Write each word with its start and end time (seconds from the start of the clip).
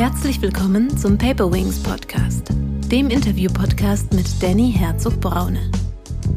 Herzlich 0.00 0.40
willkommen 0.40 0.96
zum 0.96 1.18
Paper 1.18 1.52
Wings 1.52 1.78
Podcast, 1.78 2.48
dem 2.90 3.10
Interview-Podcast 3.10 4.14
mit 4.14 4.42
Danny 4.42 4.72
Herzog-Braune. 4.72 5.70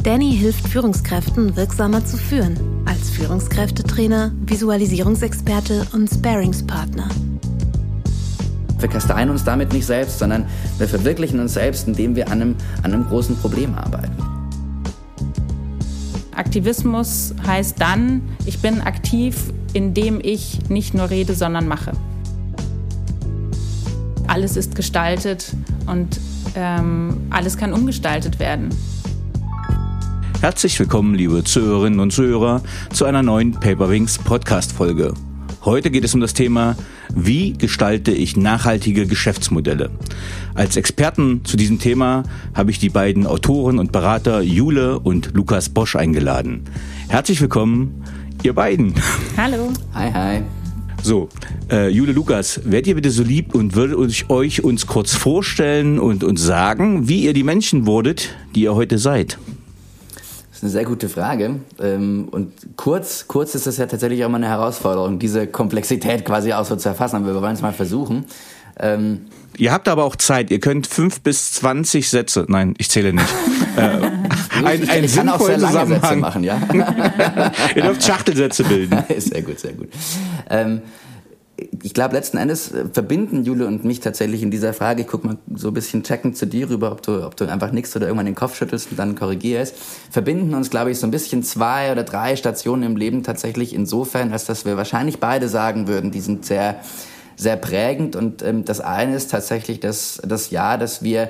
Danny 0.04 0.36
hilft 0.36 0.67
Führungskräften 0.67 1.55
wirksamer 1.55 2.04
zu 2.04 2.18
führen, 2.18 2.57
als 2.84 3.10
Führungskräftetrainer, 3.12 4.33
Visualisierungsexperte 4.41 5.87
und 5.94 6.10
Sparingspartner. 6.10 7.08
Wir 8.79 8.90
kasteien 8.90 9.29
uns 9.29 9.46
damit 9.46 9.72
nicht 9.72 9.86
selbst, 9.86 10.19
sondern 10.19 10.45
wir 10.77 10.90
verwirklichen 10.90 11.40
uns 11.40 11.54
selbst, 11.54 11.87
indem 11.87 12.18
wir 12.18 12.27
an 12.27 12.41
einem, 12.41 12.55
an 12.79 12.91
einem 12.94 13.05
großen 13.05 13.37
Problem 13.37 13.76
arbeiten. 13.76 14.12
Aktivismus 16.36 17.34
heißt 17.48 17.80
dann, 17.80 18.23
ich 18.45 18.59
bin 18.59 18.82
aktiv, 18.82 19.54
indem 19.72 20.20
ich 20.22 20.68
nicht 20.68 20.94
nur 20.94 21.09
rede, 21.09 21.34
sondern 21.34 21.66
mache. 21.66 21.94
Alles 24.34 24.58
ist 24.58 24.73
gestaltet 24.73 25.54
und 25.86 26.20
ähm, 26.55 27.28
alles 27.30 27.55
kann 27.55 27.72
umgestaltet 27.72 28.40
werden. 28.40 28.70
Herzlich 30.41 30.80
willkommen, 30.80 31.14
liebe 31.14 31.44
Zuhörerinnen 31.44 32.00
und 32.00 32.12
Zuhörer, 32.12 32.64
zu 32.91 33.05
einer 33.05 33.22
neuen 33.22 33.52
Paperwings 33.52 34.18
Podcast-Folge. 34.18 35.14
Heute 35.64 35.91
geht 35.91 36.04
es 36.04 36.16
um 36.16 36.20
das 36.20 36.34
Thema, 36.34 36.76
wie 37.14 37.54
gestalte 37.54 38.10
ich 38.10 38.36
nachhaltige 38.36 39.05
Geschäftsmodelle? 39.05 39.91
Als 40.55 40.77
Experten 40.77 41.46
zu 41.46 41.55
diesem 41.55 41.77
Thema 41.77 42.24
habe 42.55 42.72
ich 42.72 42.80
die 42.80 42.90
beiden 42.90 43.27
Autoren 43.27 43.77
und 43.77 43.91
Berater 43.91 44.41
Jule 44.41 44.98
und 44.98 45.36
Lukas 45.36 45.70
Bosch 45.70 45.96
eingeladen. 45.96 46.63
Herzlich 47.08 47.40
willkommen, 47.40 48.04
ihr 48.41 48.55
beiden. 48.55 48.96
Hallo. 49.38 49.72
Hi, 49.94 50.12
hi. 50.12 50.44
So, 51.03 51.30
äh, 51.70 51.90
Jule 51.90 52.13
Lukas, 52.13 52.62
werdet 52.63 52.87
ihr 52.87 52.96
bitte 52.96 53.12
so 53.12 53.23
lieb 53.23 53.54
und 53.54 53.76
würdet 53.76 54.29
euch 54.29 54.63
uns 54.63 54.87
kurz 54.87 55.13
vorstellen 55.13 55.99
und 55.99 56.23
uns 56.23 56.41
sagen, 56.41 57.07
wie 57.10 57.26
ihr 57.26 57.34
die 57.34 57.43
Menschen 57.43 57.85
wurdet, 57.85 58.29
die 58.55 58.63
ihr 58.63 58.73
heute 58.73 58.98
seid? 58.98 59.37
eine 60.63 60.71
sehr 60.71 60.85
gute 60.85 61.10
Frage. 61.10 61.60
Ähm, 61.79 62.29
und 62.32 62.54
kurz, 62.77 63.27
kurz 63.27 63.54
ist 63.54 63.68
es 63.68 63.77
ja 63.77 63.85
tatsächlich 63.85 64.23
auch 64.25 64.29
mal 64.29 64.37
eine 64.37 64.47
Herausforderung, 64.47 65.19
diese 65.19 65.45
Komplexität 65.45 66.25
quasi 66.25 66.53
auch 66.53 66.65
so 66.65 66.75
zu 66.75 66.89
erfassen. 66.89 67.17
Aber 67.17 67.27
wir 67.27 67.41
wollen 67.41 67.53
es 67.53 67.61
mal 67.61 67.73
versuchen. 67.73 68.25
Ähm, 68.79 69.25
Ihr 69.57 69.71
habt 69.71 69.88
aber 69.88 70.03
auch 70.03 70.15
Zeit. 70.15 70.49
Ihr 70.49 70.59
könnt 70.59 70.88
fünf 70.88 71.21
bis 71.21 71.51
zwanzig 71.51 72.09
Sätze, 72.09 72.45
nein, 72.47 72.73
ich 72.77 72.89
zähle 72.89 73.13
nicht. 73.13 73.27
äh, 73.75 73.99
ein, 74.65 74.89
ein 74.89 75.03
ich 75.03 75.15
kann 75.15 75.29
auch 75.29 75.41
sehr 75.41 75.57
lange 75.57 75.87
Sätze 75.87 76.15
machen, 76.15 76.43
ja. 76.43 76.61
Ihr 77.75 77.83
dürft 77.83 78.03
Schachtelsätze 78.03 78.63
bilden. 78.63 79.03
sehr 79.17 79.41
gut, 79.41 79.59
sehr 79.59 79.73
gut. 79.73 79.89
Ähm, 80.49 80.81
ich 81.83 81.93
glaube, 81.93 82.15
letzten 82.15 82.37
Endes 82.37 82.71
äh, 82.71 82.85
verbinden 82.91 83.43
Jule 83.43 83.67
und 83.67 83.85
mich 83.85 83.99
tatsächlich 83.99 84.41
in 84.41 84.51
dieser 84.51 84.73
Frage. 84.73 85.01
Ich 85.01 85.07
guck 85.07 85.23
mal 85.23 85.37
so 85.53 85.69
ein 85.69 85.73
bisschen 85.73 86.03
checkend 86.03 86.37
zu 86.37 86.47
dir 86.47 86.69
rüber, 86.69 86.91
ob 86.91 87.01
du, 87.01 87.25
ob 87.25 87.35
du 87.35 87.45
einfach 87.45 87.71
nichts 87.71 87.95
oder 87.95 88.07
irgendwann 88.07 88.25
den 88.25 88.35
Kopf 88.35 88.55
schüttelst 88.55 88.91
und 88.91 88.97
dann 88.97 89.15
korrigierst. 89.15 89.75
Verbinden 90.09 90.53
uns, 90.55 90.69
glaube 90.69 90.91
ich, 90.91 90.99
so 90.99 91.07
ein 91.07 91.11
bisschen 91.11 91.43
zwei 91.43 91.91
oder 91.91 92.03
drei 92.03 92.35
Stationen 92.35 92.83
im 92.83 92.95
Leben 92.95 93.23
tatsächlich 93.23 93.73
insofern, 93.73 94.31
als 94.31 94.45
dass 94.45 94.65
wir 94.65 94.77
wahrscheinlich 94.77 95.19
beide 95.19 95.47
sagen 95.47 95.87
würden, 95.87 96.11
die 96.11 96.21
sind 96.21 96.45
sehr, 96.45 96.79
sehr 97.35 97.55
prägend. 97.55 98.15
Und 98.15 98.41
ähm, 98.41 98.65
das 98.65 98.79
eine 98.81 99.15
ist 99.15 99.31
tatsächlich 99.31 99.79
das, 99.79 100.21
das 100.25 100.49
Jahr, 100.49 100.77
dass 100.77 101.03
wir 101.03 101.29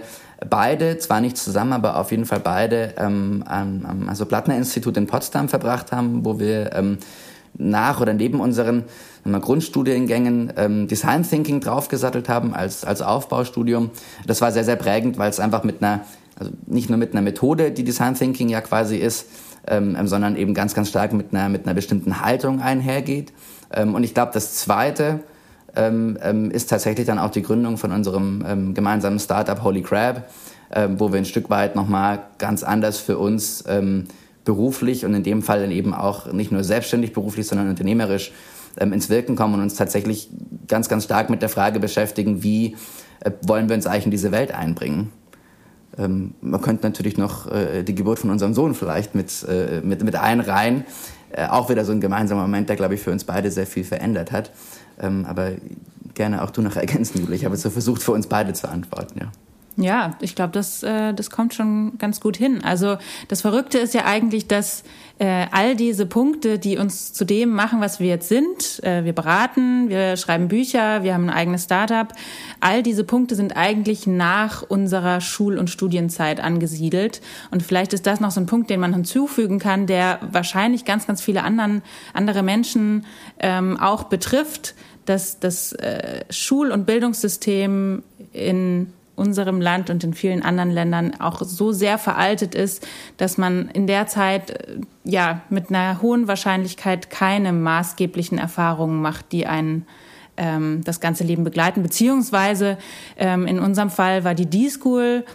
beide, 0.49 0.97
zwar 0.97 1.21
nicht 1.21 1.37
zusammen, 1.37 1.73
aber 1.73 1.97
auf 1.99 2.11
jeden 2.11 2.25
Fall 2.25 2.39
beide 2.39 2.93
ähm, 2.97 3.43
am 3.47 4.07
also 4.09 4.25
Plattner-Institut 4.25 4.97
in 4.97 5.07
Potsdam 5.07 5.49
verbracht 5.49 5.91
haben, 5.91 6.25
wo 6.25 6.39
wir 6.39 6.73
ähm, 6.73 6.97
nach 7.57 8.01
oder 8.01 8.13
neben 8.13 8.39
unseren 8.39 8.85
wir, 9.25 9.39
Grundstudiengängen 9.39 10.53
ähm, 10.57 10.87
Design 10.87 11.23
Thinking 11.23 11.59
draufgesattelt 11.59 12.29
haben 12.29 12.53
als, 12.53 12.83
als 12.83 13.01
Aufbaustudium. 13.01 13.91
Das 14.25 14.41
war 14.41 14.51
sehr, 14.51 14.63
sehr 14.63 14.75
prägend, 14.75 15.17
weil 15.17 15.29
es 15.29 15.39
einfach 15.39 15.63
mit 15.63 15.83
einer, 15.83 16.01
also 16.37 16.51
nicht 16.65 16.89
nur 16.89 16.97
mit 16.97 17.13
einer 17.13 17.21
Methode, 17.21 17.71
die 17.71 17.83
Design 17.83 18.15
Thinking 18.15 18.49
ja 18.49 18.61
quasi 18.61 18.97
ist, 18.97 19.27
ähm, 19.67 19.95
ähm 19.97 20.07
sondern 20.07 20.35
eben 20.35 20.53
ganz, 20.53 20.73
ganz 20.73 20.89
stark 20.89 21.13
mit 21.13 21.33
einer, 21.33 21.49
mit 21.49 21.65
einer 21.65 21.73
bestimmten 21.73 22.21
Haltung 22.21 22.61
einhergeht. 22.61 23.31
Ähm, 23.71 23.95
und 23.95 24.03
ich 24.03 24.13
glaube, 24.13 24.31
das 24.33 24.55
Zweite 24.55 25.19
ähm, 25.75 26.17
ähm, 26.21 26.51
ist 26.51 26.69
tatsächlich 26.69 27.05
dann 27.07 27.19
auch 27.19 27.31
die 27.31 27.41
Gründung 27.41 27.77
von 27.77 27.91
unserem 27.91 28.43
ähm, 28.47 28.73
gemeinsamen 28.73 29.19
Startup 29.19 29.63
Holy 29.63 29.81
Crab, 29.81 30.29
ähm, 30.71 30.99
wo 30.99 31.11
wir 31.11 31.17
ein 31.17 31.25
Stück 31.25 31.49
weit 31.49 31.75
nochmal 31.75 32.19
ganz 32.37 32.63
anders 32.63 32.99
für 32.99 33.17
uns 33.17 33.63
ähm, 33.67 34.05
beruflich 34.45 35.05
und 35.05 35.13
in 35.13 35.23
dem 35.23 35.41
Fall 35.41 35.61
dann 35.61 35.71
eben 35.71 35.93
auch 35.93 36.31
nicht 36.31 36.51
nur 36.51 36.63
selbstständig 36.63 37.13
beruflich, 37.13 37.47
sondern 37.47 37.69
unternehmerisch 37.69 38.31
ähm, 38.77 38.93
ins 38.93 39.09
Wirken 39.09 39.35
kommen 39.35 39.55
und 39.55 39.61
uns 39.61 39.75
tatsächlich 39.75 40.29
ganz, 40.67 40.89
ganz 40.89 41.05
stark 41.05 41.29
mit 41.29 41.41
der 41.41 41.49
Frage 41.49 41.79
beschäftigen, 41.79 42.43
wie 42.43 42.75
äh, 43.21 43.31
wollen 43.41 43.69
wir 43.69 43.75
uns 43.75 43.87
eigentlich 43.87 44.05
in 44.05 44.11
diese 44.11 44.31
Welt 44.31 44.53
einbringen. 44.53 45.11
Man 45.95 46.59
könnte 46.61 46.87
natürlich 46.87 47.19
noch 47.19 47.51
äh, 47.51 47.83
die 47.83 47.93
Geburt 47.93 48.17
von 48.17 48.31
unserem 48.31 48.55
Sohn 48.55 48.73
vielleicht 48.73 49.13
mit, 49.13 49.45
äh, 49.47 49.79
mit, 49.83 50.03
mit 50.03 50.15
einreihen. 50.15 50.85
Äh, 51.33 51.47
auch 51.47 51.69
wieder 51.69 51.83
so 51.83 51.91
ein 51.91 51.99
gemeinsamer 51.99 52.43
Moment, 52.43 52.69
der, 52.69 52.75
glaube 52.75 52.93
ich, 52.93 53.01
für 53.01 53.11
uns 53.11 53.23
beide 53.23 53.49
sehr 53.49 53.65
viel 53.65 53.83
verändert 53.83 54.31
hat. 54.31 54.51
Ähm, 54.99 55.25
aber 55.25 55.53
gerne 56.13 56.43
auch 56.43 56.51
du 56.51 56.61
noch 56.61 56.75
ergänzen, 56.77 57.21
Jule. 57.21 57.35
Ich 57.35 57.45
habe 57.45 57.57
so 57.57 57.69
versucht, 57.69 58.03
für 58.03 58.11
uns 58.11 58.27
beide 58.27 58.53
zu 58.53 58.69
antworten, 58.69 59.19
ja. 59.19 59.31
Ja, 59.75 60.15
ich 60.21 60.35
glaube, 60.35 60.51
das, 60.51 60.83
äh, 60.83 61.13
das 61.15 61.31
kommt 61.31 61.55
schon 61.55 61.97
ganz 61.97 62.21
gut 62.21 62.37
hin. 62.37 62.63
Also 62.63 62.97
das 63.27 63.41
Verrückte 63.41 63.79
ist 63.79 63.95
ja 63.95 64.05
eigentlich, 64.05 64.47
dass 64.47 64.83
äh, 65.17 65.47
all 65.51 65.75
diese 65.75 66.05
Punkte, 66.05 66.59
die 66.59 66.77
uns 66.77 67.11
zu 67.11 67.25
dem 67.25 67.49
machen, 67.49 67.81
was 67.81 67.99
wir 67.99 68.07
jetzt 68.07 68.29
sind, 68.29 68.83
äh, 68.83 69.03
wir 69.03 69.13
beraten, 69.13 69.89
wir 69.89 70.15
schreiben 70.17 70.47
Bücher, 70.47 71.01
wir 71.01 71.15
haben 71.15 71.23
ein 71.29 71.35
eigenes 71.35 71.63
Startup, 71.63 72.07
all 72.59 72.83
diese 72.83 73.03
Punkte 73.03 73.33
sind 73.33 73.57
eigentlich 73.57 74.05
nach 74.05 74.61
unserer 74.61 75.21
Schul- 75.21 75.57
und 75.57 75.71
Studienzeit 75.71 76.39
angesiedelt. 76.39 77.21
Und 77.49 77.63
vielleicht 77.63 77.93
ist 77.93 78.05
das 78.05 78.19
noch 78.19 78.29
so 78.31 78.41
ein 78.41 78.45
Punkt, 78.45 78.69
den 78.69 78.79
man 78.79 78.93
hinzufügen 78.93 79.57
kann, 79.57 79.87
der 79.87 80.19
wahrscheinlich 80.31 80.85
ganz, 80.85 81.07
ganz 81.07 81.19
viele 81.19 81.43
anderen, 81.43 81.81
andere 82.13 82.43
Menschen 82.43 83.07
ähm, 83.39 83.79
auch 83.79 84.03
betrifft, 84.03 84.75
dass 85.05 85.39
das 85.39 85.73
äh, 85.73 86.25
Schul- 86.29 86.71
und 86.71 86.85
Bildungssystem 86.85 88.03
in 88.33 88.93
unserem 89.15 89.61
Land 89.61 89.89
und 89.89 90.03
in 90.03 90.13
vielen 90.13 90.43
anderen 90.43 90.71
Ländern 90.71 91.19
auch 91.19 91.41
so 91.43 91.71
sehr 91.71 91.97
veraltet 91.97 92.55
ist, 92.55 92.87
dass 93.17 93.37
man 93.37 93.69
in 93.69 93.87
der 93.87 94.07
Zeit 94.07 94.49
äh, 94.51 94.77
ja 95.03 95.41
mit 95.49 95.69
einer 95.69 96.01
hohen 96.01 96.27
Wahrscheinlichkeit 96.27 97.09
keine 97.09 97.53
maßgeblichen 97.53 98.37
Erfahrungen 98.37 99.01
macht, 99.01 99.31
die 99.31 99.45
einen 99.45 99.85
ähm, 100.37 100.81
das 100.83 100.99
ganze 100.99 101.23
Leben 101.23 101.43
begleiten. 101.43 101.83
Beziehungsweise 101.83 102.77
ähm, 103.17 103.45
in 103.45 103.59
unserem 103.59 103.89
Fall 103.89 104.23
war 104.23 104.33
die 104.33 104.47
D-School 104.47 105.25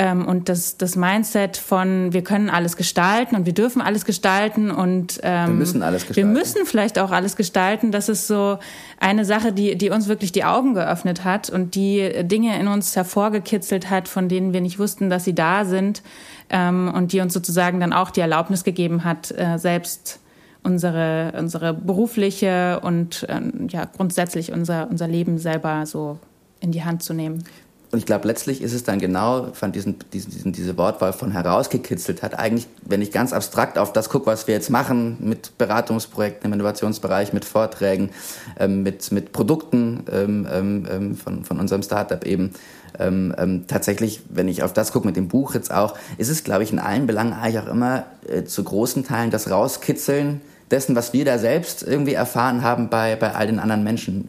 ähm, 0.00 0.26
und 0.26 0.48
das, 0.48 0.76
das 0.76 0.94
Mindset 0.94 1.56
von 1.56 2.12
wir 2.12 2.22
können 2.22 2.50
alles 2.50 2.76
gestalten 2.76 3.34
und 3.34 3.46
wir 3.46 3.52
dürfen 3.52 3.82
alles 3.82 4.04
gestalten 4.04 4.70
und 4.70 5.18
ähm, 5.24 5.48
wir 5.48 5.54
müssen 5.54 5.82
alles 5.82 6.06
gestalten. 6.06 6.28
Wir 6.28 6.40
müssen 6.40 6.66
vielleicht 6.66 7.00
auch 7.00 7.10
alles 7.10 7.34
gestalten. 7.34 7.90
Das 7.90 8.08
ist 8.08 8.28
so 8.28 8.60
eine 9.00 9.24
Sache, 9.24 9.52
die, 9.52 9.76
die 9.76 9.90
uns 9.90 10.06
wirklich 10.06 10.30
die 10.30 10.44
Augen 10.44 10.74
geöffnet 10.74 11.24
hat 11.24 11.50
und 11.50 11.74
die 11.74 12.12
Dinge 12.22 12.58
in 12.60 12.68
uns 12.68 12.94
hervorgekitzelt 12.94 13.90
hat, 13.90 14.06
von 14.06 14.28
denen 14.28 14.52
wir 14.52 14.60
nicht 14.60 14.78
wussten, 14.78 15.10
dass 15.10 15.24
sie 15.24 15.34
da 15.34 15.64
sind 15.64 16.02
ähm, 16.48 16.92
und 16.94 17.12
die 17.12 17.20
uns 17.20 17.34
sozusagen 17.34 17.80
dann 17.80 17.92
auch 17.92 18.12
die 18.12 18.20
Erlaubnis 18.20 18.62
gegeben 18.62 19.02
hat, 19.02 19.32
äh, 19.32 19.58
selbst 19.58 20.20
unsere, 20.62 21.32
unsere 21.36 21.74
berufliche 21.74 22.78
und 22.84 23.26
ähm, 23.28 23.66
ja, 23.68 23.84
grundsätzlich 23.84 24.52
unser, 24.52 24.88
unser 24.88 25.08
Leben 25.08 25.38
selber 25.38 25.86
so 25.86 26.20
in 26.60 26.70
die 26.70 26.84
Hand 26.84 27.02
zu 27.02 27.14
nehmen. 27.14 27.42
Und 27.90 27.98
ich 27.98 28.06
glaube, 28.06 28.28
letztlich 28.28 28.60
ist 28.60 28.74
es 28.74 28.84
dann 28.84 28.98
genau, 28.98 29.50
diesen, 29.72 29.98
diesen, 30.12 30.30
diesen, 30.30 30.52
diese 30.52 30.76
Wortwahl 30.76 31.14
von 31.14 31.30
herausgekitzelt 31.30 32.22
hat, 32.22 32.38
eigentlich, 32.38 32.66
wenn 32.84 33.00
ich 33.00 33.12
ganz 33.12 33.32
abstrakt 33.32 33.78
auf 33.78 33.94
das 33.94 34.10
gucke, 34.10 34.26
was 34.26 34.46
wir 34.46 34.54
jetzt 34.54 34.68
machen, 34.68 35.16
mit 35.20 35.56
Beratungsprojekten 35.56 36.46
im 36.46 36.52
Innovationsbereich, 36.52 37.32
mit 37.32 37.46
Vorträgen, 37.46 38.10
ähm, 38.58 38.82
mit, 38.82 39.10
mit 39.10 39.32
Produkten 39.32 40.04
ähm, 40.12 40.46
ähm, 40.52 40.86
ähm 40.90 41.16
von, 41.16 41.44
von 41.44 41.58
unserem 41.58 41.82
Startup 41.82 42.22
eben, 42.26 42.50
ähm, 42.98 43.34
ähm, 43.38 43.64
tatsächlich, 43.68 44.20
wenn 44.28 44.48
ich 44.48 44.62
auf 44.62 44.74
das 44.74 44.92
gucke, 44.92 45.06
mit 45.06 45.16
dem 45.16 45.28
Buch 45.28 45.54
jetzt 45.54 45.72
auch, 45.72 45.96
ist 46.18 46.28
es, 46.28 46.44
glaube 46.44 46.64
ich, 46.64 46.72
in 46.72 46.78
allen 46.78 47.06
Belangen 47.06 47.32
eigentlich 47.32 47.58
auch 47.60 47.68
immer 47.68 48.04
äh, 48.28 48.44
zu 48.44 48.64
großen 48.64 49.04
Teilen 49.04 49.30
das 49.30 49.50
Rauskitzeln 49.50 50.42
dessen, 50.70 50.94
was 50.94 51.14
wir 51.14 51.24
da 51.24 51.38
selbst 51.38 51.82
irgendwie 51.82 52.12
erfahren 52.12 52.62
haben 52.62 52.90
bei, 52.90 53.16
bei 53.16 53.34
all 53.34 53.46
den 53.46 53.58
anderen 53.58 53.82
Menschen. 53.82 54.28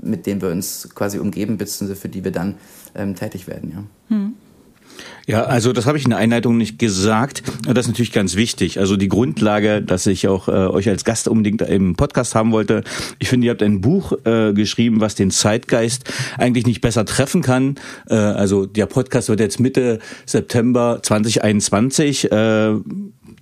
Mit 0.00 0.26
denen 0.26 0.42
wir 0.42 0.50
uns 0.50 0.88
quasi 0.94 1.18
umgeben, 1.18 1.58
beziehungsweise 1.58 2.00
für 2.00 2.08
die 2.08 2.24
wir 2.24 2.32
dann 2.32 2.54
ähm, 2.94 3.14
tätig 3.14 3.46
werden. 3.46 3.70
Ja. 3.72 4.14
Hm. 4.16 4.34
Ja, 5.26 5.44
also 5.44 5.72
das 5.72 5.86
habe 5.86 5.98
ich 5.98 6.04
in 6.04 6.10
der 6.10 6.18
Einleitung 6.18 6.56
nicht 6.56 6.78
gesagt. 6.78 7.42
Das 7.64 7.86
ist 7.86 7.88
natürlich 7.88 8.12
ganz 8.12 8.36
wichtig. 8.36 8.78
Also 8.78 8.96
die 8.96 9.08
Grundlage, 9.08 9.82
dass 9.82 10.06
ich 10.06 10.26
auch 10.28 10.48
äh, 10.48 10.52
euch 10.52 10.88
als 10.88 11.04
Gast 11.04 11.28
unbedingt 11.28 11.62
im 11.62 11.94
Podcast 11.94 12.34
haben 12.34 12.52
wollte. 12.52 12.82
Ich 13.18 13.28
finde, 13.28 13.46
ihr 13.46 13.52
habt 13.52 13.62
ein 13.62 13.80
Buch 13.80 14.12
äh, 14.24 14.52
geschrieben, 14.52 15.00
was 15.00 15.14
den 15.14 15.30
Zeitgeist 15.30 16.04
eigentlich 16.36 16.66
nicht 16.66 16.80
besser 16.80 17.04
treffen 17.04 17.42
kann. 17.42 17.76
Äh, 18.08 18.14
also 18.14 18.66
der 18.66 18.86
Podcast 18.86 19.28
wird 19.28 19.40
jetzt 19.40 19.60
Mitte 19.60 20.00
September 20.26 21.00
2021. 21.02 22.30
Äh, 22.32 22.74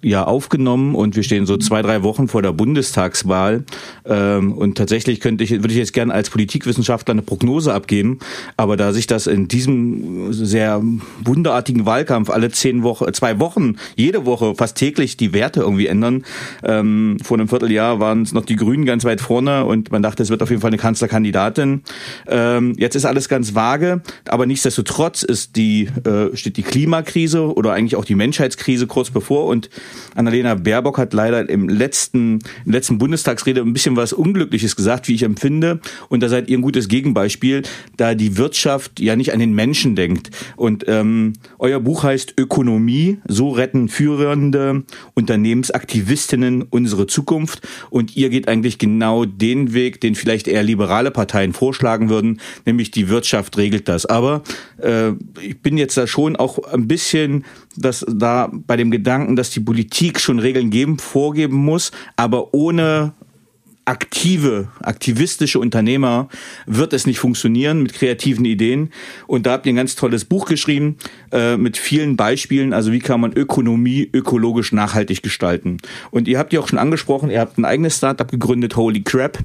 ja 0.00 0.24
aufgenommen 0.24 0.94
und 0.94 1.16
wir 1.16 1.24
stehen 1.24 1.44
so 1.44 1.56
zwei, 1.56 1.82
drei 1.82 2.02
Wochen 2.04 2.28
vor 2.28 2.40
der 2.40 2.52
Bundestagswahl. 2.52 3.64
Ähm, 4.04 4.52
und 4.52 4.78
tatsächlich 4.78 5.20
könnte 5.20 5.42
ich, 5.42 5.50
würde 5.50 5.70
ich 5.70 5.76
jetzt 5.76 5.92
gerne 5.92 6.14
als 6.14 6.30
Politikwissenschaftler 6.30 7.12
eine 7.12 7.22
Prognose 7.22 7.74
abgeben. 7.74 8.20
Aber 8.56 8.76
da 8.76 8.92
sich 8.92 9.08
das 9.08 9.26
in 9.26 9.48
diesem 9.48 10.32
sehr 10.32 10.82
wunderartigen 11.24 11.84
Wahlkampf 11.84 12.30
alle 12.30 12.50
zehn 12.50 12.84
Wochen, 12.84 13.12
zwei 13.12 13.40
Wochen, 13.40 13.76
jede 13.96 14.24
Woche 14.24 14.54
fast 14.54 14.76
täglich 14.76 15.16
die 15.16 15.32
Werte 15.32 15.60
irgendwie 15.60 15.88
ändern. 15.88 16.24
Ähm, 16.62 17.16
vor 17.22 17.36
einem 17.36 17.48
Vierteljahr 17.48 17.98
waren 17.98 18.22
es 18.22 18.32
noch 18.32 18.44
die 18.44 18.56
Grünen 18.56 18.84
ganz 18.84 19.04
weit 19.04 19.20
vorne 19.20 19.64
und 19.64 19.90
man 19.90 20.02
dachte, 20.02 20.22
es 20.22 20.30
wird 20.30 20.42
auf 20.42 20.50
jeden 20.50 20.62
Fall 20.62 20.70
eine 20.70 20.78
Kanzlerkandidatin. 20.78 21.82
Ähm, 22.28 22.74
jetzt 22.78 22.94
ist 22.94 23.04
alles 23.04 23.28
ganz 23.28 23.56
vage, 23.56 24.02
aber 24.28 24.46
nichtsdestotrotz 24.46 25.24
ist 25.24 25.56
die, 25.56 25.88
äh, 26.04 26.36
steht 26.36 26.56
die 26.56 26.62
Klimakrise 26.62 27.52
oder 27.52 27.72
eigentlich 27.72 27.96
auch 27.96 28.04
die 28.04 28.14
Menschheitskrise 28.14 28.86
kurz 28.86 29.10
bevor 29.10 29.46
und 29.46 29.70
Annalena 30.14 30.54
Baerbock 30.54 30.98
hat 30.98 31.12
leider 31.12 31.48
im 31.48 31.68
letzten, 31.68 32.40
im 32.64 32.72
letzten 32.72 32.98
Bundestagsrede 32.98 33.60
ein 33.60 33.72
bisschen 33.72 33.96
was 33.96 34.12
Unglückliches 34.12 34.76
gesagt, 34.76 35.08
wie 35.08 35.14
ich 35.14 35.22
empfinde. 35.22 35.80
Und 36.08 36.22
da 36.22 36.28
seid 36.28 36.48
ihr 36.48 36.58
ein 36.58 36.62
gutes 36.62 36.88
Gegenbeispiel, 36.88 37.62
da 37.96 38.14
die 38.14 38.36
Wirtschaft 38.36 39.00
ja 39.00 39.16
nicht 39.16 39.32
an 39.32 39.38
den 39.38 39.54
Menschen 39.54 39.96
denkt. 39.96 40.30
Und 40.56 40.84
ähm, 40.88 41.34
euer 41.58 41.80
Buch 41.80 42.02
heißt 42.02 42.34
Ökonomie, 42.38 43.18
so 43.26 43.50
retten 43.50 43.88
führende 43.88 44.84
Unternehmensaktivistinnen 45.14 46.62
unsere 46.62 47.06
Zukunft. 47.06 47.66
Und 47.90 48.16
ihr 48.16 48.30
geht 48.30 48.48
eigentlich 48.48 48.78
genau 48.78 49.24
den 49.24 49.72
Weg, 49.74 50.00
den 50.00 50.14
vielleicht 50.14 50.48
eher 50.48 50.62
liberale 50.62 51.10
Parteien 51.10 51.52
vorschlagen 51.52 52.08
würden, 52.08 52.40
nämlich 52.66 52.90
die 52.90 53.08
Wirtschaft 53.08 53.56
regelt 53.56 53.88
das. 53.88 54.06
Aber 54.06 54.42
äh, 54.78 55.10
ich 55.40 55.60
bin 55.60 55.76
jetzt 55.76 55.96
da 55.96 56.06
schon 56.06 56.36
auch 56.36 56.58
ein 56.72 56.88
bisschen 56.88 57.44
dass 57.78 58.04
da 58.08 58.50
bei 58.52 58.76
dem 58.76 58.90
Gedanken, 58.90 59.36
dass 59.36 59.50
die 59.50 59.60
Politik 59.60 60.20
schon 60.20 60.38
Regeln 60.38 60.70
geben, 60.70 60.98
vorgeben 60.98 61.56
muss, 61.56 61.92
aber 62.16 62.52
ohne 62.54 63.12
aktive, 63.88 64.68
aktivistische 64.82 65.58
Unternehmer 65.58 66.28
wird 66.66 66.92
es 66.92 67.06
nicht 67.06 67.18
funktionieren 67.18 67.82
mit 67.82 67.94
kreativen 67.94 68.44
Ideen. 68.44 68.90
Und 69.26 69.46
da 69.46 69.52
habt 69.52 69.64
ihr 69.64 69.72
ein 69.72 69.76
ganz 69.76 69.96
tolles 69.96 70.26
Buch 70.26 70.44
geschrieben 70.44 70.98
äh, 71.32 71.56
mit 71.56 71.78
vielen 71.78 72.16
Beispielen. 72.16 72.74
Also 72.74 72.92
wie 72.92 72.98
kann 72.98 73.20
man 73.20 73.32
Ökonomie 73.32 74.08
ökologisch 74.12 74.72
nachhaltig 74.72 75.22
gestalten? 75.22 75.78
Und 76.10 76.28
ihr 76.28 76.38
habt 76.38 76.52
ja 76.52 76.60
auch 76.60 76.68
schon 76.68 76.78
angesprochen, 76.78 77.30
ihr 77.30 77.40
habt 77.40 77.56
ein 77.56 77.64
eigenes 77.64 77.96
Startup 77.96 78.30
gegründet, 78.30 78.76
Holy 78.76 79.02
Crap. 79.02 79.38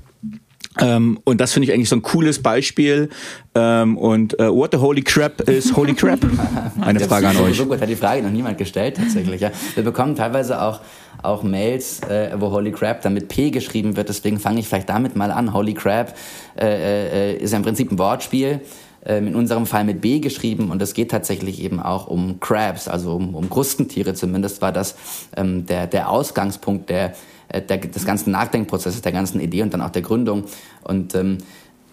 Ähm, 0.80 1.20
und 1.24 1.40
das 1.40 1.54
finde 1.54 1.68
ich 1.68 1.74
eigentlich 1.74 1.90
so 1.90 1.96
ein 1.96 2.02
cooles 2.02 2.42
Beispiel. 2.42 3.10
Ähm, 3.56 3.98
und 3.98 4.34
uh, 4.40 4.56
what 4.56 4.72
the 4.72 4.80
holy 4.80 5.02
crap 5.02 5.48
is 5.48 5.75
holy 5.75 5.94
crap? 5.94 6.20
Eine 6.81 7.00
Frage 7.02 7.28
an 7.28 7.38
euch. 7.38 7.58
So 7.58 7.66
gut 7.66 7.80
hat 7.80 7.90
die 7.90 7.96
Frage 7.96 8.24
noch 8.24 8.31
niemand 8.31 8.58
gestellt 8.58 8.98
tatsächlich. 8.98 9.42
Ja. 9.42 9.52
Wir 9.75 9.84
bekommen 9.84 10.16
teilweise 10.16 10.62
auch 10.62 10.80
auch 11.22 11.44
Mails, 11.44 12.02
äh, 12.02 12.31
wo 12.38 12.52
Holy 12.52 12.72
Crap 12.72 13.02
dann 13.02 13.14
mit 13.14 13.30
P 13.30 13.50
geschrieben 13.50 13.96
wird. 13.96 14.10
Deswegen 14.10 14.40
fange 14.40 14.60
ich 14.60 14.68
vielleicht 14.68 14.90
damit 14.90 15.16
mal 15.16 15.31
an. 15.31 15.54
Holy 15.54 15.74
Crap 15.74 16.16
äh, 16.60 17.31
äh, 17.31 17.38
ist 17.38 17.52
ja 17.52 17.58
im 17.58 17.64
Prinzip 17.64 17.92
ein 17.92 17.98
Wortspiel 17.98 18.60
ähm, 19.06 19.28
in 19.28 19.36
unserem 19.36 19.66
Fall 19.66 19.84
mit 19.84 20.02
B 20.02 20.20
geschrieben 20.20 20.72
und 20.72 20.81
es 20.81 20.94
geht 20.94 21.12
tatsächlich 21.12 21.62
eben 21.62 21.80
auch 21.80 22.08
um 22.08 22.40
Crabs, 22.40 22.88
also 22.88 23.16
um, 23.16 23.36
um 23.36 23.50
Krustentiere 23.50 24.14
zumindest 24.14 24.62
war 24.62 24.72
das 24.72 24.96
ähm, 25.36 25.66
der, 25.66 25.88
der 25.88 26.10
Ausgangspunkt 26.10 26.90
der, 26.90 27.14
äh, 27.50 27.62
der, 27.62 27.78
des 27.78 28.06
ganzen 28.06 28.31
Nachdenkprozesses, 28.31 29.01
der 29.01 29.12
ganzen 29.12 29.40
Idee 29.40 29.62
und 29.62 29.74
dann 29.74 29.81
auch 29.81 29.92
der 29.92 30.01
Gründung. 30.01 30.45
Und 30.84 31.16
ähm, 31.16 31.38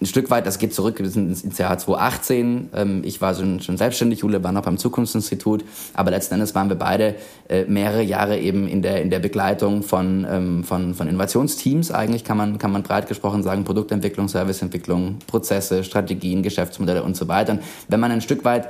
ein 0.01 0.07
Stück 0.07 0.31
weit, 0.31 0.47
das 0.47 0.59
geht 0.59 0.73
zurück 0.73 0.99
ins 0.99 1.59
Jahr 1.59 1.77
2018. 1.77 2.71
Ähm, 2.75 3.03
ich 3.05 3.21
war 3.21 3.35
schon, 3.35 3.61
schon 3.61 3.77
selbstständig, 3.77 4.21
Jule 4.21 4.43
war 4.43 4.51
noch 4.51 4.63
beim 4.63 4.79
Zukunftsinstitut, 4.79 5.63
aber 5.93 6.11
letzten 6.11 6.35
Endes 6.35 6.55
waren 6.55 6.71
wir 6.71 6.77
beide 6.77 7.17
äh, 7.49 7.65
mehrere 7.65 8.03
Jahre 8.03 8.39
eben 8.39 8.67
in 8.67 8.81
der, 8.81 9.03
in 9.03 9.11
der 9.11 9.19
Begleitung 9.19 9.83
von, 9.83 10.27
ähm, 10.29 10.65
von, 10.65 10.95
von 10.95 11.07
Innovationsteams 11.07 11.91
eigentlich, 11.91 12.25
kann 12.25 12.39
man, 12.39 12.57
kann 12.57 12.73
man 12.73 12.83
breit 12.83 13.09
gesprochen 13.09 13.43
sagen, 13.43 13.65
Produktentwicklung, 13.65 14.29
Serviceentwicklung, 14.29 15.19
Prozesse, 15.27 15.85
Strategien, 15.85 16.43
Geschäftsmodelle 16.43 17.03
und 17.03 17.15
so 17.15 17.29
weiter. 17.29 17.53
Und 17.53 17.63
wenn 17.89 18.01
man 18.01 18.11
ein 18.11 18.23
Stück 18.23 18.45
weit 18.47 18.69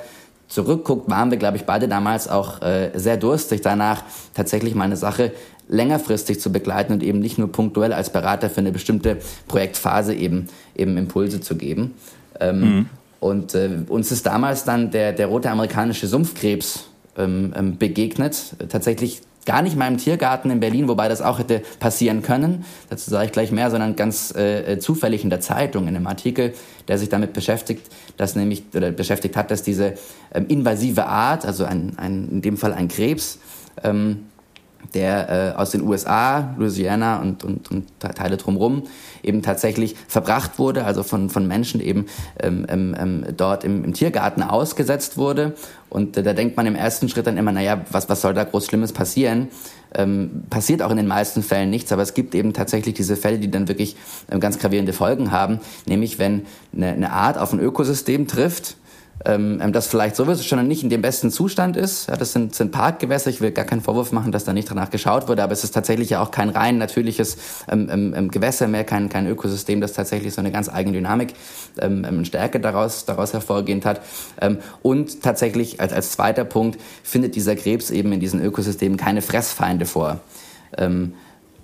zurückguckt, 0.51 1.09
waren 1.09 1.31
wir, 1.31 1.39
glaube 1.39 1.57
ich, 1.57 1.65
beide 1.65 1.89
damals 1.89 2.29
auch 2.29 2.61
äh, 2.61 2.91
sehr 2.95 3.17
durstig 3.17 3.63
danach, 3.63 4.03
tatsächlich 4.35 4.75
mal 4.75 4.85
eine 4.85 4.97
Sache 4.97 5.33
längerfristig 5.69 6.41
zu 6.41 6.51
begleiten 6.51 6.93
und 6.93 7.03
eben 7.03 7.21
nicht 7.21 7.39
nur 7.39 7.51
punktuell 7.51 7.93
als 7.93 8.11
Berater 8.11 8.51
für 8.51 8.59
eine 8.59 8.73
bestimmte 8.73 9.19
Projektphase 9.47 10.13
eben, 10.15 10.49
eben 10.75 10.97
Impulse 10.97 11.41
zu 11.41 11.57
geben. 11.57 11.95
Ähm, 12.41 12.61
mhm. 12.61 12.87
Und 13.21 13.55
äh, 13.55 13.71
uns 13.89 14.11
ist 14.11 14.27
damals 14.27 14.65
dann 14.65 14.91
der, 14.91 15.13
der 15.13 15.29
rote 15.29 15.51
amerikanische 15.51 16.09
Sumpfkrebs 16.09 16.89
ähm, 17.17 17.55
ähm, 17.57 17.79
begegnet. 17.79 18.57
Tatsächlich 18.69 19.23
gar 19.47 19.63
nicht 19.63 19.77
im 19.77 19.97
Tiergarten 19.99 20.51
in 20.51 20.61
Berlin, 20.61 20.89
wobei 20.89 21.09
das 21.09 21.23
auch 21.23 21.39
hätte 21.39 21.63
passieren 21.79 22.23
können. 22.23 22.65
Dazu 22.89 23.11
sage 23.11 23.27
ich 23.27 23.33
gleich 23.33 23.53
mehr, 23.53 23.71
sondern 23.71 23.97
ganz 23.97 24.35
äh, 24.35 24.79
zufällig 24.79 25.25
in 25.25 25.31
der 25.31 25.41
Zeitung, 25.41 25.89
in 25.89 25.97
einem 25.97 26.07
Artikel, 26.07 26.55
der 26.89 26.99
sich 26.99 27.09
damit 27.09 27.33
beschäftigt, 27.33 27.87
dass 28.17 28.37
nämlich 28.37 28.65
oder 28.75 28.91
beschäftigt 28.91 29.37
hat, 29.37 29.51
dass 29.51 29.63
diese 29.63 29.95
ähm, 30.35 30.47
invasive 30.49 31.07
Art, 31.07 31.47
also 31.47 31.65
ein, 31.65 31.95
ein, 31.97 32.29
in 32.31 32.43
dem 32.43 32.57
Fall 32.57 32.73
ein 32.73 32.89
Krebs, 32.89 33.39
ähm, 33.83 34.27
der 34.95 35.55
äh, 35.55 35.59
aus 35.59 35.71
den 35.71 35.83
USA, 35.83 36.55
Louisiana 36.59 37.21
und, 37.21 37.45
und, 37.45 37.71
und 37.71 37.87
Teile 38.01 38.37
drumherum 38.37 38.85
eben 39.23 39.43
tatsächlich 39.43 39.97
verbracht 40.09 40.59
wurde, 40.59 40.85
also 40.85 41.03
von, 41.03 41.31
von 41.31 41.47
Menschen 41.47 41.81
eben 41.81 42.07
ähm, 42.41 42.67
ähm, 42.69 42.97
ähm, 42.99 43.25
dort 43.37 43.65
im, 43.65 43.85
im 43.85 43.93
Tiergarten 43.93 44.43
ausgesetzt 44.43 45.17
wurde. 45.17 45.55
Und 45.89 46.17
äh, 46.17 46.23
da 46.23 46.33
denkt 46.33 46.57
man 46.57 46.67
im 46.67 46.75
ersten 46.75 47.09
Schritt 47.09 47.27
dann 47.27 47.37
immer, 47.37 47.53
naja, 47.53 47.85
was, 47.91 48.09
was 48.09 48.21
soll 48.21 48.35
da 48.35 48.45
groß 48.45 48.67
Schlimmes 48.67 48.93
passieren? 48.93 49.49
Ähm, 49.93 50.45
passiert 50.51 50.83
auch 50.83 50.91
in 50.91 50.97
den 50.97 51.09
meisten 51.09 51.43
Fällen 51.43 51.69
nichts, 51.69 51.93
aber 51.93 52.03
es 52.03 52.15
gibt 52.15 52.35
eben 52.35 52.53
tatsächlich 52.53 52.95
diese 52.95 53.17
Fälle, 53.17 53.39
die 53.39 53.51
dann 53.51 53.67
wirklich 53.67 53.97
ähm, 54.31 54.39
ganz 54.39 54.59
gravierende 54.59 54.93
Folgen 54.93 55.33
haben, 55.33 55.61
nämlich 55.87 56.19
wenn 56.19 56.47
eine, 56.75 56.93
eine 56.93 57.13
Art 57.13 57.39
auf 57.39 57.53
ein 57.53 57.59
Ökosystem 57.59 58.29
trifft, 58.29 58.77
ähm, 59.25 59.61
ähm, 59.63 59.73
das 59.73 59.87
vielleicht 59.87 60.17
sowieso 60.17 60.43
schon 60.43 60.67
nicht 60.67 60.83
in 60.83 60.89
dem 60.89 61.03
besten 61.03 61.31
Zustand 61.31 61.77
ist. 61.77 62.09
Ja, 62.09 62.17
das 62.17 62.33
sind, 62.33 62.55
sind 62.55 62.73
Parkgewässer. 62.73 63.29
Ich 63.29 63.41
will 63.41 63.51
gar 63.51 63.67
keinen 63.67 63.83
Vorwurf 63.83 64.13
machen, 64.13 64.33
dass 64.33 64.45
da 64.45 64.53
nicht 64.53 64.71
danach 64.71 64.91
geschaut 64.91 65.29
wurde, 65.29 65.43
aber 65.43 65.53
es 65.53 65.63
ist 65.63 65.73
tatsächlich 65.73 66.11
ja 66.11 66.23
auch 66.23 66.31
kein 66.31 66.49
rein 66.49 66.79
natürliches 66.79 67.37
ähm, 67.69 67.89
ähm, 67.91 68.15
ähm 68.17 68.31
Gewässer 68.31 68.67
mehr, 68.67 68.85
kein, 68.85 69.09
kein 69.09 69.27
Ökosystem, 69.27 69.81
das 69.81 69.93
tatsächlich 69.93 70.33
so 70.33 70.41
eine 70.41 70.51
ganz 70.51 70.69
eigene 70.69 70.97
Dynamik 70.97 71.35
ähm, 71.81 72.07
ähm 72.09 72.25
Stärke 72.25 72.61
daraus, 72.61 73.05
daraus 73.05 73.33
hervorgehend 73.33 73.85
hat. 73.85 74.01
Ähm, 74.41 74.59
und 74.83 75.23
tatsächlich 75.23 75.81
als, 75.81 75.93
als 75.93 76.13
zweiter 76.13 76.45
Punkt 76.45 76.81
findet 77.03 77.37
dieser 77.37 77.57
Krebs 77.57 77.91
eben 77.91 78.13
in 78.13 78.21
diesen 78.21 78.43
Ökosystemen 78.43 78.97
keine 78.97 79.21
Fressfeinde 79.21 79.85
vor. 79.85 80.21
Ähm, 80.79 81.13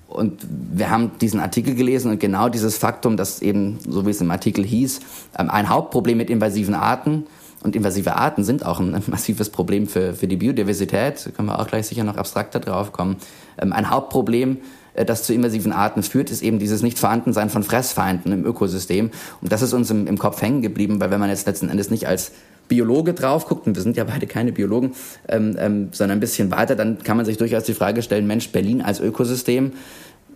und 0.09 0.47
wir 0.49 0.91
haben 0.91 1.13
diesen 1.21 1.41
Artikel 1.41 1.75
gelesen 1.75 2.11
und 2.11 2.21
genau 2.21 2.49
dieses 2.49 2.79
Faktum, 2.79 3.17
dass 3.17 3.43
eben, 3.43 3.79
so 3.87 4.07
wie 4.07 4.11
es 4.11 4.21
im 4.21 4.31
Artikel 4.31 4.65
hieß, 4.65 5.01
ein 5.35 5.69
Hauptproblem 5.69 6.17
mit 6.17 6.31
invasiven 6.31 6.75
Arten 6.75 7.27
und 7.67 7.77
invasive 7.77 8.17
Arten 8.17 8.45
sind 8.45 8.65
auch 8.65 8.81
ein 8.81 9.03
massives 9.09 9.51
Problem 9.51 9.87
für, 9.89 10.15
für 10.15 10.29
die 10.29 10.37
Biodiversität. 10.37 11.27
Da 11.27 11.31
können 11.31 11.49
wir 11.49 11.59
auch 11.59 11.67
gleich 11.67 11.87
sicher 11.87 12.05
noch 12.05 12.17
abstrakter 12.17 12.61
drauf 12.61 12.93
kommen. 12.93 13.17
Ähm, 13.61 13.73
ein 13.73 13.91
Hauptproblem, 13.91 14.59
äh, 14.95 15.05
das 15.05 15.25
zu 15.25 15.35
invasiven 15.35 15.73
Arten 15.73 16.03
führt, 16.03 16.31
ist 16.31 16.43
eben 16.43 16.59
dieses 16.59 16.83
Nicht-Vorhandensein 16.83 17.51
von 17.51 17.63
Fressfeinden 17.63 18.33
im 18.33 18.47
Ökosystem. 18.47 19.11
Und 19.43 19.53
das 19.53 19.63
ist 19.63 19.75
uns 19.75 19.91
im, 19.91 20.07
im 20.07 20.17
Kopf 20.17 20.41
hängen 20.41 20.63
geblieben, 20.63 21.01
weil 21.01 21.11
wenn 21.11 21.21
man 21.21 21.29
jetzt 21.29 21.47
letzten 21.47 21.69
Endes 21.69 21.91
nicht 21.91 22.07
als 22.07 22.33
Biologe 22.69 23.15
drauf 23.15 23.47
guckt, 23.47 23.67
und 23.67 23.77
wir 23.77 23.83
sind 23.83 23.97
ja 23.97 24.05
beide 24.05 24.27
keine 24.27 24.53
Biologen, 24.53 24.93
ähm, 25.29 25.57
ähm, 25.59 25.89
sondern 25.93 26.19
ein 26.19 26.21
bisschen 26.21 26.51
weiter, 26.51 26.77
dann 26.77 26.99
kann 27.03 27.17
man 27.17 27.27
sich 27.27 27.37
durchaus 27.37 27.65
die 27.65 27.75
Frage 27.75 28.03
stellen, 28.03 28.27
Mensch, 28.27 28.51
Berlin 28.51 28.83
als 28.83 29.01
Ökosystem, 29.01 29.73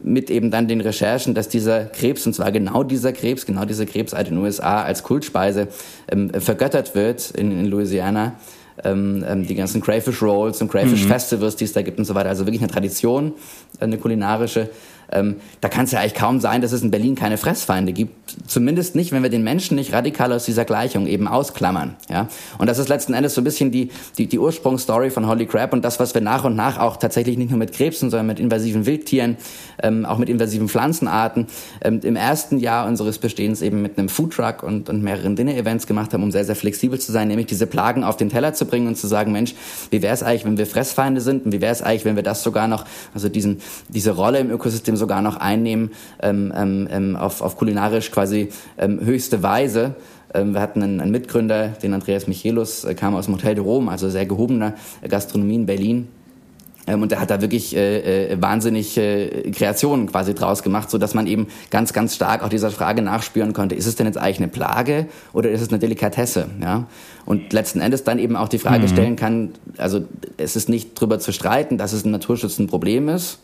mit 0.03 0.31
eben 0.31 0.51
dann 0.51 0.69
den 0.69 0.81
Recherchen, 0.81 1.35
dass 1.35 1.49
dieser 1.49 1.85
Krebs, 1.85 2.27
und 2.27 2.35
zwar 2.35 2.53
genau 2.53 2.83
dieser 2.83 3.13
Krebs, 3.13 3.47
genau 3.47 3.65
diese 3.65 3.87
Krebsart 3.87 4.29
in 4.29 4.37
den 4.37 4.45
USA 4.45 4.83
als 4.83 5.03
Kultspeise 5.03 5.69
ähm, 6.11 6.31
vergöttert 6.31 6.95
wird 6.95 7.31
in, 7.33 7.53
in 7.53 7.67
Louisiana. 7.67 8.35
Ähm, 8.83 9.25
ähm, 9.29 9.47
die 9.47 9.55
ganzen 9.55 9.83
Crayfish 9.83 10.23
Rolls 10.23 10.63
und 10.63 10.71
Crayfish 10.71 11.05
mhm. 11.05 11.09
Festivals, 11.09 11.57
die 11.57 11.65
es 11.65 11.75
da 11.75 11.83
gibt 11.83 11.99
und 11.99 12.07
so 12.07 12.15
weiter. 12.15 12.31
Also 12.31 12.47
wirklich 12.47 12.63
eine 12.63 12.71
Tradition, 12.71 13.35
eine 13.79 13.99
kulinarische. 13.99 14.71
Ähm, 15.13 15.37
da 15.61 15.69
kann 15.69 15.85
es 15.85 15.93
ja 15.93 16.01
eigentlich 16.01 16.15
kaum 16.15 16.41
sein, 16.41 16.63
dass 16.63 16.73
es 16.73 16.83
in 16.83 16.91
Berlin 16.91 17.15
keine 17.15 17.37
Fressfeinde 17.37 17.93
gibt. 17.93 18.37
Zumindest 18.47 18.95
nicht, 18.95 19.13
wenn 19.13 19.23
wir 19.23 19.31
den 19.31 19.43
Menschen 19.43 19.75
nicht 19.75 19.93
radikal 19.93 20.33
aus 20.33 20.45
dieser 20.45 20.65
Gleichung 20.65 21.07
eben 21.07 21.27
ausklammern. 21.27 21.97
Ja? 22.09 22.29
Und 22.59 22.69
das 22.69 22.79
ist 22.79 22.89
letzten 22.89 23.15
Endes 23.15 23.35
so 23.35 23.41
ein 23.41 23.45
bisschen 23.45 23.71
die, 23.71 23.91
die, 24.19 24.27
die 24.27 24.39
Ursprungsstory 24.39 25.11
von 25.11 25.27
Holy 25.27 25.47
Crap 25.47 25.73
und 25.73 25.85
das, 25.85 25.99
was 25.99 26.15
wir 26.15 26.21
nach 26.21 26.45
und 26.45 26.55
nach 26.55 26.79
auch 26.79 26.97
tatsächlich 26.97 27.37
nicht 27.39 27.51
nur 27.51 27.59
mit 27.59 27.73
Krebsen, 27.73 28.11
sondern 28.11 28.27
mit 28.27 28.39
invasiven 28.41 28.87
Wildtieren, 28.87 29.37
ähm, 29.83 30.07
auch 30.07 30.19
mit 30.19 30.29
invasiven 30.29 30.69
Pflanzenarten 30.69 31.47
ähm, 31.83 32.01
im 32.03 32.17
ersten 32.17 32.59
Jahr 32.59 32.87
unseres 32.87 33.19
Bestehens 33.19 33.63
eben 33.63 33.83
mit 33.83 33.99
einem 33.99 34.09
Foodtruck 34.09 34.63
und, 34.63 34.89
und 34.89 35.03
mehreren 35.03 35.35
Dinner-Events 35.35 35.87
gemacht 35.87 36.13
haben, 36.13 36.23
um 36.23 36.31
sehr, 36.31 36.45
sehr 36.45 36.57
flexibel 36.57 37.01
zu 37.01 37.11
sein, 37.11 37.29
nämlich 37.29 37.47
diese 37.47 37.67
Plagen 37.67 38.05
auf 38.05 38.17
den 38.17 38.29
Teller 38.29 38.55
zu 38.55 38.65
bringen 38.65 38.87
und 38.87 38.97
zu 38.97 39.07
sagen, 39.07 39.33
Mensch, 39.33 39.55
wie 39.91 40.03
wäre 40.03 40.15
es 40.15 40.23
eigentlich, 40.23 40.45
wenn 40.45 40.57
wir 40.57 40.67
Fressfeinde 40.67 41.21
sind 41.21 41.47
und 41.47 41.53
wie 41.53 41.61
wäre 41.61 41.73
es 41.73 41.83
eigentlich, 41.83 42.05
wenn 42.05 42.17
wir 42.17 42.23
das 42.23 42.43
sogar 42.43 42.69
noch, 42.69 42.85
also 43.15 43.29
diesen, 43.29 43.61
diese 43.89 44.13
Rolle 44.13 44.39
im 44.39 44.51
Ökosystem 44.51 44.97
sogar 45.01 45.21
noch 45.23 45.37
einnehmen 45.37 45.91
ähm, 46.23 46.53
ähm, 46.57 46.89
ähm, 46.91 47.17
auf, 47.17 47.43
auf 47.43 47.57
kulinarisch 47.57 48.13
quasi 48.13 48.51
höchste 48.79 49.43
Weise. 49.43 49.97
Wir 50.33 50.61
hatten 50.61 50.83
einen, 50.83 51.01
einen 51.01 51.11
Mitgründer, 51.11 51.69
den 51.69 51.93
Andreas 51.93 52.29
Michelus, 52.29 52.85
äh, 52.85 52.95
kam 52.95 53.17
aus 53.17 53.25
dem 53.25 53.35
Hotel 53.35 53.57
de 53.57 53.65
Rom, 53.65 53.89
also 53.89 54.09
sehr 54.09 54.27
gehobener 54.27 54.75
Gastronomie 55.09 55.57
in 55.57 55.67
Berlin 55.67 56.09
und 56.95 57.13
er 57.13 57.21
hat 57.21 57.31
da 57.31 57.41
wirklich 57.41 57.77
äh, 57.77 58.33
äh, 58.33 58.43
wahnsinnig 58.43 58.97
äh, 58.97 59.51
Kreationen 59.51 60.07
quasi 60.07 60.35
draus 60.35 60.63
gemacht, 60.63 60.91
so 60.91 60.99
dass 60.99 61.15
man 61.15 61.27
eben 61.27 61.49
ganz, 61.71 61.93
ganz 61.93 62.15
stark 62.15 62.43
auch 62.43 62.49
dieser 62.49 62.71
Frage 62.71 63.03
nachspüren 63.03 63.53
konnte, 63.53 63.75
ist 63.75 63.87
es 63.87 63.97
denn 63.97 64.07
jetzt 64.07 64.19
eigentlich 64.19 64.39
eine 64.39 64.49
Plage 64.49 65.07
oder 65.33 65.51
ist 65.51 65.61
es 65.61 65.69
eine 65.69 65.79
Delikatesse? 65.79 66.47
Ja? 66.61 66.87
Und 67.27 67.53
letzten 67.53 67.81
Endes 67.81 68.05
dann 68.05 68.19
eben 68.19 68.37
auch 68.37 68.49
die 68.49 68.59
Frage 68.59 68.85
mhm. 68.85 68.89
stellen 68.89 69.17
kann, 69.17 69.51
also 69.77 70.01
es 70.37 70.57
ist 70.57 70.69
nicht 70.69 70.95
drüber 70.95 71.19
zu 71.19 71.33
streiten, 71.33 71.79
dass 71.79 71.93
es 71.93 72.05
ein 72.05 72.11
Naturschutz 72.11 72.59
ein 72.59 72.67
Problem 72.67 73.09
ist, 73.09 73.41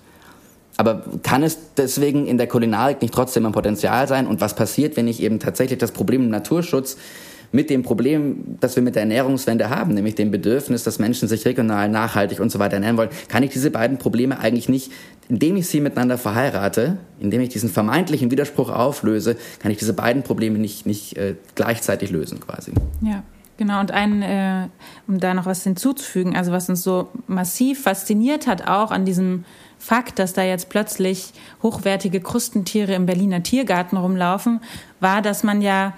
aber 0.76 1.04
kann 1.22 1.42
es 1.42 1.58
deswegen 1.76 2.26
in 2.26 2.38
der 2.38 2.46
Kulinarik 2.46 3.00
nicht 3.02 3.14
trotzdem 3.14 3.46
ein 3.46 3.52
Potenzial 3.52 4.06
sein? 4.08 4.26
Und 4.26 4.40
was 4.40 4.54
passiert, 4.54 4.96
wenn 4.96 5.08
ich 5.08 5.22
eben 5.22 5.38
tatsächlich 5.38 5.78
das 5.78 5.92
Problem 5.92 6.24
im 6.24 6.30
Naturschutz 6.30 6.96
mit 7.52 7.70
dem 7.70 7.82
Problem, 7.82 8.56
das 8.60 8.76
wir 8.76 8.82
mit 8.82 8.96
der 8.96 9.02
Ernährungswende 9.02 9.70
haben, 9.70 9.94
nämlich 9.94 10.14
dem 10.14 10.30
Bedürfnis, 10.30 10.84
dass 10.84 10.98
Menschen 10.98 11.28
sich 11.28 11.44
regional, 11.46 11.88
nachhaltig 11.88 12.40
und 12.40 12.50
so 12.50 12.58
weiter 12.58 12.74
ernähren 12.74 12.96
wollen, 12.96 13.10
kann 13.28 13.42
ich 13.42 13.50
diese 13.50 13.70
beiden 13.70 13.98
Probleme 13.98 14.38
eigentlich 14.38 14.68
nicht, 14.68 14.92
indem 15.28 15.56
ich 15.56 15.66
sie 15.66 15.80
miteinander 15.80 16.18
verheirate, 16.18 16.98
indem 17.18 17.40
ich 17.40 17.48
diesen 17.48 17.70
vermeintlichen 17.70 18.30
Widerspruch 18.30 18.70
auflöse, 18.70 19.36
kann 19.60 19.70
ich 19.70 19.78
diese 19.78 19.92
beiden 19.92 20.22
Probleme 20.22 20.58
nicht, 20.58 20.86
nicht 20.86 21.16
äh, 21.16 21.36
gleichzeitig 21.54 22.10
lösen 22.10 22.40
quasi. 22.40 22.72
Ja. 23.00 23.22
Genau, 23.58 23.80
und 23.80 23.90
ein, 23.90 24.20
äh, 24.20 24.68
um 25.08 25.18
da 25.18 25.32
noch 25.32 25.46
was 25.46 25.64
hinzuzufügen, 25.64 26.36
also 26.36 26.52
was 26.52 26.68
uns 26.68 26.82
so 26.82 27.08
massiv 27.26 27.84
fasziniert 27.84 28.46
hat, 28.46 28.68
auch 28.68 28.90
an 28.90 29.06
diesem 29.06 29.46
Fakt, 29.78 30.18
dass 30.18 30.32
da 30.32 30.42
jetzt 30.42 30.68
plötzlich 30.68 31.32
hochwertige 31.62 32.20
Krustentiere 32.20 32.94
im 32.94 33.06
Berliner 33.06 33.42
Tiergarten 33.42 33.96
rumlaufen, 33.96 34.60
war, 35.00 35.22
dass 35.22 35.44
man 35.44 35.62
ja 35.62 35.94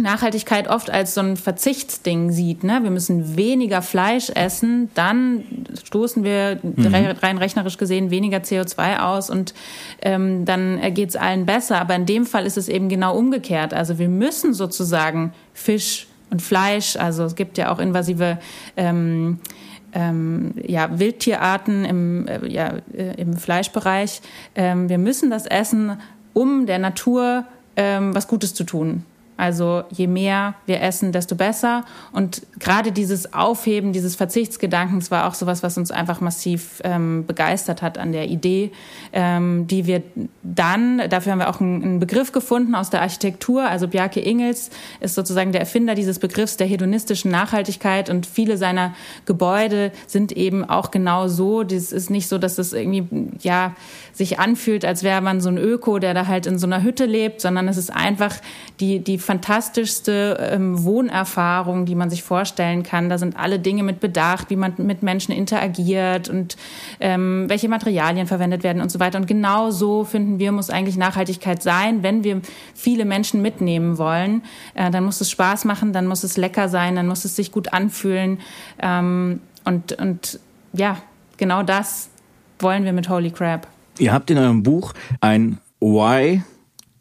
Nachhaltigkeit 0.00 0.68
oft 0.68 0.90
als 0.90 1.14
so 1.14 1.20
ein 1.20 1.36
Verzichtsding 1.36 2.30
sieht. 2.32 2.64
Ne? 2.64 2.80
Wir 2.82 2.90
müssen 2.90 3.36
weniger 3.36 3.82
Fleisch 3.82 4.30
essen, 4.30 4.90
dann 4.94 5.44
stoßen 5.84 6.24
wir 6.24 6.58
mhm. 6.62 6.94
rein 7.22 7.38
rechnerisch 7.38 7.78
gesehen 7.78 8.10
weniger 8.10 8.38
CO2 8.38 9.00
aus 9.00 9.30
und 9.30 9.54
ähm, 10.02 10.44
dann 10.44 10.80
geht 10.94 11.10
es 11.10 11.16
allen 11.16 11.46
besser. 11.46 11.80
Aber 11.80 11.94
in 11.94 12.06
dem 12.06 12.26
Fall 12.26 12.46
ist 12.46 12.56
es 12.56 12.68
eben 12.68 12.88
genau 12.88 13.16
umgekehrt. 13.16 13.72
Also 13.72 13.98
wir 13.98 14.08
müssen 14.08 14.54
sozusagen 14.54 15.32
Fisch 15.52 16.06
und 16.30 16.42
Fleisch, 16.42 16.96
also 16.96 17.24
es 17.24 17.36
gibt 17.36 17.58
ja 17.58 17.72
auch 17.72 17.78
invasive 17.78 18.38
ähm, 18.76 19.38
ähm, 19.94 20.54
ja, 20.66 20.98
Wildtierarten 20.98 21.84
im, 21.84 22.26
äh, 22.26 22.46
ja, 22.46 22.74
äh, 22.92 23.14
im 23.16 23.36
Fleischbereich. 23.36 24.20
Ähm, 24.54 24.88
wir 24.88 24.98
müssen 24.98 25.30
das 25.30 25.46
essen, 25.46 25.98
um 26.32 26.66
der 26.66 26.78
Natur 26.78 27.44
ähm, 27.76 28.14
was 28.14 28.28
Gutes 28.28 28.54
zu 28.54 28.64
tun. 28.64 29.04
Also 29.36 29.82
je 29.90 30.06
mehr 30.06 30.54
wir 30.66 30.80
essen, 30.80 31.10
desto 31.10 31.34
besser. 31.34 31.84
Und 32.12 32.42
gerade 32.60 32.92
dieses 32.92 33.34
Aufheben 33.34 33.92
dieses 33.92 34.14
Verzichtsgedankens 34.14 35.10
war 35.10 35.26
auch 35.26 35.34
sowas, 35.34 35.64
was 35.64 35.76
uns 35.76 35.90
einfach 35.90 36.20
massiv 36.20 36.80
ähm, 36.84 37.26
begeistert 37.26 37.82
hat 37.82 37.98
an 37.98 38.12
der 38.12 38.28
Idee, 38.28 38.70
ähm, 39.12 39.66
die 39.66 39.86
wir 39.86 40.02
dann, 40.42 41.02
dafür 41.08 41.32
haben 41.32 41.40
wir 41.40 41.50
auch 41.50 41.60
einen, 41.60 41.82
einen, 41.82 42.00
Begriff 42.00 42.30
gefunden 42.30 42.76
aus 42.76 42.90
der 42.90 43.02
Architektur. 43.02 43.64
Also 43.64 43.88
Bjarke 43.88 44.20
Ingels 44.20 44.70
ist 45.00 45.16
sozusagen 45.16 45.50
der 45.50 45.62
Erfinder 45.62 45.96
dieses 45.96 46.20
Begriffs 46.20 46.56
der 46.56 46.68
hedonistischen 46.68 47.30
Nachhaltigkeit 47.30 48.10
und 48.10 48.26
viele 48.26 48.56
seiner 48.56 48.94
Gebäude 49.26 49.90
sind 50.06 50.30
eben 50.32 50.64
auch 50.64 50.92
genau 50.92 51.26
so. 51.26 51.64
Das 51.64 51.90
ist 51.90 52.08
nicht 52.08 52.28
so, 52.28 52.38
dass 52.38 52.58
es 52.58 52.72
irgendwie, 52.72 53.04
ja, 53.40 53.74
sich 54.12 54.38
anfühlt, 54.38 54.84
als 54.84 55.02
wäre 55.02 55.20
man 55.20 55.40
so 55.40 55.48
ein 55.48 55.58
Öko, 55.58 55.98
der 55.98 56.14
da 56.14 56.28
halt 56.28 56.46
in 56.46 56.58
so 56.58 56.66
einer 56.66 56.82
Hütte 56.82 57.04
lebt, 57.04 57.40
sondern 57.40 57.66
es 57.66 57.76
ist 57.76 57.90
einfach 57.90 58.36
die, 58.78 59.00
die 59.00 59.18
fantastischste 59.24 60.50
ähm, 60.52 60.84
Wohnerfahrung, 60.84 61.86
die 61.86 61.94
man 61.94 62.10
sich 62.10 62.22
vorstellen 62.22 62.82
kann. 62.82 63.08
Da 63.08 63.18
sind 63.18 63.36
alle 63.36 63.58
Dinge 63.58 63.82
mit 63.82 64.00
bedacht, 64.00 64.50
wie 64.50 64.56
man 64.56 64.74
mit 64.78 65.02
Menschen 65.02 65.32
interagiert 65.32 66.28
und 66.28 66.56
ähm, 67.00 67.46
welche 67.48 67.68
Materialien 67.68 68.26
verwendet 68.26 68.62
werden 68.62 68.82
und 68.82 68.90
so 68.90 69.00
weiter. 69.00 69.18
Und 69.18 69.26
genau 69.26 69.70
so 69.70 70.04
finden 70.04 70.38
wir, 70.38 70.52
muss 70.52 70.70
eigentlich 70.70 70.96
Nachhaltigkeit 70.96 71.62
sein. 71.62 72.02
Wenn 72.02 72.24
wir 72.24 72.40
viele 72.74 73.04
Menschen 73.04 73.42
mitnehmen 73.42 73.98
wollen, 73.98 74.42
äh, 74.74 74.90
dann 74.90 75.04
muss 75.04 75.20
es 75.20 75.30
Spaß 75.30 75.64
machen, 75.64 75.92
dann 75.92 76.06
muss 76.06 76.22
es 76.22 76.36
lecker 76.36 76.68
sein, 76.68 76.94
dann 76.94 77.06
muss 77.06 77.24
es 77.24 77.34
sich 77.36 77.50
gut 77.50 77.72
anfühlen. 77.72 78.38
Ähm, 78.80 79.40
und, 79.64 79.92
und 79.98 80.38
ja, 80.72 80.98
genau 81.36 81.62
das 81.62 82.08
wollen 82.58 82.84
wir 82.84 82.92
mit 82.92 83.08
Holy 83.08 83.30
Crab. 83.30 83.66
Ihr 83.98 84.12
habt 84.12 84.30
in 84.30 84.38
eurem 84.38 84.62
Buch 84.62 84.92
ein 85.20 85.58
Why 85.80 86.42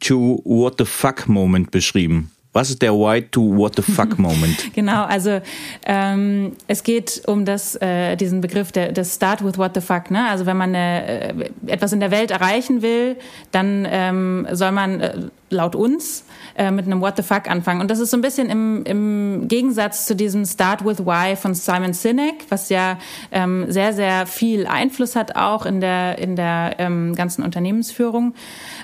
to 0.03 0.41
What 0.43 0.75
the 0.77 0.85
Fuck 0.85 1.27
Moment 1.27 1.71
beschrieben. 1.71 2.31
Was 2.53 2.69
ist 2.69 2.83
der 2.83 2.93
Why 2.93 3.23
to 3.31 3.41
What 3.41 3.75
the 3.75 3.81
Fuck 3.81 4.19
Moment? 4.19 4.73
genau, 4.75 5.05
also 5.05 5.41
ähm, 5.85 6.51
es 6.67 6.83
geht 6.83 7.23
um 7.25 7.45
das, 7.45 7.75
äh, 7.81 8.15
diesen 8.15 8.41
Begriff 8.41 8.71
der, 8.71 8.91
des 8.91 9.15
Start 9.15 9.43
with 9.43 9.57
What 9.57 9.71
the 9.73 9.81
Fuck. 9.81 10.11
Ne? 10.11 10.29
Also 10.29 10.45
wenn 10.45 10.57
man 10.57 10.75
äh, 10.75 11.33
etwas 11.65 11.93
in 11.93 11.99
der 11.99 12.11
Welt 12.11 12.29
erreichen 12.29 12.83
will, 12.83 13.15
dann 13.51 13.87
ähm, 13.89 14.47
soll 14.51 14.71
man 14.71 15.01
äh, 15.01 15.13
laut 15.53 15.75
uns 15.75 16.25
äh, 16.57 16.71
mit 16.71 16.85
einem 16.85 17.01
What 17.01 17.17
the 17.17 17.23
fuck 17.23 17.49
anfangen. 17.49 17.81
Und 17.81 17.89
das 17.89 17.99
ist 17.99 18.11
so 18.11 18.17
ein 18.17 18.21
bisschen 18.21 18.49
im, 18.49 18.83
im 18.85 19.47
Gegensatz 19.47 20.05
zu 20.05 20.15
diesem 20.15 20.45
Start 20.45 20.85
with 20.85 21.05
Why 21.05 21.35
von 21.35 21.55
Simon 21.55 21.93
Sinek, 21.93 22.45
was 22.49 22.69
ja 22.69 22.97
ähm, 23.31 23.71
sehr, 23.71 23.93
sehr 23.93 24.25
viel 24.25 24.67
Einfluss 24.67 25.15
hat 25.15 25.35
auch 25.35 25.65
in 25.65 25.81
der, 25.81 26.17
in 26.19 26.35
der 26.35 26.75
ähm, 26.79 27.15
ganzen 27.15 27.43
Unternehmensführung. 27.43 28.33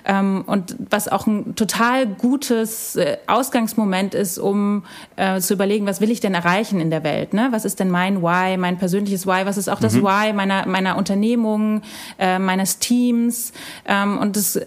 Ähm, 0.05 0.43
und 0.45 0.75
was 0.89 1.07
auch 1.07 1.27
ein 1.27 1.55
total 1.55 2.07
gutes 2.07 2.95
äh, 2.95 3.17
Ausgangsmoment 3.27 4.15
ist, 4.15 4.38
um 4.38 4.83
äh, 5.15 5.39
zu 5.39 5.53
überlegen, 5.53 5.85
was 5.85 6.01
will 6.01 6.11
ich 6.11 6.19
denn 6.19 6.33
erreichen 6.33 6.79
in 6.79 6.89
der 6.89 7.03
Welt? 7.03 7.33
Ne? 7.33 7.49
Was 7.51 7.65
ist 7.65 7.79
denn 7.79 7.89
mein 7.89 8.21
Why, 8.21 8.57
mein 8.57 8.77
persönliches 8.77 9.27
Why? 9.27 9.45
Was 9.45 9.57
ist 9.57 9.69
auch 9.69 9.79
das 9.79 9.93
mhm. 9.93 10.03
Why 10.03 10.33
meiner, 10.33 10.67
meiner 10.67 10.97
Unternehmung, 10.97 11.81
äh, 12.17 12.39
meines 12.39 12.79
Teams? 12.79 13.51
Ähm, 13.85 14.17
und 14.17 14.38
es 14.38 14.59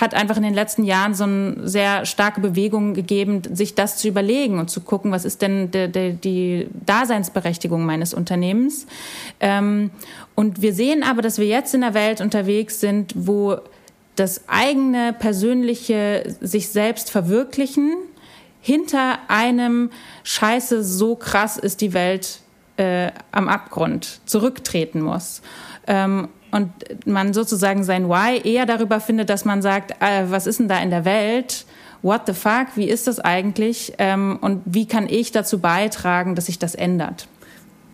hat 0.00 0.14
einfach 0.14 0.36
in 0.36 0.42
den 0.42 0.54
letzten 0.54 0.84
Jahren 0.84 1.14
so 1.14 1.24
sehr 1.64 2.06
starke 2.06 2.40
Bewegung 2.40 2.94
gegeben, 2.94 3.42
sich 3.52 3.74
das 3.74 3.96
zu 3.96 4.08
überlegen 4.08 4.58
und 4.58 4.70
zu 4.70 4.80
gucken, 4.80 5.12
was 5.12 5.24
ist 5.24 5.42
denn 5.42 5.70
de, 5.70 5.88
de, 5.88 6.12
die 6.12 6.68
Daseinsberechtigung 6.86 7.84
meines 7.84 8.14
Unternehmens? 8.14 8.86
Ähm, 9.40 9.90
und 10.34 10.62
wir 10.62 10.72
sehen 10.72 11.02
aber, 11.02 11.22
dass 11.22 11.38
wir 11.38 11.46
jetzt 11.46 11.74
in 11.74 11.82
der 11.82 11.94
Welt 11.94 12.20
unterwegs 12.20 12.80
sind, 12.80 13.12
wo 13.14 13.58
das 14.16 14.48
eigene 14.48 15.12
persönliche 15.12 16.36
sich 16.40 16.68
selbst 16.68 17.10
verwirklichen 17.10 17.92
hinter 18.60 19.18
einem 19.28 19.90
Scheiße, 20.22 20.84
so 20.84 21.16
krass 21.16 21.56
ist 21.56 21.80
die 21.80 21.94
Welt 21.94 22.40
äh, 22.76 23.10
am 23.32 23.48
Abgrund, 23.48 24.20
zurücktreten 24.26 25.00
muss. 25.00 25.42
Ähm, 25.86 26.28
und 26.50 26.70
man 27.06 27.32
sozusagen 27.32 27.84
sein 27.84 28.08
Why 28.08 28.40
eher 28.42 28.66
darüber 28.66 29.00
findet, 29.00 29.30
dass 29.30 29.44
man 29.44 29.62
sagt, 29.62 29.92
äh, 30.00 30.24
was 30.28 30.46
ist 30.46 30.60
denn 30.60 30.68
da 30.68 30.80
in 30.80 30.90
der 30.90 31.04
Welt? 31.04 31.64
What 32.02 32.22
the 32.26 32.32
fuck? 32.32 32.68
Wie 32.76 32.88
ist 32.88 33.06
das 33.06 33.20
eigentlich? 33.20 33.94
Ähm, 33.98 34.38
und 34.40 34.62
wie 34.64 34.86
kann 34.86 35.08
ich 35.08 35.32
dazu 35.32 35.58
beitragen, 35.58 36.34
dass 36.34 36.46
sich 36.46 36.58
das 36.58 36.74
ändert? 36.74 37.28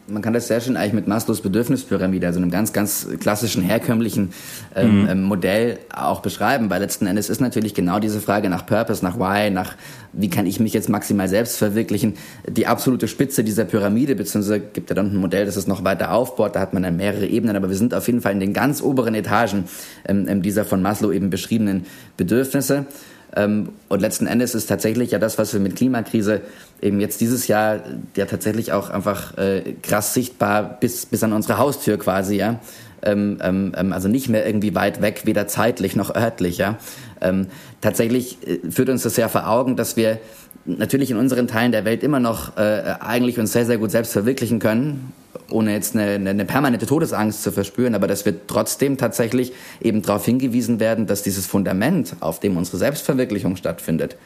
Man 0.08 0.22
kann 0.22 0.32
das 0.32 0.48
sehr 0.48 0.60
schön 0.60 0.76
eigentlich 0.76 0.92
mit 0.92 1.08
Maslows 1.08 1.40
Bedürfnispyramide, 1.40 2.26
also 2.26 2.38
einem 2.38 2.50
ganz, 2.50 2.72
ganz 2.72 3.08
klassischen, 3.20 3.62
herkömmlichen 3.62 4.32
ähm, 4.74 5.02
mhm. 5.02 5.08
Ähm, 5.08 5.22
Modell 5.24 5.78
auch 5.94 6.20
beschreiben, 6.20 6.70
weil 6.70 6.80
letzten 6.80 7.06
Endes 7.06 7.28
ist 7.28 7.40
natürlich 7.40 7.74
genau 7.74 7.98
diese 7.98 8.20
Frage 8.20 8.48
nach 8.48 8.66
Purpose, 8.66 9.04
nach 9.04 9.18
Why, 9.18 9.50
nach 9.50 9.74
wie 10.12 10.30
kann 10.30 10.46
ich 10.46 10.60
mich 10.60 10.72
jetzt 10.72 10.88
maximal 10.88 11.28
selbst 11.28 11.58
verwirklichen, 11.58 12.14
die 12.48 12.66
absolute 12.66 13.08
Spitze 13.08 13.44
dieser 13.44 13.64
Pyramide, 13.64 14.14
beziehungsweise 14.14 14.60
gibt 14.60 14.90
ja 14.90 14.94
dann 14.94 15.12
ein 15.12 15.16
Modell, 15.16 15.46
das 15.46 15.56
es 15.56 15.66
noch 15.66 15.84
weiter 15.84 16.12
aufbaut, 16.12 16.54
da 16.54 16.60
hat 16.60 16.72
man 16.72 16.82
dann 16.82 16.96
mehrere 16.96 17.26
Ebenen, 17.26 17.56
aber 17.56 17.68
wir 17.68 17.76
sind 17.76 17.94
auf 17.94 18.06
jeden 18.06 18.20
Fall 18.20 18.32
in 18.32 18.40
den 18.40 18.52
ganz 18.52 18.82
oberen 18.82 19.14
Etagen 19.14 19.64
ähm, 20.06 20.26
ähm 20.28 20.42
dieser 20.42 20.64
von 20.64 20.82
Maslow 20.82 21.12
eben 21.12 21.30
beschriebenen 21.30 21.86
Bedürfnisse. 22.16 22.86
Ähm, 23.34 23.70
und 23.88 24.00
letzten 24.00 24.26
Endes 24.26 24.54
ist 24.54 24.66
tatsächlich 24.66 25.10
ja 25.10 25.18
das, 25.18 25.38
was 25.38 25.52
wir 25.52 25.60
mit 25.60 25.76
Klimakrise 25.76 26.42
eben 26.80 27.00
jetzt 27.00 27.20
dieses 27.20 27.48
Jahr 27.48 27.80
ja 28.16 28.26
tatsächlich 28.26 28.72
auch 28.72 28.90
einfach 28.90 29.36
äh, 29.38 29.74
krass 29.82 30.14
sichtbar 30.14 30.78
bis, 30.80 31.06
bis 31.06 31.22
an 31.22 31.32
unsere 31.32 31.58
Haustür 31.58 31.98
quasi, 31.98 32.36
ja. 32.36 32.60
Ähm, 33.02 33.38
ähm, 33.42 33.72
ähm 33.76 33.92
also 33.92 34.08
nicht 34.08 34.28
mehr 34.28 34.46
irgendwie 34.46 34.74
weit 34.74 35.02
weg, 35.02 35.22
weder 35.24 35.46
zeitlich 35.46 35.96
noch 35.96 36.14
örtlich, 36.14 36.58
ja. 36.58 36.78
Ähm, 37.20 37.48
tatsächlich 37.80 38.38
äh, 38.46 38.70
führt 38.70 38.88
uns 38.88 39.02
das 39.02 39.16
ja 39.16 39.28
vor 39.28 39.48
Augen, 39.48 39.76
dass 39.76 39.96
wir 39.96 40.18
natürlich 40.64 41.10
in 41.10 41.16
unseren 41.16 41.46
Teilen 41.46 41.72
der 41.72 41.84
Welt 41.84 42.02
immer 42.02 42.20
noch 42.20 42.56
äh, 42.56 42.94
eigentlich 43.00 43.38
uns 43.38 43.52
sehr, 43.52 43.66
sehr 43.66 43.78
gut 43.78 43.90
selbst 43.90 44.12
verwirklichen 44.12 44.58
können 44.58 45.12
ohne 45.50 45.72
jetzt 45.72 45.96
eine, 45.96 46.28
eine 46.28 46.44
permanente 46.44 46.86
Todesangst 46.86 47.42
zu 47.42 47.52
verspüren, 47.52 47.94
aber 47.94 48.06
dass 48.06 48.24
wir 48.24 48.46
trotzdem 48.46 48.96
tatsächlich 48.96 49.52
eben 49.80 50.02
darauf 50.02 50.24
hingewiesen 50.24 50.80
werden, 50.80 51.06
dass 51.06 51.22
dieses 51.22 51.46
Fundament, 51.46 52.16
auf 52.20 52.40
dem 52.40 52.56
unsere 52.56 52.78
Selbstverwirklichung 52.78 53.56
stattfindet, 53.56 54.16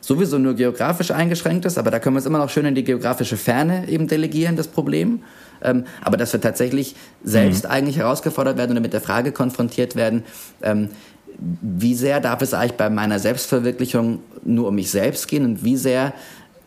sowieso 0.00 0.38
nur 0.38 0.54
geografisch 0.54 1.10
eingeschränkt 1.10 1.64
ist, 1.64 1.78
aber 1.78 1.90
da 1.90 1.98
können 1.98 2.14
wir 2.14 2.20
es 2.20 2.26
immer 2.26 2.38
noch 2.38 2.50
schön 2.50 2.64
in 2.66 2.74
die 2.74 2.84
geografische 2.84 3.36
Ferne 3.36 3.88
eben 3.88 4.06
delegieren, 4.06 4.56
das 4.56 4.68
Problem. 4.68 5.22
Ähm, 5.60 5.84
aber 6.02 6.16
dass 6.16 6.32
wir 6.32 6.40
tatsächlich 6.40 6.94
selbst 7.22 7.64
mhm. 7.64 7.70
eigentlich 7.70 7.98
herausgefordert 7.98 8.56
werden 8.56 8.72
oder 8.72 8.80
mit 8.80 8.92
der 8.92 9.00
Frage 9.00 9.32
konfrontiert 9.32 9.96
werden, 9.96 10.22
ähm, 10.62 10.90
wie 11.38 11.94
sehr 11.94 12.20
darf 12.20 12.42
es 12.42 12.54
eigentlich 12.54 12.76
bei 12.76 12.90
meiner 12.90 13.18
Selbstverwirklichung 13.18 14.20
nur 14.44 14.68
um 14.68 14.74
mich 14.74 14.90
selbst 14.90 15.28
gehen 15.28 15.44
und 15.44 15.64
wie 15.64 15.76
sehr 15.76 16.12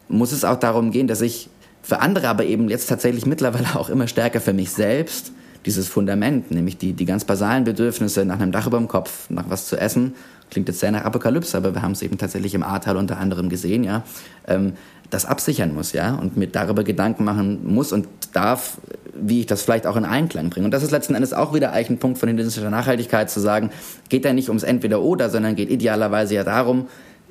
muss 0.07 0.31
es 0.31 0.43
auch 0.43 0.57
darum 0.57 0.91
gehen, 0.91 1.07
dass 1.07 1.21
ich 1.21 1.49
für 1.81 2.01
andere 2.01 2.27
aber 2.27 2.45
eben 2.45 2.69
jetzt 2.69 2.87
tatsächlich 2.87 3.25
mittlerweile 3.25 3.75
auch 3.75 3.89
immer 3.89 4.07
stärker 4.07 4.41
für 4.41 4.53
mich 4.53 4.71
selbst 4.71 5.31
dieses 5.65 5.87
Fundament, 5.87 6.51
nämlich 6.51 6.77
die, 6.77 6.93
die 6.93 7.05
ganz 7.05 7.25
basalen 7.25 7.63
Bedürfnisse 7.63 8.25
nach 8.25 8.39
einem 8.39 8.51
Dach 8.51 8.67
über 8.67 8.77
dem 8.77 8.87
Kopf, 8.87 9.29
nach 9.29 9.49
was 9.49 9.67
zu 9.67 9.77
essen, 9.77 10.15
klingt 10.49 10.67
jetzt 10.67 10.79
sehr 10.79 10.91
nach 10.91 11.05
Apokalypse, 11.05 11.55
aber 11.55 11.73
wir 11.73 11.81
haben 11.81 11.91
es 11.91 12.01
eben 12.01 12.17
tatsächlich 12.17 12.53
im 12.55 12.63
Ahrtal 12.63 12.97
unter 12.97 13.17
anderem 13.17 13.49
gesehen, 13.49 13.83
ja, 13.83 14.03
ähm, 14.47 14.73
das 15.09 15.25
absichern 15.25 15.73
muss, 15.73 15.91
ja, 15.91 16.15
und 16.15 16.37
mir 16.37 16.47
darüber 16.47 16.83
Gedanken 16.83 17.25
machen 17.25 17.61
muss 17.65 17.91
und 17.91 18.07
darf, 18.33 18.77
wie 19.13 19.41
ich 19.41 19.45
das 19.45 19.61
vielleicht 19.61 19.85
auch 19.85 19.97
in 19.97 20.05
Einklang 20.05 20.49
bringe. 20.49 20.65
Und 20.65 20.71
das 20.71 20.83
ist 20.83 20.91
letzten 20.91 21.15
Endes 21.15 21.33
auch 21.33 21.53
wieder 21.53 21.73
eigentlich 21.73 21.91
ein 21.91 21.99
Punkt 21.99 22.17
von 22.17 22.29
hinduistischer 22.29 22.69
Nachhaltigkeit, 22.69 23.29
zu 23.29 23.39
sagen, 23.39 23.71
geht 24.09 24.23
ja 24.23 24.33
nicht 24.33 24.47
ums 24.47 24.63
Entweder-Oder, 24.63 25.29
sondern 25.29 25.55
geht 25.55 25.69
idealerweise 25.69 26.35
ja 26.35 26.43
darum, 26.43 26.87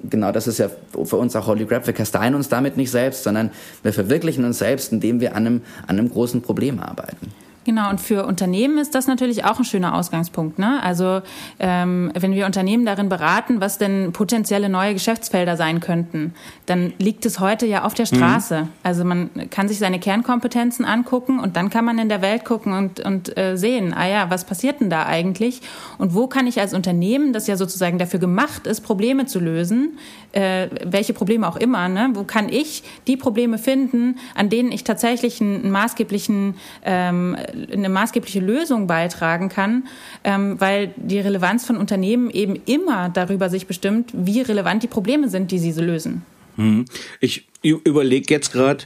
genau 0.09 0.33
das 0.33 0.47
ist 0.47 0.59
ja 0.59 0.71
für 1.05 1.17
uns 1.17 1.37
auch 1.37 1.47
Holy 1.47 1.67
Crap, 1.67 1.87
wir 1.87 1.95
kasteien 1.95 2.35
uns 2.35 2.49
damit 2.49 2.77
nicht 2.77 2.91
selbst, 2.91 3.25
sondern 3.25 3.51
wir 3.83 3.93
verwirklichen 3.93 4.45
uns 4.45 4.59
selbst, 4.59 4.93
indem 4.93 5.21
wir 5.21 5.35
an 5.35 5.47
einem, 5.47 5.63
an 5.87 5.99
einem 5.99 6.11
großen 6.11 6.43
Problem 6.43 6.81
arbeiten. 6.81 7.33
Genau, 7.65 7.91
und 7.91 8.01
für 8.01 8.25
Unternehmen 8.25 8.79
ist 8.79 8.95
das 8.95 9.07
natürlich 9.07 9.45
auch 9.45 9.59
ein 9.59 9.65
schöner 9.65 9.95
Ausgangspunkt. 9.95 10.59
Ne? 10.59 10.83
Also 10.83 11.21
ähm, 11.59 12.11
wenn 12.19 12.33
wir 12.33 12.47
Unternehmen 12.47 12.87
darin 12.87 13.11
beraten, 13.11 13.61
was 13.61 13.77
denn 13.77 14.13
potenzielle 14.13 14.71
neue 14.71 14.95
Geschäftsfelder 14.95 15.59
sein 15.59 15.81
könnten, 15.81 16.33
dann 16.65 16.95
liegt 16.99 17.27
es 17.27 17.39
heute 17.39 17.67
ja 17.67 17.85
auf 17.85 17.93
der 17.93 18.07
mhm. 18.11 18.17
Straße. 18.17 18.61
Mhm. 18.63 18.69
Also 18.83 19.05
man 19.05 19.31
kann 19.51 19.69
sich 19.69 19.79
seine 19.79 20.01
Kernkompetenzen 20.01 20.87
angucken 20.87 21.39
und 21.39 21.57
dann 21.57 21.69
kann 21.69 21.85
man 21.85 21.99
in 21.99 22.09
der 22.09 22.23
Welt 22.23 22.47
gucken 22.47 22.73
und, 22.73 23.01
und 23.01 23.37
äh, 23.37 23.57
sehen, 23.57 23.93
ah 23.93 24.09
ja, 24.09 24.31
was 24.31 24.45
passiert 24.45 24.81
denn 24.81 24.89
da 24.89 25.05
eigentlich? 25.05 25.61
Und 25.99 26.15
wo 26.15 26.29
kann 26.29 26.47
ich 26.47 26.61
als 26.61 26.73
Unternehmen, 26.73 27.35
das 27.35 27.47
ja 27.47 27.59
sozusagen 27.59 27.99
dafür 27.99 28.21
gemacht 28.21 28.67
ist, 28.67 28.81
Probleme 28.81 29.27
zu 29.27 29.39
lösen, 29.39 29.99
äh, 30.33 30.69
welche 30.87 31.13
Probleme 31.13 31.47
auch 31.47 31.57
immer, 31.57 31.89
ne? 31.89 32.11
wo 32.15 32.25
kann 32.25 32.49
ich 32.49 32.85
die 33.07 33.19
Probleme 33.19 33.59
finden, 33.59 34.19
an 34.35 34.49
denen 34.49 34.73
ich 34.73 34.85
tatsächlich 34.85 35.43
einen, 35.43 35.63
einen 35.63 35.71
maßgeblichen 35.73 36.55
ähm, 36.85 37.37
eine 37.73 37.89
maßgebliche 37.89 38.41
Lösung 38.41 38.87
beitragen 38.87 39.49
kann, 39.49 39.85
ähm, 40.25 40.61
weil 40.61 40.95
die 40.97 41.19
Relevanz 41.19 41.67
von 41.67 41.77
Unternehmen 41.77 42.31
eben 42.31 42.57
immer 42.67 43.09
darüber 43.09 43.49
sich 43.51 43.67
bestimmt, 43.67 44.11
wie 44.13 44.41
relevant 44.41 44.83
die 44.83 44.89
Probleme 44.89 45.29
sind, 45.29 45.51
die 45.51 45.59
sie 45.59 45.73
lösen. 45.81 46.23
Hm. 46.57 46.85
Ich 47.21 47.47
überlege 47.63 48.33
jetzt 48.33 48.53
gerade, 48.53 48.85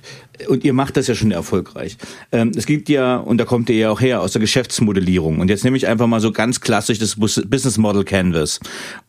und 0.49 0.65
ihr 0.65 0.73
macht 0.73 0.97
das 0.97 1.07
ja 1.07 1.15
schon 1.15 1.31
erfolgreich. 1.31 1.97
Ähm, 2.33 2.53
es 2.55 2.67
gibt 2.67 2.89
ja, 2.89 3.17
und 3.17 3.39
da 3.39 3.45
kommt 3.45 3.71
ihr 3.71 3.77
ja 3.77 3.91
auch 3.91 4.01
her, 4.01 4.21
aus 4.21 4.33
der 4.33 4.41
Geschäftsmodellierung. 4.41 5.41
Und 5.41 5.49
jetzt 5.49 5.65
nehme 5.65 5.77
ich 5.77 5.87
einfach 5.87 6.07
mal 6.07 6.21
so 6.21 6.33
ganz 6.33 6.61
klassisch 6.61 6.99
das 6.99 7.17
Business 7.17 7.79
Model 7.79 8.05
Canvas. 8.05 8.61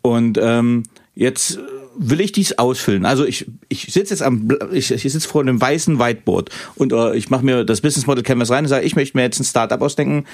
Und 0.01 0.39
ähm, 0.41 0.83
jetzt 1.15 1.59
will 1.97 2.21
ich 2.21 2.31
dies 2.31 2.57
ausfüllen? 2.57 3.05
Also 3.05 3.25
ich, 3.25 3.45
ich 3.69 3.91
sitze 3.91 4.13
jetzt 4.13 4.21
am, 4.21 4.49
ich, 4.71 4.91
ich 4.91 5.01
sitze 5.01 5.27
vor 5.27 5.41
einem 5.41 5.59
weißen 5.59 5.99
Whiteboard 5.99 6.49
und 6.75 6.93
äh, 6.93 7.15
ich 7.15 7.29
mache 7.29 7.45
mir 7.45 7.63
das 7.63 7.81
Business 7.81 8.07
Model 8.07 8.23
Canvas 8.23 8.51
rein 8.51 8.65
und 8.65 8.69
sage, 8.69 8.85
ich 8.85 8.95
möchte 8.95 9.17
mir 9.17 9.23
jetzt 9.23 9.39
ein 9.39 9.43
Startup 9.43 9.81
ausdenken. 9.81 10.25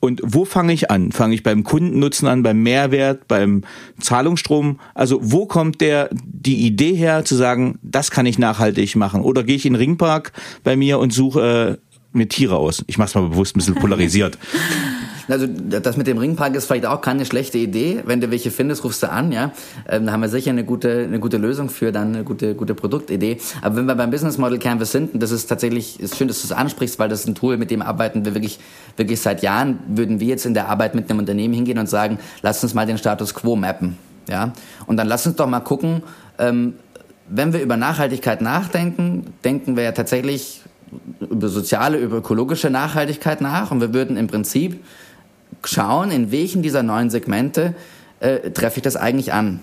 Und 0.00 0.20
wo 0.24 0.44
fange 0.44 0.72
ich 0.72 0.90
an? 0.90 1.12
Fange 1.12 1.34
ich 1.34 1.42
beim 1.42 1.64
Kundennutzen 1.64 2.28
an, 2.28 2.42
beim 2.42 2.62
Mehrwert, 2.62 3.28
beim 3.28 3.64
Zahlungsstrom? 4.00 4.80
Also 4.94 5.18
wo 5.22 5.46
kommt 5.46 5.80
der 5.80 6.10
die 6.12 6.66
Idee 6.66 6.94
her, 6.94 7.24
zu 7.24 7.34
sagen, 7.34 7.78
das 7.82 8.10
kann 8.10 8.26
ich 8.26 8.38
nachhaltig 8.38 8.96
machen? 8.96 9.22
Oder 9.22 9.44
gehe 9.44 9.56
ich 9.56 9.66
in 9.66 9.74
den 9.74 9.80
Ringpark 9.80 10.32
bei 10.64 10.76
mir 10.76 10.98
und 10.98 11.12
suche 11.12 11.78
äh, 11.80 12.16
mir 12.16 12.28
Tiere 12.28 12.56
aus? 12.56 12.84
Ich 12.86 12.98
mache 12.98 13.08
es 13.08 13.14
mal 13.14 13.28
bewusst 13.28 13.56
ein 13.56 13.58
bisschen 13.58 13.74
polarisiert. 13.80 14.38
Also 15.28 15.46
das 15.46 15.96
mit 15.96 16.06
dem 16.06 16.18
Ringpark 16.18 16.54
ist 16.54 16.66
vielleicht 16.66 16.86
auch 16.86 17.00
keine 17.00 17.26
schlechte 17.26 17.58
Idee. 17.58 18.02
Wenn 18.04 18.20
du 18.20 18.30
welche 18.30 18.50
findest, 18.50 18.84
rufst 18.84 19.02
du 19.02 19.10
an, 19.10 19.32
ja. 19.32 19.52
Ähm, 19.88 20.06
da 20.06 20.12
haben 20.12 20.20
wir 20.20 20.28
sicher 20.28 20.50
eine 20.50 20.64
gute, 20.64 21.04
eine 21.04 21.18
gute 21.18 21.36
Lösung 21.36 21.68
für, 21.68 21.92
dann 21.92 22.14
eine 22.14 22.24
gute, 22.24 22.54
gute 22.54 22.74
Produktidee. 22.74 23.38
Aber 23.62 23.76
wenn 23.76 23.86
wir 23.86 23.94
beim 23.94 24.10
Business 24.10 24.38
Model 24.38 24.58
Canvas 24.58 24.92
sind, 24.92 25.14
und 25.14 25.22
das 25.22 25.30
ist 25.30 25.46
tatsächlich, 25.46 26.00
ist 26.00 26.16
schön, 26.16 26.28
dass 26.28 26.40
du 26.40 26.46
es 26.46 26.52
ansprichst, 26.52 26.98
weil 26.98 27.08
das 27.08 27.20
ist 27.20 27.28
ein 27.28 27.34
Tool, 27.34 27.56
mit 27.56 27.70
dem 27.70 27.82
arbeiten 27.82 28.24
wir 28.24 28.34
wirklich, 28.34 28.58
wirklich 28.96 29.20
seit 29.20 29.42
Jahren, 29.42 29.78
würden 29.88 30.20
wir 30.20 30.28
jetzt 30.28 30.46
in 30.46 30.54
der 30.54 30.68
Arbeit 30.68 30.94
mit 30.94 31.10
einem 31.10 31.18
Unternehmen 31.18 31.54
hingehen 31.54 31.78
und 31.78 31.88
sagen, 31.88 32.18
lass 32.42 32.62
uns 32.62 32.74
mal 32.74 32.86
den 32.86 32.98
Status 32.98 33.34
Quo 33.34 33.56
mappen, 33.56 33.96
ja. 34.28 34.52
Und 34.86 34.96
dann 34.96 35.08
lass 35.08 35.26
uns 35.26 35.36
doch 35.36 35.48
mal 35.48 35.60
gucken, 35.60 36.02
ähm, 36.38 36.74
wenn 37.28 37.52
wir 37.52 37.60
über 37.60 37.76
Nachhaltigkeit 37.76 38.40
nachdenken, 38.40 39.34
denken 39.44 39.76
wir 39.76 39.82
ja 39.82 39.92
tatsächlich 39.92 40.62
über 41.20 41.48
soziale, 41.48 41.98
über 41.98 42.18
ökologische 42.18 42.70
Nachhaltigkeit 42.70 43.40
nach 43.40 43.70
und 43.70 43.80
wir 43.80 43.92
würden 43.92 44.16
im 44.16 44.28
Prinzip 44.28 44.84
schauen, 45.64 46.10
in 46.10 46.32
welchen 46.32 46.62
dieser 46.62 46.82
neuen 46.82 47.10
Segmente 47.10 47.74
äh, 48.20 48.50
treffe 48.50 48.78
ich 48.78 48.82
das 48.82 48.96
eigentlich 48.96 49.32
an. 49.32 49.60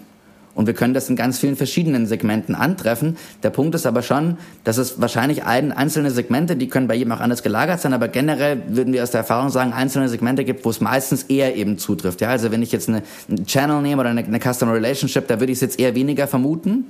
Und 0.56 0.68
wir 0.68 0.76
können 0.76 0.94
das 0.94 1.10
in 1.10 1.16
ganz 1.16 1.40
vielen 1.40 1.56
verschiedenen 1.56 2.06
Segmenten 2.06 2.54
antreffen. 2.54 3.18
Der 3.42 3.50
Punkt 3.50 3.74
ist 3.74 3.88
aber 3.88 4.04
schon, 4.04 4.38
dass 4.64 4.78
es 4.78 5.02
wahrscheinlich 5.02 5.46
ein, 5.46 5.72
einzelne 5.72 6.12
Segmente, 6.12 6.56
die 6.56 6.68
können 6.68 6.88
bei 6.88 6.94
jedem 6.94 7.12
auch 7.12 7.22
anders 7.22 7.42
gelagert 7.42 7.82
sein, 7.82 7.94
aber 7.94 8.08
generell 8.08 8.62
würden 8.68 8.94
wir 8.94 9.02
aus 9.02 9.12
der 9.12 9.22
Erfahrung 9.22 9.50
sagen, 9.50 9.74
einzelne 9.74 10.10
Segmente 10.10 10.44
gibt, 10.44 10.64
wo 10.64 10.70
es 10.70 10.80
meistens 10.80 11.24
eher 11.24 11.56
eben 11.56 11.80
zutrifft. 11.80 12.22
Ja, 12.22 12.30
also 12.30 12.52
wenn 12.52 12.62
ich 12.62 12.72
jetzt 12.72 12.88
eine, 12.88 13.02
einen 13.28 13.48
Channel 13.48 13.82
nehme 13.82 14.02
oder 14.02 14.12
eine, 14.12 14.24
eine 14.24 14.40
Customer 14.40 14.74
Relationship, 14.74 15.28
da 15.28 15.40
würde 15.40 15.52
ich 15.52 15.58
es 15.58 15.62
jetzt 15.62 15.80
eher 15.80 15.96
weniger 15.96 16.28
vermuten. 16.28 16.86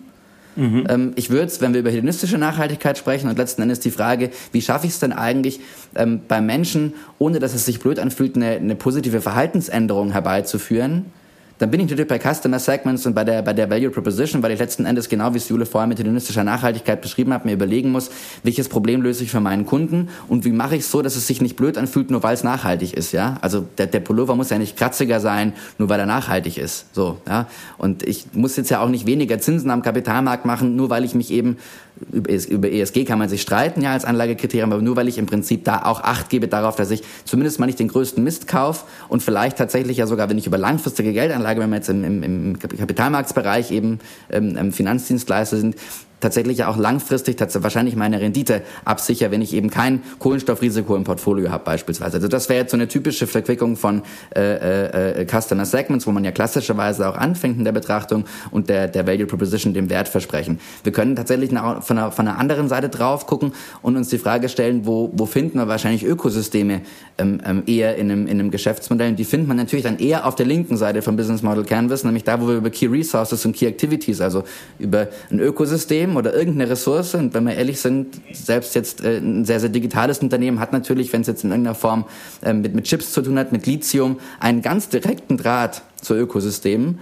Mhm. 0.55 0.85
Ähm, 0.89 1.11
ich 1.15 1.29
würde 1.29 1.47
es, 1.47 1.61
wenn 1.61 1.73
wir 1.73 1.79
über 1.79 1.89
hedonistische 1.89 2.37
Nachhaltigkeit 2.37 2.97
sprechen 2.97 3.29
und 3.29 3.37
letzten 3.37 3.61
Endes 3.61 3.79
die 3.79 3.91
Frage, 3.91 4.29
wie 4.51 4.61
schaffe 4.61 4.87
ich 4.87 4.93
es 4.93 4.99
denn 4.99 5.13
eigentlich 5.13 5.59
ähm, 5.95 6.21
beim 6.27 6.45
Menschen, 6.45 6.93
ohne 7.19 7.39
dass 7.39 7.53
es 7.53 7.65
sich 7.65 7.79
blöd 7.79 7.99
anfühlt, 7.99 8.35
eine, 8.35 8.51
eine 8.51 8.75
positive 8.75 9.21
Verhaltensänderung 9.21 10.11
herbeizuführen, 10.11 11.05
dann 11.59 11.71
bin 11.71 11.79
ich 11.79 11.89
natürlich 11.89 12.07
bei 12.07 12.19
Customer 12.19 12.59
Segments 12.59 13.05
und 13.05 13.13
bei 13.13 13.23
der, 13.23 13.41
bei 13.41 13.53
der 13.53 13.69
Value 13.69 13.89
Proposition, 13.89 14.41
weil 14.43 14.51
ich 14.51 14.59
letzten 14.59 14.85
Endes, 14.85 15.07
genau 15.09 15.33
wie 15.33 15.37
es 15.37 15.49
Jule 15.49 15.65
vorher 15.65 15.87
mit 15.87 15.99
hedonistischer 15.99 16.43
Nachhaltigkeit 16.43 17.01
beschrieben 17.01 17.33
hat, 17.33 17.45
mir 17.45 17.53
überlegen 17.53 17.91
muss, 17.91 18.09
welches 18.43 18.69
Problem 18.69 19.01
löse 19.01 19.23
ich 19.23 19.31
für 19.31 19.39
meinen 19.39 19.65
Kunden 19.65 20.09
und 20.27 20.45
wie 20.45 20.51
mache 20.51 20.75
ich 20.75 20.81
es 20.81 20.91
so, 20.91 21.01
dass 21.01 21.15
es 21.15 21.27
sich 21.27 21.41
nicht 21.41 21.55
blöd 21.55 21.77
anfühlt, 21.77 22.11
nur 22.11 22.23
weil 22.23 22.33
es 22.33 22.43
nachhaltig 22.43 22.93
ist, 22.93 23.11
ja. 23.11 23.37
Also 23.41 23.65
der, 23.77 23.87
der 23.87 23.99
Pullover 23.99 24.35
muss 24.35 24.49
ja 24.49 24.57
nicht 24.57 24.77
kratziger 24.77 25.19
sein, 25.19 25.53
nur 25.77 25.89
weil 25.89 25.99
er 25.99 26.05
nachhaltig 26.05 26.57
ist, 26.57 26.93
so, 26.93 27.17
ja. 27.27 27.47
Und 27.77 28.03
ich 28.03 28.25
muss 28.33 28.55
jetzt 28.57 28.69
ja 28.69 28.81
auch 28.81 28.89
nicht 28.89 29.05
weniger 29.05 29.39
Zinsen 29.39 29.69
am 29.69 29.81
Kapitalmarkt 29.81 30.45
machen, 30.45 30.75
nur 30.75 30.89
weil 30.89 31.03
ich 31.03 31.15
mich 31.15 31.31
eben 31.31 31.57
über 32.11 32.71
ESG 32.71 33.05
kann 33.05 33.19
man 33.19 33.29
sich 33.29 33.41
streiten, 33.41 33.81
ja, 33.81 33.93
als 33.93 34.03
Anlagekriterium, 34.03 34.71
aber 34.71 34.81
nur 34.81 34.95
weil 34.95 35.07
ich 35.07 35.17
im 35.17 35.25
Prinzip 35.25 35.63
da 35.63 35.83
auch 35.83 36.01
Acht 36.01 36.29
gebe 36.29 36.47
darauf, 36.47 36.75
dass 36.75 36.91
ich 36.91 37.03
zumindest 37.23 37.59
mal 37.59 37.65
nicht 37.65 37.79
den 37.79 37.87
größten 37.87 38.23
Mist 38.23 38.47
kaufe 38.47 38.85
und 39.09 39.23
vielleicht 39.23 39.57
tatsächlich 39.57 39.97
ja 39.97 40.07
sogar, 40.07 40.29
wenn 40.29 40.37
ich 40.37 40.47
über 40.47 40.57
langfristige 40.57 41.13
Geldanlage, 41.13 41.61
wenn 41.61 41.69
wir 41.69 41.77
jetzt 41.77 41.89
im, 41.89 42.03
im, 42.03 42.23
im 42.23 42.59
Kapitalmarktsbereich 42.59 43.71
eben 43.71 43.99
ähm, 44.31 44.57
ähm 44.57 44.71
Finanzdienstleister 44.71 45.57
sind, 45.57 45.75
tatsächlich 46.23 46.63
auch 46.63 46.77
langfristig 46.77 47.37
wahrscheinlich 47.39 47.95
meine 47.95 48.19
Rendite 48.19 48.61
absicher, 48.85 49.29
wenn 49.29 49.41
ich 49.41 49.53
eben 49.53 49.69
kein 49.69 50.01
Kohlenstoffrisiko 50.19 50.95
im 50.95 51.03
Portfolio 51.03 51.51
habe 51.51 51.63
beispielsweise. 51.65 52.15
Also 52.15 52.27
das 52.27 52.49
wäre 52.49 52.61
jetzt 52.61 52.71
so 52.71 52.77
eine 52.77 52.87
typische 52.87 53.27
Verquickung 53.27 53.75
von 53.75 54.01
äh, 54.35 54.41
äh, 54.41 55.21
äh, 55.21 55.25
Customer 55.25 55.65
Segments, 55.65 56.07
wo 56.07 56.11
man 56.11 56.23
ja 56.23 56.31
klassischerweise 56.31 57.07
auch 57.07 57.17
anfängt 57.17 57.57
in 57.57 57.65
der 57.65 57.73
Betrachtung 57.73 58.25
und 58.51 58.69
der, 58.69 58.87
der 58.87 59.05
Value 59.05 59.27
Proposition, 59.27 59.73
dem 59.73 59.89
Wertversprechen. 59.89 60.59
Wir 60.83 60.93
können 60.93 61.15
tatsächlich 61.15 61.49
von, 61.49 61.97
einer, 61.97 62.11
von 62.11 62.27
einer 62.27 62.39
anderen 62.39 62.69
Seite 62.69 62.89
drauf 62.89 63.27
gucken 63.27 63.51
und 63.81 63.97
uns 63.97 64.09
die 64.09 64.17
Frage 64.17 64.47
stellen, 64.49 64.85
wo, 64.85 65.11
wo 65.13 65.25
finden 65.25 65.57
wir 65.57 65.67
wahrscheinlich 65.67 66.05
Ökosysteme 66.05 66.81
ähm, 67.17 67.41
ähm, 67.45 67.63
eher 67.65 67.97
in 67.97 68.09
einem, 68.09 68.27
in 68.27 68.39
einem 68.39 68.51
Geschäftsmodell? 68.51 69.09
Und 69.09 69.19
die 69.19 69.25
findet 69.25 69.49
man 69.49 69.57
natürlich 69.57 69.83
dann 69.83 69.99
eher 69.99 70.25
auf 70.25 70.35
der 70.35 70.45
linken 70.45 70.77
Seite 70.77 71.01
vom 71.01 71.17
Business 71.17 71.41
Model 71.41 71.65
Canvas, 71.65 72.03
nämlich 72.03 72.23
da, 72.23 72.41
wo 72.41 72.47
wir 72.47 72.55
über 72.55 72.69
Key 72.69 72.87
Resources 72.87 73.45
und 73.45 73.55
Key 73.55 73.65
Activities, 73.65 74.21
also 74.21 74.43
über 74.79 75.07
ein 75.29 75.39
Ökosystem 75.39 76.12
Unternehmen 76.13 76.17
oder 76.17 76.33
irgendeine 76.33 76.69
Ressource, 76.71 77.15
und 77.15 77.33
wenn 77.33 77.45
wir 77.45 77.55
ehrlich 77.55 77.79
sind, 77.79 78.21
selbst 78.31 78.75
jetzt 78.75 79.03
äh, 79.03 79.17
ein 79.17 79.45
sehr, 79.45 79.59
sehr 79.59 79.69
digitales 79.69 80.19
Unternehmen 80.19 80.59
hat 80.59 80.73
natürlich, 80.73 81.11
wenn 81.13 81.21
es 81.21 81.27
jetzt 81.27 81.43
in 81.43 81.51
irgendeiner 81.51 81.75
Form 81.75 82.05
äh, 82.41 82.53
mit, 82.53 82.73
mit 82.75 82.85
Chips 82.85 83.11
zu 83.11 83.21
tun 83.21 83.37
hat, 83.37 83.51
mit 83.51 83.65
Lithium, 83.65 84.19
einen 84.39 84.61
ganz 84.61 84.89
direkten 84.89 85.37
Draht 85.37 85.81
zu 86.01 86.13
Ökosystemen. 86.15 86.99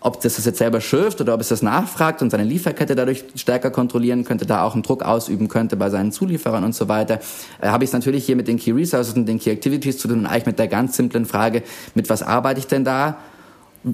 Ob 0.00 0.20
das 0.20 0.36
das 0.36 0.44
jetzt 0.44 0.58
selber 0.58 0.80
schürft 0.80 1.20
oder 1.20 1.34
ob 1.34 1.40
es 1.40 1.48
das 1.48 1.60
nachfragt 1.60 2.22
und 2.22 2.30
seine 2.30 2.44
Lieferkette 2.44 2.94
dadurch 2.94 3.24
stärker 3.34 3.72
kontrollieren 3.72 4.24
könnte, 4.24 4.46
da 4.46 4.62
auch 4.62 4.74
einen 4.74 4.84
Druck 4.84 5.02
ausüben 5.02 5.48
könnte 5.48 5.76
bei 5.76 5.90
seinen 5.90 6.12
Zulieferern 6.12 6.62
und 6.62 6.74
so 6.74 6.86
weiter, 6.88 7.18
äh, 7.60 7.68
habe 7.68 7.84
ich 7.84 7.90
es 7.90 7.94
natürlich 7.94 8.24
hier 8.24 8.36
mit 8.36 8.46
den 8.46 8.58
Key 8.58 8.72
Resources 8.72 9.14
und 9.14 9.26
den 9.26 9.40
Key 9.40 9.50
Activities 9.50 9.98
zu 9.98 10.08
tun 10.08 10.20
und 10.20 10.26
eigentlich 10.26 10.46
mit 10.46 10.58
der 10.58 10.68
ganz 10.68 10.96
simplen 10.96 11.26
Frage, 11.26 11.62
mit 11.94 12.08
was 12.10 12.22
arbeite 12.22 12.60
ich 12.60 12.66
denn 12.66 12.84
da? 12.84 13.18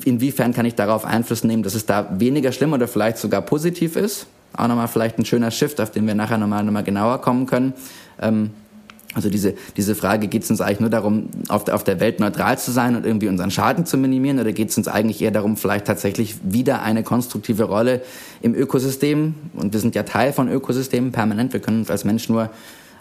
Inwiefern 0.05 0.55
kann 0.55 0.65
ich 0.65 0.75
darauf 0.75 1.05
Einfluss 1.05 1.45
nehmen, 1.45 1.63
dass 1.63 1.75
es 1.75 1.85
da 1.85 2.09
weniger 2.19 2.53
schlimm 2.53 2.73
oder 2.73 2.89
vielleicht 2.89 3.19
sogar 3.19 3.43
positiv 3.43 3.97
ist? 3.97 4.27
Auch 4.57 4.69
nochmal 4.69 4.89
vielleicht 4.89 5.19
ein 5.19 5.25
schöner 5.25 5.51
Shift, 5.51 5.81
auf 5.81 5.91
den 5.91 6.07
wir 6.07 6.15
nachher 6.15 6.39
nochmal, 6.39 6.65
nochmal 6.65 6.85
genauer 6.85 7.21
kommen 7.21 7.47
können. 7.47 7.75
Ähm, 8.21 8.51
also 9.15 9.31
diese, 9.31 9.55
diese 9.77 9.95
Frage, 9.95 10.27
geht 10.27 10.43
es 10.43 10.51
uns 10.51 10.61
eigentlich 10.61 10.81
nur 10.81 10.91
darum, 10.91 11.29
auf 11.49 11.65
der, 11.65 11.77
auf 11.77 11.85
der 11.85 12.01
Welt 12.01 12.19
neutral 12.19 12.59
zu 12.59 12.73
sein 12.73 12.97
und 12.97 13.07
irgendwie 13.07 13.29
unseren 13.29 13.51
Schaden 13.51 13.87
zu 13.87 13.97
minimieren? 13.97 14.41
Oder 14.41 14.53
geht 14.53 14.71
es 14.71 14.77
uns 14.77 14.89
eigentlich 14.89 15.23
eher 15.23 15.31
darum, 15.31 15.57
vielleicht 15.57 15.87
tatsächlich 15.87 16.37
wieder 16.43 16.83
eine 16.83 17.05
konstruktive 17.05 17.65
Rolle 17.65 18.03
im 18.43 18.55
Ökosystem, 18.55 19.35
und 19.55 19.73
wir 19.73 19.81
sind 19.81 19.95
ja 19.95 20.03
Teil 20.03 20.33
von 20.33 20.51
Ökosystemen 20.51 21.13
permanent, 21.13 21.53
wir 21.53 21.61
können 21.61 21.81
uns 21.81 21.91
als 21.91 22.05
Mensch 22.05 22.29
nur 22.29 22.51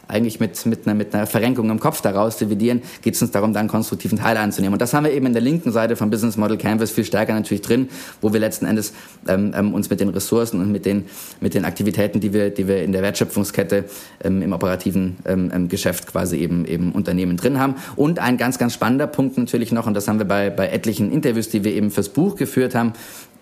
eigentlich 0.07 0.39
mit, 0.39 0.65
mit, 0.65 0.85
einer, 0.85 0.95
mit 0.95 1.13
einer 1.13 1.25
Verrenkung 1.27 1.69
im 1.69 1.79
Kopf 1.79 2.01
daraus 2.01 2.37
dividieren, 2.37 2.81
geht 3.01 3.15
es 3.15 3.21
uns 3.21 3.31
darum, 3.31 3.53
dann 3.53 3.67
konstruktiven 3.67 4.17
Teil 4.17 4.37
anzunehmen. 4.37 4.73
Und 4.73 4.81
das 4.81 4.93
haben 4.93 5.05
wir 5.05 5.11
eben 5.11 5.25
in 5.25 5.33
der 5.33 5.41
linken 5.41 5.71
Seite 5.71 5.95
vom 5.95 6.09
Business 6.09 6.37
Model 6.37 6.57
Canvas 6.57 6.91
viel 6.91 7.05
stärker 7.05 7.33
natürlich 7.33 7.61
drin, 7.61 7.89
wo 8.21 8.33
wir 8.33 8.39
letzten 8.39 8.65
Endes 8.65 8.93
ähm, 9.27 9.53
ähm, 9.55 9.73
uns 9.73 9.89
mit 9.89 9.99
den 9.99 10.09
Ressourcen 10.09 10.59
und 10.59 10.71
mit 10.71 10.85
den, 10.85 11.05
mit 11.39 11.53
den 11.53 11.65
Aktivitäten, 11.65 12.19
die 12.19 12.33
wir, 12.33 12.49
die 12.49 12.67
wir 12.67 12.83
in 12.83 12.91
der 12.91 13.01
Wertschöpfungskette 13.01 13.85
ähm, 14.23 14.41
im 14.41 14.53
operativen 14.53 15.17
ähm, 15.25 15.51
ähm 15.53 15.69
Geschäft 15.69 16.07
quasi 16.07 16.37
eben, 16.37 16.65
eben 16.65 16.91
Unternehmen 16.91 17.37
drin 17.37 17.59
haben. 17.59 17.75
Und 17.95 18.19
ein 18.19 18.37
ganz, 18.37 18.57
ganz 18.59 18.73
spannender 18.73 19.07
Punkt 19.07 19.37
natürlich 19.37 19.71
noch, 19.71 19.87
und 19.87 19.93
das 19.93 20.07
haben 20.07 20.19
wir 20.19 20.25
bei, 20.25 20.49
bei 20.49 20.67
etlichen 20.67 21.11
Interviews, 21.11 21.49
die 21.49 21.63
wir 21.63 21.73
eben 21.73 21.89
fürs 21.89 22.09
Buch 22.09 22.35
geführt 22.35 22.75
haben, 22.75 22.93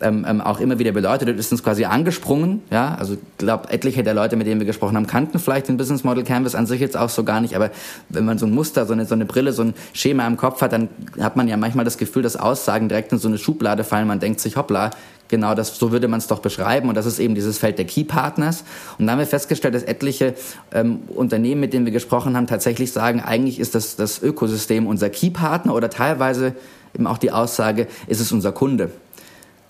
ähm, 0.02 0.26
ähm, 0.28 0.42
auch 0.42 0.60
immer 0.60 0.80
wieder 0.80 0.92
beleuchtet 0.92 1.30
ist 1.38 1.52
uns 1.52 1.64
quasi 1.64 1.86
angesprungen. 1.86 2.62
Ja, 2.70 2.96
also 2.96 3.14
ich 3.14 3.20
glaube, 3.38 3.70
etliche 3.70 4.04
der 4.04 4.14
Leute, 4.14 4.36
mit 4.36 4.48
denen 4.48 4.60
wir 4.60 4.68
gesprochen 4.68 4.96
haben, 4.96 5.08
kannten 5.08 5.40
vielleicht 5.40 5.68
den 5.68 5.78
Business 5.78 6.04
Model 6.04 6.24
Canvas 6.24 6.56
an 6.56 6.66
sich 6.66 6.82
jetzt 6.82 6.98
auch 6.98 7.10
so 7.10 7.24
gar 7.24 7.42
nicht. 7.42 7.56
Aber 7.56 7.72
wenn 8.10 8.26
man 8.26 8.38
so 8.38 8.46
ein 8.46 8.54
Muster, 8.54 8.86
so 8.86 8.94
eine, 8.94 9.06
so 9.06 9.16
eine 9.16 9.26
Brille, 9.26 9.54
so 9.54 9.64
ein 9.64 9.74
Schema 9.94 10.28
im 10.28 10.38
Kopf 10.38 10.62
hat, 10.62 10.74
dann 10.74 10.90
hat 11.20 11.36
man 11.36 11.48
ja 11.48 11.58
manchmal 11.58 11.86
das 11.86 11.98
Gefühl, 11.98 12.24
dass 12.24 12.36
Aussagen 12.36 12.90
direkt 12.90 13.12
in 13.12 13.18
so 13.18 13.28
eine 13.28 13.38
Schublade 13.38 13.84
fallen. 13.84 14.08
Man 14.08 14.20
denkt 14.20 14.40
sich, 14.40 14.58
hoppla, 14.58 14.92
genau 15.32 15.56
das, 15.56 15.78
so 15.78 15.92
würde 15.92 16.08
man 16.08 16.20
es 16.20 16.28
doch 16.28 16.40
beschreiben. 16.40 16.90
Und 16.90 16.96
das 16.96 17.08
ist 17.08 17.18
eben 17.18 17.34
dieses 17.34 17.58
Feld 17.58 17.80
der 17.80 17.86
Key 17.86 18.04
Partners. 18.04 18.64
Und 19.00 19.08
da 19.08 19.14
haben 19.14 19.20
wir 19.20 19.26
festgestellt, 19.26 19.74
dass 19.74 19.84
etliche 19.84 20.36
ähm, 20.72 21.00
Unternehmen, 21.08 21.62
mit 21.62 21.74
denen 21.74 21.86
wir 21.86 21.94
gesprochen 21.94 22.38
haben, 22.38 22.46
tatsächlich 22.46 22.92
sagen, 22.92 23.22
eigentlich 23.22 23.60
ist 23.60 23.74
das, 23.74 23.96
das 23.96 24.22
Ökosystem 24.22 24.86
unser 24.86 25.10
Key 25.10 25.32
Partner 25.32 25.74
oder 25.74 25.90
teilweise 25.90 26.54
eben 26.94 27.08
auch 27.08 27.18
die 27.18 27.32
Aussage, 27.32 27.88
ist 28.08 28.20
es 28.20 28.32
unser 28.32 28.52
Kunde. 28.52 28.92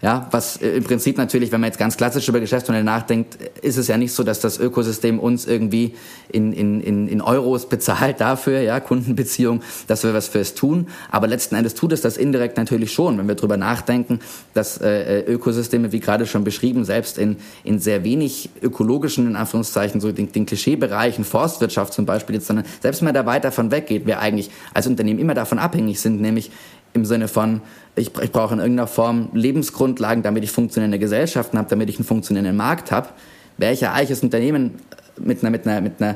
Ja, 0.02 0.28
was 0.32 0.58
äh, 0.58 0.70
im 0.70 0.84
Prinzip 0.84 1.18
natürlich, 1.18 1.52
wenn 1.52 1.62
man 1.62 1.68
jetzt 1.68 1.78
ganz 1.78 1.96
klassisch 1.96 2.28
über 2.28 2.40
Geschäftsmodelle 2.40 2.84
nachdenkt, 2.84 3.38
ist 3.62 3.78
es 3.78 3.88
ja 3.88 3.98
nicht 3.98 4.14
so, 4.14 4.24
dass 4.24 4.40
das 4.40 4.58
Ökosystem 4.58 5.20
uns 5.20 5.46
irgendwie 5.46 5.94
in, 6.32 6.54
in, 6.54 6.82
in, 6.82 7.08
in 7.08 7.22
Euros 7.22 7.70
bezahlt 7.70 8.20
dafür, 8.20 8.62
ja, 8.62 8.80
Kundenbeziehung, 8.80 9.62
dass 9.86 10.04
wir 10.04 10.16
was 10.16 10.28
für 10.28 10.40
es 10.40 10.56
tun. 10.56 10.88
Aber 11.12 11.28
letzten 11.28 11.54
Endes 11.54 11.76
tut 11.76 11.92
es 11.94 12.02
das 12.02 12.18
indirekt 12.18 12.58
natürlich 12.58 12.92
schon, 12.92 13.20
wenn 13.20 13.28
wir 13.28 13.36
darüber 13.36 13.58
nachdenken, 13.58 14.22
dass 14.56 14.82
äh, 14.82 15.20
äh, 15.20 15.32
Ökosysteme, 15.32 15.92
wie 15.92 16.00
gerade 16.00 16.26
schon 16.26 16.44
beschrieben, 16.44 16.84
selbst 16.84 17.20
in, 17.20 17.38
in 17.64 17.78
sehr 17.78 18.04
wenig 18.04 18.50
ökologischen, 18.64 19.28
in 19.28 19.36
Anführungszeichen, 19.36 20.02
so 20.02 20.12
den, 20.12 20.32
den 20.32 20.48
Klischeebereichen, 20.48 21.24
Forstwirtschaft 21.24 21.94
zum 21.94 22.08
Beispiel, 22.08 22.36
jetzt, 22.36 22.48
sondern 22.48 22.66
selbst 22.82 23.02
wenn 23.02 23.06
man 23.06 23.14
da 23.14 23.28
weit 23.28 23.44
davon 23.44 23.70
weggeht, 23.70 24.08
wir 24.08 24.20
eigentlich 24.20 24.50
als 24.74 24.88
Unternehmen 24.88 25.20
immer 25.20 25.36
davon 25.36 25.60
abhängig 25.60 26.02
sind, 26.02 26.22
nämlich 26.22 26.50
im 26.94 27.06
Sinne 27.06 27.28
von, 27.28 27.62
ich, 27.96 28.12
ich 28.22 28.32
brauche 28.32 28.54
in 28.54 28.60
irgendeiner 28.60 28.88
Form 28.88 29.30
Lebensgrundlagen, 29.34 30.24
damit 30.24 30.44
ich 30.44 30.52
funktionierende 30.52 31.00
Gesellschaften 31.00 31.58
habe, 31.58 31.70
damit 31.70 31.90
ich 31.90 31.98
einen 31.98 32.06
funktionierenden 32.06 32.56
Markt 32.56 32.92
habe. 32.92 33.10
Wäre 33.58 33.74
ich 33.74 33.82
ja 33.82 33.94
eigentlich 33.94 34.12
als 34.12 34.24
Unternehmen 34.24 34.76
mit 35.18 35.42
einer, 35.42 35.52
mit 35.52 35.68
einer, 35.68 35.82
mit 35.82 36.02
einer 36.02 36.16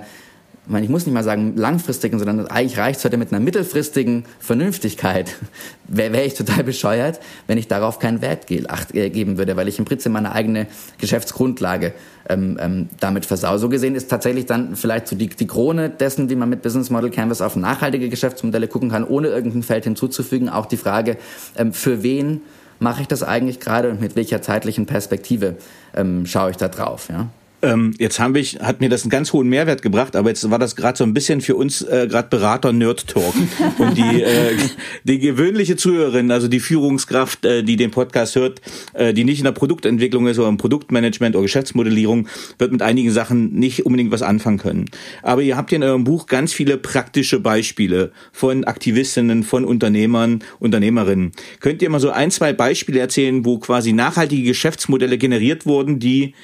ich, 0.66 0.72
meine, 0.72 0.84
ich 0.84 0.90
muss 0.90 1.06
nicht 1.06 1.14
mal 1.14 1.24
sagen 1.24 1.56
langfristigen, 1.56 2.18
sondern 2.18 2.48
eigentlich 2.48 2.80
reicht 2.80 3.00
es 3.00 3.06
heute 3.06 3.18
mit 3.18 3.32
einer 3.32 3.40
mittelfristigen 3.40 4.26
Vernünftigkeit. 4.40 5.36
Wäre 5.88 6.14
wär 6.14 6.26
ich 6.26 6.34
total 6.34 6.64
bescheuert, 6.64 7.20
wenn 7.46 7.60
ich 7.60 7.68
darauf 7.68 8.00
keinen 8.00 8.22
Wert 8.22 8.48
ge 8.48 8.66
acht, 8.68 8.96
äh, 8.96 9.12
geben 9.12 9.38
würde, 9.38 9.56
weil 9.56 9.68
ich 9.68 9.78
im 9.78 9.86
Prinzip 9.86 10.12
meine 10.12 10.32
eigene 10.32 10.66
Geschäftsgrundlage 10.98 11.94
ähm, 12.30 12.58
ähm, 12.60 12.90
damit 13.00 13.28
versau. 13.28 13.60
So 13.60 13.70
gesehen 13.70 13.94
ist 13.94 14.10
tatsächlich 14.10 14.48
dann 14.48 14.76
vielleicht 14.76 15.08
so 15.08 15.16
die, 15.16 15.28
die 15.28 15.46
Krone 15.46 15.92
dessen, 15.92 16.32
wie 16.32 16.36
man 16.36 16.50
mit 16.50 16.64
Business 16.64 16.90
Model 16.90 17.12
Canvas 17.12 17.42
auf 17.42 17.56
nachhaltige 17.56 18.10
Geschäftsmodelle 18.10 18.68
gucken 18.68 18.90
kann, 18.90 19.04
ohne 19.04 19.28
irgendein 19.28 19.62
Feld 19.62 19.84
hinzuzufügen, 19.84 20.50
auch 20.50 20.66
die 20.66 20.78
Frage, 20.78 21.18
ähm, 21.58 21.74
für 21.74 22.02
wen 22.02 22.42
mache 22.80 23.04
ich 23.04 23.08
das 23.08 23.22
eigentlich 23.22 23.60
gerade 23.60 23.92
und 23.92 24.02
mit 24.02 24.16
welcher 24.16 24.42
zeitlichen 24.42 24.88
Perspektive 24.88 25.58
ähm, 25.96 26.26
schaue 26.26 26.50
ich 26.50 26.58
da 26.58 26.70
drauf. 26.70 27.08
Ja? 27.10 27.30
Ähm, 27.66 27.94
jetzt 27.98 28.20
haben 28.20 28.36
wir, 28.36 28.44
hat 28.44 28.80
mir 28.80 28.90
das 28.90 29.04
einen 29.04 29.10
ganz 29.10 29.34
hohen 29.34 29.50
Mehrwert 29.50 29.82
gebracht, 29.82 30.16
aber 30.16 30.30
jetzt 30.30 30.50
war 30.52 30.60
das 30.60 30.76
gerade 30.76 30.98
so 30.98 31.04
ein 31.04 31.14
bisschen 31.14 31.42
für 31.42 31.56
uns 31.56 31.82
äh, 31.82 32.08
gerade 32.08 32.30
Berater 32.30 32.72
Nerd 32.72 33.08
Talk 33.08 33.34
und 33.80 33.98
die 33.98 34.22
äh, 34.22 34.56
die 35.04 35.18
gewöhnliche 35.18 35.76
Zuhörerin, 35.76 36.30
also 36.30 36.48
die 36.48 36.60
Führungskraft, 36.60 37.44
äh, 37.44 37.64
die 37.64 37.76
den 37.76 37.90
Podcast 37.90 38.36
hört, 38.36 38.62
äh, 38.94 39.14
die 39.14 39.24
nicht 39.24 39.40
in 39.40 39.46
der 39.46 39.52
Produktentwicklung 39.52 40.28
ist 40.28 40.38
oder 40.38 40.48
im 40.48 40.58
Produktmanagement 40.58 41.36
oder 41.36 41.44
Geschäftsmodellierung, 41.44 42.28
wird 42.60 42.72
mit 42.72 42.84
einigen 42.84 43.12
Sachen 43.12 43.54
nicht 43.54 43.86
unbedingt 43.86 44.12
was 44.12 44.22
anfangen 44.22 44.60
können. 44.60 44.86
Aber 45.24 45.42
ihr 45.42 45.58
habt 45.58 45.72
hier 45.72 45.78
in 45.78 45.84
eurem 45.84 46.04
Buch 46.04 46.28
ganz 46.28 46.54
viele 46.54 46.78
praktische 46.78 47.40
Beispiele 47.40 48.12
von 48.32 48.64
Aktivistinnen, 48.64 49.44
von 49.44 49.66
Unternehmern, 49.66 50.44
Unternehmerinnen. 50.60 51.32
Könnt 51.62 51.82
ihr 51.82 51.90
mal 51.90 52.00
so 52.00 52.12
ein, 52.12 52.30
zwei 52.30 52.54
Beispiele 52.54 53.00
erzählen, 53.00 53.44
wo 53.44 53.58
quasi 53.58 53.92
nachhaltige 53.92 54.44
Geschäftsmodelle 54.44 55.18
generiert 55.18 55.66
wurden, 55.66 56.00
die 56.00 56.36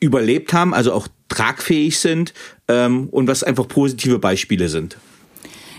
überlebt 0.00 0.52
haben, 0.52 0.74
also 0.74 0.92
auch 0.92 1.08
tragfähig 1.28 1.98
sind 1.98 2.32
ähm, 2.68 3.08
und 3.10 3.28
was 3.28 3.42
einfach 3.42 3.68
positive 3.68 4.18
Beispiele 4.18 4.68
sind. 4.68 4.96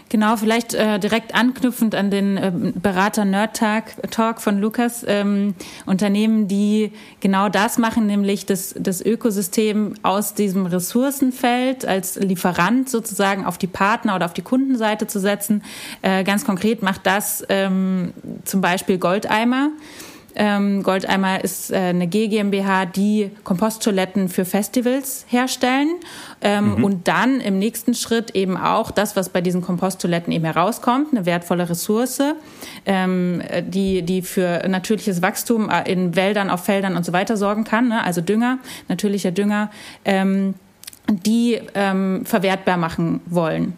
Genau, 0.10 0.36
vielleicht 0.38 0.73
äh, 0.73 0.99
direkt 0.99 1.36
anknüpfend 1.36 1.93
an 1.93 2.10
den 2.10 2.38
äh, 2.38 2.52
Berater 2.52 3.25
Nerd 3.25 3.56
Talk, 3.56 3.84
Talk 4.10 4.41
von 4.41 4.60
Lukas. 4.60 5.06
Ähm, 5.08 5.54
Unternehmen, 5.86 6.47
die 6.47 6.91
genau 7.19 7.47
das 7.47 7.78
machen, 7.78 8.08
nämlich 8.08 8.47
das, 8.47 8.73
das 8.78 9.06
Ökosystem 9.06 9.93
aus 10.02 10.34
diesem 10.34 10.65
Ressourcenfeld 10.65 11.86
als 11.86 12.15
Lieferant 12.15 12.89
sozusagen 12.89 13.45
auf 13.45 13.60
die 13.60 13.67
Partner 13.67 14.15
oder 14.15 14.25
auf 14.25 14.34
die 14.34 14.41
Kundenseite 14.41 15.06
zu 15.06 15.19
setzen. 15.19 15.63
Äh, 16.02 16.23
ganz 16.23 16.43
konkret 16.43 16.82
macht 16.82 17.06
das 17.06 17.45
ähm, 17.47 18.13
zum 18.45 18.62
Beispiel 18.62 18.97
Goldeimer. 18.97 19.69
Ähm, 20.35 20.83
Goldeimer 20.83 21.43
ist 21.43 21.71
äh, 21.71 21.77
eine 21.77 22.07
GmbH, 22.07 22.85
die 22.85 23.31
Komposttoiletten 23.43 24.29
für 24.29 24.45
Festivals 24.45 25.25
herstellen 25.27 25.89
ähm, 26.41 26.75
mhm. 26.75 26.83
und 26.83 27.07
dann 27.07 27.41
im 27.41 27.59
nächsten 27.59 27.93
Schritt 27.93 28.31
eben 28.31 28.57
auch 28.57 28.91
das, 28.91 29.15
was 29.15 29.29
bei 29.29 29.41
diesen 29.41 29.61
Komposttoiletten 29.61 30.31
eben 30.31 30.45
herauskommt, 30.45 31.11
eine 31.11 31.25
wertvolle 31.25 31.69
Ressource, 31.69 32.21
ähm, 32.85 33.41
die, 33.67 34.01
die 34.03 34.21
für 34.21 34.67
natürliches 34.67 35.21
Wachstum 35.21 35.69
äh, 35.69 35.91
in 35.91 36.15
Wäldern, 36.15 36.49
auf 36.49 36.65
Feldern 36.65 36.95
und 36.95 37.05
so 37.05 37.13
weiter 37.13 37.37
sorgen 37.37 37.63
kann, 37.63 37.89
ne? 37.89 38.03
also 38.03 38.21
Dünger, 38.21 38.59
natürlicher 38.87 39.31
Dünger, 39.31 39.71
ähm, 40.05 40.55
die 41.09 41.59
ähm, 41.73 42.23
verwertbar 42.25 42.77
machen 42.77 43.21
wollen 43.25 43.77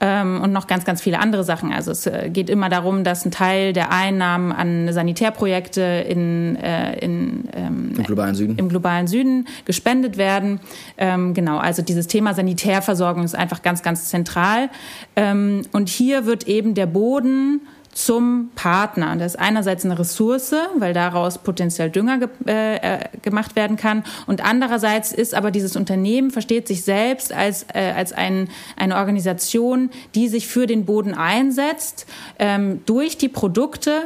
ähm, 0.00 0.40
und 0.42 0.52
noch 0.52 0.66
ganz, 0.66 0.84
ganz 0.84 1.02
viele 1.02 1.18
andere 1.18 1.44
Sachen. 1.44 1.72
Also 1.72 1.90
es 1.90 2.06
äh, 2.06 2.30
geht 2.32 2.48
immer 2.48 2.68
darum, 2.68 3.04
dass 3.04 3.24
ein 3.24 3.30
Teil 3.30 3.72
der 3.72 3.92
Einnahmen 3.92 4.50
an 4.50 4.92
Sanitärprojekte 4.92 5.82
in, 6.08 6.56
äh, 6.56 6.98
in, 6.98 7.44
ähm, 7.52 7.92
Im 7.96 8.04
globalen 8.04 8.34
Süden. 8.34 8.56
im 8.56 8.68
globalen 8.68 9.06
Süden 9.06 9.46
gespendet 9.66 10.16
werden. 10.16 10.60
Ähm, 10.96 11.34
genau, 11.34 11.58
also 11.58 11.82
dieses 11.82 12.06
Thema 12.06 12.34
Sanitärversorgung 12.34 13.24
ist 13.24 13.34
einfach 13.34 13.62
ganz, 13.62 13.82
ganz 13.82 14.06
zentral. 14.06 14.70
Ähm, 15.16 15.62
und 15.72 15.88
hier 15.88 16.24
wird 16.24 16.48
eben 16.48 16.74
der 16.74 16.86
Boden 16.86 17.60
zum 17.92 18.50
Partner. 18.54 19.16
Das 19.16 19.34
ist 19.34 19.40
einerseits 19.40 19.84
eine 19.84 19.98
Ressource, 19.98 20.54
weil 20.76 20.94
daraus 20.94 21.38
potenziell 21.38 21.90
Dünger 21.90 22.18
ge 22.18 22.28
äh, 22.46 22.76
äh, 22.76 22.98
gemacht 23.22 23.56
werden 23.56 23.76
kann. 23.76 24.04
Und 24.26 24.44
andererseits 24.44 25.12
ist 25.12 25.34
aber 25.34 25.50
dieses 25.50 25.76
Unternehmen, 25.76 26.30
versteht 26.30 26.68
sich 26.68 26.82
selbst 26.82 27.32
als, 27.32 27.66
äh, 27.74 27.92
als 27.96 28.12
ein, 28.12 28.48
eine 28.76 28.96
Organisation, 28.96 29.90
die 30.14 30.28
sich 30.28 30.46
für 30.46 30.66
den 30.66 30.84
Boden 30.84 31.14
einsetzt, 31.14 32.06
ähm, 32.38 32.82
durch 32.86 33.18
die 33.18 33.28
Produkte 33.28 34.02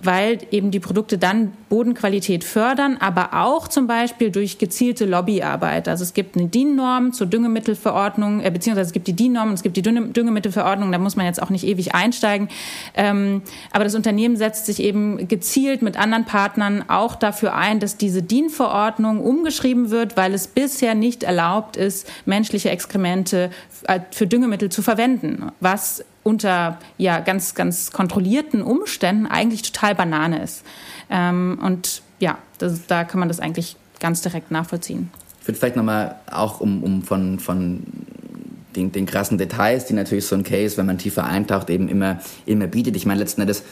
weil 0.00 0.38
eben 0.50 0.70
die 0.70 0.80
Produkte 0.80 1.18
dann 1.18 1.52
Bodenqualität 1.68 2.44
fördern, 2.44 2.96
aber 3.00 3.30
auch 3.34 3.68
zum 3.68 3.86
Beispiel 3.86 4.30
durch 4.30 4.58
gezielte 4.58 5.04
Lobbyarbeit. 5.04 5.88
Also 5.88 6.04
es 6.04 6.14
gibt 6.14 6.36
eine 6.36 6.48
DIN-Norm 6.48 7.12
zur 7.12 7.26
Düngemittelverordnung, 7.26 8.40
äh, 8.40 8.50
beziehungsweise 8.50 8.88
es 8.88 8.92
gibt 8.92 9.08
die 9.08 9.12
DIN-Norm 9.12 9.48
und 9.48 9.54
es 9.54 9.62
gibt 9.62 9.76
die 9.76 9.82
Düngemittelverordnung, 9.82 10.92
da 10.92 10.98
muss 10.98 11.16
man 11.16 11.26
jetzt 11.26 11.42
auch 11.42 11.50
nicht 11.50 11.66
ewig 11.66 11.94
einsteigen. 11.94 12.48
Ähm, 12.94 13.42
aber 13.72 13.84
das 13.84 13.94
Unternehmen 13.94 14.36
setzt 14.36 14.66
sich 14.66 14.80
eben 14.80 15.26
gezielt 15.26 15.82
mit 15.82 15.98
anderen 15.98 16.24
Partnern 16.24 16.84
auch 16.88 17.16
dafür 17.16 17.54
ein, 17.54 17.80
dass 17.80 17.96
diese 17.96 18.22
DIN-Verordnung 18.22 19.20
umgeschrieben 19.20 19.90
wird, 19.90 20.16
weil 20.16 20.32
es 20.32 20.46
bisher 20.46 20.94
nicht 20.94 21.24
erlaubt 21.24 21.76
ist, 21.76 22.10
menschliche 22.24 22.70
Exkremente 22.70 23.50
für 24.10 24.26
Düngemittel 24.26 24.70
zu 24.70 24.82
verwenden, 24.82 25.50
was 25.60 26.04
unter 26.28 26.78
ja 26.98 27.20
ganz 27.20 27.54
ganz 27.54 27.90
kontrollierten 27.90 28.62
Umständen 28.62 29.26
eigentlich 29.26 29.62
total 29.62 29.94
Banane 29.94 30.42
ist. 30.42 30.62
Ähm, 31.10 31.58
und 31.62 32.02
ja, 32.20 32.38
das, 32.58 32.86
da 32.86 33.04
kann 33.04 33.18
man 33.18 33.28
das 33.28 33.40
eigentlich 33.40 33.76
ganz 33.98 34.20
direkt 34.20 34.50
nachvollziehen. 34.50 35.10
Ich 35.40 35.48
würde 35.48 35.58
vielleicht 35.58 35.76
nochmal 35.76 36.16
auch 36.30 36.60
um, 36.60 36.82
um 36.84 37.02
von, 37.02 37.38
von 37.38 37.82
den, 38.76 38.92
den 38.92 39.06
krassen 39.06 39.38
Details, 39.38 39.86
die 39.86 39.94
natürlich 39.94 40.26
so 40.26 40.36
ein 40.36 40.42
Case, 40.42 40.76
wenn 40.76 40.86
man 40.86 40.98
tiefer 40.98 41.24
eintaucht, 41.24 41.70
eben 41.70 41.88
immer, 41.88 42.20
immer 42.44 42.66
bietet. 42.66 42.96
Ich 42.96 43.06
meine, 43.06 43.20
letzten 43.20 43.40
Endes 43.40 43.62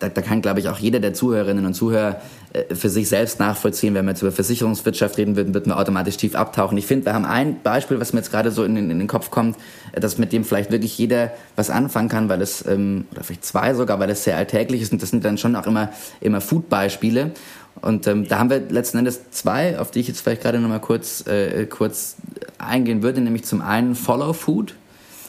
da, 0.00 0.08
da 0.08 0.22
kann, 0.22 0.42
glaube 0.42 0.60
ich, 0.60 0.68
auch 0.68 0.78
jeder 0.78 0.98
der 0.98 1.14
Zuhörerinnen 1.14 1.64
und 1.66 1.74
Zuhörer 1.74 2.20
äh, 2.52 2.74
für 2.74 2.88
sich 2.88 3.08
selbst 3.08 3.38
nachvollziehen. 3.38 3.94
Wenn 3.94 4.06
wir 4.06 4.12
jetzt 4.12 4.22
über 4.22 4.32
Versicherungswirtschaft 4.32 5.18
reden 5.18 5.36
würden, 5.36 5.54
würden 5.54 5.70
wir 5.70 5.78
automatisch 5.78 6.16
tief 6.16 6.34
abtauchen. 6.34 6.76
Ich 6.78 6.86
finde, 6.86 7.06
wir 7.06 7.14
haben 7.14 7.26
ein 7.26 7.62
Beispiel, 7.62 8.00
was 8.00 8.12
mir 8.12 8.20
jetzt 8.20 8.30
gerade 8.30 8.50
so 8.50 8.64
in, 8.64 8.76
in, 8.76 8.88
den 8.88 9.06
Kopf 9.06 9.30
kommt, 9.30 9.56
äh, 9.92 10.00
dass 10.00 10.18
mit 10.18 10.32
dem 10.32 10.44
vielleicht 10.44 10.72
wirklich 10.72 10.96
jeder 10.98 11.30
was 11.54 11.70
anfangen 11.70 12.08
kann, 12.08 12.28
weil 12.28 12.42
es, 12.42 12.66
ähm, 12.66 13.04
oder 13.12 13.22
vielleicht 13.22 13.44
zwei 13.44 13.74
sogar, 13.74 14.00
weil 14.00 14.10
es 14.10 14.24
sehr 14.24 14.36
alltäglich 14.36 14.82
ist. 14.82 14.92
Und 14.92 15.02
das 15.02 15.10
sind 15.10 15.24
dann 15.24 15.38
schon 15.38 15.54
auch 15.54 15.66
immer, 15.66 15.90
immer 16.20 16.40
Food-Beispiele. 16.40 17.32
Und 17.82 18.06
ähm, 18.06 18.26
da 18.26 18.38
haben 18.38 18.50
wir 18.50 18.60
letzten 18.68 18.98
Endes 18.98 19.30
zwei, 19.30 19.78
auf 19.78 19.90
die 19.90 20.00
ich 20.00 20.08
jetzt 20.08 20.20
vielleicht 20.20 20.42
gerade 20.42 20.58
nochmal 20.58 20.80
kurz, 20.80 21.26
äh, 21.26 21.66
kurz 21.66 22.16
eingehen 22.58 23.02
würde, 23.02 23.20
nämlich 23.20 23.44
zum 23.44 23.60
einen 23.60 23.94
Follow 23.94 24.32
Food 24.32 24.74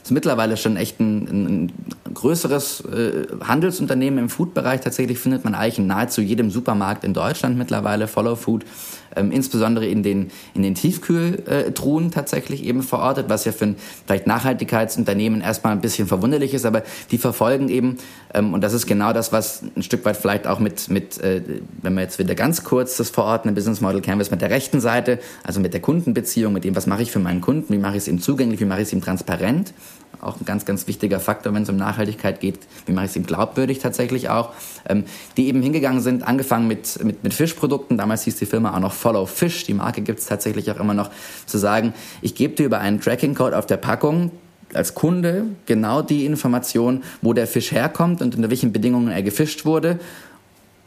ist 0.04 0.12
mittlerweile 0.12 0.58
schon 0.58 0.78
echt 0.78 1.00
ein, 1.00 1.28
ein 1.28 1.72
größeres 2.14 2.82
äh, 2.86 3.28
Handelsunternehmen 3.44 4.20
im 4.20 4.30
Food-Bereich. 4.30 4.82
Tatsächlich 4.82 5.20
findet 5.20 5.44
man 5.44 5.56
eigentlich 5.56 5.80
in 5.80 5.88
nahezu 5.88 6.22
jedem 6.22 6.52
Supermarkt 6.52 7.04
in 7.04 7.14
Deutschland 7.14 7.58
mittlerweile 7.58 8.08
Follow 8.08 8.36
Food, 8.36 8.66
ähm, 9.16 9.32
insbesondere 9.32 9.86
in 9.86 10.04
den, 10.04 10.32
in 10.54 10.64
den 10.64 10.76
Tiefkühltruhen 10.76 12.12
tatsächlich 12.12 12.64
eben 12.64 12.84
verortet, 12.84 13.30
was 13.30 13.46
ja 13.46 13.52
für 13.52 13.66
ein 13.66 13.76
vielleicht 14.06 14.28
Nachhaltigkeitsunternehmen 14.28 15.42
erstmal 15.42 15.74
ein 15.74 15.82
bisschen 15.82 16.08
verwunderlich 16.08 16.54
ist, 16.54 16.66
aber 16.66 16.84
die 17.12 17.18
verfolgen 17.18 17.70
eben, 17.70 17.98
ähm, 18.34 18.54
und 18.54 18.62
das 18.62 18.74
ist 18.74 18.88
genau 18.88 19.14
das, 19.14 19.32
was 19.32 19.64
ein 19.76 19.84
Stück 19.84 20.06
weit 20.06 20.18
vielleicht 20.18 20.48
auch 20.48 20.60
mit, 20.60 20.90
mit 20.90 21.20
äh, 21.20 21.42
wenn 21.82 21.94
wir 21.94 22.02
jetzt 22.02 22.20
wieder 22.20 22.36
ganz 22.36 22.64
kurz 22.64 22.98
das 22.98 23.10
verorten, 23.10 23.54
Business 23.54 23.82
Model 23.82 24.02
Canvas 24.02 24.32
mit 24.32 24.42
der 24.42 24.50
rechten 24.50 24.80
Seite, 24.80 25.20
also 25.44 25.60
mit 25.60 25.74
der 25.74 25.82
Kundenbeziehung, 25.82 26.54
mit 26.54 26.64
dem, 26.64 26.76
was 26.76 26.88
mache 26.88 27.04
ich 27.04 27.12
für 27.12 27.20
meinen 27.20 27.42
Kunden, 27.42 27.74
wie 27.74 27.78
mache 27.78 27.94
ich 27.94 28.04
es 28.04 28.08
ihm 28.08 28.22
zugänglich, 28.22 28.60
wie 28.60 28.66
mache 28.66 28.82
ich 28.82 28.88
es 28.88 28.94
ihm 28.94 29.02
transparent, 29.02 29.74
auch 30.20 30.40
ein 30.40 30.46
ganz, 30.46 30.66
ganz 30.66 30.88
wichtiger 30.88 31.20
Faktor, 31.20 31.54
wenn 31.54 31.64
es 31.64 31.70
um 31.70 31.78
Nachhaltigkeit 31.78 32.40
geht. 32.40 32.60
Wie 32.86 32.92
mache 32.92 33.06
ich 33.06 33.12
es 33.12 33.18
ihm 33.18 33.26
glaubwürdig 33.26 33.80
tatsächlich 33.80 34.30
auch? 34.30 34.50
Ähm, 34.88 35.06
die 35.38 35.48
eben 35.48 35.62
hingegangen 35.62 36.02
sind, 36.02 36.24
angefangen 36.24 36.68
mit, 36.68 37.04
mit, 37.04 37.24
mit 37.24 37.34
Fischprodukten. 37.34 37.98
Damals 37.98 38.24
hieß 38.24 38.38
die 38.38 38.46
Firma 38.46 38.76
auch 38.76 38.80
noch 38.80 38.94
Follow 38.94 39.26
Fish. 39.26 39.66
Die 39.66 39.74
Marke 39.74 40.02
gibt 40.02 40.20
es 40.20 40.26
tatsächlich 40.26 40.70
auch 40.72 40.80
immer 40.80 40.94
noch. 40.94 41.10
Zu 41.46 41.58
sagen, 41.58 41.94
ich 42.22 42.36
gebe 42.36 42.56
dir 42.56 42.66
über 42.66 42.80
einen 42.80 43.00
Tracking-Code 43.00 43.58
auf 43.58 43.66
der 43.66 43.78
Packung 43.78 44.32
als 44.74 44.94
Kunde 44.94 45.46
genau 45.66 46.02
die 46.02 46.26
Information, 46.26 47.04
wo 47.22 47.34
der 47.34 47.48
Fisch 47.48 47.72
herkommt 47.72 48.22
und 48.22 48.36
unter 48.36 48.50
welchen 48.50 48.72
Bedingungen 48.72 49.10
er 49.10 49.22
gefischt 49.22 49.66
wurde 49.66 50.00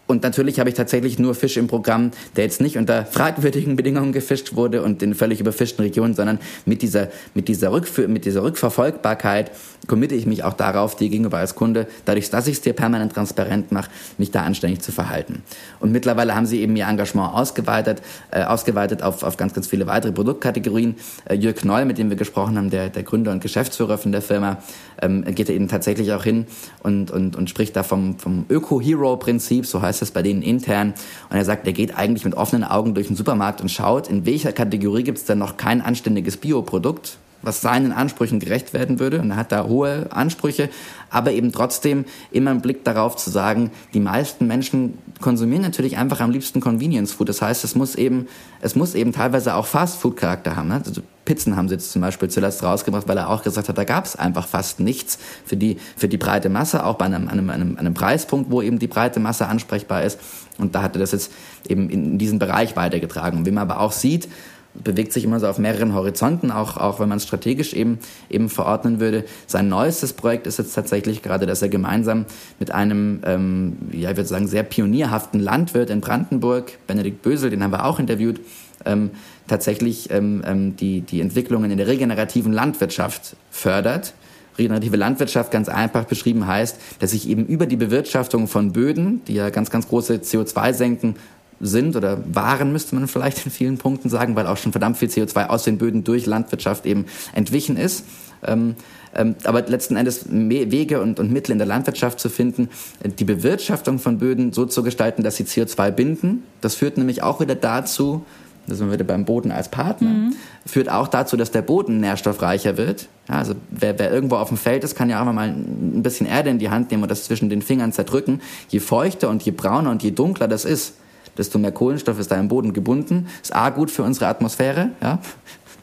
und 0.06 0.22
natürlich 0.22 0.60
habe 0.60 0.68
ich 0.68 0.74
tatsächlich 0.74 1.18
nur 1.18 1.34
Fisch 1.34 1.56
im 1.56 1.66
Programm, 1.66 2.10
der 2.36 2.44
jetzt 2.44 2.60
nicht 2.60 2.76
unter 2.76 3.06
fragwürdigen 3.06 3.76
Bedingungen 3.84 4.12
gefischt 4.12 4.54
wurde 4.54 4.82
und 4.82 5.02
in 5.02 5.14
völlig 5.14 5.40
überfischten 5.40 5.82
Regionen, 5.82 6.14
sondern 6.14 6.38
mit 6.66 6.82
dieser, 6.82 7.08
mit 7.34 7.48
dieser, 7.48 7.72
Rückf 7.72 7.98
mit 7.98 8.24
dieser 8.24 8.42
Rückverfolgbarkeit 8.42 9.50
committe 9.86 10.14
ich 10.14 10.26
mich 10.26 10.44
auch 10.44 10.54
darauf, 10.54 10.96
dir 10.96 11.08
gegenüber 11.08 11.38
als 11.38 11.54
Kunde, 11.54 11.86
dadurch, 12.04 12.30
dass 12.30 12.46
ich 12.46 12.54
es 12.54 12.60
dir 12.60 12.72
permanent 12.72 13.12
transparent 13.12 13.72
mache, 13.72 13.90
mich 14.18 14.30
da 14.30 14.42
anständig 14.42 14.80
zu 14.80 14.92
verhalten. 14.92 15.42
Und 15.80 15.92
mittlerweile 15.92 16.34
haben 16.34 16.46
sie 16.46 16.60
eben 16.60 16.76
ihr 16.76 16.86
Engagement 16.86 17.34
ausgeweitet, 17.34 18.02
äh, 18.30 18.42
ausgeweitet 18.44 19.02
auf, 19.02 19.22
auf 19.22 19.36
ganz, 19.36 19.54
ganz 19.54 19.66
viele 19.66 19.86
weitere 19.86 20.12
Produktkategorien. 20.12 20.96
Äh, 21.26 21.36
Jörg 21.36 21.64
Noll, 21.64 21.84
mit 21.84 21.98
dem 21.98 22.10
wir 22.10 22.16
gesprochen 22.16 22.56
haben, 22.56 22.70
der, 22.70 22.88
der 22.88 23.02
Gründer 23.02 23.32
und 23.32 23.40
Geschäftsführer 23.40 23.98
von 23.98 24.12
der 24.12 24.22
Firma, 24.22 24.58
ähm, 25.02 25.24
geht 25.34 25.50
eben 25.50 25.68
tatsächlich 25.68 26.12
auch 26.12 26.24
hin 26.24 26.46
und, 26.82 27.10
und, 27.10 27.36
und 27.36 27.50
spricht 27.50 27.76
da 27.76 27.82
vom, 27.82 28.18
vom 28.18 28.46
Öko-Hero-Prinzip, 28.48 29.66
so 29.66 29.82
heißt 29.82 29.93
es 30.02 30.10
bei 30.10 30.22
denen 30.22 30.42
intern. 30.42 30.94
Und 31.30 31.36
er 31.36 31.44
sagt, 31.44 31.66
er 31.66 31.72
geht 31.72 31.96
eigentlich 31.96 32.24
mit 32.24 32.34
offenen 32.34 32.64
Augen 32.64 32.94
durch 32.94 33.08
den 33.08 33.16
Supermarkt 33.16 33.60
und 33.60 33.70
schaut, 33.70 34.08
in 34.08 34.26
welcher 34.26 34.52
Kategorie 34.52 35.02
gibt 35.02 35.18
es 35.18 35.24
denn 35.24 35.38
noch 35.38 35.56
kein 35.56 35.80
anständiges 35.80 36.36
Bioprodukt 36.36 37.18
was 37.44 37.60
seinen 37.60 37.92
Ansprüchen 37.92 38.40
gerecht 38.40 38.72
werden 38.72 38.98
würde. 38.98 39.20
Und 39.20 39.30
er 39.30 39.36
hat 39.36 39.52
da 39.52 39.64
hohe 39.64 40.06
Ansprüche, 40.10 40.70
aber 41.10 41.32
eben 41.32 41.52
trotzdem 41.52 42.04
immer 42.30 42.50
einen 42.50 42.62
Blick 42.62 42.84
darauf 42.84 43.16
zu 43.16 43.30
sagen, 43.30 43.70
die 43.92 44.00
meisten 44.00 44.46
Menschen 44.46 44.98
konsumieren 45.20 45.62
natürlich 45.62 45.96
einfach 45.96 46.20
am 46.20 46.30
liebsten 46.30 46.60
Convenience 46.60 47.12
Food. 47.12 47.28
Das 47.28 47.42
heißt, 47.42 47.64
es 47.64 47.74
muss 47.74 47.94
eben, 47.94 48.26
es 48.60 48.74
muss 48.74 48.94
eben 48.94 49.12
teilweise 49.12 49.54
auch 49.54 49.66
Fast 49.66 49.98
Food 50.00 50.16
Charakter 50.16 50.56
haben. 50.56 50.68
Ne? 50.68 50.82
Also 50.84 51.02
Pizzen 51.24 51.56
haben 51.56 51.68
sie 51.68 51.74
jetzt 51.74 51.92
zum 51.92 52.02
Beispiel 52.02 52.28
zuletzt 52.28 52.62
rausgebracht, 52.62 53.08
weil 53.08 53.16
er 53.16 53.30
auch 53.30 53.42
gesagt 53.42 53.68
hat, 53.68 53.78
da 53.78 53.84
gab 53.84 54.04
es 54.04 54.16
einfach 54.16 54.46
fast 54.46 54.80
nichts 54.80 55.18
für 55.44 55.56
die, 55.56 55.78
für 55.96 56.08
die 56.08 56.18
breite 56.18 56.48
Masse, 56.48 56.84
auch 56.84 56.96
bei 56.96 57.06
einem, 57.06 57.28
einem, 57.28 57.50
einem, 57.50 57.78
einem 57.78 57.94
Preispunkt, 57.94 58.50
wo 58.50 58.62
eben 58.62 58.78
die 58.78 58.86
breite 58.86 59.20
Masse 59.20 59.46
ansprechbar 59.46 60.02
ist. 60.02 60.18
Und 60.58 60.74
da 60.74 60.82
hat 60.82 60.96
er 60.96 61.00
das 61.00 61.12
jetzt 61.12 61.32
eben 61.68 61.90
in 61.90 62.18
diesen 62.18 62.38
Bereich 62.38 62.76
weitergetragen. 62.76 63.46
Wie 63.46 63.50
man 63.50 63.62
aber 63.62 63.80
auch 63.80 63.92
sieht, 63.92 64.28
bewegt 64.74 65.12
sich 65.12 65.24
immer 65.24 65.38
so 65.38 65.46
auf 65.46 65.58
mehreren 65.58 65.94
Horizonten, 65.94 66.50
auch, 66.50 66.76
auch 66.76 66.98
wenn 66.98 67.08
man 67.08 67.18
es 67.18 67.24
strategisch 67.24 67.72
eben, 67.74 67.98
eben 68.28 68.48
verordnen 68.48 68.98
würde. 68.98 69.24
Sein 69.46 69.68
neuestes 69.68 70.12
Projekt 70.12 70.46
ist 70.46 70.58
jetzt 70.58 70.74
tatsächlich 70.74 71.22
gerade, 71.22 71.46
dass 71.46 71.62
er 71.62 71.68
gemeinsam 71.68 72.26
mit 72.58 72.72
einem, 72.72 73.20
ähm, 73.24 73.76
ja, 73.92 74.10
ich 74.10 74.16
würde 74.16 74.28
sagen, 74.28 74.48
sehr 74.48 74.64
pionierhaften 74.64 75.40
Landwirt 75.40 75.90
in 75.90 76.00
Brandenburg, 76.00 76.78
Benedikt 76.86 77.22
Bösel, 77.22 77.50
den 77.50 77.62
haben 77.62 77.70
wir 77.70 77.84
auch 77.84 78.00
interviewt, 78.00 78.40
ähm, 78.84 79.10
tatsächlich 79.46 80.10
ähm, 80.10 80.42
ähm 80.46 80.76
die, 80.76 81.00
die 81.00 81.20
Entwicklungen 81.20 81.70
in 81.70 81.78
der 81.78 81.86
regenerativen 81.86 82.52
Landwirtschaft 82.52 83.36
fördert. 83.50 84.14
Regenerative 84.56 84.96
Landwirtschaft 84.96 85.50
ganz 85.50 85.68
einfach 85.68 86.04
beschrieben 86.04 86.46
heißt, 86.46 86.78
dass 87.00 87.10
sich 87.10 87.28
eben 87.28 87.46
über 87.46 87.66
die 87.66 87.76
Bewirtschaftung 87.76 88.46
von 88.46 88.72
Böden, 88.72 89.22
die 89.26 89.34
ja 89.34 89.50
ganz, 89.50 89.70
ganz 89.70 89.88
große 89.88 90.18
CO2-Senken 90.18 91.16
sind 91.60 91.96
oder 91.96 92.22
waren, 92.32 92.72
müsste 92.72 92.94
man 92.94 93.08
vielleicht 93.08 93.44
in 93.44 93.50
vielen 93.50 93.78
Punkten 93.78 94.08
sagen, 94.08 94.36
weil 94.36 94.46
auch 94.46 94.56
schon 94.56 94.72
verdammt 94.72 94.96
viel 94.96 95.08
CO2 95.08 95.46
aus 95.46 95.64
den 95.64 95.78
Böden 95.78 96.04
durch 96.04 96.26
Landwirtschaft 96.26 96.86
eben 96.86 97.06
entwichen 97.32 97.76
ist. 97.76 98.04
Ähm, 98.46 98.76
ähm, 99.14 99.36
aber 99.44 99.62
letzten 99.62 99.96
Endes 99.96 100.26
Wege 100.28 101.00
und, 101.00 101.20
und 101.20 101.32
Mittel 101.32 101.52
in 101.52 101.58
der 101.58 101.66
Landwirtschaft 101.66 102.18
zu 102.18 102.28
finden, 102.28 102.68
die 103.04 103.24
Bewirtschaftung 103.24 103.98
von 103.98 104.18
Böden 104.18 104.52
so 104.52 104.66
zu 104.66 104.82
gestalten, 104.82 105.22
dass 105.22 105.36
sie 105.36 105.44
CO2 105.44 105.90
binden. 105.90 106.42
Das 106.60 106.74
führt 106.74 106.98
nämlich 106.98 107.22
auch 107.22 107.40
wieder 107.40 107.54
dazu, 107.54 108.24
da 108.66 108.74
sind 108.74 108.86
wir 108.86 108.94
wieder 108.94 109.04
beim 109.04 109.24
Boden 109.24 109.52
als 109.52 109.68
Partner, 109.70 110.08
mhm. 110.08 110.36
führt 110.66 110.90
auch 110.90 111.08
dazu, 111.08 111.36
dass 111.36 111.50
der 111.50 111.62
Boden 111.62 112.00
nährstoffreicher 112.00 112.76
wird. 112.76 113.08
Ja, 113.28 113.36
also 113.36 113.54
wer, 113.70 113.98
wer 113.98 114.12
irgendwo 114.12 114.36
auf 114.36 114.48
dem 114.48 114.56
Feld 114.56 114.84
ist, 114.84 114.94
kann 114.94 115.10
ja 115.10 115.20
auch 115.20 115.32
mal 115.32 115.48
ein 115.48 116.02
bisschen 116.02 116.26
Erde 116.26 116.50
in 116.50 116.58
die 116.58 116.70
Hand 116.70 116.90
nehmen 116.90 117.02
und 117.02 117.10
das 117.10 117.24
zwischen 117.24 117.50
den 117.50 117.62
Fingern 117.62 117.92
zerdrücken. 117.92 118.40
Je 118.68 118.80
feuchter 118.80 119.28
und 119.28 119.42
je 119.42 119.52
brauner 119.52 119.90
und 119.90 120.02
je 120.02 120.10
dunkler 120.10 120.48
das 120.48 120.64
ist, 120.64 120.94
desto 121.36 121.58
mehr 121.58 121.72
Kohlenstoff 121.72 122.18
ist 122.18 122.30
da 122.30 122.36
im 122.36 122.48
Boden 122.48 122.72
gebunden. 122.72 123.26
Ist 123.42 123.54
A 123.54 123.70
gut 123.70 123.90
für 123.90 124.02
unsere 124.02 124.26
Atmosphäre, 124.26 124.90
ja. 125.02 125.18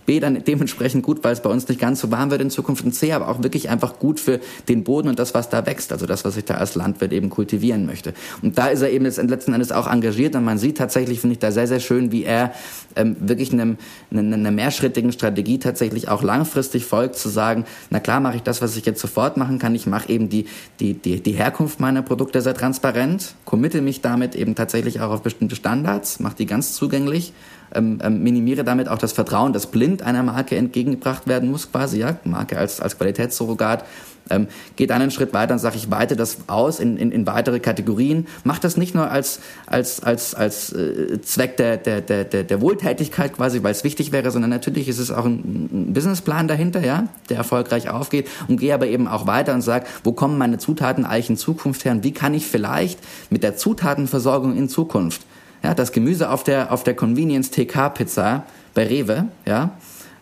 B 0.06 0.20
dann 0.20 0.44
dementsprechend 0.44 1.04
gut, 1.04 1.24
weil 1.24 1.34
es 1.34 1.42
bei 1.42 1.50
uns 1.50 1.68
nicht 1.68 1.80
ganz 1.80 2.00
so 2.00 2.12
warm 2.12 2.32
wird 2.32 2.42
in 2.42 2.50
Zukunft. 2.50 2.84
Und 2.84 2.94
C 2.94 3.12
aber 3.14 3.28
auch 3.28 3.44
wirklich 3.44 3.70
einfach 3.70 4.00
gut 4.00 4.20
für 4.20 4.40
den 4.68 4.84
Boden 4.84 5.10
und 5.10 5.20
das, 5.20 5.34
was 5.34 5.50
da 5.50 5.66
wächst, 5.66 5.92
also 5.92 6.06
das, 6.06 6.26
was 6.26 6.38
ich 6.38 6.46
da 6.46 6.56
als 6.56 6.76
Landwirt 6.76 7.14
eben 7.14 7.30
kultivieren 7.30 7.86
möchte. 7.86 8.14
Und 8.42 8.58
da 8.58 8.68
ist 8.68 8.82
er 8.82 8.92
eben 8.92 9.06
jetzt 9.06 9.22
letzten 9.22 9.54
Endes 9.54 9.72
auch 9.72 9.88
engagiert. 9.88 10.36
Und 10.36 10.44
man 10.44 10.58
sieht 10.58 10.78
tatsächlich, 10.78 11.20
finde 11.20 11.34
ich 11.34 11.40
da 11.40 11.52
sehr, 11.52 11.68
sehr 11.68 11.80
schön, 11.80 12.12
wie 12.12 12.24
er 12.24 12.54
ähm, 12.96 13.16
wirklich 13.20 13.52
einem, 13.52 13.78
einer, 14.12 14.36
einer 14.36 14.52
mehrschrittigen 14.52 15.12
Strategie 15.12 15.60
tatsächlich 15.60 16.10
auch 16.10 16.24
langfristig 16.24 16.86
folgt, 16.86 17.16
zu 17.16 17.30
sagen, 17.30 17.66
na 17.90 18.00
klar 18.00 18.20
mache 18.20 18.38
ich 18.38 18.44
das, 18.44 18.62
was 18.62 18.76
ich 18.76 18.86
jetzt 18.86 19.02
sofort 19.02 19.38
machen 19.38 19.60
kann, 19.60 19.76
ich 19.76 19.88
mache 19.88 20.10
eben 20.10 20.30
die, 20.30 20.46
die, 20.80 20.94
die, 20.94 21.22
die 21.22 21.32
Herkunft 21.32 21.80
meiner 21.80 22.02
Produkte 22.02 22.42
sehr 22.42 22.54
transparent, 22.54 23.36
committe 23.46 23.82
mich 23.82 24.02
damit 24.02 24.36
eben 24.36 24.56
tatsächlich 24.56 25.02
auch 25.02 25.12
auf 25.12 25.22
bestimmte 25.22 25.56
Standards, 25.56 26.20
mache 26.20 26.36
die 26.36 26.46
ganz 26.46 26.74
zugänglich 26.74 27.34
ähm, 27.74 28.00
ähm, 28.04 28.24
minimiere 28.24 28.64
damit 28.64 28.88
auch 28.88 28.98
das 28.98 29.14
Vertrauen, 29.14 29.54
das 29.54 29.68
blind 29.68 30.02
einer 30.02 30.24
Marke 30.24 30.56
entgegengebracht 30.56 31.28
werden 31.28 31.50
muss, 31.52 31.72
quasi, 31.72 32.00
ja, 32.00 32.18
Marke 32.24 32.58
als, 32.58 32.80
als 32.80 32.98
Qualitätssurrogat. 32.98 33.86
Ähm, 34.30 34.48
geht 34.76 34.92
einen 34.92 35.12
Schritt 35.12 35.34
weiter 35.34 35.54
und 35.54 35.60
sage, 35.60 35.76
ich 35.76 35.92
weite 35.92 36.16
das 36.16 36.38
aus 36.48 36.80
in, 36.80 36.96
in, 36.98 37.12
in 37.12 37.28
weitere 37.28 37.60
Kategorien. 37.60 38.28
Macht 38.44 38.64
das 38.64 38.78
nicht 38.78 38.96
nur 38.96 39.10
als, 39.10 39.40
als, 39.66 40.02
als, 40.02 40.36
als 40.36 40.72
äh, 40.72 41.22
Zweck 41.22 41.58
der, 41.58 41.78
der, 41.78 42.02
der, 42.02 42.24
der 42.24 42.62
Wohltätigkeit 42.62 43.36
quasi, 43.36 43.64
weil 43.64 43.72
es 43.72 43.84
wichtig 43.84 44.12
wäre, 44.12 44.32
sondern 44.32 44.52
natürlich 44.52 44.88
ist 44.88 45.00
es 45.00 45.12
auch 45.12 45.26
ein, 45.26 45.70
ein 45.90 45.94
Businessplan 45.94 46.48
dahinter, 46.48 46.86
ja, 46.86 47.08
der 47.30 47.38
erfolgreich 47.38 47.90
aufgeht 47.90 48.28
und 48.48 48.60
gehe 48.60 48.74
aber 48.74 48.88
eben 48.88 49.08
auch 49.08 49.28
weiter 49.28 49.54
und 49.54 49.64
sage, 49.64 49.86
wo 50.04 50.14
kommen 50.14 50.38
meine 50.38 50.60
Zutaten 50.60 51.06
eigentlich 51.06 51.32
in 51.32 51.38
Zukunft 51.38 51.84
her 51.84 51.92
und 51.92 52.04
wie 52.04 52.14
kann 52.14 52.34
ich 52.34 52.46
vielleicht 52.46 53.00
mit 53.30 53.44
der 53.44 53.58
Zutatenversorgung 53.58 54.56
in 54.56 54.70
Zukunft 54.70 55.22
ja, 55.64 55.74
das 55.74 55.92
Gemüse 55.92 56.30
auf 56.30 56.44
der, 56.44 56.72
auf 56.72 56.84
der 56.84 56.96
Convenience 56.96 57.52
TK 57.52 57.90
Pizza 57.94 58.44
bei 58.74 58.88
Rewe, 58.88 59.28
ja. 59.46 59.72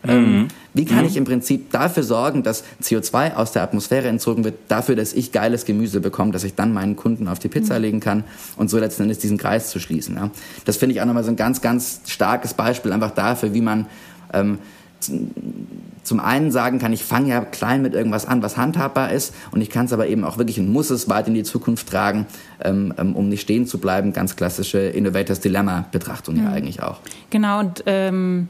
Ähm, 0.02 0.42
mhm. 0.42 0.48
wie 0.72 0.86
kann 0.86 1.00
mhm. 1.00 1.06
ich 1.06 1.16
im 1.18 1.24
Prinzip 1.24 1.70
dafür 1.72 2.02
sorgen, 2.02 2.42
dass 2.42 2.64
CO2 2.82 3.34
aus 3.34 3.52
der 3.52 3.62
Atmosphäre 3.62 4.08
entzogen 4.08 4.44
wird, 4.44 4.54
dafür, 4.68 4.96
dass 4.96 5.12
ich 5.12 5.30
geiles 5.30 5.66
Gemüse 5.66 6.00
bekomme, 6.00 6.32
dass 6.32 6.42
ich 6.42 6.54
dann 6.54 6.72
meinen 6.72 6.96
Kunden 6.96 7.28
auf 7.28 7.38
die 7.38 7.48
Pizza 7.48 7.74
mhm. 7.74 7.82
legen 7.82 8.00
kann 8.00 8.24
und 8.56 8.70
so 8.70 8.78
letzten 8.78 9.02
Endes 9.02 9.18
diesen 9.18 9.36
Kreis 9.36 9.68
zu 9.68 9.78
schließen. 9.78 10.16
Ja? 10.16 10.30
Das 10.64 10.78
finde 10.78 10.94
ich 10.94 11.02
auch 11.02 11.06
nochmal 11.06 11.24
so 11.24 11.30
ein 11.30 11.36
ganz, 11.36 11.60
ganz 11.60 12.00
starkes 12.06 12.54
Beispiel 12.54 12.92
einfach 12.92 13.10
dafür, 13.10 13.52
wie 13.52 13.60
man 13.60 13.86
ähm, 14.32 14.58
zum 15.00 16.20
einen 16.20 16.50
sagen 16.50 16.78
kann, 16.78 16.92
ich 16.92 17.04
fange 17.04 17.28
ja 17.28 17.40
klein 17.44 17.82
mit 17.82 17.94
irgendwas 17.94 18.26
an, 18.26 18.42
was 18.42 18.56
handhabbar 18.56 19.12
ist 19.12 19.34
und 19.50 19.60
ich 19.60 19.70
kann 19.70 19.86
es 19.86 19.92
aber 19.92 20.08
eben 20.08 20.24
auch 20.24 20.38
wirklich 20.38 20.58
und 20.58 20.70
muss 20.70 20.90
es 20.90 21.08
weit 21.08 21.28
in 21.28 21.34
die 21.34 21.42
Zukunft 21.42 21.88
tragen, 21.88 22.26
ähm, 22.62 22.92
ähm, 22.98 23.14
um 23.16 23.28
nicht 23.28 23.42
stehen 23.42 23.66
zu 23.66 23.78
bleiben. 23.78 24.12
Ganz 24.12 24.36
klassische 24.36 24.78
Innovators 24.78 25.40
Dilemma-Betrachtung 25.40 26.36
mhm. 26.36 26.44
ja 26.44 26.50
eigentlich 26.50 26.82
auch. 26.82 26.98
Genau 27.30 27.60
und 27.60 27.84
ähm 27.86 28.48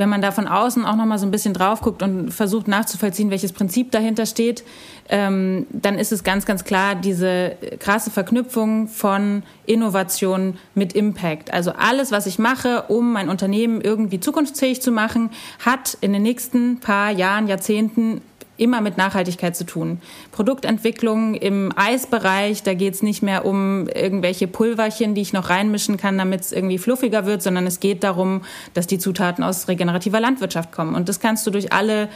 wenn 0.00 0.08
man 0.08 0.22
da 0.22 0.32
von 0.32 0.48
außen 0.48 0.86
auch 0.86 0.96
noch 0.96 1.04
mal 1.04 1.18
so 1.18 1.26
ein 1.26 1.30
bisschen 1.30 1.52
drauf 1.52 1.82
guckt 1.82 2.02
und 2.02 2.30
versucht 2.30 2.68
nachzuvollziehen, 2.68 3.28
welches 3.28 3.52
Prinzip 3.52 3.90
dahinter 3.90 4.24
steht, 4.24 4.64
ähm, 5.10 5.66
dann 5.68 5.98
ist 5.98 6.10
es 6.10 6.24
ganz, 6.24 6.46
ganz 6.46 6.64
klar 6.64 6.94
diese 6.94 7.56
krasse 7.78 8.10
Verknüpfung 8.10 8.88
von 8.88 9.42
Innovation 9.66 10.56
mit 10.74 10.94
Impact. 10.94 11.52
Also 11.52 11.72
alles, 11.72 12.12
was 12.12 12.24
ich 12.24 12.38
mache, 12.38 12.84
um 12.88 13.12
mein 13.12 13.28
Unternehmen 13.28 13.82
irgendwie 13.82 14.20
zukunftsfähig 14.20 14.80
zu 14.80 14.90
machen, 14.90 15.28
hat 15.62 15.98
in 16.00 16.14
den 16.14 16.22
nächsten 16.22 16.80
paar 16.80 17.10
Jahren, 17.10 17.46
Jahrzehnten 17.46 18.22
immer 18.60 18.80
mit 18.80 18.96
Nachhaltigkeit 18.96 19.56
zu 19.56 19.64
tun. 19.64 19.98
Produktentwicklung 20.32 21.34
im 21.34 21.72
Eisbereich, 21.74 22.62
da 22.62 22.74
geht 22.74 22.94
es 22.94 23.02
nicht 23.02 23.22
mehr 23.22 23.44
um 23.44 23.88
irgendwelche 23.88 24.46
Pulverchen, 24.46 25.14
die 25.14 25.22
ich 25.22 25.32
noch 25.32 25.48
reinmischen 25.48 25.96
kann, 25.96 26.18
damit 26.18 26.42
es 26.42 26.52
irgendwie 26.52 26.78
fluffiger 26.78 27.26
wird, 27.26 27.42
sondern 27.42 27.66
es 27.66 27.80
geht 27.80 28.04
darum, 28.04 28.42
dass 28.74 28.86
die 28.86 28.98
Zutaten 28.98 29.42
aus 29.42 29.68
regenerativer 29.68 30.20
Landwirtschaft 30.20 30.72
kommen. 30.72 30.94
Und 30.94 31.08
das 31.08 31.20
kannst 31.20 31.46
du 31.46 31.50
durch 31.50 31.72
alle 31.72 32.08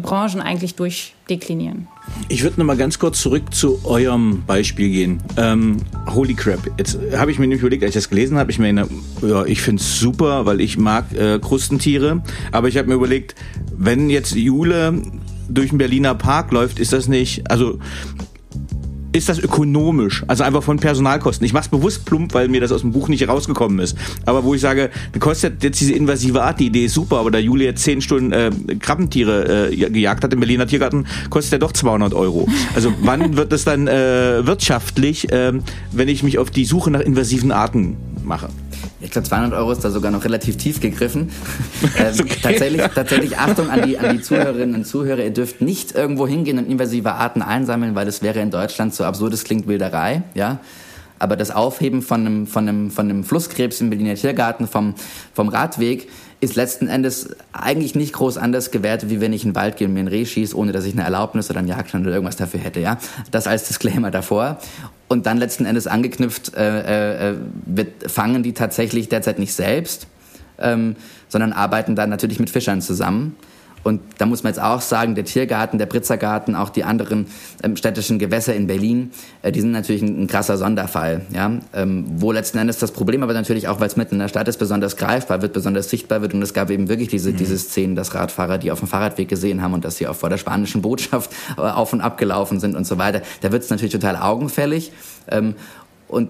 Branchen 0.00 0.40
eigentlich 0.40 0.74
durchdeklinieren. 0.74 1.86
Ich 2.28 2.42
würde 2.42 2.58
noch 2.58 2.66
mal 2.66 2.76
ganz 2.76 2.98
kurz 2.98 3.20
zurück 3.20 3.54
zu 3.54 3.80
eurem 3.84 4.42
Beispiel 4.46 4.90
gehen. 4.90 5.22
Ähm, 5.36 5.76
holy 6.06 6.34
crap! 6.34 6.60
Jetzt 6.78 6.98
habe 7.14 7.30
ich 7.30 7.38
mir 7.38 7.46
nämlich 7.46 7.60
überlegt, 7.60 7.82
als 7.82 7.90
ich 7.90 8.02
das 8.02 8.08
gelesen 8.08 8.38
habe, 8.38 8.50
ich 8.50 8.58
meine, 8.58 8.88
ja, 9.22 9.44
ich 9.44 9.60
finde 9.60 9.82
es 9.82 9.98
super, 9.98 10.46
weil 10.46 10.60
ich 10.60 10.78
mag 10.78 11.12
äh, 11.12 11.38
Krustentiere. 11.38 12.22
Aber 12.52 12.68
ich 12.68 12.78
habe 12.78 12.88
mir 12.88 12.94
überlegt, 12.94 13.34
wenn 13.76 14.10
jetzt 14.10 14.34
Jule 14.34 15.02
durch 15.50 15.70
den 15.70 15.78
Berliner 15.78 16.14
Park 16.14 16.52
läuft, 16.52 16.78
ist 16.78 16.92
das 16.92 17.08
nicht, 17.08 17.50
also 17.50 17.78
ist 19.12 19.28
das 19.28 19.38
ökonomisch, 19.38 20.22
also 20.28 20.44
einfach 20.44 20.62
von 20.62 20.78
Personalkosten. 20.78 21.44
Ich 21.44 21.52
mache 21.52 21.64
es 21.64 21.68
bewusst 21.68 22.04
plump, 22.04 22.32
weil 22.34 22.48
mir 22.48 22.60
das 22.60 22.70
aus 22.70 22.82
dem 22.82 22.92
Buch 22.92 23.08
nicht 23.08 23.26
rausgekommen 23.28 23.80
ist. 23.80 23.96
Aber 24.24 24.44
wo 24.44 24.54
ich 24.54 24.60
sage, 24.60 24.90
kostet 25.18 25.62
jetzt 25.64 25.80
diese 25.80 25.94
invasive 25.94 26.42
Art, 26.42 26.60
die 26.60 26.66
Idee 26.66 26.84
ist 26.84 26.94
super, 26.94 27.18
aber 27.18 27.30
da 27.30 27.38
Julia 27.38 27.70
jetzt 27.70 27.82
zehn 27.82 28.00
Stunden 28.00 28.32
äh, 28.32 28.50
Krabbentiere 28.78 29.70
äh, 29.72 29.76
gejagt 29.76 30.22
hat 30.22 30.32
im 30.32 30.40
Berliner 30.40 30.66
Tiergarten, 30.66 31.06
kostet 31.28 31.54
er 31.54 31.58
doch 31.58 31.72
200 31.72 32.14
Euro. 32.14 32.48
Also 32.74 32.92
wann 33.02 33.36
wird 33.36 33.52
es 33.52 33.64
dann 33.64 33.88
äh, 33.88 34.46
wirtschaftlich, 34.46 35.30
äh, 35.32 35.52
wenn 35.92 36.08
ich 36.08 36.22
mich 36.22 36.38
auf 36.38 36.50
die 36.50 36.64
Suche 36.64 36.90
nach 36.90 37.00
invasiven 37.00 37.50
Arten 37.50 37.96
mache? 38.24 38.48
Ich 39.02 39.10
glaube, 39.10 39.26
200 39.26 39.54
Euro 39.54 39.72
ist 39.72 39.82
da 39.82 39.90
sogar 39.90 40.10
noch 40.10 40.24
relativ 40.24 40.58
tief 40.58 40.80
gegriffen. 40.80 41.30
ähm, 41.98 42.14
okay. 42.20 42.36
tatsächlich, 42.42 42.82
tatsächlich, 42.94 43.38
Achtung 43.38 43.70
an 43.70 43.88
die, 43.88 43.98
an 43.98 44.16
die 44.16 44.22
Zuhörerinnen 44.22 44.74
und 44.74 44.84
Zuhörer, 44.84 45.24
ihr 45.24 45.32
dürft 45.32 45.62
nicht 45.62 45.94
irgendwo 45.94 46.26
hingehen 46.26 46.58
und 46.58 46.68
invasive 46.68 47.12
Arten 47.12 47.40
einsammeln, 47.40 47.94
weil 47.94 48.04
das 48.04 48.20
wäre 48.20 48.40
in 48.40 48.50
Deutschland 48.50 48.94
so 48.94 49.04
absurd, 49.04 49.32
es 49.32 49.44
klingt 49.44 49.66
Wilderei, 49.66 50.22
ja. 50.34 50.58
Aber 51.18 51.36
das 51.36 51.50
Aufheben 51.50 52.00
von 52.00 52.20
einem, 52.20 52.46
von 52.46 52.66
einem, 52.66 52.90
von 52.90 53.08
einem 53.08 53.24
Flusskrebs 53.24 53.80
im 53.82 53.90
Berliner 53.90 54.14
Tiergarten 54.14 54.66
vom, 54.66 54.94
vom 55.34 55.48
Radweg 55.48 56.08
ist 56.40 56.56
letzten 56.56 56.88
Endes 56.88 57.36
eigentlich 57.52 57.94
nicht 57.94 58.14
groß 58.14 58.38
anders 58.38 58.70
gewertet, 58.70 59.10
wie 59.10 59.20
wenn 59.20 59.34
ich 59.34 59.44
in 59.44 59.50
den 59.50 59.56
Wald 59.56 59.76
gehe 59.76 59.86
und 59.86 59.92
mir 59.92 60.00
ein 60.00 60.08
Reh 60.08 60.24
schieße, 60.24 60.56
ohne 60.56 60.72
dass 60.72 60.86
ich 60.86 60.94
eine 60.94 61.02
Erlaubnis 61.02 61.50
oder 61.50 61.58
einen 61.58 61.68
Jagdschein 61.68 62.02
oder 62.02 62.12
irgendwas 62.12 62.36
dafür 62.36 62.60
hätte. 62.60 62.80
Ja, 62.80 62.98
Das 63.30 63.46
als 63.46 63.64
Disclaimer 63.64 64.10
davor. 64.10 64.58
Und 65.10 65.26
dann 65.26 65.38
letzten 65.38 65.64
Endes 65.66 65.88
angeknüpft, 65.88 66.54
äh, 66.54 67.30
äh, 67.30 67.36
wird, 67.66 68.08
fangen 68.08 68.44
die 68.44 68.52
tatsächlich 68.52 69.08
derzeit 69.08 69.40
nicht 69.40 69.52
selbst, 69.52 70.06
ähm, 70.56 70.94
sondern 71.26 71.52
arbeiten 71.52 71.96
dann 71.96 72.10
natürlich 72.10 72.38
mit 72.38 72.48
Fischern 72.48 72.80
zusammen. 72.80 73.34
Und 73.82 74.00
da 74.18 74.26
muss 74.26 74.42
man 74.42 74.52
jetzt 74.52 74.62
auch 74.62 74.80
sagen, 74.80 75.14
der 75.14 75.24
Tiergarten, 75.24 75.78
der 75.78 75.86
Britzergarten, 75.86 76.54
auch 76.54 76.68
die 76.68 76.84
anderen 76.84 77.26
ähm, 77.62 77.76
städtischen 77.76 78.18
Gewässer 78.18 78.54
in 78.54 78.66
Berlin, 78.66 79.10
äh, 79.42 79.52
die 79.52 79.60
sind 79.60 79.72
natürlich 79.72 80.02
ein, 80.02 80.22
ein 80.22 80.26
krasser 80.26 80.58
Sonderfall. 80.58 81.22
Ja? 81.32 81.50
Ähm, 81.72 82.04
wo 82.16 82.32
letzten 82.32 82.58
Endes 82.58 82.78
das 82.78 82.92
Problem 82.92 83.22
aber 83.22 83.32
natürlich 83.32 83.68
auch, 83.68 83.80
weil 83.80 83.86
es 83.86 83.96
mitten 83.96 84.16
in 84.16 84.20
der 84.20 84.28
Stadt 84.28 84.48
ist, 84.48 84.58
besonders 84.58 84.96
greifbar 84.96 85.42
wird, 85.42 85.52
besonders 85.52 85.88
sichtbar 85.88 86.20
wird. 86.20 86.34
Und 86.34 86.42
es 86.42 86.52
gab 86.52 86.70
eben 86.70 86.88
wirklich 86.88 87.08
diese, 87.08 87.32
mhm. 87.32 87.36
diese 87.36 87.58
Szenen, 87.58 87.96
dass 87.96 88.14
Radfahrer, 88.14 88.58
die 88.58 88.70
auf 88.70 88.80
dem 88.80 88.88
Fahrradweg 88.88 89.28
gesehen 89.28 89.62
haben 89.62 89.74
und 89.74 89.84
dass 89.84 89.96
sie 89.96 90.06
auch 90.06 90.16
vor 90.16 90.28
der 90.28 90.38
spanischen 90.38 90.82
Botschaft 90.82 91.30
äh, 91.56 91.62
auf 91.62 91.92
und 91.92 92.00
ab 92.00 92.18
gelaufen 92.18 92.60
sind 92.60 92.76
und 92.76 92.86
so 92.86 92.98
weiter. 92.98 93.22
Da 93.40 93.52
wird 93.52 93.62
es 93.62 93.70
natürlich 93.70 93.92
total 93.92 94.16
augenfällig. 94.16 94.92
Ähm, 95.30 95.54
und 96.10 96.28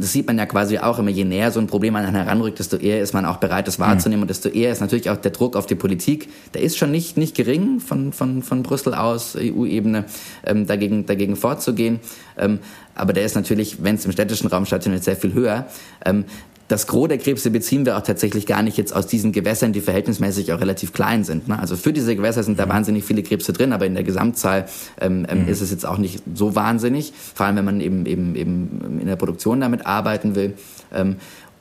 das 0.00 0.12
sieht 0.12 0.26
man 0.26 0.36
ja 0.38 0.46
quasi 0.46 0.78
auch 0.78 0.98
immer, 0.98 1.10
je 1.10 1.24
näher 1.24 1.52
so 1.52 1.60
ein 1.60 1.68
Problem 1.68 1.94
an 1.94 2.04
einen 2.04 2.16
heranrückt, 2.16 2.58
desto 2.58 2.76
eher 2.76 3.00
ist 3.00 3.14
man 3.14 3.24
auch 3.24 3.36
bereit, 3.36 3.68
das 3.68 3.78
wahrzunehmen. 3.78 4.20
Mhm. 4.20 4.22
Und 4.22 4.30
desto 4.30 4.48
eher 4.48 4.72
ist 4.72 4.80
natürlich 4.80 5.08
auch 5.08 5.16
der 5.16 5.30
Druck 5.30 5.54
auf 5.54 5.66
die 5.66 5.76
Politik, 5.76 6.28
der 6.52 6.62
ist 6.62 6.76
schon 6.76 6.90
nicht, 6.90 7.16
nicht 7.16 7.36
gering 7.36 7.78
von, 7.78 8.12
von, 8.12 8.42
von 8.42 8.64
Brüssel 8.64 8.92
aus, 8.92 9.36
EU-Ebene, 9.36 10.04
ähm, 10.44 10.66
dagegen, 10.66 11.06
dagegen 11.06 11.36
vorzugehen. 11.36 12.00
Ähm, 12.36 12.58
aber 12.96 13.12
der 13.12 13.24
ist 13.24 13.36
natürlich, 13.36 13.84
wenn 13.84 13.94
es 13.94 14.04
im 14.04 14.10
städtischen 14.10 14.48
Raum 14.48 14.66
stattfindet, 14.66 15.04
sehr 15.04 15.16
viel 15.16 15.32
höher. 15.32 15.66
Ähm, 16.04 16.24
das 16.70 16.86
Gros 16.86 17.08
der 17.08 17.18
Krebse 17.18 17.50
beziehen 17.50 17.84
wir 17.84 17.98
auch 17.98 18.02
tatsächlich 18.02 18.46
gar 18.46 18.62
nicht 18.62 18.76
jetzt 18.76 18.94
aus 18.94 19.08
diesen 19.08 19.32
Gewässern, 19.32 19.72
die 19.72 19.80
verhältnismäßig 19.80 20.52
auch 20.52 20.60
relativ 20.60 20.92
klein 20.92 21.24
sind. 21.24 21.48
Ne? 21.48 21.58
Also 21.58 21.74
für 21.74 21.92
diese 21.92 22.14
Gewässer 22.14 22.44
sind 22.44 22.60
da 22.60 22.66
mhm. 22.66 22.70
wahnsinnig 22.70 23.04
viele 23.04 23.24
Krebse 23.24 23.52
drin, 23.52 23.72
aber 23.72 23.86
in 23.86 23.94
der 23.94 24.04
Gesamtzahl 24.04 24.66
ähm, 25.00 25.26
ähm, 25.28 25.42
mhm. 25.42 25.48
ist 25.48 25.62
es 25.62 25.72
jetzt 25.72 25.84
auch 25.84 25.98
nicht 25.98 26.22
so 26.32 26.54
wahnsinnig, 26.54 27.12
vor 27.34 27.46
allem 27.46 27.56
wenn 27.56 27.64
man 27.64 27.80
eben, 27.80 28.06
eben, 28.06 28.36
eben 28.36 29.00
in 29.00 29.06
der 29.06 29.16
Produktion 29.16 29.60
damit 29.60 29.84
arbeiten 29.84 30.36
will. 30.36 30.54
Ähm, 30.94 31.16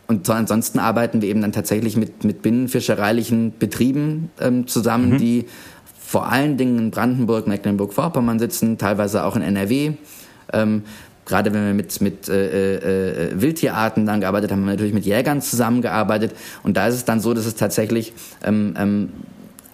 und 0.05 0.27
so 0.27 0.33
ansonsten 0.33 0.77
arbeiten 0.77 1.23
wir 1.23 1.29
eben 1.29 1.41
dann 1.41 1.53
tatsächlich 1.53 1.97
mit, 1.97 2.23
mit 2.23 2.43
binnenfischereilichen 2.43 3.53
Betrieben 3.57 4.29
ähm, 4.39 4.67
zusammen, 4.67 5.13
mhm. 5.13 5.17
die 5.17 5.45
vor 5.99 6.31
allen 6.31 6.57
Dingen 6.57 6.77
in 6.77 6.91
Brandenburg, 6.91 7.47
Mecklenburg-Vorpommern 7.47 8.37
sitzen, 8.37 8.77
teilweise 8.77 9.23
auch 9.23 9.35
in 9.35 9.41
NRW. 9.41 9.93
Ähm, 10.53 10.83
Gerade 11.29 11.53
wenn 11.53 11.65
wir 11.65 11.73
mit, 11.75 12.01
mit 12.01 12.27
äh, 12.27 12.77
äh, 12.77 13.29
äh, 13.29 13.41
Wildtierarten 13.41 14.05
dann 14.05 14.19
gearbeitet 14.19 14.51
haben, 14.51 14.61
haben 14.61 14.65
wir 14.65 14.73
natürlich 14.73 14.93
mit 14.93 15.05
Jägern 15.05 15.41
zusammengearbeitet. 15.41 16.35
Und 16.63 16.75
da 16.75 16.87
ist 16.87 16.95
es 16.95 17.05
dann 17.05 17.19
so, 17.19 17.35
dass 17.35 17.45
es 17.45 17.55
tatsächlich 17.55 18.13
ähm, 18.43 18.73
ähm, 18.77 19.09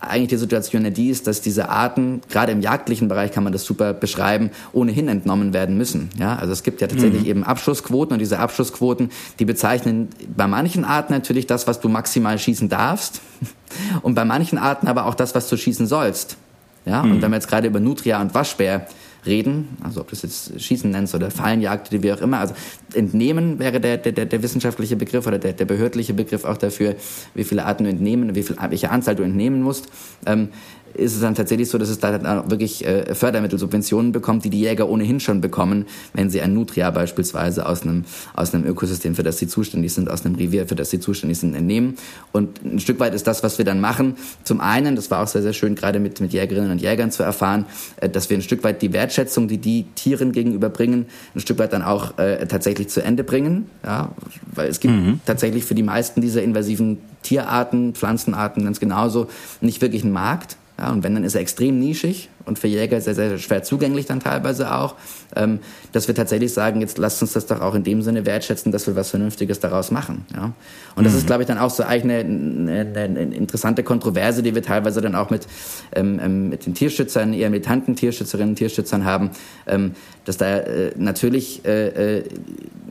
eigentlich 0.01 0.29
die 0.29 0.37
Situation 0.37 0.83
ja 0.83 0.89
die 0.89 1.09
ist, 1.09 1.27
dass 1.27 1.41
diese 1.41 1.69
Arten, 1.69 2.21
gerade 2.29 2.51
im 2.51 2.61
jagdlichen 2.61 3.07
Bereich 3.07 3.31
kann 3.31 3.43
man 3.43 3.53
das 3.53 3.63
super 3.63 3.93
beschreiben, 3.93 4.51
ohnehin 4.73 5.07
entnommen 5.07 5.53
werden 5.53 5.77
müssen. 5.77 6.09
Ja, 6.19 6.35
also 6.35 6.51
es 6.51 6.63
gibt 6.63 6.81
ja 6.81 6.87
tatsächlich 6.87 7.21
mhm. 7.21 7.27
eben 7.27 7.43
Abschussquoten 7.43 8.13
und 8.13 8.19
diese 8.19 8.39
Abschussquoten, 8.39 9.09
die 9.39 9.45
bezeichnen 9.45 10.09
bei 10.35 10.47
manchen 10.47 10.83
Arten 10.83 11.13
natürlich 11.13 11.47
das, 11.47 11.67
was 11.67 11.79
du 11.79 11.87
maximal 11.89 12.37
schießen 12.37 12.69
darfst 12.69 13.21
und 14.01 14.13
bei 14.13 14.25
manchen 14.25 14.57
Arten 14.57 14.87
aber 14.87 15.05
auch 15.05 15.15
das, 15.15 15.35
was 15.35 15.49
du 15.49 15.57
schießen 15.57 15.87
sollst. 15.87 16.37
Ja, 16.85 17.01
mhm. 17.01 17.13
und 17.13 17.21
wenn 17.21 17.31
wir 17.31 17.37
jetzt 17.37 17.47
gerade 17.47 17.67
über 17.67 17.79
Nutria 17.79 18.21
und 18.21 18.33
Waschbär 18.33 18.87
reden, 19.25 19.77
also 19.83 20.01
ob 20.01 20.09
du 20.09 20.15
es 20.15 20.21
jetzt 20.21 20.61
Schießen 20.61 20.89
nennst 20.89 21.15
oder 21.15 21.31
Fallenjagd 21.31 21.91
oder 21.91 22.03
wie 22.03 22.13
auch 22.13 22.21
immer. 22.21 22.39
Also 22.39 22.53
Entnehmen 22.93 23.59
wäre 23.59 23.79
der, 23.79 23.97
der, 23.97 24.25
der 24.25 24.43
wissenschaftliche 24.43 24.95
Begriff 24.95 25.27
oder 25.27 25.39
der, 25.39 25.53
der 25.53 25.65
behördliche 25.65 26.13
Begriff 26.13 26.45
auch 26.45 26.57
dafür, 26.57 26.95
wie 27.33 27.43
viele 27.43 27.65
Arten 27.65 27.85
du 27.85 27.89
entnehmen, 27.89 28.35
wie 28.35 28.43
viel, 28.43 28.55
welche 28.69 28.91
Anzahl 28.91 29.15
du 29.15 29.23
entnehmen 29.23 29.61
musst. 29.61 29.87
Ähm, 30.25 30.49
ist 30.97 31.15
es 31.15 31.21
dann 31.21 31.35
tatsächlich 31.35 31.69
so, 31.69 31.77
dass 31.77 31.89
es 31.89 31.99
da 31.99 32.17
dann 32.17 32.49
wirklich 32.49 32.85
äh, 32.85 33.13
Fördermittelsubventionen 33.13 34.11
bekommt, 34.11 34.45
die 34.45 34.49
die 34.49 34.61
Jäger 34.61 34.89
ohnehin 34.89 35.19
schon 35.19 35.41
bekommen, 35.41 35.85
wenn 36.13 36.29
sie 36.29 36.41
ein 36.41 36.53
Nutria 36.53 36.91
beispielsweise 36.91 37.65
aus 37.65 37.83
einem, 37.83 38.05
aus 38.33 38.53
einem 38.53 38.65
Ökosystem, 38.65 39.15
für 39.15 39.23
das 39.23 39.37
sie 39.37 39.47
zuständig 39.47 39.93
sind, 39.93 40.09
aus 40.09 40.25
einem 40.25 40.35
Revier, 40.35 40.67
für 40.67 40.75
das 40.75 40.89
sie 40.89 40.99
zuständig 40.99 41.39
sind, 41.39 41.55
entnehmen. 41.55 41.95
Und 42.31 42.63
ein 42.63 42.79
Stück 42.79 42.99
weit 42.99 43.13
ist 43.13 43.27
das, 43.27 43.43
was 43.43 43.57
wir 43.57 43.65
dann 43.65 43.79
machen, 43.79 44.15
zum 44.43 44.61
einen, 44.61 44.95
das 44.95 45.11
war 45.11 45.23
auch 45.23 45.27
sehr, 45.27 45.41
sehr 45.41 45.53
schön, 45.53 45.75
gerade 45.75 45.99
mit, 45.99 46.21
mit 46.21 46.33
Jägerinnen 46.33 46.71
und 46.71 46.81
Jägern 46.81 47.11
zu 47.11 47.23
erfahren, 47.23 47.65
äh, 47.97 48.09
dass 48.09 48.29
wir 48.29 48.37
ein 48.37 48.41
Stück 48.41 48.63
weit 48.63 48.81
die 48.81 48.93
Wertschätzung, 48.93 49.47
die 49.47 49.57
die 49.57 49.85
Tieren 49.95 50.31
gegenüberbringen, 50.31 51.05
ein 51.33 51.39
Stück 51.39 51.59
weit 51.59 51.73
dann 51.73 51.81
auch 51.81 52.17
äh, 52.17 52.45
tatsächlich 52.47 52.89
zu 52.89 53.03
Ende 53.03 53.23
bringen. 53.23 53.69
Ja, 53.83 54.11
weil 54.53 54.69
es 54.69 54.79
gibt 54.79 54.93
mhm. 54.93 55.19
tatsächlich 55.25 55.65
für 55.65 55.75
die 55.75 55.83
meisten 55.83 56.21
dieser 56.21 56.43
invasiven 56.43 56.97
Tierarten, 57.23 57.93
Pflanzenarten 57.93 58.63
ganz 58.63 58.79
genauso 58.79 59.27
nicht 59.61 59.81
wirklich 59.81 60.03
einen 60.03 60.13
Markt. 60.13 60.57
Ja, 60.77 60.91
und 60.91 61.03
wenn, 61.03 61.13
dann 61.13 61.23
ist 61.23 61.35
er 61.35 61.41
extrem 61.41 61.79
nischig 61.79 62.29
und 62.45 62.59
für 62.59 62.67
Jäger 62.67 63.01
sehr, 63.01 63.15
sehr 63.15 63.37
schwer 63.37 63.63
zugänglich 63.63 64.05
dann 64.05 64.19
teilweise 64.19 64.73
auch, 64.73 64.95
ähm, 65.35 65.59
dass 65.91 66.07
wir 66.07 66.15
tatsächlich 66.15 66.53
sagen, 66.53 66.81
jetzt 66.81 66.97
lasst 66.97 67.21
uns 67.21 67.33
das 67.33 67.45
doch 67.45 67.61
auch 67.61 67.75
in 67.75 67.83
dem 67.83 68.01
Sinne 68.01 68.25
wertschätzen, 68.25 68.71
dass 68.71 68.87
wir 68.87 68.95
was 68.95 69.09
Vernünftiges 69.09 69.59
daraus 69.59 69.91
machen. 69.91 70.25
Ja? 70.33 70.53
Und 70.95 71.03
das 71.03 71.13
mhm. 71.13 71.19
ist, 71.19 71.27
glaube 71.27 71.43
ich, 71.43 71.47
dann 71.47 71.57
auch 71.57 71.69
so 71.69 71.83
eigentlich 71.83 72.25
eine, 72.25 72.71
eine, 72.71 72.99
eine, 72.99 73.35
interessante 73.35 73.83
Kontroverse, 73.83 74.43
die 74.43 74.55
wir 74.55 74.61
teilweise 74.61 75.01
dann 75.01 75.15
auch 75.15 75.29
mit, 75.29 75.47
ähm, 75.93 76.19
ähm 76.23 76.49
mit 76.49 76.65
den 76.65 76.73
Tierschützern, 76.73 77.33
eher 77.33 77.49
militanten 77.49 77.95
Tierschützerinnen 77.95 78.49
und 78.49 78.55
Tierschützern 78.55 79.05
haben, 79.05 79.31
ähm, 79.67 79.93
dass 80.25 80.37
da 80.37 80.57
äh, 80.57 80.91
natürlich 80.97 81.65
äh, 81.65 82.17
äh, 82.17 82.23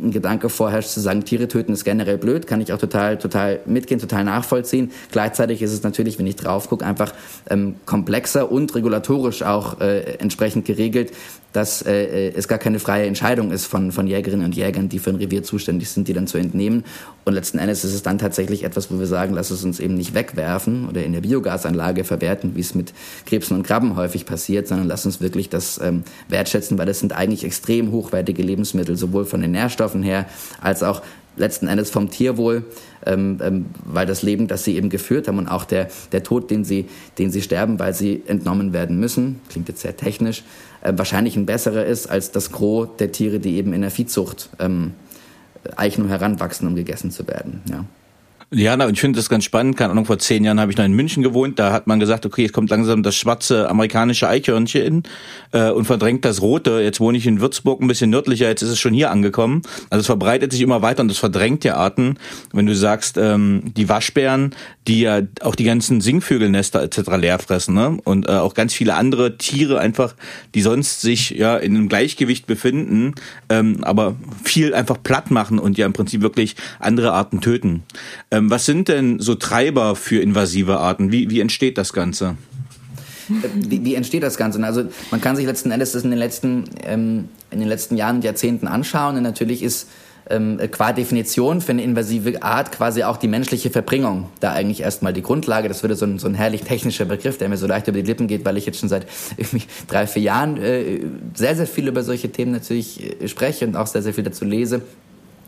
ein 0.02 0.10
Gedanke 0.10 0.48
vorherrscht, 0.48 0.90
zu 0.90 1.00
sagen, 1.00 1.24
Tiere 1.24 1.48
töten 1.48 1.72
ist 1.72 1.84
generell 1.84 2.18
blöd, 2.18 2.46
kann 2.46 2.60
ich 2.60 2.72
auch 2.72 2.78
total, 2.78 3.18
total 3.18 3.60
mitgehen, 3.66 4.00
total 4.00 4.24
nachvollziehen. 4.24 4.90
Gleichzeitig 5.12 5.62
ist 5.62 5.72
es 5.72 5.82
natürlich, 5.82 6.18
wenn 6.18 6.26
ich 6.26 6.36
drauf 6.36 6.68
gucke, 6.68 6.84
einfach 6.84 7.12
ähm, 7.48 7.76
komplexer 7.86 8.50
und 8.50 8.74
regulatorisch 8.74 9.42
auch 9.44 9.80
äh, 9.80 10.16
entsprechend 10.18 10.64
geregelt, 10.64 11.12
dass 11.54 11.83
äh, 11.83 12.30
es 12.30 12.48
gar 12.48 12.59
keine 12.59 12.80
freie 12.80 13.07
Entscheidung 13.07 13.52
ist 13.52 13.66
von, 13.66 13.92
von 13.92 14.09
Jägerinnen 14.09 14.44
und 14.44 14.57
Jägern, 14.57 14.88
die 14.88 14.98
für 14.98 15.11
ein 15.11 15.16
Revier 15.16 15.44
zuständig 15.44 15.88
sind, 15.88 16.09
die 16.09 16.12
dann 16.12 16.26
zu 16.26 16.37
entnehmen. 16.37 16.85
Und 17.24 17.35
letzten 17.35 17.59
Endes 17.59 17.85
ist 17.85 17.94
es 17.94 18.02
dann 18.02 18.18
tatsächlich 18.18 18.64
etwas, 18.64 18.90
wo 18.90 18.98
wir 18.98 19.07
sagen, 19.07 19.35
lass 19.35 19.52
es 19.52 19.62
uns 19.62 19.78
eben 19.78 19.94
nicht 19.94 20.14
wegwerfen 20.14 20.88
oder 20.88 21.04
in 21.04 21.12
der 21.12 21.20
Biogasanlage 21.20 22.02
verwerten, 22.02 22.57
wie 22.57 22.61
es 22.61 22.74
mit 22.74 22.92
Krebsen 23.24 23.57
und 23.57 23.62
Krabben 23.62 23.94
häufig 23.94 24.26
passiert, 24.26 24.66
sondern 24.66 24.88
lass 24.88 25.07
uns 25.07 25.20
wirklich 25.20 25.48
das 25.48 25.80
ähm, 25.80 26.02
wertschätzen, 26.28 26.76
weil 26.76 26.87
das 26.87 26.98
sind 26.98 27.12
eigentlich 27.12 27.44
extrem 27.44 27.92
hochwertige 27.92 28.42
Lebensmittel, 28.42 28.96
sowohl 28.96 29.24
von 29.24 29.40
den 29.40 29.52
Nährstoffen 29.52 30.02
her 30.02 30.26
als 30.61 30.83
auch 30.83 31.02
letzten 31.36 31.68
Endes 31.68 31.90
vom 31.90 32.10
Tierwohl, 32.10 32.64
ähm, 33.06 33.38
ähm, 33.42 33.66
weil 33.84 34.06
das 34.06 34.22
Leben, 34.22 34.46
das 34.46 34.64
sie 34.64 34.76
eben 34.76 34.88
geführt 34.88 35.28
haben 35.28 35.38
und 35.38 35.48
auch 35.48 35.64
der, 35.64 35.88
der 36.12 36.22
Tod, 36.22 36.50
den 36.50 36.64
sie, 36.64 36.86
den 37.18 37.30
sie 37.30 37.42
sterben, 37.42 37.78
weil 37.78 37.94
sie 37.94 38.22
entnommen 38.26 38.72
werden 38.72 38.98
müssen, 38.98 39.40
klingt 39.48 39.68
jetzt 39.68 39.80
sehr 39.80 39.96
technisch, 39.96 40.44
äh, 40.82 40.92
wahrscheinlich 40.96 41.37
ein 41.37 41.46
besserer 41.46 41.85
ist 41.85 42.06
als 42.06 42.30
das 42.30 42.52
Gros 42.52 42.88
der 42.98 43.12
Tiere, 43.12 43.40
die 43.40 43.56
eben 43.56 43.72
in 43.72 43.80
der 43.80 43.90
Viehzucht 43.90 44.50
ähm, 44.58 44.92
Eichen 45.76 46.08
heranwachsen, 46.08 46.68
um 46.68 46.74
gegessen 46.74 47.10
zu 47.10 47.26
werden. 47.26 47.62
Ja. 47.70 47.85
Ja, 48.50 48.76
na, 48.76 48.86
und 48.86 48.92
ich 48.92 49.00
finde 49.00 49.18
das 49.18 49.28
ganz 49.28 49.44
spannend. 49.44 49.76
Keine 49.76 49.90
Ahnung, 49.90 50.04
vor 50.04 50.18
zehn 50.18 50.44
Jahren 50.44 50.60
habe 50.60 50.70
ich 50.70 50.76
noch 50.76 50.84
in 50.84 50.92
München 50.92 51.22
gewohnt. 51.22 51.58
Da 51.58 51.72
hat 51.72 51.86
man 51.86 51.98
gesagt, 51.98 52.26
okay, 52.26 52.42
jetzt 52.42 52.52
kommt 52.52 52.70
langsam 52.70 53.02
das 53.02 53.16
schwarze 53.16 53.68
amerikanische 53.68 54.28
Eichhörnchen 54.28 55.02
äh, 55.52 55.70
und 55.70 55.86
verdrängt 55.86 56.24
das 56.24 56.42
rote. 56.42 56.80
Jetzt 56.80 57.00
wohne 57.00 57.18
ich 57.18 57.26
in 57.26 57.40
Würzburg 57.40 57.80
ein 57.80 57.88
bisschen 57.88 58.10
nördlicher, 58.10 58.46
jetzt 58.46 58.62
ist 58.62 58.68
es 58.68 58.78
schon 58.78 58.92
hier 58.92 59.10
angekommen. 59.10 59.62
Also 59.90 60.00
es 60.00 60.06
verbreitet 60.06 60.52
sich 60.52 60.60
immer 60.60 60.82
weiter 60.82 61.02
und 61.02 61.10
es 61.10 61.18
verdrängt 61.18 61.64
ja 61.64 61.76
Arten. 61.76 62.18
Wenn 62.52 62.66
du 62.66 62.74
sagst, 62.76 63.16
ähm, 63.18 63.72
die 63.76 63.88
Waschbären, 63.88 64.54
die 64.86 65.00
ja 65.00 65.22
auch 65.40 65.54
die 65.54 65.64
ganzen 65.64 66.00
Singvögelnester 66.00 66.82
etc. 66.82 66.98
leer 67.16 67.38
fressen, 67.38 67.74
ne? 67.74 67.98
Und 68.04 68.28
äh, 68.28 68.32
auch 68.32 68.54
ganz 68.54 68.74
viele 68.74 68.94
andere 68.94 69.38
Tiere 69.38 69.80
einfach, 69.80 70.14
die 70.54 70.62
sonst 70.62 71.00
sich 71.00 71.30
ja 71.30 71.56
in 71.56 71.74
einem 71.74 71.88
Gleichgewicht 71.88 72.46
befinden, 72.46 73.14
ähm, 73.48 73.78
aber 73.82 74.16
viel 74.44 74.74
einfach 74.74 75.02
platt 75.02 75.30
machen 75.30 75.58
und 75.58 75.78
ja 75.78 75.86
im 75.86 75.92
Prinzip 75.92 76.20
wirklich 76.20 76.56
andere 76.78 77.12
Arten 77.12 77.40
töten. 77.40 77.82
Ähm, 78.30 78.43
was 78.50 78.66
sind 78.66 78.88
denn 78.88 79.20
so 79.20 79.34
Treiber 79.34 79.96
für 79.96 80.20
invasive 80.20 80.78
Arten? 80.78 81.12
Wie, 81.12 81.30
wie 81.30 81.40
entsteht 81.40 81.78
das 81.78 81.92
Ganze? 81.92 82.36
Wie, 83.28 83.84
wie, 83.84 83.94
entsteht 83.94 84.22
das 84.22 84.36
Ganze? 84.36 84.62
Also 84.64 84.84
man 85.10 85.20
kann 85.20 85.36
sich 85.36 85.46
letzten 85.46 85.70
Endes 85.70 85.92
das 85.92 86.04
in 86.04 86.10
den 86.10 86.18
letzten, 86.18 86.64
ähm, 86.84 87.28
in 87.50 87.60
den 87.60 87.68
letzten 87.68 87.96
Jahren 87.96 88.16
und 88.16 88.24
Jahrzehnten 88.24 88.66
anschauen. 88.66 89.16
Und 89.16 89.22
natürlich 89.22 89.62
ist 89.62 89.88
ähm, 90.30 90.58
qua 90.70 90.92
Definition 90.92 91.60
für 91.60 91.72
eine 91.72 91.82
invasive 91.82 92.42
Art 92.42 92.72
quasi 92.72 93.04
auch 93.04 93.16
die 93.16 93.28
menschliche 93.28 93.70
Verbringung 93.70 94.28
da 94.40 94.52
eigentlich 94.52 94.80
erstmal 94.80 95.12
die 95.12 95.22
Grundlage. 95.22 95.68
Das 95.68 95.82
würde 95.82 95.96
so 95.96 96.06
ein, 96.06 96.18
so 96.18 96.26
ein 96.26 96.34
herrlich 96.34 96.62
technischer 96.62 97.04
Begriff, 97.04 97.38
der 97.38 97.48
mir 97.48 97.56
so 97.56 97.66
leicht 97.66 97.88
über 97.88 98.00
die 98.00 98.06
Lippen 98.06 98.26
geht, 98.26 98.44
weil 98.44 98.56
ich 98.56 98.66
jetzt 98.66 98.80
schon 98.80 98.88
seit 98.88 99.06
drei, 99.88 100.06
vier 100.06 100.22
Jahren 100.22 100.56
äh, 100.56 101.00
sehr, 101.34 101.56
sehr 101.56 101.66
viel 101.66 101.88
über 101.88 102.02
solche 102.02 102.30
Themen 102.30 102.52
natürlich 102.52 103.20
äh, 103.22 103.28
spreche 103.28 103.66
und 103.66 103.76
auch 103.76 103.86
sehr, 103.86 104.02
sehr 104.02 104.14
viel 104.14 104.24
dazu 104.24 104.44
lese. 104.44 104.82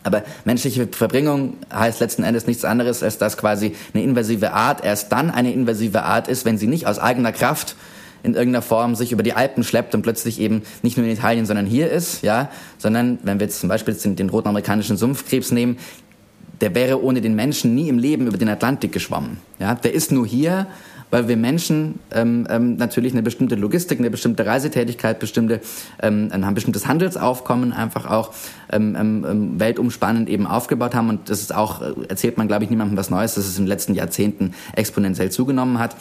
Aber 0.07 0.23
menschliche 0.45 0.87
Verbringung 0.87 1.55
heißt 1.75 1.99
letzten 1.99 2.23
Endes 2.23 2.47
nichts 2.47 2.65
anderes, 2.65 3.03
als 3.03 3.19
dass 3.19 3.37
quasi 3.37 3.75
eine 3.93 4.05
invasive 4.05 4.53
Art 4.53 4.85
erst 4.85 5.11
dann 5.11 5.33
eine 5.33 5.53
invasive 5.53 6.05
Art 6.05 6.29
ist, 6.29 6.45
wenn 6.45 6.59
sie 6.59 6.69
nicht 6.69 6.87
aus 6.87 7.01
eigener 7.01 7.33
Kraft 7.33 7.75
in 8.23 8.35
irgendeiner 8.35 8.63
Form 8.63 8.95
sich 8.95 9.11
über 9.11 9.25
die 9.25 9.33
Alpen 9.33 9.65
schleppt 9.65 9.97
und 9.97 10.03
plötzlich 10.03 10.41
eben 10.41 10.63
nicht 10.83 10.97
nur 10.97 11.05
in 11.07 11.13
Italien, 11.13 11.45
sondern 11.45 11.67
hier 11.67 11.91
ist, 11.91 12.23
ja, 12.23 12.51
sondern 12.79 13.19
wenn 13.25 13.41
wir 13.41 13.47
jetzt 13.47 13.59
zum 13.59 13.69
Beispiel 13.69 13.95
den, 13.95 14.15
den 14.15 14.31
roten 14.31 14.47
amerikanischen 14.49 14.97
Sumpfkrebs 14.97 15.51
nehmen, 15.51 15.77
der 16.61 16.77
wäre 16.77 17.03
ohne 17.03 17.21
den 17.21 17.35
Menschen 17.35 17.75
nie 17.75 17.89
im 17.89 17.99
Leben 17.99 18.29
über 18.29 18.39
den 18.39 18.49
Atlantik 18.49 18.93
geschwommen. 18.93 19.39
Ja, 19.59 19.75
der 19.75 19.93
ist 19.93 20.13
nur 20.13 20.27
hier 20.27 20.69
weil 21.11 21.29
wir 21.29 21.37
Menschen 21.37 22.01
ähm, 22.13 22.47
ähm, 22.51 22.77
natürlich 22.77 23.13
eine 23.13 23.23
bestimmte 23.23 23.55
Logistik, 23.55 23.99
eine 23.99 24.11
bestimmte 24.11 24.47
Reisetätigkeit, 24.47 25.19
bestimmte, 25.19 25.61
ähm, 26.03 26.31
ein 26.33 26.55
bestimmtes 26.55 26.87
Handelsaufkommen 26.87 27.73
einfach 27.73 28.07
auch 28.11 28.33
ähm, 28.73 28.97
ähm, 28.99 29.27
ähm, 29.29 29.61
weltumspannend 29.61 30.29
eben 30.29 30.47
aufgebaut 30.47 30.95
haben. 30.95 31.09
Und 31.09 31.31
das 31.31 31.41
ist 31.41 31.55
auch, 31.55 31.83
äh, 31.83 31.93
erzählt 32.09 32.39
man, 32.39 32.49
glaube 32.49 32.65
ich, 32.65 32.71
niemandem 32.71 32.97
was 32.97 33.11
Neues, 33.11 33.35
dass 33.35 33.47
es 33.47 33.59
in 33.59 33.65
den 33.65 33.69
letzten 33.69 33.95
Jahrzehnten 33.95 34.55
exponentiell 34.75 35.31
zugenommen 35.31 35.79
hat. 35.79 35.97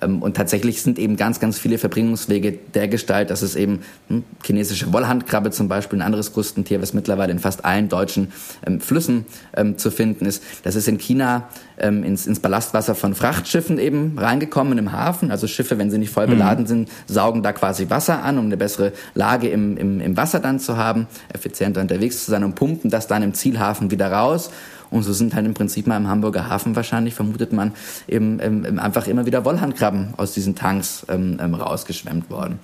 Ähm, 0.00 0.22
und 0.22 0.36
tatsächlich 0.36 0.82
sind 0.82 0.98
eben 0.98 1.16
ganz, 1.16 1.40
ganz 1.40 1.58
viele 1.58 1.78
Verbringungswege 1.78 2.58
der 2.74 2.88
Gestalt, 2.88 3.30
dass 3.30 3.42
es 3.42 3.56
eben 3.56 3.80
hm, 4.08 4.24
chinesische 4.44 4.92
Wollhandkrabbe 4.92 5.50
zum 5.50 5.68
Beispiel, 5.68 5.98
ein 5.98 6.02
anderes 6.02 6.32
Krustentier, 6.32 6.82
was 6.82 6.92
mittlerweile 6.92 7.32
in 7.32 7.38
fast 7.38 7.64
allen 7.64 7.88
deutschen 7.88 8.32
ähm, 8.66 8.80
Flüssen 8.80 9.26
ähm, 9.56 9.78
zu 9.78 9.90
finden 9.90 10.26
ist. 10.26 10.42
Das 10.62 10.74
ist 10.74 10.88
in 10.88 10.98
China 10.98 11.48
ähm, 11.78 12.04
ins, 12.04 12.26
ins 12.26 12.40
Ballastwasser 12.40 12.94
von 12.94 13.14
Frachtschiffen 13.14 13.78
eben 13.78 14.18
reingekommen 14.18 14.78
im 14.78 14.92
Hafen. 14.92 15.30
Also 15.30 15.46
Schiffe, 15.46 15.78
wenn 15.78 15.90
sie 15.90 15.98
nicht 15.98 16.12
voll 16.12 16.26
beladen 16.26 16.64
mhm. 16.64 16.68
sind, 16.68 16.88
saugen 17.06 17.42
da 17.42 17.52
quasi 17.52 17.90
Wasser 17.90 18.22
an, 18.22 18.38
um 18.38 18.46
eine 18.46 18.56
bessere 18.56 18.92
Lage 19.14 19.48
im, 19.48 19.76
im, 19.76 20.00
im 20.00 20.16
Wasser 20.16 20.40
dann 20.40 20.58
zu 20.58 20.76
haben, 20.76 21.06
effizienter 21.32 21.80
unterwegs 21.80 22.24
zu 22.24 22.30
sein 22.30 22.44
und 22.44 22.54
pumpen 22.54 22.90
das 22.90 23.06
dann 23.06 23.22
im 23.22 23.34
Zielhafen 23.34 23.90
wieder 23.90 24.10
raus. 24.10 24.50
Und 24.90 25.02
so 25.02 25.12
sind 25.12 25.34
halt 25.34 25.46
im 25.46 25.54
Prinzip 25.54 25.86
mal 25.86 25.96
im 25.96 26.08
Hamburger 26.08 26.48
Hafen 26.48 26.76
wahrscheinlich, 26.76 27.14
vermutet 27.14 27.52
man, 27.52 27.72
eben, 28.08 28.40
eben 28.40 28.78
einfach 28.78 29.06
immer 29.06 29.26
wieder 29.26 29.44
Wollhandkrabben 29.44 30.14
aus 30.16 30.32
diesen 30.32 30.54
Tanks 30.54 31.06
ähm, 31.08 31.38
ähm, 31.40 31.54
rausgeschwemmt 31.54 32.30
worden. 32.30 32.58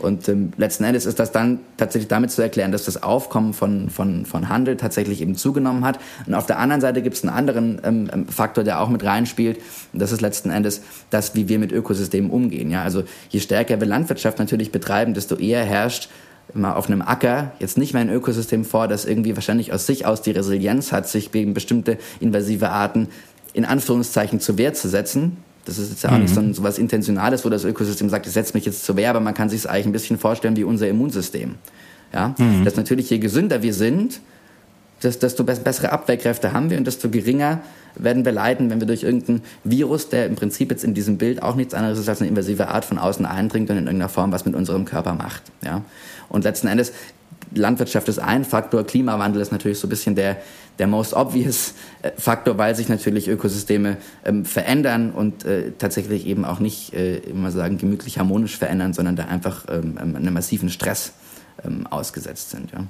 Und 0.00 0.28
ähm, 0.28 0.52
letzten 0.56 0.84
Endes 0.84 1.04
ist 1.04 1.18
das 1.18 1.30
dann 1.30 1.60
tatsächlich 1.76 2.08
damit 2.08 2.30
zu 2.30 2.40
erklären, 2.40 2.72
dass 2.72 2.84
das 2.84 3.02
Aufkommen 3.02 3.52
von, 3.52 3.90
von, 3.90 4.24
von 4.24 4.48
Handel 4.48 4.76
tatsächlich 4.76 5.20
eben 5.20 5.36
zugenommen 5.36 5.84
hat. 5.84 5.98
Und 6.26 6.34
auf 6.34 6.46
der 6.46 6.58
anderen 6.58 6.80
Seite 6.80 7.02
gibt 7.02 7.16
es 7.16 7.22
einen 7.22 7.34
anderen 7.34 7.80
ähm, 7.84 8.10
ähm, 8.12 8.26
Faktor, 8.26 8.64
der 8.64 8.80
auch 8.80 8.88
mit 8.88 9.04
reinspielt. 9.04 9.58
Und 9.92 10.00
das 10.00 10.12
ist 10.12 10.20
letzten 10.20 10.50
Endes 10.50 10.82
das, 11.10 11.34
wie 11.34 11.48
wir 11.48 11.58
mit 11.58 11.72
Ökosystemen 11.72 12.30
umgehen. 12.30 12.70
Ja? 12.70 12.82
Also 12.82 13.04
je 13.28 13.40
stärker 13.40 13.78
wir 13.80 13.86
Landwirtschaft 13.86 14.38
natürlich 14.38 14.72
betreiben, 14.72 15.12
desto 15.12 15.36
eher 15.36 15.64
herrscht 15.64 16.08
immer 16.54 16.76
auf 16.76 16.88
einem 16.88 17.02
Acker 17.02 17.52
jetzt 17.58 17.78
nicht 17.78 17.92
mehr 17.92 18.02
ein 18.02 18.10
Ökosystem 18.10 18.64
vor, 18.64 18.88
das 18.88 19.04
irgendwie 19.04 19.34
wahrscheinlich 19.36 19.72
aus 19.72 19.86
sich 19.86 20.06
aus 20.06 20.22
die 20.22 20.30
Resilienz 20.32 20.92
hat, 20.92 21.08
sich 21.08 21.32
gegen 21.32 21.54
bestimmte 21.54 21.98
invasive 22.20 22.70
Arten 22.70 23.08
in 23.52 23.64
Anführungszeichen 23.64 24.40
zur 24.40 24.58
Wehr 24.58 24.74
zu 24.74 24.88
setzen. 24.88 25.38
Das 25.64 25.78
ist 25.78 25.90
jetzt 25.90 26.02
ja 26.02 26.10
auch 26.10 26.14
mhm. 26.14 26.22
nicht 26.22 26.34
so, 26.34 26.52
so 26.52 26.62
was 26.62 26.78
Intentionales, 26.78 27.44
wo 27.44 27.48
das 27.48 27.64
Ökosystem 27.64 28.08
sagt, 28.08 28.26
ich 28.26 28.32
setze 28.32 28.54
mich 28.54 28.64
jetzt 28.64 28.84
zur 28.84 28.96
Wehr, 28.96 29.10
aber 29.10 29.20
man 29.20 29.34
kann 29.34 29.48
sich 29.48 29.60
es 29.60 29.66
eigentlich 29.66 29.86
ein 29.86 29.92
bisschen 29.92 30.18
vorstellen 30.18 30.56
wie 30.56 30.64
unser 30.64 30.88
Immunsystem. 30.88 31.56
Ja? 32.12 32.34
Mhm. 32.38 32.64
Dass 32.64 32.76
natürlich 32.76 33.10
je 33.10 33.18
gesünder 33.18 33.62
wir 33.62 33.74
sind, 33.74 34.20
desto 35.02 35.44
bessere 35.44 35.92
Abwehrkräfte 35.92 36.52
haben 36.52 36.70
wir 36.70 36.78
und 36.78 36.86
desto 36.86 37.08
geringer 37.08 37.60
werden 37.94 38.24
wir 38.24 38.32
leiden, 38.32 38.70
wenn 38.70 38.80
wir 38.80 38.86
durch 38.86 39.02
irgendeinen 39.02 39.42
Virus, 39.64 40.08
der 40.08 40.26
im 40.26 40.36
Prinzip 40.36 40.70
jetzt 40.70 40.84
in 40.84 40.94
diesem 40.94 41.18
Bild 41.18 41.42
auch 41.42 41.54
nichts 41.54 41.74
anderes 41.74 41.98
ist 41.98 42.08
als 42.08 42.20
eine 42.20 42.28
invasive 42.28 42.68
Art 42.68 42.84
von 42.84 42.98
außen 42.98 43.26
eindringt 43.26 43.70
und 43.70 43.76
in 43.76 43.84
irgendeiner 43.84 44.08
Form 44.08 44.32
was 44.32 44.44
mit 44.44 44.54
unserem 44.54 44.84
Körper 44.84 45.14
macht. 45.14 45.42
Ja? 45.64 45.82
Und 46.28 46.44
letzten 46.44 46.68
Endes, 46.68 46.92
Landwirtschaft 47.52 48.08
ist 48.08 48.18
ein 48.18 48.44
Faktor, 48.44 48.84
Klimawandel 48.84 49.42
ist 49.42 49.50
natürlich 49.52 49.78
so 49.78 49.86
ein 49.86 49.90
bisschen 49.90 50.14
der, 50.14 50.36
der 50.78 50.86
most 50.86 51.14
obvious 51.14 51.74
äh, 52.02 52.10
Faktor, 52.16 52.58
weil 52.58 52.74
sich 52.74 52.88
natürlich 52.88 53.28
Ökosysteme 53.28 53.96
ähm, 54.24 54.44
verändern 54.44 55.10
und 55.10 55.44
äh, 55.44 55.72
tatsächlich 55.78 56.26
eben 56.26 56.44
auch 56.44 56.60
nicht, 56.60 56.94
äh, 56.94 57.18
immer 57.18 57.50
sagen, 57.50 57.78
gemütlich 57.78 58.18
harmonisch 58.18 58.56
verändern, 58.56 58.92
sondern 58.92 59.16
da 59.16 59.24
einfach 59.24 59.64
ähm, 59.68 59.98
einem 59.98 60.32
massiven 60.32 60.70
Stress 60.70 61.12
ähm, 61.64 61.86
ausgesetzt 61.86 62.50
sind. 62.50 62.70
Ja. 62.72 62.84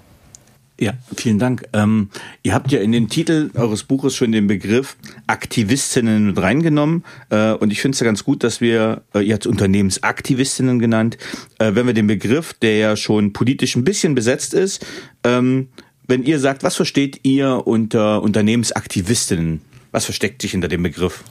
Ja, 0.81 0.95
vielen 1.15 1.39
Dank. 1.39 1.65
Ähm, 1.75 2.09
ihr 2.43 2.55
habt 2.55 2.73
ja 2.73 2.81
in 2.81 2.91
den 2.91 3.11
Titel 3.11 3.51
eures 3.55 3.85
Buches 3.85 4.17
schon 4.17 4.33
den 4.33 4.47
Begriff 4.47 4.97
Aktivistinnen 5.27 6.29
mit 6.29 6.41
reingenommen. 6.41 7.05
Äh, 7.29 7.53
und 7.53 7.71
ich 7.71 7.83
finde 7.83 7.97
es 7.97 8.01
ja 8.01 8.07
ganz 8.07 8.25
gut, 8.25 8.43
dass 8.43 8.63
wir, 8.63 9.03
äh, 9.15 9.21
ihr 9.21 9.35
habt 9.35 9.47
Unternehmensaktivistinnen 9.47 10.79
genannt, 10.79 11.19
äh, 11.59 11.75
wenn 11.75 11.87
wir 11.87 11.93
den 11.93 12.07
Begriff, 12.07 12.55
der 12.55 12.79
ja 12.79 12.97
schon 12.97 13.35
politisch 13.35 13.77
ein 13.77 13.85
bisschen 13.85 14.15
besetzt 14.15 14.55
ist, 14.55 14.87
ähm, 15.23 15.69
wenn 16.07 16.23
ihr 16.23 16.41
sagt, 16.41 16.63
was 16.63 16.77
versteht 16.77 17.21
ihr 17.25 17.67
unter 17.67 18.23
Unternehmensaktivistinnen? 18.23 19.61
Was 19.93 20.07
versteckt 20.07 20.41
sich 20.41 20.53
hinter 20.53 20.69
dem 20.69 20.83
Begriff? 20.83 21.23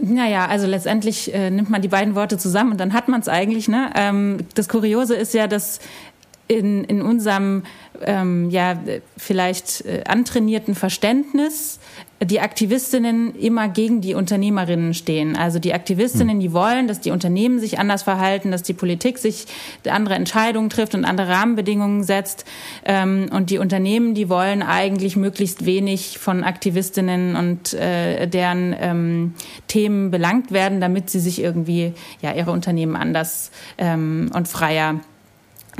Naja, 0.00 0.46
also 0.46 0.66
letztendlich 0.66 1.32
äh, 1.34 1.50
nimmt 1.50 1.68
man 1.68 1.82
die 1.82 1.88
beiden 1.88 2.14
Worte 2.14 2.38
zusammen 2.38 2.72
und 2.72 2.78
dann 2.78 2.94
hat 2.94 3.08
man 3.08 3.20
es 3.20 3.28
eigentlich. 3.28 3.68
Ne? 3.68 3.90
Ähm, 3.94 4.38
das 4.54 4.68
Kuriose 4.68 5.14
ist 5.14 5.34
ja, 5.34 5.46
dass 5.46 5.80
in, 6.48 6.84
in 6.84 7.02
unserem 7.02 7.62
ähm, 8.02 8.50
ja 8.50 8.78
vielleicht 9.16 9.84
äh, 9.86 10.04
antrainierten 10.06 10.74
Verständnis 10.74 11.78
die 12.22 12.40
Aktivistinnen 12.40 13.34
immer 13.34 13.68
gegen 13.68 14.00
die 14.00 14.14
Unternehmerinnen 14.14 14.94
stehen. 14.94 15.36
Also 15.36 15.58
die 15.58 15.74
Aktivistinnen, 15.74 16.40
die 16.40 16.52
wollen, 16.52 16.86
dass 16.88 17.00
die 17.00 17.10
Unternehmen 17.10 17.58
sich 17.58 17.78
anders 17.78 18.02
verhalten, 18.02 18.50
dass 18.50 18.62
die 18.62 18.72
Politik 18.72 19.18
sich 19.18 19.46
andere 19.88 20.14
Entscheidungen 20.14 20.70
trifft 20.70 20.94
und 20.94 21.04
andere 21.04 21.28
Rahmenbedingungen 21.28 22.04
setzt. 22.04 22.44
Ähm, 22.84 23.28
und 23.30 23.50
die 23.50 23.58
Unternehmen, 23.58 24.14
die 24.14 24.28
wollen 24.28 24.62
eigentlich 24.62 25.16
möglichst 25.16 25.66
wenig 25.66 26.18
von 26.18 26.44
Aktivistinnen 26.44 27.36
und 27.36 27.74
äh, 27.74 28.26
deren 28.26 28.74
ähm, 28.78 29.34
Themen 29.66 30.10
belangt 30.10 30.52
werden, 30.52 30.80
damit 30.80 31.10
sie 31.10 31.20
sich 31.20 31.42
irgendwie 31.42 31.92
ja 32.22 32.32
ihre 32.32 32.52
Unternehmen 32.52 32.96
anders 32.96 33.50
ähm, 33.76 34.30
und 34.32 34.48
freier 34.48 35.00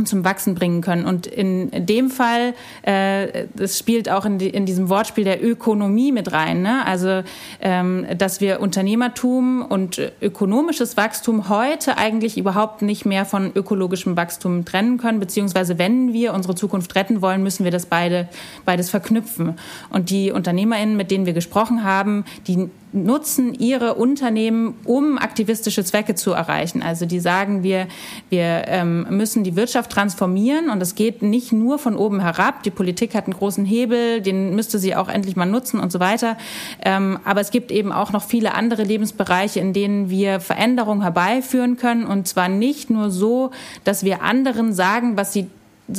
zum 0.05 0.25
Wachsen 0.25 0.55
bringen 0.55 0.81
können. 0.81 1.05
Und 1.07 1.27
in 1.27 1.71
dem 1.87 2.11
Fall, 2.11 2.55
äh, 2.83 3.47
das 3.55 3.79
spielt 3.79 4.09
auch 4.09 4.25
in, 4.25 4.39
die, 4.39 4.49
in 4.49 4.67
diesem 4.67 4.89
Wortspiel 4.89 5.25
der 5.25 5.45
Ökonomie 5.45 6.11
mit 6.11 6.33
rein. 6.33 6.63
Ne? 6.63 6.85
Also, 6.85 7.23
ähm, 7.61 8.07
dass 8.19 8.41
wir 8.41 8.61
Unternehmertum 8.61 9.63
und 9.63 10.01
ökonomisches 10.21 10.97
Wachstum 10.97 11.49
heute 11.49 11.97
eigentlich 11.97 12.37
überhaupt 12.37 12.83
nicht 12.83 13.07
mehr 13.07 13.25
von 13.25 13.53
ökologischem 13.55 14.17
Wachstum 14.17 14.65
trennen 14.65 14.99
können, 14.99 15.21
beziehungsweise 15.21 15.79
wenn 15.79 16.13
wir 16.13 16.35
unsere 16.35 16.55
Zukunft 16.55 16.95
retten 16.95 17.23
wollen, 17.23 17.43
müssen 17.43 17.65
wir 17.65 17.71
das 17.71 17.87
beide, 17.87 18.29
beides 18.65 18.91
verknüpfen. 18.91 19.55
Und 19.91 20.11
die 20.11 20.33
UnternehmerInnen, 20.33 20.97
mit 20.97 21.11
denen 21.11 21.27
wir 21.27 21.33
gesprochen 21.33 21.85
haben, 21.85 22.25
die 22.47 22.69
nutzen 22.95 23.55
ihre 23.55 23.95
Unternehmen, 23.95 24.75
um 24.85 25.19
aktivistische 25.19 25.85
Zwecke 25.85 26.15
zu 26.15 26.33
erreichen. 26.33 26.83
Also 26.83 27.07
die 27.07 27.21
sagen, 27.21 27.63
wir, 27.63 27.89
wir 28.31 28.65
ähm, 28.69 29.07
müssen 29.11 29.43
die 29.43 29.57
Wirtschaft 29.57 29.91
transformieren 29.91 30.71
und 30.71 30.81
es 30.81 30.95
geht 30.95 31.21
nicht 31.21 31.53
nur 31.53 31.79
von 31.79 31.97
oben 31.97 32.21
herab. 32.21 32.63
Die 32.63 32.71
Politik 32.71 33.15
hat 33.15 33.25
einen 33.25 33.35
großen 33.35 33.65
Hebel, 33.65 34.21
den 34.21 34.55
müsste 34.55 34.79
sie 34.79 34.95
auch 34.95 35.09
endlich 35.09 35.35
mal 35.35 35.45
nutzen 35.45 35.81
und 35.81 35.91
so 35.91 35.99
weiter. 35.99 36.39
Ähm, 36.85 37.19
aber 37.25 37.41
es 37.41 37.51
gibt 37.51 37.73
eben 37.73 37.91
auch 37.91 38.13
noch 38.13 38.23
viele 38.23 38.55
andere 38.55 38.85
Lebensbereiche, 38.85 39.59
in 39.59 39.73
denen 39.73 40.09
wir 40.09 40.39
Veränderungen 40.39 41.03
herbeiführen 41.03 41.77
können 41.77 42.07
und 42.07 42.29
zwar 42.29 42.49
nicht 42.49 42.91
nur 42.91 43.11
so, 43.11 43.51
dass 43.83 44.05
wir 44.05 44.23
anderen 44.23 44.73
sagen, 44.73 45.17
was 45.17 45.33
sie 45.33 45.49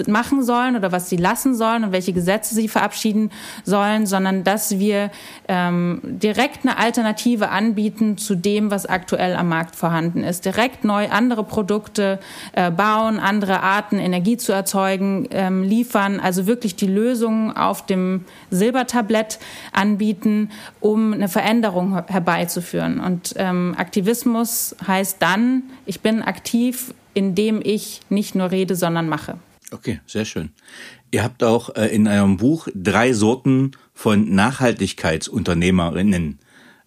machen 0.07 0.43
sollen 0.43 0.75
oder 0.75 0.91
was 0.91 1.09
sie 1.09 1.17
lassen 1.17 1.53
sollen 1.55 1.83
und 1.83 1.91
welche 1.91 2.13
Gesetze 2.13 2.55
sie 2.55 2.67
verabschieden 2.67 3.31
sollen, 3.63 4.07
sondern 4.07 4.43
dass 4.43 4.79
wir 4.79 5.11
ähm, 5.47 6.01
direkt 6.03 6.65
eine 6.65 6.77
Alternative 6.77 7.49
anbieten 7.49 8.17
zu 8.17 8.35
dem, 8.35 8.71
was 8.71 8.85
aktuell 8.85 9.35
am 9.35 9.49
Markt 9.49 9.75
vorhanden 9.75 10.23
ist. 10.23 10.45
Direkt 10.45 10.83
neu 10.83 11.09
andere 11.09 11.43
Produkte 11.43 12.19
äh, 12.53 12.71
bauen, 12.71 13.19
andere 13.19 13.61
Arten 13.61 13.99
Energie 13.99 14.37
zu 14.37 14.51
erzeugen, 14.51 15.27
ähm, 15.31 15.63
liefern, 15.63 16.19
also 16.19 16.47
wirklich 16.47 16.75
die 16.75 16.87
Lösungen 16.87 17.55
auf 17.55 17.85
dem 17.85 18.25
Silbertablett 18.49 19.39
anbieten, 19.71 20.49
um 20.79 21.13
eine 21.13 21.27
Veränderung 21.27 22.03
herbeizuführen. 22.07 22.99
Und 22.99 23.35
ähm, 23.37 23.75
Aktivismus 23.77 24.75
heißt 24.85 25.21
dann, 25.21 25.63
ich 25.85 26.01
bin 26.01 26.23
aktiv, 26.23 26.93
indem 27.13 27.61
ich 27.63 28.01
nicht 28.09 28.35
nur 28.35 28.51
rede, 28.51 28.75
sondern 28.75 29.07
mache. 29.07 29.37
Okay, 29.71 29.99
sehr 30.05 30.25
schön. 30.25 30.49
Ihr 31.11 31.23
habt 31.23 31.43
auch 31.43 31.75
äh, 31.75 31.87
in 31.87 32.07
eurem 32.07 32.37
Buch 32.37 32.67
drei 32.75 33.13
Sorten 33.13 33.71
von 33.93 34.33
Nachhaltigkeitsunternehmerinnen 34.33 36.39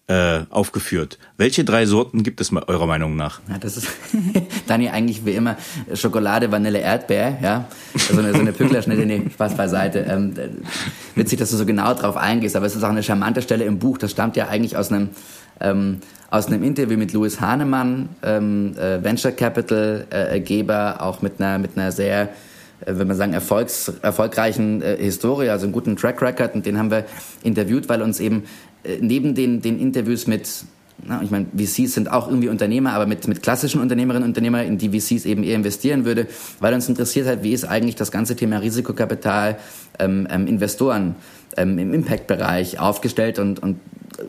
äh, 0.07 0.41
aufgeführt. 0.49 1.19
Welche 1.37 1.63
drei 1.63 1.85
Sorten 1.85 2.23
gibt 2.23 2.41
es 2.41 2.51
eurer 2.51 2.87
Meinung 2.87 3.15
nach? 3.15 3.41
Ja, 3.49 3.57
das 3.59 3.77
ist 3.77 3.87
Dani 4.67 4.89
eigentlich 4.89 5.25
wie 5.25 5.33
immer 5.33 5.57
Schokolade, 5.93 6.51
Vanille, 6.51 6.79
Erdbeer, 6.79 7.37
ja. 7.41 7.65
So 7.95 8.17
eine, 8.17 8.33
so 8.33 8.39
eine 8.39 8.53
Pücklerschnitte, 8.53 9.05
nee, 9.05 9.21
Spaß 9.31 9.55
beiseite. 9.55 9.99
Ähm, 10.09 10.33
witzig, 11.15 11.39
dass 11.39 11.51
du 11.51 11.57
so 11.57 11.65
genau 11.65 11.93
drauf 11.93 12.17
eingehst, 12.17 12.55
aber 12.55 12.65
es 12.65 12.75
ist 12.75 12.83
auch 12.83 12.89
eine 12.89 13.03
charmante 13.03 13.41
Stelle 13.41 13.65
im 13.65 13.77
Buch. 13.77 13.97
Das 13.97 14.11
stammt 14.11 14.35
ja 14.35 14.47
eigentlich 14.47 14.77
aus 14.77 14.91
einem 14.91 15.09
ähm, 15.59 15.99
aus 16.31 16.47
einem 16.47 16.63
Interview 16.63 16.97
mit 16.97 17.13
Louis 17.13 17.41
Hahnemann, 17.41 18.09
ähm, 18.23 18.75
äh, 18.77 19.03
Venture 19.03 19.31
Capital 19.31 20.05
äh, 20.09 20.39
Geber, 20.39 21.01
auch 21.01 21.21
mit 21.21 21.39
einer 21.39 21.57
mit 21.57 21.71
einer 21.75 21.91
sehr 21.91 22.23
äh, 22.23 22.27
wenn 22.85 23.07
man 23.07 23.17
sagen, 23.17 23.33
erfolgs, 23.33 23.91
erfolgreichen 24.01 24.81
äh, 24.81 24.97
Historie, 24.97 25.49
also 25.49 25.65
einen 25.65 25.73
guten 25.73 25.95
Track 25.95 26.21
Record. 26.21 26.55
Und 26.55 26.65
den 26.65 26.77
haben 26.77 26.91
wir 26.91 27.05
interviewt, 27.43 27.89
weil 27.89 28.01
uns 28.01 28.19
eben 28.19 28.43
äh, 28.83 28.97
neben 29.01 29.35
den, 29.35 29.61
den 29.61 29.79
Interviews 29.79 30.27
mit, 30.27 30.47
na, 31.05 31.21
ich 31.21 31.31
meine, 31.31 31.47
VCs 31.55 31.93
sind 31.93 32.11
auch 32.11 32.27
irgendwie 32.27 32.49
Unternehmer, 32.49 32.93
aber 32.93 33.05
mit, 33.05 33.27
mit 33.27 33.41
klassischen 33.41 33.81
Unternehmerinnen 33.81 34.23
und 34.23 34.29
Unternehmern, 34.29 34.65
in 34.65 34.77
die 34.77 34.89
VCs 34.89 35.25
eben 35.25 35.43
eher 35.43 35.55
investieren 35.55 36.05
würde, 36.05 36.27
weil 36.59 36.73
uns 36.73 36.87
interessiert 36.87 37.27
hat, 37.27 37.43
wie 37.43 37.53
ist 37.53 37.65
eigentlich 37.65 37.95
das 37.95 38.11
ganze 38.11 38.35
Thema 38.35 38.57
Risikokapital, 38.57 39.57
ähm, 39.99 40.27
ähm, 40.29 40.47
Investoren 40.47 41.15
ähm, 41.57 41.77
im 41.77 41.93
Impact-Bereich 41.93 42.79
aufgestellt 42.79 43.39
und, 43.39 43.61
und 43.61 43.79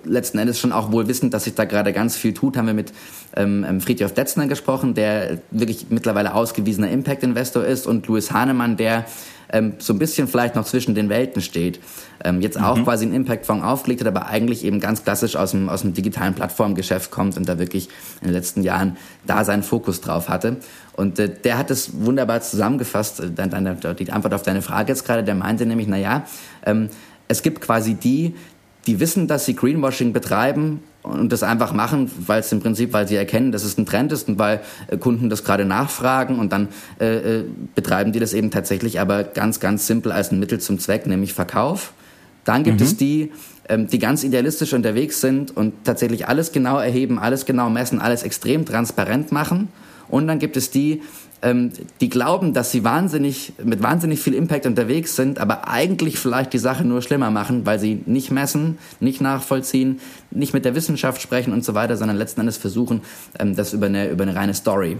letzten 0.05 0.39
Endes 0.39 0.59
schon 0.59 0.73
auch 0.73 0.93
wohl 0.93 1.09
wissend, 1.09 1.35
dass 1.35 1.45
sich 1.45 1.55
da 1.55 1.65
gerade 1.65 1.93
ganz 1.93 2.17
viel 2.17 2.35
tut, 2.35 2.57
haben 2.57 2.67
wir 2.67 2.75
mit 2.75 2.93
ähm, 3.37 3.65
ähm, 3.69 3.81
Friedrich 3.81 4.13
Detzner 4.13 4.47
gesprochen, 4.47 4.95
der 4.95 5.39
wirklich 5.51 5.87
mittlerweile 5.91 6.35
ausgewiesener 6.35 6.91
Impact-Investor 6.91 7.65
ist 7.65 7.87
und 7.87 8.07
Louis 8.07 8.33
Hahnemann, 8.33 8.77
der 8.77 9.07
ähm, 9.53 9.75
so 9.79 9.93
ein 9.93 9.99
bisschen 9.99 10.29
vielleicht 10.29 10.55
noch 10.55 10.65
zwischen 10.65 10.95
den 10.95 11.09
Welten 11.09 11.43
steht. 11.43 11.81
Ähm, 12.23 12.41
jetzt 12.41 12.61
auch 12.61 12.77
mhm. 12.77 12.85
quasi 12.85 13.05
einen 13.05 13.15
Impact-Fonds 13.15 13.65
aufgelegt 13.65 14.01
hat, 14.01 14.09
aber 14.09 14.27
eigentlich 14.27 14.65
eben 14.65 14.81
ganz 14.81 15.05
klassisch 15.05 15.37
aus 15.37 15.53
dem, 15.53 15.69
aus 15.69 15.83
dem 15.83 15.95
digitalen 15.95 16.35
Plattformgeschäft 16.35 17.11
kommt 17.11 17.37
und 17.37 17.49
da 17.49 17.59
wirklich 17.59 17.89
in 18.21 18.29
den 18.29 18.35
letzten 18.35 18.63
Jahren 18.63 18.97
da 19.27 19.45
seinen 19.45 19.63
Fokus 19.63 20.01
drauf 20.01 20.29
hatte. 20.29 20.57
Und 20.95 21.19
äh, 21.19 21.29
der 21.29 21.59
hat 21.59 21.71
es 21.71 22.05
wunderbar 22.05 22.41
zusammengefasst, 22.43 23.21
äh, 23.21 23.31
deine, 23.31 23.77
die 23.77 24.13
Antwort 24.13 24.35
auf 24.35 24.43
deine 24.43 24.63
Frage 24.63 24.93
jetzt 24.93 25.05
gerade, 25.05 25.25
der 25.25 25.35
meinte 25.35 25.67
nämlich, 25.67 25.89
na 25.89 25.97
ja, 25.97 26.25
ähm, 26.65 26.91
es 27.29 27.43
gibt 27.43 27.61
quasi 27.61 27.95
die, 27.95 28.35
die 28.87 29.01
wissen, 29.01 29.27
dass 29.27 29.45
sie 29.45 29.55
Greenwashing 29.55 30.13
betreiben 30.13 30.81
und 31.03 31.33
das 31.33 31.43
einfach 31.43 31.73
machen, 31.73 32.11
weil 32.27 32.41
es 32.41 32.53
im 32.53 32.61
Prinzip, 32.61 32.93
weil 32.93 33.09
sie 33.09 33.17
erkennen, 33.17 33.53
dass 33.53 33.65
es 33.65 33.79
ein 33.79 33.87
Trend 33.87 34.13
ist 34.13 34.29
und 34.29 34.39
weil 34.39 34.61
äh, 34.89 34.97
Kunden 34.97 35.31
das 35.31 35.45
gerade 35.45 35.65
nachfragen 35.65 36.39
und 36.39 36.53
dann 36.53 36.69
äh, 37.01 37.39
äh, 37.39 37.45
betreiben 37.75 38.13
die 38.13 38.21
das 38.21 38.33
eben 38.33 38.51
tatsächlich 38.51 39.01
aber 39.01 39.25
ganz, 39.25 39.61
ganz 39.61 39.87
simpel 39.87 40.13
als 40.13 40.31
ein 40.31 40.39
Mittel 40.39 40.61
zum 40.61 40.79
Zweck, 40.79 41.07
nämlich 41.07 41.33
Verkauf. 41.33 41.93
Dann 42.45 42.65
gibt 42.65 42.81
mhm. 42.81 42.87
es 42.87 42.97
die, 42.97 43.33
ähm, 43.69 43.87
die 43.87 43.99
ganz 43.99 44.25
idealistisch 44.25 44.73
unterwegs 44.73 45.21
sind 45.21 45.57
und 45.57 45.85
tatsächlich 45.85 46.29
alles 46.29 46.53
genau 46.53 46.79
erheben, 46.79 47.19
alles 47.19 47.47
genau 47.47 47.71
messen, 47.71 48.01
alles 48.01 48.23
extrem 48.23 48.65
transparent 48.65 49.33
machen. 49.33 49.69
Und 50.09 50.27
dann 50.27 50.39
gibt 50.39 50.57
es 50.57 50.71
die, 50.71 51.03
ähm, 51.43 51.73
die 52.01 52.09
glauben, 52.09 52.53
dass 52.53 52.71
sie 52.71 52.85
wahnsinnig, 52.85 53.53
mit 53.63 53.83
wahnsinnig 53.83 54.21
viel 54.21 54.35
Impact 54.35 54.67
unterwegs 54.67 55.17
sind, 55.17 55.39
aber 55.39 55.69
eigentlich 55.69 56.19
vielleicht 56.19 56.53
die 56.53 56.59
Sache 56.59 56.85
nur 56.85 57.03
schlimmer 57.03 57.31
machen, 57.31 57.67
weil 57.67 57.79
sie 57.79 58.03
nicht 58.07 58.31
messen, 58.31 58.79
nicht 59.01 59.21
nachvollziehen, 59.21 60.01
nicht 60.31 60.53
mit 60.53 60.65
der 60.65 60.75
Wissenschaft 60.75 61.23
sprechen 61.23 61.53
und 61.53 61.65
so 61.65 61.75
weiter, 61.75 61.97
sondern 61.97 62.17
letzten 62.17 62.41
Endes 62.41 62.57
versuchen, 62.57 63.03
ähm, 63.39 63.57
das 63.57 63.73
über 63.73 63.87
eine, 63.87 64.09
über 64.11 64.23
eine 64.23 64.35
reine 64.35 64.55
Story 64.55 64.99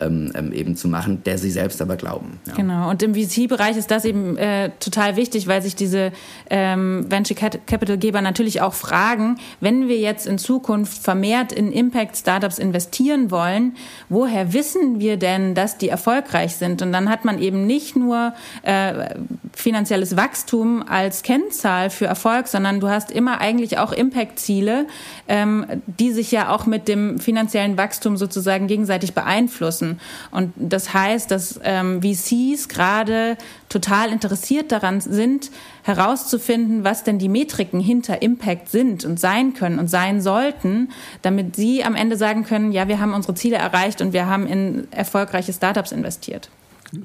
ähm, 0.00 0.32
ähm, 0.34 0.52
eben 0.52 0.76
zu 0.76 0.88
machen, 0.88 1.22
der 1.24 1.38
sie 1.38 1.50
selbst 1.50 1.80
aber 1.80 1.96
glauben. 1.96 2.38
Ja. 2.46 2.54
Genau, 2.54 2.90
und 2.90 3.02
im 3.02 3.14
VC-Bereich 3.14 3.76
ist 3.76 3.90
das 3.90 4.04
eben 4.04 4.36
äh, 4.36 4.70
total 4.80 5.16
wichtig, 5.16 5.46
weil 5.46 5.62
sich 5.62 5.76
diese 5.76 6.12
ähm, 6.50 7.06
Venture 7.08 7.36
Capital-Geber 7.36 8.20
natürlich 8.20 8.60
auch 8.60 8.74
fragen, 8.74 9.38
wenn 9.60 9.88
wir 9.88 9.98
jetzt 9.98 10.26
in 10.26 10.38
Zukunft 10.38 11.02
vermehrt 11.02 11.52
in 11.52 11.72
Impact-Startups 11.72 12.58
investieren 12.58 13.30
wollen, 13.30 13.76
woher 14.08 14.52
wissen 14.52 15.00
wir 15.00 15.16
denn, 15.16 15.54
dass 15.54 15.78
die 15.78 15.88
erfolgreich 15.88 16.56
sind? 16.56 16.82
Und 16.82 16.92
dann 16.92 17.08
hat 17.08 17.24
man 17.24 17.40
eben 17.40 17.66
nicht 17.66 17.96
nur 17.96 18.34
äh, 18.62 19.14
finanzielles 19.54 20.16
Wachstum 20.16 20.82
als 20.86 21.22
Kennzahl 21.22 21.90
für 21.90 22.06
Erfolg, 22.06 22.48
sondern 22.48 22.80
du 22.80 22.88
hast 22.88 23.10
immer 23.10 23.40
eigentlich 23.40 23.78
auch 23.78 23.92
Impact-Ziele, 23.92 24.86
ähm, 25.28 25.66
die 25.86 26.12
sich 26.12 26.30
ja 26.30 26.54
auch 26.54 26.66
mit 26.66 26.88
dem 26.88 27.18
finanziellen 27.18 27.76
Wachstum 27.76 28.16
sozusagen 28.16 28.66
gegenseitig 28.66 29.14
beeinflussen 29.14 29.85
müssen. 29.86 30.00
Und 30.30 30.52
das 30.56 30.92
heißt, 30.92 31.30
dass 31.30 31.60
ähm, 31.62 32.02
VCs 32.02 32.68
gerade 32.68 33.36
total 33.68 34.10
interessiert 34.10 34.72
daran 34.72 35.00
sind, 35.00 35.50
herauszufinden, 35.82 36.84
was 36.84 37.04
denn 37.04 37.18
die 37.18 37.28
Metriken 37.28 37.80
hinter 37.80 38.22
Impact 38.22 38.68
sind 38.70 39.04
und 39.04 39.20
sein 39.20 39.54
können 39.54 39.78
und 39.78 39.88
sein 39.88 40.20
sollten, 40.20 40.90
damit 41.22 41.56
sie 41.56 41.84
am 41.84 41.94
Ende 41.94 42.16
sagen 42.16 42.44
können, 42.44 42.72
ja, 42.72 42.88
wir 42.88 43.00
haben 43.00 43.14
unsere 43.14 43.34
Ziele 43.34 43.56
erreicht 43.56 44.00
und 44.00 44.12
wir 44.12 44.26
haben 44.26 44.46
in 44.46 44.88
erfolgreiche 44.90 45.52
Startups 45.52 45.92
investiert. 45.92 46.50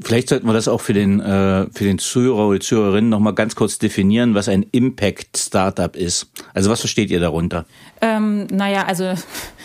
Vielleicht 0.04 0.30
sollten 0.30 0.46
wir 0.46 0.54
das 0.54 0.68
auch 0.68 0.80
für 0.80 0.94
den, 0.94 1.20
äh, 1.20 1.66
für 1.74 1.84
den 1.84 1.98
Zuhörer 1.98 2.48
oder 2.48 2.60
Zuhörerinnen 2.60 3.10
nochmal 3.10 3.34
ganz 3.34 3.56
kurz 3.56 3.80
definieren, 3.80 4.36
was 4.36 4.48
ein 4.48 4.64
Impact-Startup 4.72 5.96
ist. 5.96 6.28
Also 6.54 6.70
was 6.70 6.82
versteht 6.82 7.10
ihr 7.10 7.20
darunter? 7.20 7.66
Ähm, 8.00 8.46
naja, 8.52 8.86
also 8.86 9.12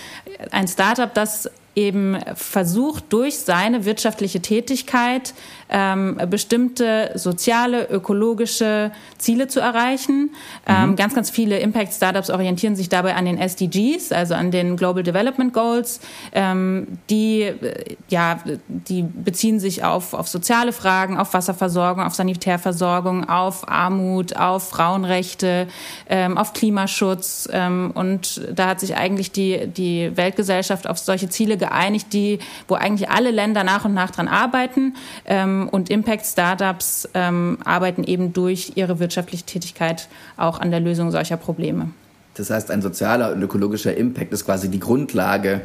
ein 0.50 0.68
Startup, 0.68 1.12
das 1.12 1.50
eben 1.76 2.18
versucht, 2.34 3.12
durch 3.12 3.38
seine 3.38 3.84
wirtschaftliche 3.84 4.40
Tätigkeit 4.40 5.34
ähm, 5.68 6.18
bestimmte 6.30 7.10
soziale, 7.14 7.88
ökologische 7.90 8.92
Ziele 9.18 9.48
zu 9.48 9.60
erreichen. 9.60 10.30
Ähm, 10.66 10.90
mhm. 10.90 10.96
ganz, 10.96 11.14
ganz 11.14 11.30
viele 11.30 11.58
Impact-Startups 11.58 12.30
orientieren 12.30 12.76
sich 12.76 12.88
dabei 12.88 13.14
an 13.14 13.24
den 13.24 13.38
SDGs, 13.38 14.12
also 14.12 14.34
an 14.34 14.50
den 14.50 14.76
Global 14.76 15.02
Development 15.02 15.52
Goals. 15.52 16.00
Ähm, 16.32 16.98
die, 17.10 17.42
äh, 17.42 17.96
ja, 18.08 18.38
die 18.68 19.02
beziehen 19.02 19.60
sich 19.60 19.84
auf, 19.84 20.14
auf 20.14 20.28
soziale 20.28 20.72
Fragen, 20.72 21.18
auf 21.18 21.34
Wasserversorgung, 21.34 22.04
auf 22.04 22.14
Sanitärversorgung, 22.14 23.28
auf 23.28 23.68
Armut, 23.68 24.36
auf 24.36 24.68
Frauenrechte, 24.68 25.68
ähm, 26.08 26.38
auf 26.38 26.52
Klimaschutz. 26.52 27.48
Ähm, 27.52 27.90
und 27.94 28.42
da 28.54 28.68
hat 28.68 28.80
sich 28.80 28.96
eigentlich 28.96 29.32
die, 29.32 29.66
die 29.66 30.16
Weltgesellschaft 30.16 30.88
auf 30.88 30.98
solche 30.98 31.28
Ziele 31.28 31.56
geeinigt, 31.56 32.12
die, 32.12 32.38
wo 32.68 32.74
eigentlich 32.74 33.10
alle 33.10 33.30
Länder 33.30 33.64
nach 33.64 33.84
und 33.84 33.94
nach 33.94 34.10
dran 34.10 34.28
arbeiten. 34.28 34.94
Ähm, 35.24 35.55
und 35.64 35.90
Impact-Startups 35.90 37.08
ähm, 37.14 37.58
arbeiten 37.64 38.04
eben 38.04 38.32
durch 38.32 38.72
ihre 38.76 38.98
wirtschaftliche 38.98 39.44
Tätigkeit 39.44 40.08
auch 40.36 40.60
an 40.60 40.70
der 40.70 40.80
Lösung 40.80 41.10
solcher 41.10 41.36
Probleme. 41.36 41.90
Das 42.34 42.50
heißt, 42.50 42.70
ein 42.70 42.82
sozialer 42.82 43.32
und 43.32 43.42
ökologischer 43.42 43.96
Impact 43.96 44.32
ist 44.32 44.44
quasi 44.44 44.70
die 44.70 44.80
Grundlage, 44.80 45.62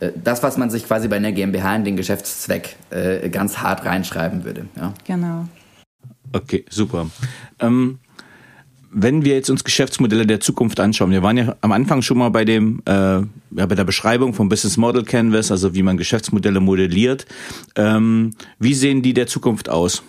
äh, 0.00 0.10
das, 0.14 0.42
was 0.42 0.58
man 0.58 0.70
sich 0.70 0.86
quasi 0.86 1.08
bei 1.08 1.16
einer 1.16 1.32
GmbH 1.32 1.76
in 1.76 1.84
den 1.84 1.96
Geschäftszweck 1.96 2.76
äh, 2.90 3.28
ganz 3.30 3.58
hart 3.58 3.84
reinschreiben 3.84 4.44
würde. 4.44 4.66
Ja? 4.76 4.92
Genau. 5.06 5.46
Okay, 6.32 6.64
super. 6.70 7.06
Ähm, 7.58 7.98
wenn 8.92 9.24
wir 9.24 9.34
jetzt 9.34 9.48
uns 9.50 9.64
Geschäftsmodelle 9.64 10.26
der 10.26 10.40
Zukunft 10.40 10.78
anschauen, 10.78 11.10
wir 11.10 11.22
waren 11.22 11.36
ja 11.36 11.56
am 11.62 11.72
Anfang 11.72 12.02
schon 12.02 12.18
mal 12.18 12.28
bei 12.28 12.44
dem, 12.44 12.82
äh, 12.84 12.92
ja, 12.92 13.26
bei 13.50 13.74
der 13.74 13.84
Beschreibung 13.84 14.34
vom 14.34 14.48
Business 14.48 14.76
Model 14.76 15.02
Canvas, 15.02 15.50
also 15.50 15.74
wie 15.74 15.82
man 15.82 15.96
Geschäftsmodelle 15.96 16.60
modelliert. 16.60 17.26
Ähm, 17.74 18.32
wie 18.58 18.74
sehen 18.74 19.02
die 19.02 19.14
der 19.14 19.26
Zukunft 19.26 19.68
aus? 19.68 20.02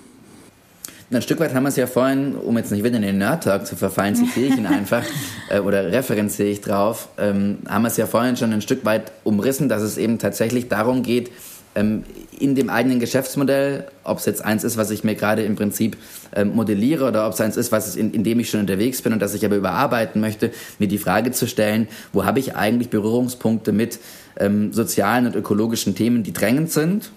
Ein 1.12 1.22
Stück 1.22 1.40
weit 1.40 1.54
haben 1.54 1.64
wir 1.64 1.70
es 1.70 1.76
ja 1.76 1.86
vorhin, 1.86 2.36
um 2.36 2.58
jetzt 2.58 2.72
nicht 2.72 2.84
wieder 2.84 2.96
in 2.96 3.04
den 3.04 3.20
Nerd-Talk 3.20 3.68
zu 3.68 3.76
verfallen, 3.76 4.16
zitiere 4.16 4.48
ich 4.48 4.58
ihn 4.58 4.66
einfach 4.68 5.04
äh, 5.50 5.60
oder 5.60 5.92
referenziere 5.92 6.50
ich 6.50 6.62
drauf, 6.62 7.10
ähm, 7.18 7.60
haben 7.68 7.84
wir 7.84 7.90
es 7.90 7.98
ja 7.98 8.08
vorhin 8.08 8.36
schon 8.36 8.52
ein 8.52 8.62
Stück 8.62 8.84
weit 8.84 9.12
umrissen, 9.24 9.70
dass 9.70 9.82
es 9.82 9.98
eben 9.98 10.18
tatsächlich 10.18 10.68
darum 10.70 11.04
geht, 11.04 11.32
in 11.76 12.56
dem 12.56 12.70
eigenen 12.70 13.00
Geschäftsmodell, 13.00 13.88
ob 14.04 14.20
es 14.20 14.26
jetzt 14.26 14.44
eins 14.44 14.64
ist, 14.64 14.78
was 14.78 14.92
ich 14.92 15.04
mir 15.04 15.16
gerade 15.16 15.44
im 15.44 15.56
Prinzip 15.56 15.98
ähm, 16.36 16.56
modelliere 16.56 17.08
oder 17.08 17.26
ob 17.26 17.34
es 17.34 17.42
eins 17.42 17.58
ist, 17.58 17.72
was 17.72 17.96
in, 17.96 18.14
in 18.14 18.24
dem 18.24 18.40
ich 18.40 18.50
schon 18.50 18.60
unterwegs 18.60 19.02
bin 19.02 19.14
und 19.14 19.22
das 19.22 19.34
ich 19.34 19.46
aber 19.46 19.56
überarbeiten 19.56 20.22
möchte, 20.22 20.52
mir 20.78 20.88
die 20.88 20.98
Frage 20.98 21.32
zu 21.32 21.48
stellen, 21.48 21.88
wo 22.12 22.26
habe 22.26 22.40
ich 22.40 22.56
eigentlich 22.56 22.90
Berührungspunkte 22.90 23.72
mit 23.72 24.00
ähm, 24.38 24.72
sozialen 24.74 25.26
und 25.26 25.36
ökologischen 25.36 25.96
Themen, 25.96 26.24
die 26.24 26.34
drängend 26.34 26.72
sind? 26.72 27.12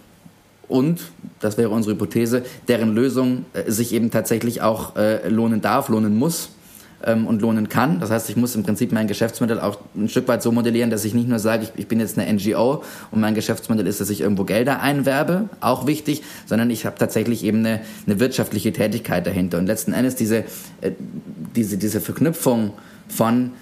Und, 0.68 1.00
das 1.40 1.58
wäre 1.58 1.68
unsere 1.68 1.94
Hypothese, 1.94 2.42
deren 2.66 2.94
Lösung 2.94 3.44
äh, 3.52 3.70
sich 3.70 3.92
eben 3.92 4.10
tatsächlich 4.10 4.62
auch 4.62 4.96
äh, 4.96 5.28
lohnen 5.28 5.60
darf, 5.60 5.88
lohnen 5.88 6.16
muss 6.16 6.50
ähm, 7.06 7.26
und 7.26 7.40
lohnen 7.40 7.68
kann. 7.68 8.00
Das 8.00 8.10
heißt, 8.10 8.28
ich 8.28 8.36
muss 8.36 8.54
im 8.54 8.62
Prinzip 8.62 8.92
mein 8.92 9.06
Geschäftsmodell 9.06 9.60
auch 9.60 9.78
ein 9.94 10.08
Stück 10.08 10.28
weit 10.28 10.42
so 10.42 10.52
modellieren, 10.52 10.90
dass 10.90 11.04
ich 11.04 11.14
nicht 11.14 11.28
nur 11.28 11.38
sage, 11.38 11.64
ich, 11.64 11.80
ich 11.80 11.88
bin 11.88 12.00
jetzt 12.00 12.18
eine 12.18 12.30
NGO 12.32 12.82
und 13.10 13.20
mein 13.20 13.34
Geschäftsmodell 13.34 13.86
ist, 13.86 14.00
dass 14.00 14.10
ich 14.10 14.20
irgendwo 14.20 14.44
Gelder 14.44 14.82
einwerbe, 14.82 15.48
auch 15.60 15.86
wichtig, 15.86 16.22
sondern 16.44 16.70
ich 16.70 16.84
habe 16.84 16.98
tatsächlich 16.98 17.44
eben 17.44 17.58
eine, 17.58 17.80
eine 18.06 18.20
wirtschaftliche 18.20 18.72
Tätigkeit 18.72 19.26
dahinter. 19.26 19.58
Und 19.58 19.66
letzten 19.66 19.92
Endes 19.92 20.16
diese, 20.16 20.38
äh, 20.80 20.92
diese, 21.54 21.78
diese 21.78 22.00
Verknüpfung 22.00 22.72
von 23.08 23.52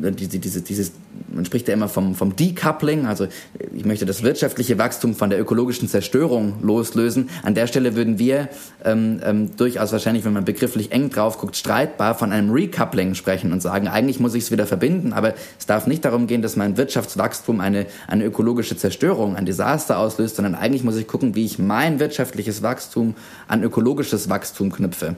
diese, 0.00 0.38
diese, 0.38 0.62
dieses, 0.62 0.92
man 1.32 1.44
spricht 1.44 1.68
ja 1.68 1.74
immer 1.74 1.88
vom, 1.88 2.14
vom 2.14 2.36
Decoupling, 2.36 3.06
also 3.06 3.26
ich 3.74 3.84
möchte 3.84 4.06
das 4.06 4.22
wirtschaftliche 4.22 4.78
Wachstum 4.78 5.14
von 5.14 5.30
der 5.30 5.40
ökologischen 5.40 5.88
Zerstörung 5.88 6.54
loslösen. 6.62 7.28
An 7.42 7.54
der 7.54 7.66
Stelle 7.66 7.96
würden 7.96 8.18
wir 8.18 8.48
ähm, 8.84 9.20
ähm, 9.24 9.56
durchaus 9.56 9.92
wahrscheinlich, 9.92 10.24
wenn 10.24 10.32
man 10.32 10.44
begrifflich 10.44 10.92
eng 10.92 11.10
drauf 11.10 11.38
guckt, 11.38 11.56
streitbar 11.56 12.14
von 12.14 12.32
einem 12.32 12.50
Recoupling 12.50 13.14
sprechen 13.14 13.52
und 13.52 13.60
sagen, 13.60 13.88
eigentlich 13.88 14.20
muss 14.20 14.34
ich 14.34 14.44
es 14.44 14.50
wieder 14.50 14.66
verbinden, 14.66 15.12
aber 15.12 15.34
es 15.58 15.66
darf 15.66 15.86
nicht 15.86 16.04
darum 16.04 16.26
gehen, 16.26 16.42
dass 16.42 16.56
mein 16.56 16.76
Wirtschaftswachstum 16.76 17.60
eine, 17.60 17.86
eine 18.06 18.24
ökologische 18.24 18.76
Zerstörung, 18.76 19.36
ein 19.36 19.46
Desaster 19.46 19.98
auslöst, 19.98 20.36
sondern 20.36 20.54
eigentlich 20.54 20.84
muss 20.84 20.96
ich 20.96 21.06
gucken, 21.06 21.34
wie 21.34 21.44
ich 21.44 21.58
mein 21.58 22.00
wirtschaftliches 22.00 22.62
Wachstum 22.62 23.14
an 23.46 23.62
ökologisches 23.62 24.28
Wachstum 24.28 24.72
knüpfe. 24.72 25.16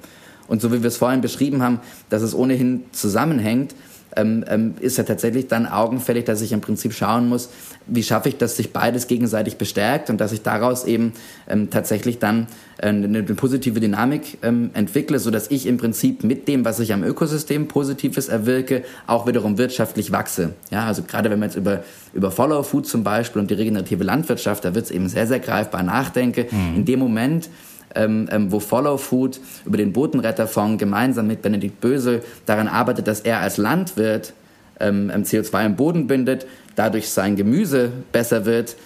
Und 0.50 0.60
so 0.60 0.72
wie 0.72 0.82
wir 0.82 0.88
es 0.88 0.96
vorhin 0.96 1.20
beschrieben 1.20 1.62
haben, 1.62 1.78
dass 2.08 2.22
es 2.22 2.34
ohnehin 2.34 2.82
zusammenhängt, 2.90 3.72
ähm, 4.16 4.44
ähm, 4.48 4.74
ist 4.80 4.98
ja 4.98 5.04
tatsächlich 5.04 5.48
dann 5.48 5.66
augenfällig, 5.66 6.24
dass 6.24 6.40
ich 6.40 6.52
im 6.52 6.60
Prinzip 6.60 6.92
schauen 6.92 7.28
muss, 7.28 7.50
wie 7.86 8.02
schaffe 8.02 8.28
ich, 8.28 8.36
dass 8.36 8.56
sich 8.56 8.72
beides 8.72 9.06
gegenseitig 9.06 9.56
bestärkt 9.56 10.10
und 10.10 10.20
dass 10.20 10.32
ich 10.32 10.42
daraus 10.42 10.84
eben 10.84 11.12
ähm, 11.48 11.70
tatsächlich 11.70 12.18
dann 12.18 12.46
äh, 12.78 12.88
eine, 12.88 13.06
eine, 13.06 13.22
positive 13.22 13.80
Dynamik 13.80 14.38
ähm, 14.42 14.70
entwickle, 14.74 15.18
so 15.18 15.30
dass 15.30 15.50
ich 15.50 15.66
im 15.66 15.76
Prinzip 15.76 16.24
mit 16.24 16.48
dem, 16.48 16.64
was 16.64 16.80
ich 16.80 16.92
am 16.92 17.02
Ökosystem 17.02 17.68
Positives 17.68 18.28
erwirke, 18.28 18.84
auch 19.06 19.26
wiederum 19.26 19.58
wirtschaftlich 19.58 20.12
wachse. 20.12 20.54
Ja, 20.70 20.86
also 20.86 21.02
gerade 21.02 21.30
wenn 21.30 21.38
man 21.38 21.48
jetzt 21.48 21.56
über, 21.56 21.82
über 22.12 22.30
Follow 22.30 22.62
Food 22.62 22.86
zum 22.86 23.04
Beispiel 23.04 23.40
und 23.40 23.50
die 23.50 23.54
regenerative 23.54 24.04
Landwirtschaft, 24.04 24.64
da 24.64 24.74
wird 24.74 24.86
es 24.86 24.90
eben 24.90 25.08
sehr, 25.08 25.26
sehr 25.26 25.40
greifbar 25.40 25.82
nachdenke. 25.82 26.46
Mhm. 26.50 26.76
In 26.76 26.84
dem 26.84 26.98
Moment, 26.98 27.48
ähm, 27.94 28.28
ähm, 28.30 28.52
wo 28.52 28.60
Follow 28.60 28.96
Food 28.96 29.40
über 29.64 29.76
den 29.76 29.92
Botenretterfonds 29.92 30.78
gemeinsam 30.78 31.26
mit 31.26 31.42
Benedikt 31.42 31.80
Bösel 31.80 32.22
daran 32.46 32.68
arbeitet, 32.68 33.06
dass 33.06 33.20
er 33.20 33.40
als 33.40 33.56
Landwirt 33.56 34.32
ähm, 34.78 35.10
CO2 35.10 35.66
im 35.66 35.76
Boden 35.76 36.06
bindet, 36.06 36.46
dadurch 36.76 37.10
sein 37.10 37.36
Gemüse 37.36 37.92
besser 38.12 38.44
wird, 38.46 38.76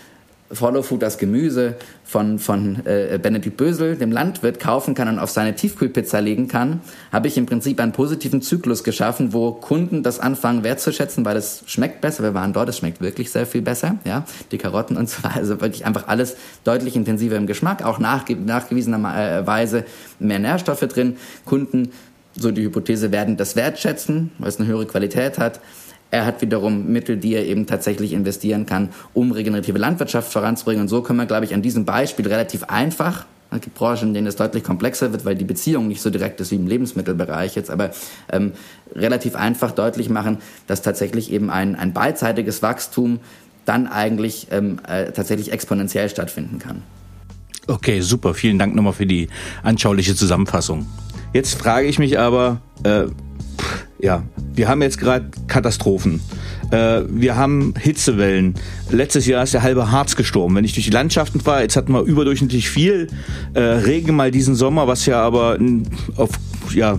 Follow 0.53 0.83
Food 0.83 1.03
das 1.03 1.19
Gemüse 1.19 1.75
von, 2.05 2.39
von 2.39 2.85
äh, 2.85 3.19
Benedikt 3.21 3.57
Bösel, 3.57 3.97
dem 3.97 4.13
Landwirt, 4.13 4.61
kaufen 4.61 4.95
kann 4.95 5.09
und 5.09 5.19
auf 5.19 5.31
seine 5.31 5.55
Tiefkühlpizza 5.55 6.19
legen 6.19 6.49
kann, 6.49 6.81
habe 7.13 7.29
ich 7.29 7.39
im 7.39 7.47
Prinzip 7.47 7.81
einen 7.81 7.93
positiven 7.93 8.43
Zyklus 8.43 8.85
geschaffen, 8.85 9.33
wo 9.33 9.53
Kunden 9.53 10.03
das 10.03 10.21
anfangen 10.21 10.63
wertzuschätzen, 10.63 11.25
weil 11.25 11.37
es 11.37 11.63
schmeckt 11.67 12.03
besser. 12.03 12.23
Wir 12.23 12.35
waren 12.35 12.53
dort, 12.53 12.69
es 12.69 12.79
schmeckt 12.79 13.01
wirklich 13.01 13.31
sehr 13.31 13.47
viel 13.47 13.63
besser. 13.63 13.97
Ja, 14.05 14.25
Die 14.53 14.59
Karotten 14.59 14.97
und 14.97 15.09
so 15.09 15.25
weiter, 15.25 15.37
also 15.37 15.61
wirklich 15.61 15.87
einfach 15.87 16.09
alles 16.09 16.37
deutlich 16.63 16.95
intensiver 16.95 17.37
im 17.37 17.47
Geschmack, 17.47 17.83
auch 17.83 17.99
nachge 17.99 18.37
nachgewiesenerweise 18.37 19.85
mehr 20.19 20.39
Nährstoffe 20.39 20.81
drin. 20.81 21.17
Kunden, 21.47 21.91
so 22.37 22.51
die 22.51 22.63
Hypothese, 22.63 23.13
werden 23.13 23.37
das 23.37 23.57
wertschätzen, 23.57 24.31
weil 24.39 24.49
es 24.49 24.59
eine 24.59 24.69
höhere 24.69 24.87
Qualität 24.87 25.39
hat. 25.39 25.61
Er 26.15 26.27
hat 26.27 26.41
wiederum 26.43 26.93
Mittel, 26.93 27.17
die 27.17 27.35
er 27.35 27.45
eben 27.45 27.67
tatsächlich 27.67 28.13
investieren 28.13 28.67
kann, 28.67 28.91
um 29.15 29.33
regenerative 29.33 29.79
Landwirtschaft 29.79 30.33
voranzubringen. 30.33 30.83
Und 30.83 30.89
so 30.89 31.03
können 31.03 31.19
wir, 31.19 31.27
glaube 31.27 31.45
ich, 31.45 31.55
an 31.55 31.61
diesem 31.61 31.85
Beispiel 31.85 32.29
relativ 32.29 32.63
einfach 32.63 33.27
es 33.51 33.61
gibt 33.61 33.77
Branchen, 33.77 34.09
in 34.09 34.15
denen 34.15 34.27
es 34.29 34.37
deutlich 34.37 34.65
komplexer 34.65 35.13
wird, 35.13 35.25
weil 35.25 35.35
die 35.37 35.45
Beziehung 35.45 35.87
nicht 35.89 36.03
so 36.03 36.11
direkt 36.11 36.41
ist 36.41 36.51
wie 36.51 36.57
im 36.57 36.67
Lebensmittelbereich 36.67 37.55
jetzt, 37.55 37.71
aber 37.71 37.91
ähm, 38.31 38.53
relativ 38.95 39.37
einfach 39.37 39.71
deutlich 39.73 40.09
machen, 40.09 40.39
dass 40.67 40.83
tatsächlich 40.83 41.33
eben 41.33 41.51
ein, 41.51 41.77
ein 41.77 41.93
beidseitiges 41.93 42.63
Wachstum 42.63 43.21
dann 43.65 43.87
eigentlich 43.87 44.49
ähm, 44.51 44.81
äh, 44.89 45.13
tatsächlich 45.13 45.53
exponentiell 45.53 46.09
stattfinden 46.09 46.59
kann. 46.59 46.83
Okay, 47.69 48.01
super. 48.01 48.35
Vielen 48.35 48.59
Dank 48.59 48.75
nochmal 48.75 48.93
für 48.93 49.07
die 49.07 49.29
anschauliche 49.63 50.17
Zusammenfassung. 50.17 50.87
Jetzt 51.33 51.55
frage 51.55 51.87
ich 51.87 51.99
mich 51.99 52.19
aber, 52.19 52.61
äh, 52.83 53.05
ja, 54.05 54.23
wir 54.53 54.69
haben 54.69 54.83
jetzt 54.83 54.99
gerade 54.99 55.31
Katastrophen. 55.49 56.21
Äh, 56.71 57.01
wir 57.09 57.37
haben 57.37 57.73
Hitzewellen. 57.79 58.55
Letztes 58.91 59.27
Jahr 59.27 59.45
ist 59.45 59.55
der 59.55 59.63
halbe 59.63 59.91
Harz 59.91 60.15
gestorben. 60.15 60.55
Wenn 60.55 60.65
ich 60.65 60.75
durch 60.75 60.85
die 60.85 60.93
Landschaften 60.93 61.41
fahre, 61.41 61.63
jetzt 61.63 61.75
hatten 61.75 61.93
wir 61.93 62.03
überdurchschnittlich 62.03 62.69
viel 62.69 63.07
äh, 63.55 63.61
Regen 63.61 64.15
mal 64.15 64.31
diesen 64.31 64.57
Sommer, 64.57 64.87
was 64.87 65.07
ja 65.07 65.23
aber 65.23 65.59
auf 66.17 66.31
ja 66.75 66.99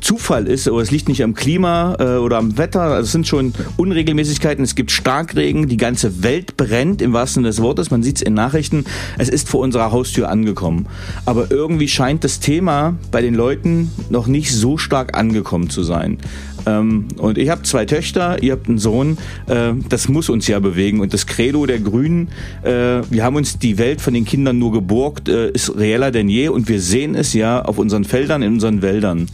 Zufall 0.00 0.46
ist 0.46 0.68
oder 0.68 0.82
es 0.82 0.90
liegt 0.90 1.08
nicht 1.08 1.22
am 1.22 1.34
Klima 1.34 1.96
äh, 1.98 2.18
oder 2.18 2.38
am 2.38 2.58
Wetter. 2.58 2.82
Also 2.82 3.06
es 3.06 3.12
sind 3.12 3.26
schon 3.26 3.52
Unregelmäßigkeiten. 3.76 4.64
Es 4.64 4.74
gibt 4.74 4.90
Starkregen. 4.90 5.68
Die 5.68 5.76
ganze 5.76 6.22
Welt 6.22 6.56
brennt 6.56 7.02
im 7.02 7.12
wahrsten 7.12 7.42
Sinne 7.42 7.48
des 7.48 7.62
Wortes. 7.62 7.90
Man 7.90 8.02
sieht 8.02 8.16
es 8.16 8.22
in 8.22 8.34
Nachrichten. 8.34 8.84
Es 9.18 9.28
ist 9.28 9.48
vor 9.48 9.60
unserer 9.60 9.92
Haustür 9.92 10.28
angekommen. 10.28 10.86
Aber 11.26 11.50
irgendwie 11.50 11.88
scheint 11.88 12.24
das 12.24 12.40
Thema 12.40 12.96
bei 13.10 13.22
den 13.22 13.34
Leuten 13.34 13.90
noch 14.10 14.26
nicht 14.26 14.52
so 14.52 14.78
stark 14.78 15.16
angekommen 15.16 15.70
zu 15.70 15.82
sein. 15.82 16.18
Ähm, 16.66 17.06
und 17.18 17.38
ich 17.38 17.48
habe 17.48 17.62
zwei 17.62 17.84
Töchter, 17.84 18.42
ihr 18.42 18.52
habt 18.52 18.68
einen 18.68 18.78
Sohn. 18.78 19.18
Äh, 19.46 19.72
das 19.88 20.08
muss 20.08 20.28
uns 20.28 20.46
ja 20.46 20.58
bewegen. 20.60 21.00
Und 21.00 21.12
das 21.12 21.26
Credo 21.26 21.66
der 21.66 21.78
Grünen, 21.78 22.28
äh, 22.62 23.00
wir 23.10 23.24
haben 23.24 23.36
uns 23.36 23.58
die 23.58 23.78
Welt 23.78 24.00
von 24.00 24.14
den 24.14 24.24
Kindern 24.24 24.58
nur 24.58 24.72
geborgt, 24.72 25.28
äh, 25.28 25.50
ist 25.50 25.76
reeller 25.76 26.10
denn 26.10 26.28
je. 26.28 26.48
Und 26.48 26.68
wir 26.68 26.80
sehen 26.80 27.14
es 27.14 27.32
ja 27.34 27.62
auf 27.62 27.78
unseren 27.78 28.04
Feldern, 28.04 28.42
in 28.42 28.54
unseren 28.54 28.82
Wäldern. 28.82 29.26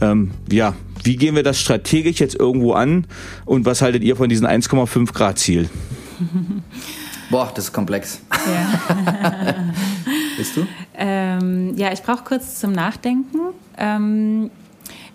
Ähm, 0.00 0.30
ja, 0.50 0.74
wie 1.02 1.16
gehen 1.16 1.34
wir 1.34 1.42
das 1.42 1.60
strategisch 1.60 2.20
jetzt 2.20 2.34
irgendwo 2.34 2.72
an? 2.72 3.06
Und 3.44 3.64
was 3.66 3.82
haltet 3.82 4.02
ihr 4.02 4.16
von 4.16 4.28
diesem 4.28 4.46
1,5 4.46 5.12
Grad 5.12 5.38
Ziel? 5.38 5.68
Boah, 7.30 7.50
das 7.54 7.66
ist 7.66 7.72
komplex. 7.72 8.20
Ja. 8.32 9.54
Bist 10.36 10.56
du? 10.56 10.66
Ähm, 10.94 11.76
ja, 11.76 11.92
ich 11.92 12.02
brauche 12.02 12.24
kurz 12.24 12.58
zum 12.58 12.72
Nachdenken. 12.72 13.38
Ähm, 13.78 14.50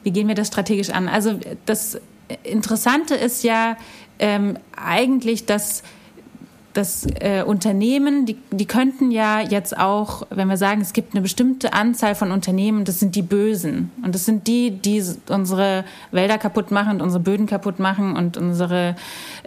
wie 0.04 0.12
gehen 0.12 0.28
wir 0.28 0.36
das 0.36 0.48
strategisch 0.48 0.92
an? 0.92 1.10
Also 1.10 1.40
das 1.66 2.00
Interessante 2.44 3.16
ist 3.16 3.44
ja 3.44 3.76
ähm, 4.20 4.58
eigentlich, 4.76 5.46
dass 5.46 5.84
das 6.76 7.08
äh, 7.20 7.44
Unternehmen, 7.44 8.26
die, 8.26 8.38
die 8.52 8.66
könnten 8.66 9.10
ja 9.10 9.40
jetzt 9.40 9.78
auch, 9.78 10.28
wenn 10.30 10.48
wir 10.48 10.58
sagen, 10.58 10.82
es 10.82 10.94
gibt 10.94 11.14
eine 11.14 11.22
bestimmte 11.22 11.74
Anzahl 11.74 12.16
von 12.16 12.32
Unternehmen, 12.32 12.84
das 12.84 13.00
sind 13.00 13.16
die 13.16 13.22
Bösen. 13.22 13.92
Und 14.04 14.14
das 14.14 14.26
sind 14.26 14.48
die, 14.48 14.72
die 14.72 15.04
unsere 15.30 15.86
Wälder 16.12 16.38
kaputt 16.38 16.72
machen 16.72 16.96
und 16.96 17.02
unsere 17.02 17.24
Böden 17.24 17.48
kaputt 17.48 17.80
machen 17.80 18.18
und 18.18 18.38
unsere 18.38 18.96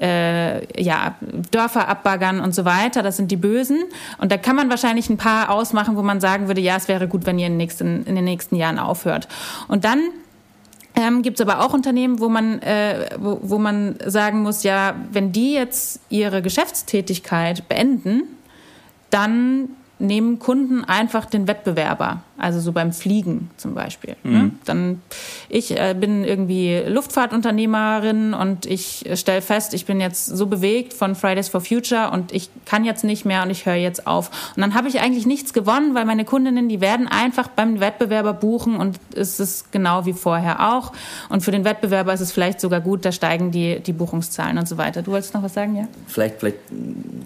äh, 0.00 0.82
ja, 0.82 1.16
Dörfer 1.50 1.88
abbaggern 1.88 2.40
und 2.40 2.54
so 2.54 2.64
weiter. 2.64 3.02
Das 3.02 3.16
sind 3.18 3.30
die 3.30 3.36
Bösen. 3.36 3.84
Und 4.18 4.32
da 4.32 4.38
kann 4.38 4.56
man 4.56 4.70
wahrscheinlich 4.70 5.10
ein 5.10 5.18
paar 5.18 5.50
ausmachen, 5.50 5.96
wo 5.96 6.02
man 6.02 6.20
sagen 6.20 6.48
würde, 6.48 6.62
ja, 6.62 6.76
es 6.76 6.88
wäre 6.88 7.08
gut, 7.08 7.26
wenn 7.26 7.38
ihr 7.38 7.46
in 7.46 7.52
den 7.52 7.58
nächsten, 7.58 8.04
in 8.04 8.14
den 8.14 8.24
nächsten 8.24 8.56
Jahren 8.56 8.78
aufhört. 8.78 9.28
Und 9.68 9.84
dann 9.84 10.00
ähm, 10.98 11.22
Gibt 11.22 11.40
es 11.40 11.46
aber 11.46 11.64
auch 11.64 11.72
Unternehmen, 11.72 12.18
wo 12.18 12.28
man, 12.28 12.60
äh, 12.60 13.10
wo, 13.18 13.38
wo 13.42 13.58
man 13.58 13.96
sagen 14.04 14.42
muss, 14.42 14.64
ja, 14.64 14.96
wenn 15.12 15.32
die 15.32 15.52
jetzt 15.52 16.00
ihre 16.08 16.42
Geschäftstätigkeit 16.42 17.68
beenden, 17.68 18.22
dann 19.10 19.70
nehmen 19.98 20.38
Kunden 20.38 20.84
einfach 20.84 21.26
den 21.26 21.46
Wettbewerber, 21.46 22.22
also 22.38 22.60
so 22.60 22.72
beim 22.72 22.92
Fliegen 22.92 23.50
zum 23.56 23.74
Beispiel. 23.74 24.16
Ne? 24.22 24.30
Mhm. 24.30 24.38
Ne? 24.38 24.50
Dann 24.64 25.02
ich 25.48 25.78
äh, 25.78 25.94
bin 25.98 26.24
irgendwie 26.24 26.82
Luftfahrtunternehmerin 26.86 28.34
und 28.34 28.66
ich 28.66 29.04
stelle 29.14 29.42
fest, 29.42 29.74
ich 29.74 29.86
bin 29.86 30.00
jetzt 30.00 30.26
so 30.26 30.46
bewegt 30.46 30.92
von 30.92 31.14
Fridays 31.14 31.48
for 31.48 31.60
Future 31.60 32.10
und 32.10 32.32
ich 32.32 32.50
kann 32.64 32.84
jetzt 32.84 33.04
nicht 33.04 33.24
mehr 33.24 33.42
und 33.42 33.50
ich 33.50 33.66
höre 33.66 33.74
jetzt 33.74 34.06
auf. 34.06 34.30
Und 34.56 34.62
dann 34.62 34.74
habe 34.74 34.88
ich 34.88 35.00
eigentlich 35.00 35.26
nichts 35.26 35.52
gewonnen, 35.52 35.94
weil 35.94 36.04
meine 36.04 36.24
Kundinnen, 36.24 36.68
die 36.68 36.80
werden 36.80 37.08
einfach 37.08 37.48
beim 37.48 37.80
Wettbewerber 37.80 38.34
buchen 38.34 38.76
und 38.76 38.98
es 39.14 39.40
ist 39.40 39.72
genau 39.72 40.06
wie 40.06 40.12
vorher 40.12 40.74
auch. 40.74 40.92
Und 41.28 41.42
für 41.42 41.50
den 41.50 41.64
Wettbewerber 41.64 42.12
ist 42.12 42.20
es 42.20 42.32
vielleicht 42.32 42.60
sogar 42.60 42.80
gut, 42.80 43.04
da 43.04 43.12
steigen 43.12 43.50
die, 43.50 43.80
die 43.80 43.92
Buchungszahlen 43.92 44.58
und 44.58 44.68
so 44.68 44.78
weiter. 44.78 45.02
Du 45.02 45.12
wolltest 45.12 45.34
noch 45.34 45.42
was 45.42 45.54
sagen, 45.54 45.76
ja? 45.76 45.88
Vielleicht, 46.06 46.38
vielleicht 46.38 46.58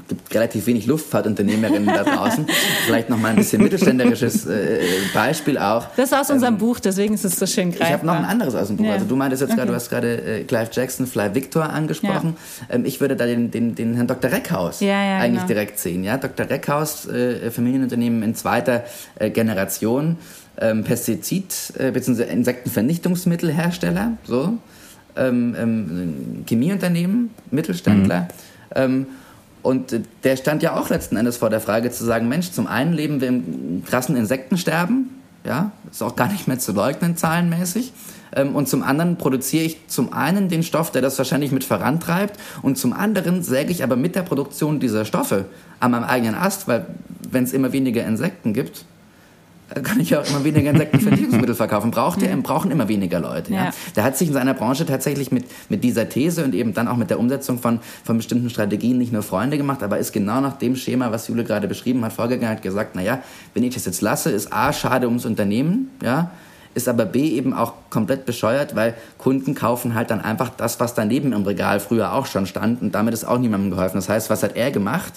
gibt 0.09 0.35
relativ 0.35 0.67
wenig 0.67 0.87
Luftfahrtunternehmerinnen 0.87 1.87
da 1.87 2.05
draußen. 2.05 2.47
Vielleicht 2.87 3.11
noch 3.11 3.19
mal 3.19 3.29
ein 3.29 3.37
bisschen 3.37 3.63
mittelständisches 3.63 4.47
äh, 4.47 4.81
Beispiel 5.13 5.59
auch. 5.59 5.87
Das 5.97 6.11
ist 6.11 6.19
aus 6.19 6.31
unserem 6.31 6.55
ähm, 6.55 6.59
Buch, 6.59 6.81
deswegen 6.81 7.15
ist 7.15 7.25
es 7.25 7.39
so 7.39 7.47
schön 7.47 7.71
greifbar. 7.71 7.87
Ich 7.87 7.93
habe 7.95 8.07
noch 8.07 8.15
ein 8.15 8.25
anderes 8.25 8.55
aus 8.55 8.69
dem 8.69 8.77
Buch. 8.77 8.85
Ja. 8.85 8.93
Also 8.95 9.07
du 9.07 9.17
meintest 9.17 9.43
jetzt 9.43 9.51
okay. 9.51 9.59
gerade, 9.59 9.71
du 9.71 9.75
hast 9.75 9.91
gerade 9.91 10.41
äh, 10.41 10.45
Clive 10.45 10.71
Jackson, 10.73 11.07
Fly 11.07 11.35
Victor 11.35 11.69
angesprochen. 11.69 12.37
Ja. 12.69 12.75
Ähm, 12.77 12.85
ich 12.85 13.01
würde 13.01 13.17
da 13.17 13.27
den, 13.27 13.51
den, 13.51 13.75
den 13.75 13.95
Herrn 13.95 14.07
Dr. 14.07 14.31
Reckhaus 14.31 14.81
ja, 14.81 15.19
eigentlich 15.19 15.35
genau. 15.35 15.47
direkt 15.47 15.79
sehen. 15.79 16.05
Ja? 16.05 16.17
Dr. 16.17 16.49
Reckhaus, 16.49 17.07
äh, 17.07 17.51
Familienunternehmen 17.51 18.23
in 18.23 18.35
zweiter 18.35 18.85
äh, 19.19 19.31
Generation, 19.31 20.19
ähm, 20.59 20.85
Pestizid- 20.85 21.79
äh, 21.79 21.91
bzw. 21.91 22.25
Insektenvernichtungsmittelhersteller, 22.25 24.13
so. 24.25 24.59
Ähm, 25.15 25.55
ähm, 25.59 26.45
Chemieunternehmen, 26.47 27.31
Mittelständler. 27.51 28.29
Mhm. 28.75 29.07
Und 29.63 29.95
der 30.25 30.37
stand 30.37 30.63
ja 30.63 30.77
auch 30.77 30.89
letzten 30.89 31.17
Endes 31.17 31.37
vor 31.37 31.51
der 31.51 31.61
Frage 31.61 31.91
zu 31.91 32.05
sagen, 32.05 32.29
Mensch, 32.29 32.51
zum 32.51 32.67
einen 32.67 32.93
leben 32.93 33.21
wir 33.21 33.29
im 33.29 33.85
krassen 33.87 34.17
Insektensterben, 34.17 35.11
ja, 35.45 35.73
ist 35.91 36.03
auch 36.03 36.17
gar 36.17 36.31
nicht 36.31 36.49
mehr 36.49 36.59
zu 36.59 36.73
leugnen 36.73 37.17
zahlenmäßig. 37.17 37.93
Ähm, 38.35 38.55
und 38.57 38.69
zum 38.69 38.83
anderen 38.83 39.17
produziere 39.17 39.65
ich 39.65 39.89
zum 39.89 40.13
einen 40.13 40.49
den 40.49 40.63
Stoff, 40.63 40.91
der 40.91 41.03
das 41.03 41.19
wahrscheinlich 41.19 41.53
mit 41.53 41.65
vorantreibt 41.65 42.39
und 42.63 42.79
zum 42.79 42.93
anderen 42.93 43.43
säge 43.43 43.71
ich 43.71 43.83
aber 43.83 43.97
mit 43.97 44.15
der 44.15 44.23
Produktion 44.23 44.81
dieser 44.81 45.05
Stoffe 45.05 45.47
an 45.81 45.91
meinem 45.91 46.05
eigenen 46.05 46.35
Ast, 46.35 46.69
weil 46.69 46.87
wenn 47.31 47.45
es 47.45 47.53
immer 47.53 47.73
weniger 47.73 48.05
Insekten 48.05 48.55
gibt, 48.55 48.85
kann 49.81 50.01
ich 50.01 50.17
auch 50.17 50.29
immer 50.29 50.45
weniger 50.45 50.71
Insektenvernichtungsmittel 50.71 51.55
verkaufen. 51.55 51.91
Braucht 51.91 52.23
er, 52.23 52.37
brauchen 52.37 52.71
immer 52.71 52.89
weniger 52.89 53.21
Leute. 53.21 53.53
Ja. 53.53 53.65
ja. 53.65 53.71
Der 53.97 54.05
hat 54.05 54.17
sich 54.17 54.29
in 54.29 54.35
seiner 54.35 54.55
Branche 54.55 54.87
tatsächlich 54.87 55.33
mit, 55.33 55.45
mit 55.69 55.85
dieser 55.85 56.09
These 56.09 56.45
und 56.45 56.55
eben 56.55 56.75
dann 56.75 56.89
auch 56.89 56.97
mit 56.97 57.11
der 57.11 57.19
Umsetzung 57.19 57.59
von, 57.59 57.81
von 58.05 58.17
bestimmten 58.17 58.51
Strategien 58.51 58.99
nicht 58.99 59.13
nur 59.13 59.23
Freunde 59.23 59.57
gemacht, 59.57 59.83
aber 59.83 59.99
ist 59.99 60.13
genau 60.13 60.41
nach 60.41 60.59
dem 60.59 60.77
Schema, 60.77 61.11
was 61.13 61.29
Jule 61.29 61.45
gerade 61.45 61.69
beschrieben 61.69 62.05
hat, 62.05 62.13
vorgegangen, 62.13 62.57
hat 62.57 62.63
gesagt, 62.63 62.95
naja, 62.95 63.23
wenn 63.55 63.63
ich 63.63 63.75
das 63.75 63.85
jetzt 63.87 64.01
lasse, 64.01 64.31
ist 64.31 64.53
A, 64.53 64.73
schade 64.73 65.07
ums 65.07 65.25
Unternehmen, 65.25 65.91
ja, 66.03 66.31
ist 66.75 66.89
aber 66.89 67.05
B 67.05 67.29
eben 67.29 67.53
auch 67.53 67.75
komplett 67.91 68.25
bescheuert, 68.25 68.75
weil 68.75 68.95
Kunden 69.19 69.55
kaufen 69.55 69.95
halt 69.95 70.11
dann 70.11 70.21
einfach 70.21 70.51
das, 70.51 70.81
was 70.81 70.95
daneben 70.95 71.33
im 71.33 71.43
Regal 71.43 71.81
früher 71.81 72.15
auch 72.15 72.27
schon 72.27 72.47
stand 72.47 72.83
und 72.83 72.95
damit 72.95 73.15
ist 73.15 73.25
auch 73.25 73.39
niemandem 73.39 73.71
geholfen. 73.71 73.97
Das 73.97 74.09
heißt, 74.09 74.31
was 74.31 74.43
hat 74.43 74.57
er 74.57 74.71
gemacht? 74.71 75.13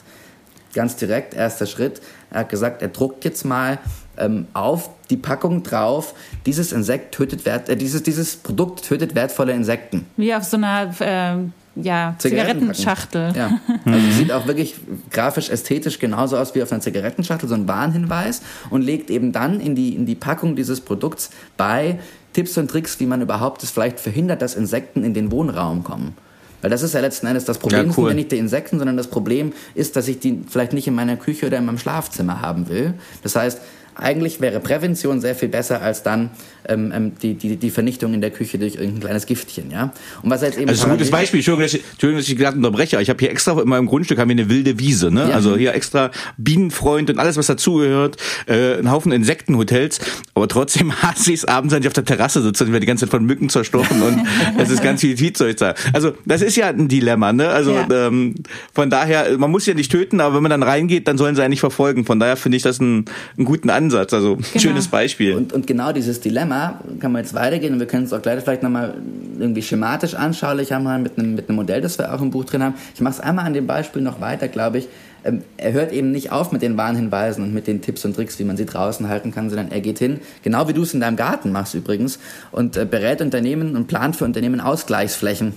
Ganz 0.74 0.98
direkt, 0.98 1.34
erster 1.34 1.66
Schritt, 1.66 2.02
er 2.32 2.42
hat 2.42 2.50
gesagt, 2.50 2.82
er 2.82 2.90
druckt 2.90 3.24
jetzt 3.24 3.46
mal 3.46 3.80
ähm, 4.18 4.48
auf 4.54 4.90
die 5.10 5.18
Packung 5.18 5.64
drauf, 5.64 6.14
dieses 6.46 6.72
Insekt 6.72 7.14
tötet 7.14 7.46
wert, 7.46 7.70
äh, 7.70 7.76
dieses, 7.76 8.04
dieses 8.04 8.36
Produkt 8.36 8.86
tötet 8.86 9.16
wertvolle 9.16 9.54
Insekten. 9.54 10.06
Wie 10.18 10.34
auf 10.34 10.44
so 10.44 10.58
einer 10.58 10.94
äh, 11.00 11.82
ja, 11.82 12.16
Zigarettenschachtel. 12.18 13.34
Ja. 13.36 13.60
Also 13.86 14.12
sieht 14.12 14.32
auch 14.32 14.48
wirklich 14.48 14.76
grafisch, 15.12 15.50
ästhetisch 15.50 16.00
genauso 16.00 16.38
aus 16.38 16.56
wie 16.56 16.64
auf 16.64 16.72
einer 16.72 16.82
Zigarettenschachtel, 16.82 17.48
so 17.48 17.56
ein 17.56 17.68
Warnhinweis 17.68 18.42
und 18.70 18.82
legt 18.82 19.10
eben 19.10 19.32
dann 19.32 19.60
in 19.60 19.76
die, 19.76 19.96
in 19.96 20.06
die 20.06 20.16
Packung 20.16 20.56
dieses 20.56 20.82
Produkts 20.82 21.30
bei 21.58 22.00
Tipps 22.34 22.58
und 22.58 22.70
Tricks, 22.70 23.00
wie 23.00 23.06
man 23.06 23.22
überhaupt 23.22 23.64
es 23.64 23.72
vielleicht 23.72 24.00
verhindert, 24.00 24.42
dass 24.42 24.56
Insekten 24.56 25.04
in 25.04 25.14
den 25.14 25.32
Wohnraum 25.32 25.84
kommen. 25.84 26.16
Weil 26.62 26.72
das 26.72 26.82
ist 26.82 26.94
ja 26.94 27.00
letzten 27.00 27.28
Endes 27.28 27.46
das 27.46 27.60
Problem, 27.60 27.88
ja, 27.88 27.88
cool. 27.90 27.94
sind 27.96 28.08
ja 28.08 28.14
nicht 28.16 28.32
die 28.32 28.38
Insekten, 28.38 28.80
sondern 28.80 28.98
das 28.98 29.08
Problem 29.08 29.54
ist, 29.76 29.96
dass 29.96 30.08
ich 30.08 30.20
die 30.20 30.42
vielleicht 30.50 30.74
nicht 30.74 30.88
in 30.88 30.96
meiner 30.96 31.16
Küche 31.16 31.46
oder 31.46 31.58
in 31.58 31.66
meinem 31.66 31.78
Schlafzimmer 31.78 32.42
haben 32.42 32.70
will. 32.70 32.96
Das 33.22 33.36
heißt, 33.36 33.62
eigentlich 33.96 34.42
wäre 34.42 34.60
Prävention 34.60 35.22
sehr 35.22 35.36
viel 35.36 35.50
besser 35.50 35.82
als 35.82 36.04
dann 36.04 36.32
ähm, 36.68 36.92
ähm, 36.94 37.12
die, 37.22 37.34
die, 37.34 37.56
die 37.56 37.70
Vernichtung 37.70 38.14
in 38.14 38.22
der 38.22 38.32
Küche 38.32 38.58
durch 38.58 38.76
irgendein 38.76 39.02
kleines 39.02 39.26
Giftchen, 39.26 39.72
ja. 39.72 39.94
Und 40.22 40.30
was 40.30 40.42
jetzt 40.42 40.58
eben 40.58 40.70
also 40.70 40.86
ein 40.86 40.92
gutes 40.92 41.12
Beispiel. 41.12 41.40
Entschuldigung, 41.40 41.66
dass 41.66 41.74
ich, 41.74 41.84
Entschuldigung, 41.92 42.20
dass 42.22 42.30
ich 42.30 42.38
gerade 42.38 42.58
unterbreche. 42.58 43.02
Ich 43.02 43.10
habe 43.10 43.20
hier 43.20 43.32
extra 43.32 43.60
in 43.60 43.68
meinem 43.68 43.88
Grundstück 43.88 44.18
haben 44.18 44.30
wir 44.30 44.36
eine 44.36 44.50
wilde 44.50 44.80
Wiese, 44.80 45.12
ne? 45.12 45.30
Ja. 45.30 45.36
Also 45.36 45.56
hier 45.56 45.74
extra 45.74 46.12
Bienenfreund 46.38 47.10
und 47.10 47.20
alles, 47.20 47.38
was 47.38 47.48
dazugehört, 47.48 48.18
äh, 48.48 48.78
ein 48.78 48.92
Haufen 48.92 49.12
Insektenhotels. 49.12 50.00
Aber 50.34 50.48
trotzdem 50.48 50.94
hasse 51.02 51.32
ich 51.32 51.40
es 51.40 51.46
abends, 51.46 51.74
wenn 51.74 51.82
ich 51.82 51.88
auf 51.88 51.94
der 51.94 52.06
Terrasse 52.06 52.42
sitze 52.42 52.64
und 52.64 52.72
werde 52.72 52.82
die 52.82 52.88
ganze 52.88 53.06
Zeit 53.06 53.12
von 53.12 53.26
Mücken 53.26 53.50
zerstochen 53.50 54.02
und 54.02 54.26
es 54.58 54.70
ist 54.70 54.82
ganz 54.82 55.02
viel 55.02 55.18
Viehzeug 55.18 55.58
da. 55.58 55.76
Also 55.94 56.14
das 56.26 56.42
ist 56.42 56.56
ja 56.56 56.68
ein 56.68 56.88
Dilemma, 56.88 57.34
ne? 57.34 57.50
Also 57.50 57.74
ja. 57.74 58.08
ähm, 58.08 58.36
von 58.74 58.90
daher, 58.90 59.38
man 59.38 59.52
muss 59.52 59.66
ja 59.66 59.74
nicht 59.74 59.92
töten, 59.92 60.20
aber 60.22 60.36
wenn 60.36 60.44
man 60.44 60.52
dann 60.52 60.64
reingeht, 60.64 61.08
dann 61.08 61.18
sollen 61.18 61.36
sie 61.36 61.44
eigentlich 61.44 61.60
verfolgen. 61.60 62.06
Von 62.06 62.20
daher 62.20 62.38
finde 62.38 62.58
ich 62.58 62.64
das 62.64 62.80
einen, 62.80 63.06
einen 63.38 63.46
guten 63.46 63.70
Ansatz. 63.70 64.14
Also 64.14 64.36
genau. 64.36 64.60
schönes 64.60 64.88
Beispiel. 64.88 65.36
Und, 65.36 65.54
und 65.54 65.68
genau 65.68 65.92
dieses 65.92 66.20
Dilemma 66.20 66.55
kann 67.00 67.12
man 67.12 67.24
jetzt 67.24 67.34
weitergehen 67.34 67.74
und 67.74 67.80
wir 67.80 67.88
können 67.88 68.06
es 68.06 68.14
auch 68.14 68.22
gleich 68.22 68.42
vielleicht 68.44 68.64
nochmal 68.64 68.96
irgendwie 69.40 69.62
schematisch 69.62 70.16
anschaulich 70.16 70.72
haben 70.72 71.04
mit 71.04 71.18
einem, 71.18 71.36
mit 71.36 71.50
einem 71.50 71.56
Modell, 71.56 71.82
das 71.82 71.98
wir 71.98 72.14
auch 72.14 72.22
im 72.22 72.32
Buch 72.32 72.46
drin 72.46 72.64
haben. 72.64 72.76
Ich 72.94 73.02
mache 73.02 73.16
es 73.16 73.20
einmal 73.20 73.46
an 73.46 73.54
dem 73.54 73.68
Beispiel 73.68 74.02
noch 74.02 74.22
weiter, 74.22 74.48
glaube 74.48 74.80
ich. 74.80 74.88
Ähm, 75.24 75.44
er 75.58 75.74
hört 75.74 75.92
eben 75.92 76.12
nicht 76.12 76.32
auf 76.32 76.52
mit 76.52 76.62
den 76.62 76.78
Warnhinweisen 76.78 77.44
und 77.44 77.54
mit 77.54 77.68
den 77.68 77.82
Tipps 77.82 78.06
und 78.06 78.16
Tricks, 78.16 78.38
wie 78.40 78.44
man 78.44 78.58
sie 78.58 78.66
draußen 78.66 79.10
halten 79.10 79.32
kann, 79.34 79.50
sondern 79.50 79.72
er 79.72 79.82
geht 79.82 80.00
hin, 80.00 80.20
genau 80.44 80.68
wie 80.68 80.74
du 80.74 80.84
es 80.84 80.94
in 80.94 81.00
deinem 81.00 81.16
Garten 81.16 81.52
machst 81.52 81.74
übrigens, 81.74 82.20
und 82.52 82.78
äh, 82.78 82.86
berät 82.86 83.22
Unternehmen 83.22 83.76
und 83.76 83.88
plant 83.88 84.16
für 84.16 84.26
Unternehmen 84.26 84.62
Ausgleichsflächen 84.62 85.54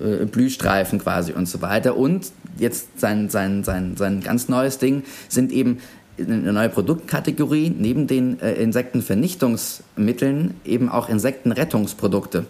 äh, 0.00 0.24
Blühstreifen 0.24 0.98
quasi 0.98 1.32
und 1.32 1.46
so 1.46 1.60
weiter. 1.60 1.96
Und 1.96 2.32
jetzt 2.58 3.00
sein, 3.00 3.30
sein, 3.30 3.64
sein, 3.64 3.96
sein 3.96 4.20
ganz 4.20 4.48
neues 4.48 4.78
Ding 4.78 5.02
sind 5.28 5.52
eben 5.52 5.78
eine 6.18 6.52
neue 6.52 6.68
Produktkategorie, 6.68 7.74
neben 7.76 8.06
den 8.06 8.40
äh, 8.40 8.54
Insektenvernichtungsmitteln 8.54 10.54
eben 10.64 10.88
auch 10.88 11.08
Insektenrettungsprodukte. 11.08 12.46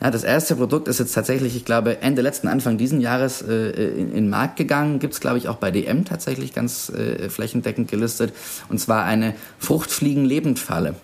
Ja, 0.00 0.10
das 0.10 0.24
erste 0.24 0.56
Produkt 0.56 0.88
ist 0.88 0.98
jetzt 0.98 1.14
tatsächlich, 1.14 1.56
ich 1.56 1.64
glaube, 1.64 2.02
Ende 2.02 2.20
letzten, 2.20 2.48
Anfang 2.48 2.76
diesen 2.76 3.00
Jahres 3.00 3.42
äh, 3.42 3.70
in, 3.70 4.08
in 4.08 4.14
den 4.14 4.28
Markt 4.28 4.56
gegangen. 4.56 4.98
Gibt 4.98 5.14
es, 5.14 5.20
glaube 5.20 5.38
ich, 5.38 5.48
auch 5.48 5.56
bei 5.56 5.70
DM 5.70 6.04
tatsächlich 6.04 6.52
ganz 6.52 6.90
äh, 6.90 7.28
flächendeckend 7.28 7.90
gelistet. 7.90 8.32
Und 8.68 8.78
zwar 8.78 9.04
eine 9.04 9.34
Fruchtfliegen-Lebendfalle. 9.58 10.94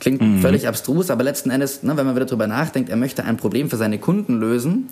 Klingt 0.00 0.20
mhm. 0.20 0.40
völlig 0.40 0.66
abstrus, 0.66 1.10
aber 1.10 1.22
letzten 1.22 1.50
Endes, 1.50 1.82
ne, 1.82 1.96
wenn 1.96 2.04
man 2.04 2.16
wieder 2.16 2.26
drüber 2.26 2.46
nachdenkt, 2.46 2.90
er 2.90 2.96
möchte 2.96 3.24
ein 3.24 3.36
Problem 3.36 3.70
für 3.70 3.76
seine 3.76 3.98
Kunden 3.98 4.40
lösen 4.40 4.88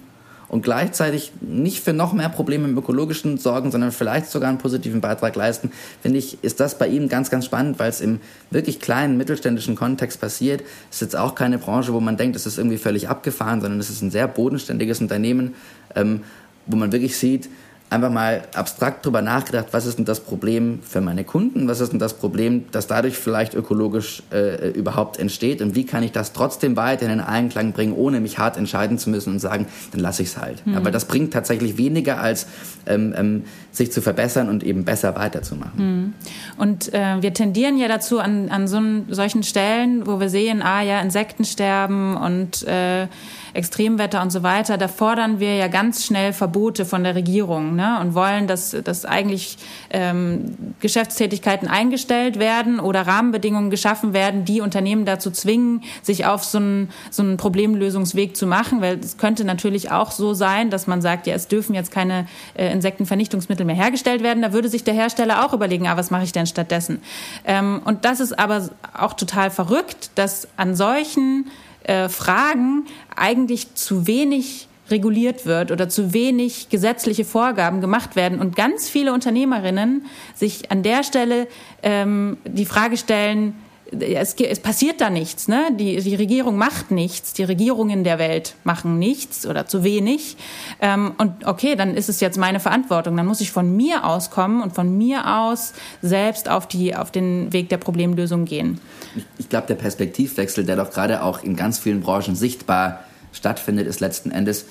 und 0.53 0.63
gleichzeitig 0.63 1.33
nicht 1.41 1.83
für 1.83 1.95
noch 1.95 2.13
mehr 2.13 2.29
Probleme 2.29 2.69
im 2.69 2.77
ökologischen 2.77 3.39
sorgen, 3.39 3.71
sondern 3.71 3.91
vielleicht 3.91 4.27
sogar 4.27 4.51
einen 4.51 4.59
positiven 4.59 5.01
Beitrag 5.01 5.35
leisten, 5.35 5.73
finde 6.03 6.19
ich, 6.19 6.45
ist 6.45 6.61
das 6.61 6.77
bei 6.77 6.89
ihm 6.89 7.09
ganz, 7.09 7.31
ganz 7.31 7.47
spannend, 7.47 7.79
weil 7.79 7.89
es 7.89 8.03
im 8.03 8.21
wirklich 8.51 8.79
kleinen 8.79 9.17
mittelständischen 9.17 9.77
Kontext 9.77 10.21
passiert. 10.21 10.61
Es 10.91 10.97
ist 10.97 11.01
jetzt 11.01 11.17
auch 11.17 11.35
keine 11.35 11.57
Branche, 11.57 11.95
wo 11.95 12.01
man 12.01 12.19
denkt, 12.19 12.37
es 12.37 12.45
ist 12.45 12.59
irgendwie 12.59 12.77
völlig 12.77 13.09
abgefahren, 13.09 13.63
sondern 13.63 13.81
es 13.81 13.89
ist 13.89 14.03
ein 14.03 14.11
sehr 14.11 14.29
bodenständiges 14.29 15.01
Unternehmen, 15.01 15.55
ähm, 15.97 16.21
wo 16.67 16.77
man 16.77 16.93
wirklich 16.93 17.17
sieht, 17.17 17.49
einfach 17.93 18.11
mal 18.11 18.43
abstrakt 18.55 19.05
drüber 19.07 19.23
nachgedacht, 19.23 19.67
was 19.73 19.87
ist 19.87 19.99
denn 19.99 20.05
das 20.05 20.21
Problem 20.21 20.81
für 20.83 21.01
meine 21.01 21.25
Kunden, 21.25 21.69
was 21.69 21.81
ist 21.81 21.93
denn 21.93 21.99
das 21.99 22.15
Problem, 22.15 22.65
das 22.73 22.87
dadurch 22.87 23.17
vielleicht 23.17 23.55
ökologisch 23.55 24.23
äh, 24.33 24.71
überhaupt 24.71 25.19
entsteht 25.19 25.63
und 25.63 25.75
wie 25.75 25.85
kann 25.85 26.03
ich 26.03 26.13
das 26.13 26.33
trotzdem 26.33 26.77
weiter 26.77 27.05
in 27.05 27.11
den 27.11 27.21
Einklang 27.21 27.73
bringen, 27.73 27.93
ohne 27.93 28.21
mich 28.21 28.39
hart 28.39 28.57
entscheiden 28.57 28.99
zu 28.99 29.11
müssen 29.11 29.35
und 29.35 29.39
sagen, 29.39 29.67
dann 29.93 30.01
lasse 30.01 30.23
ich 30.23 30.29
es 30.29 30.39
halt. 30.39 30.67
Mhm. 30.67 30.77
Aber 30.77 30.91
das 30.91 31.05
bringt 31.05 31.33
tatsächlich 31.33 31.77
weniger 31.77 32.21
als 32.21 32.47
ähm, 32.87 33.15
ähm, 33.17 33.45
sich 33.71 33.93
zu 33.93 34.03
verbessern 34.03 34.49
und 34.49 34.65
eben 34.65 34.85
besser 34.85 35.15
weiterzumachen. 35.15 35.73
Mhm. 35.77 36.13
Und 36.57 36.93
äh, 36.95 37.21
wir 37.21 37.35
tendieren 37.35 37.79
ja 37.79 37.89
dazu 37.89 38.19
an, 38.19 38.49
an 38.49 38.67
so, 38.67 38.81
solchen 39.09 39.43
Stellen, 39.43 40.07
wo 40.07 40.19
wir 40.19 40.29
sehen, 40.29 40.63
ah 40.63 40.83
ja, 40.83 41.01
Insekten 41.01 41.45
sterben 41.45 42.17
und 42.17 42.67
äh, 42.67 43.07
Extremwetter 43.55 44.23
und 44.23 44.31
so 44.31 44.43
weiter, 44.43 44.79
da 44.79 44.89
fordern 44.89 45.41
wir 45.41 45.57
ja 45.57 45.69
ganz 45.69 46.05
schnell 46.05 46.33
Verbote 46.33 46.85
von 46.85 47.05
der 47.05 47.15
Regierung 47.15 47.77
ne? 47.77 47.99
und 48.01 48.15
wollen, 48.15 48.47
dass, 48.47 48.71
dass 48.85 49.05
eigentlich 49.05 49.59
ähm, 49.91 50.57
Geschäftstätigkeiten 50.81 51.69
eingestellt 51.69 52.39
werden 52.39 52.81
oder 52.81 53.07
Rahmenbedingungen 53.07 53.71
geschaffen 53.71 54.13
werden, 54.13 54.45
die 54.45 54.61
Unternehmen 54.61 55.05
dazu 55.05 55.31
zwingen, 55.31 55.83
sich 56.03 56.27
auf 56.27 56.45
so 56.45 56.59
einen, 56.59 56.91
so 57.11 57.23
einen 57.23 57.37
Problemlösungsweg 57.37 58.37
zu 58.37 58.47
machen, 58.47 58.81
weil 58.81 58.99
es 58.99 59.19
könnte 59.19 59.45
natürlich 59.45 59.91
auch 59.91 60.11
so 60.11 60.35
sein, 60.35 60.71
dass 60.71 60.87
man 60.87 61.03
sagt, 61.03 61.27
ja, 61.27 61.35
es 61.35 61.49
dürfen 61.49 61.75
jetzt 61.75 61.91
keine 61.91 62.27
äh, 62.55 62.73
Insektenvernichtungsmittel 62.73 63.67
mehr 63.67 63.77
hergestellt 63.77 64.23
werden. 64.23 64.43
Da 64.43 64.53
würde 64.53 64.69
sich 64.69 64.85
der 64.85 64.95
Hersteller 64.95 65.45
auch 65.45 65.53
überlegen, 65.53 65.87
ah, 65.87 65.97
was 65.97 66.11
mache 66.11 66.25
ich 66.25 66.33
denn 66.33 66.47
stattdessen? 66.47 67.03
Ähm, 67.45 67.83
und 67.85 68.05
das 68.05 68.21
ist 68.21 68.39
aber 68.39 68.71
auch 68.97 69.15
total 69.15 69.51
verrückt, 69.51 70.11
dass 70.15 70.49
an 70.57 70.75
solchen 70.75 71.47
äh, 71.85 72.09
Fragen 72.09 72.87
eigentlich 73.17 73.75
zu 73.75 74.07
wenig 74.07 74.69
reguliert 74.91 75.47
wird 75.47 75.71
oder 75.71 75.89
zu 75.89 76.13
wenig 76.13 76.69
gesetzliche 76.69 77.25
Vorgaben 77.25 77.81
gemacht 77.81 78.17
werden 78.17 78.41
und 78.41 78.57
ganz 78.57 78.89
viele 78.89 79.13
Unternehmerinnen 79.13 80.07
sich 80.35 80.71
an 80.71 80.83
der 80.83 81.03
Stelle 81.03 81.49
ähm, 81.83 82.37
die 82.45 82.67
Frage 82.67 82.97
stellen, 82.97 83.55
es, 84.01 84.35
es, 84.35 84.61
passiert 84.61 85.01
da 85.01 85.11
nichts. 85.11 85.49
Ne? 85.49 85.69
Die, 85.79 86.01
die, 86.01 86.15
Regierung 86.15 86.57
macht 86.57 86.91
nichts. 86.91 87.33
Die 87.33 87.45
Regierungen 87.45 88.05
der 88.05 88.19
Welt 88.19 88.55
machen 88.65 88.99
nichts 88.99 89.47
oder 89.47 89.67
zu 89.67 89.85
wenig. 89.85 90.37
Ähm, 90.81 91.13
und 91.19 91.47
okay, 91.47 91.77
dann 91.77 91.95
ist 91.95 92.09
es 92.09 92.21
jetzt 92.21 92.39
meine 92.39 92.61
Verantwortung. 92.61 93.17
Dann 93.17 93.27
muss 93.27 93.41
ich 93.41 93.51
von 93.51 93.77
mir 93.77 94.05
aus 94.05 94.31
kommen 94.31 94.63
und 94.63 94.75
von 94.75 94.97
mir 94.97 95.39
aus 95.39 95.73
selbst 96.01 96.49
auf, 96.49 96.67
die, 96.67 96.97
auf 96.97 97.11
den 97.11 97.53
Weg 97.53 97.69
der 97.69 97.79
Problemlösung 97.79 98.45
gehen. 98.45 98.81
Ich, 99.17 99.25
ich 99.39 99.49
glaube, 99.49 99.67
der 99.67 99.75
Perspektivwechsel, 99.75 100.65
der 100.65 100.77
doch 100.77 100.91
gerade 100.91 101.23
auch 101.23 101.43
in 101.43 101.57
ganz 101.57 101.79
vielen 101.79 102.01
Branchen 102.01 102.35
sichtbar 102.35 103.05
stattfindet, 103.33 103.87
ist 103.87 104.01
letzten 104.01 104.31
Endes, 104.31 104.67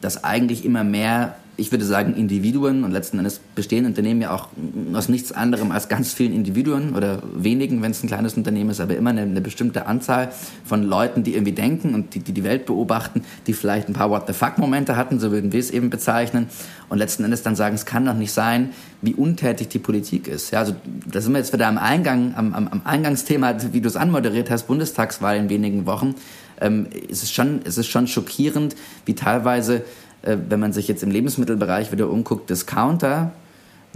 dass 0.00 0.24
eigentlich 0.24 0.64
immer 0.64 0.84
mehr 0.84 1.36
ich 1.56 1.70
würde 1.70 1.84
sagen, 1.84 2.14
Individuen 2.14 2.82
und 2.82 2.92
letzten 2.92 3.18
Endes 3.18 3.40
bestehen 3.54 3.84
Unternehmen 3.84 4.22
ja 4.22 4.34
auch 4.34 4.48
aus 4.94 5.08
nichts 5.08 5.32
anderem 5.32 5.70
als 5.70 5.88
ganz 5.88 6.14
vielen 6.14 6.32
Individuen 6.32 6.94
oder 6.94 7.22
wenigen, 7.34 7.82
wenn 7.82 7.90
es 7.90 8.02
ein 8.02 8.06
kleines 8.06 8.34
Unternehmen 8.34 8.70
ist, 8.70 8.80
aber 8.80 8.96
immer 8.96 9.10
eine, 9.10 9.22
eine, 9.22 9.40
bestimmte 9.42 9.86
Anzahl 9.86 10.32
von 10.64 10.82
Leuten, 10.82 11.24
die 11.24 11.34
irgendwie 11.34 11.52
denken 11.52 11.94
und 11.94 12.14
die, 12.14 12.20
die 12.20 12.32
die 12.32 12.44
Welt 12.44 12.64
beobachten, 12.64 13.22
die 13.46 13.52
vielleicht 13.52 13.88
ein 13.88 13.92
paar 13.92 14.08
What 14.08 14.26
the 14.26 14.32
fuck-Momente 14.32 14.96
hatten, 14.96 15.20
so 15.20 15.30
würden 15.30 15.52
wir 15.52 15.60
es 15.60 15.70
eben 15.70 15.90
bezeichnen, 15.90 16.48
und 16.88 16.98
letzten 16.98 17.24
Endes 17.24 17.42
dann 17.42 17.56
sagen, 17.56 17.74
es 17.74 17.86
kann 17.86 18.04
doch 18.04 18.14
nicht 18.14 18.32
sein, 18.32 18.70
wie 19.00 19.14
untätig 19.14 19.68
die 19.68 19.78
Politik 19.78 20.28
ist. 20.28 20.50
Ja, 20.50 20.58
also 20.58 20.74
da 21.10 21.22
sind 21.22 21.32
wir 21.32 21.38
jetzt 21.38 21.52
wieder 21.54 21.66
am 21.66 21.78
Eingang, 21.78 22.34
am, 22.36 22.52
am, 22.52 22.68
am 22.68 22.82
Eingangsthema, 22.84 23.54
wie 23.72 23.80
du 23.80 23.88
es 23.88 23.96
anmoderiert 23.96 24.50
hast, 24.50 24.66
Bundestagswahl 24.66 25.38
in 25.38 25.48
wenigen 25.48 25.86
Wochen. 25.86 26.14
Ähm, 26.60 26.88
es, 27.10 27.22
ist 27.22 27.32
schon, 27.32 27.60
es 27.64 27.78
ist 27.78 27.86
schon 27.86 28.08
schockierend, 28.08 28.76
wie 29.06 29.14
teilweise 29.14 29.84
äh, 30.22 30.36
wenn 30.48 30.60
man 30.60 30.72
sich 30.72 30.88
jetzt 30.88 31.02
im 31.02 31.10
Lebensmittelbereich 31.10 31.92
wieder 31.92 32.10
umguckt, 32.10 32.50
Discounter 32.50 33.32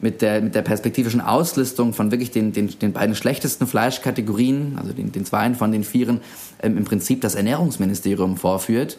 mit 0.00 0.22
der, 0.22 0.42
mit 0.42 0.54
der 0.54 0.62
perspektivischen 0.62 1.20
Auslistung 1.20 1.92
von 1.92 2.10
wirklich 2.10 2.30
den, 2.30 2.52
den, 2.52 2.78
den 2.78 2.92
beiden 2.92 3.14
schlechtesten 3.14 3.66
Fleischkategorien, 3.66 4.76
also 4.78 4.92
den, 4.92 5.12
den 5.12 5.24
zweien 5.24 5.54
von 5.54 5.72
den 5.72 5.84
vieren, 5.84 6.20
ähm, 6.62 6.76
im 6.76 6.84
Prinzip 6.84 7.20
das 7.22 7.34
Ernährungsministerium 7.34 8.36
vorführt. 8.36 8.98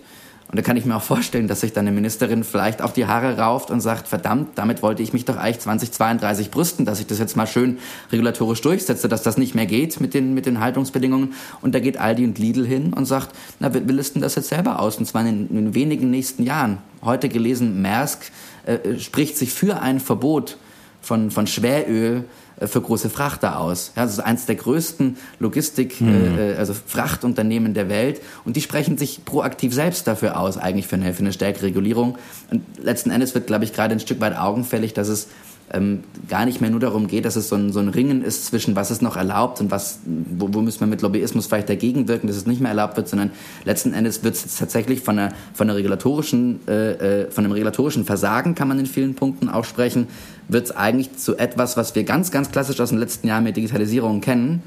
Und 0.50 0.58
da 0.58 0.62
kann 0.62 0.78
ich 0.78 0.86
mir 0.86 0.96
auch 0.96 1.04
vorstellen, 1.04 1.50
dass 1.50 1.60
sich 1.60 1.74
dann 1.74 1.88
eine 1.88 1.96
Ministerin 1.96 2.46
vielleicht 2.46 2.82
auf 2.82 2.94
die 2.94 3.06
Haare 3.06 3.38
rauft 3.38 3.70
und 3.70 3.82
sagt, 3.82 4.08
verdammt, 4.08 4.52
damit 4.56 4.82
wollte 4.82 5.04
ich 5.04 5.12
mich 5.12 5.26
doch 5.26 5.36
eigentlich 5.36 5.60
2032 5.60 6.52
brüsten, 6.52 6.86
dass 6.86 7.02
ich 7.02 7.08
das 7.08 7.20
jetzt 7.20 7.36
mal 7.36 7.48
schön 7.48 7.80
regulatorisch 8.14 8.62
durchsetze, 8.62 9.10
dass 9.10 9.24
das 9.24 9.38
nicht 9.38 9.56
mehr 9.56 9.66
geht 9.66 10.00
mit 10.00 10.14
den, 10.14 10.34
mit 10.34 10.46
den 10.46 10.62
Haltungsbedingungen. 10.62 11.34
Und 11.62 11.76
da 11.76 11.80
geht 11.80 11.98
Aldi 11.98 12.24
und 12.24 12.40
Lidl 12.40 12.66
hin 12.66 12.94
und 12.94 13.06
sagt, 13.06 13.36
na, 13.60 13.74
wir, 13.74 13.86
wir 13.86 13.94
listen 13.94 14.22
das 14.22 14.36
jetzt 14.36 14.48
selber 14.48 14.80
aus, 14.80 14.98
und 14.98 15.06
zwar 15.06 15.26
in, 15.26 15.50
in 15.50 15.74
wenigen 15.76 16.10
nächsten 16.12 16.44
Jahren. 16.44 16.78
Heute 17.04 17.28
gelesen, 17.28 17.82
Maersk 17.82 18.32
äh, 18.66 18.98
spricht 19.00 19.38
sich 19.38 19.52
für 19.52 19.82
ein 19.82 20.00
Verbot 20.00 20.58
von, 21.02 21.30
von 21.30 21.48
Schweröl 21.48 22.24
für 22.66 22.82
große 22.82 23.10
Frachter 23.10 23.60
aus. 23.60 23.92
Ja, 23.96 24.04
das 24.04 24.14
ist 24.14 24.20
eines 24.20 24.46
der 24.46 24.56
größten 24.56 25.18
Logistik, 25.40 26.02
mhm. 26.02 26.38
äh, 26.40 26.56
also 26.56 26.74
Frachtunternehmen 26.74 27.74
der 27.74 27.90
Welt 27.90 28.22
und 28.46 28.56
die 28.56 28.62
sprechen 28.62 28.98
sich 28.98 29.26
proaktiv 29.26 29.74
selbst 29.74 30.08
dafür 30.08 30.40
aus, 30.40 30.58
eigentlich 30.58 30.88
für 30.88 30.96
eine, 30.96 31.14
für 31.14 31.20
eine 31.20 31.34
stärkere 31.34 31.68
Regulierung. 31.68 32.18
Und 32.50 32.64
letzten 32.82 33.12
Endes 33.12 33.36
wird, 33.36 33.48
glaube 33.48 33.64
ich, 33.64 33.74
gerade 33.74 33.94
ein 33.94 34.00
Stück 34.00 34.20
weit 34.22 34.36
augenfällig, 34.36 34.94
dass 34.94 35.08
es 35.08 35.28
ähm, 35.72 36.04
gar 36.30 36.46
nicht 36.46 36.62
mehr 36.62 36.70
nur 36.70 36.80
darum 36.80 37.08
geht, 37.08 37.26
dass 37.26 37.36
es 37.36 37.50
so 37.50 37.56
ein, 37.56 37.74
so 37.74 37.80
ein 37.80 37.90
Ringen 37.90 38.24
ist 38.24 38.46
zwischen 38.46 38.76
was 38.76 38.90
ist 38.90 39.02
noch 39.02 39.18
erlaubt 39.18 39.60
und 39.60 39.70
was, 39.70 40.00
wo, 40.06 40.54
wo 40.54 40.62
müssen 40.62 40.80
wir 40.80 40.88
mit 40.88 41.02
Lobbyismus 41.02 41.48
vielleicht 41.48 41.70
dagegen 41.70 42.08
wirken, 42.08 42.28
dass 42.28 42.38
es 42.38 42.46
nicht 42.46 42.62
mehr 42.62 42.70
erlaubt 42.70 42.96
wird, 42.96 43.10
sondern 43.10 43.32
letzten 43.66 43.94
Endes 43.94 44.24
wird 44.24 44.36
es 44.36 44.58
tatsächlich 44.58 45.02
von 45.02 45.20
einer, 45.20 45.34
von 45.54 45.70
einer 45.70 45.78
regulatorischen, 45.78 46.62
äh, 46.68 47.24
äh, 47.24 47.32
von 47.32 47.44
einem 47.44 47.52
regulatorischen 47.52 48.06
Versagen 48.06 48.56
kann 48.56 48.70
man 48.70 48.80
in 48.80 48.86
vielen 48.86 49.16
Punkten 49.16 49.50
auch 49.50 49.66
sprechen, 49.66 50.08
wird 50.48 50.66
es 50.66 50.72
eigentlich 50.76 51.18
zu 51.18 51.38
etwas, 51.38 51.78
was 51.78 51.96
wir 51.96 52.04
ganz, 52.04 52.32
ganz 52.32 52.52
klassisch 52.52 52.80
aus 52.80 52.90
den 52.90 53.00
letzten 53.00 53.28
Jahren 53.28 53.44
mit 53.44 53.58
Digitalisierung 53.58 54.22
kennen, 54.22 54.64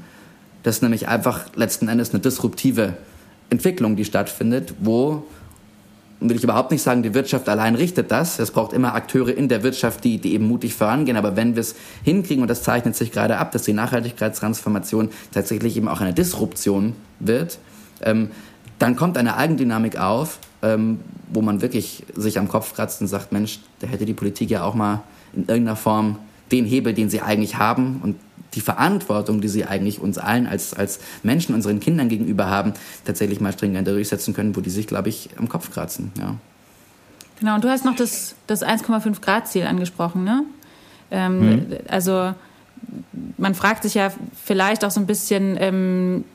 das 0.63 0.75
ist 0.75 0.81
nämlich 0.81 1.07
einfach 1.07 1.45
letzten 1.55 1.87
Endes 1.87 2.11
eine 2.11 2.19
disruptive 2.19 2.93
Entwicklung, 3.49 3.95
die 3.95 4.05
stattfindet, 4.05 4.75
wo 4.79 5.23
will 6.19 6.35
ich 6.35 6.43
überhaupt 6.43 6.71
nicht 6.71 6.83
sagen, 6.83 7.01
die 7.01 7.15
Wirtschaft 7.15 7.49
allein 7.49 7.73
richtet 7.73 8.11
das. 8.11 8.37
Es 8.37 8.51
braucht 8.51 8.73
immer 8.73 8.93
Akteure 8.93 9.35
in 9.35 9.49
der 9.49 9.63
Wirtschaft, 9.63 10.03
die, 10.03 10.19
die 10.19 10.35
eben 10.35 10.47
mutig 10.47 10.75
vorangehen. 10.75 11.17
Aber 11.17 11.35
wenn 11.35 11.55
wir 11.55 11.61
es 11.61 11.75
hinkriegen, 12.03 12.43
und 12.43 12.47
das 12.47 12.61
zeichnet 12.61 12.95
sich 12.95 13.11
gerade 13.11 13.37
ab, 13.37 13.51
dass 13.51 13.63
die 13.63 13.73
Nachhaltigkeitstransformation 13.73 15.09
tatsächlich 15.31 15.77
eben 15.77 15.87
auch 15.87 15.99
eine 15.99 16.13
Disruption 16.13 16.93
wird, 17.19 17.57
ähm, 18.03 18.29
dann 18.77 18.95
kommt 18.95 19.17
eine 19.17 19.35
Eigendynamik 19.35 19.97
auf, 19.97 20.37
ähm, 20.61 20.99
wo 21.33 21.41
man 21.41 21.61
wirklich 21.63 22.03
sich 22.15 22.37
am 22.37 22.47
Kopf 22.47 22.75
kratzt 22.75 23.01
und 23.01 23.07
sagt, 23.07 23.31
Mensch, 23.31 23.59
da 23.79 23.87
hätte 23.87 24.05
die 24.05 24.13
Politik 24.13 24.51
ja 24.51 24.63
auch 24.63 24.75
mal 24.75 25.01
in 25.33 25.41
irgendeiner 25.41 25.75
Form 25.75 26.17
den 26.51 26.65
Hebel, 26.65 26.93
den 26.93 27.09
sie 27.09 27.21
eigentlich 27.21 27.57
haben 27.57 28.01
und 28.03 28.15
die 28.53 28.61
Verantwortung, 28.61 29.39
die 29.39 29.47
sie 29.47 29.65
eigentlich 29.65 29.99
uns 30.01 30.17
allen 30.17 30.45
als, 30.45 30.73
als 30.73 30.99
Menschen, 31.23 31.55
unseren 31.55 31.79
Kindern 31.79 32.09
gegenüber 32.09 32.49
haben, 32.49 32.73
tatsächlich 33.05 33.39
mal 33.39 33.53
stringenter 33.53 33.93
durchsetzen 33.93 34.33
können, 34.33 34.55
wo 34.55 34.61
die 34.61 34.69
sich, 34.69 34.87
glaube 34.87 35.09
ich, 35.09 35.29
am 35.37 35.47
Kopf 35.47 35.71
kratzen. 35.71 36.11
Ja. 36.19 36.35
Genau, 37.39 37.55
und 37.55 37.63
du 37.63 37.69
hast 37.69 37.85
noch 37.85 37.95
das, 37.95 38.35
das 38.47 38.63
1,5 38.63 39.21
Grad 39.21 39.47
Ziel 39.47 39.65
angesprochen, 39.65 40.23
ne? 40.23 40.43
Ähm, 41.09 41.39
mhm. 41.39 41.67
Also 41.87 42.33
man 43.37 43.55
fragt 43.55 43.83
sich 43.83 43.95
ja 43.95 44.11
vielleicht 44.43 44.85
auch 44.85 44.91
so 44.91 44.99
ein 44.99 45.07
bisschen, 45.07 45.57
ähm, 45.59 46.25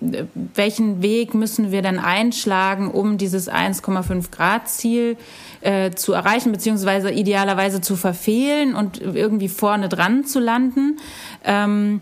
welchen 0.55 1.03
Weg 1.03 1.35
müssen 1.35 1.71
wir 1.71 1.81
denn 1.83 1.99
einschlagen, 1.99 2.91
um 2.91 3.17
dieses 3.17 3.49
1,5 3.49 4.31
Grad 4.31 4.69
Ziel 4.69 5.17
äh, 5.61 5.93
zu 5.93 6.13
erreichen, 6.13 6.53
beziehungsweise 6.53 7.11
idealerweise 7.11 7.81
zu 7.81 7.97
verfehlen 7.97 8.75
und 8.75 9.01
irgendwie 9.01 9.49
vorne 9.49 9.89
dran 9.89 10.25
zu 10.25 10.41
landen. 10.41 10.99
Ähm, 11.45 12.01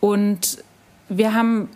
und 0.00 0.58
wir 1.08 1.34
haben 1.34 1.68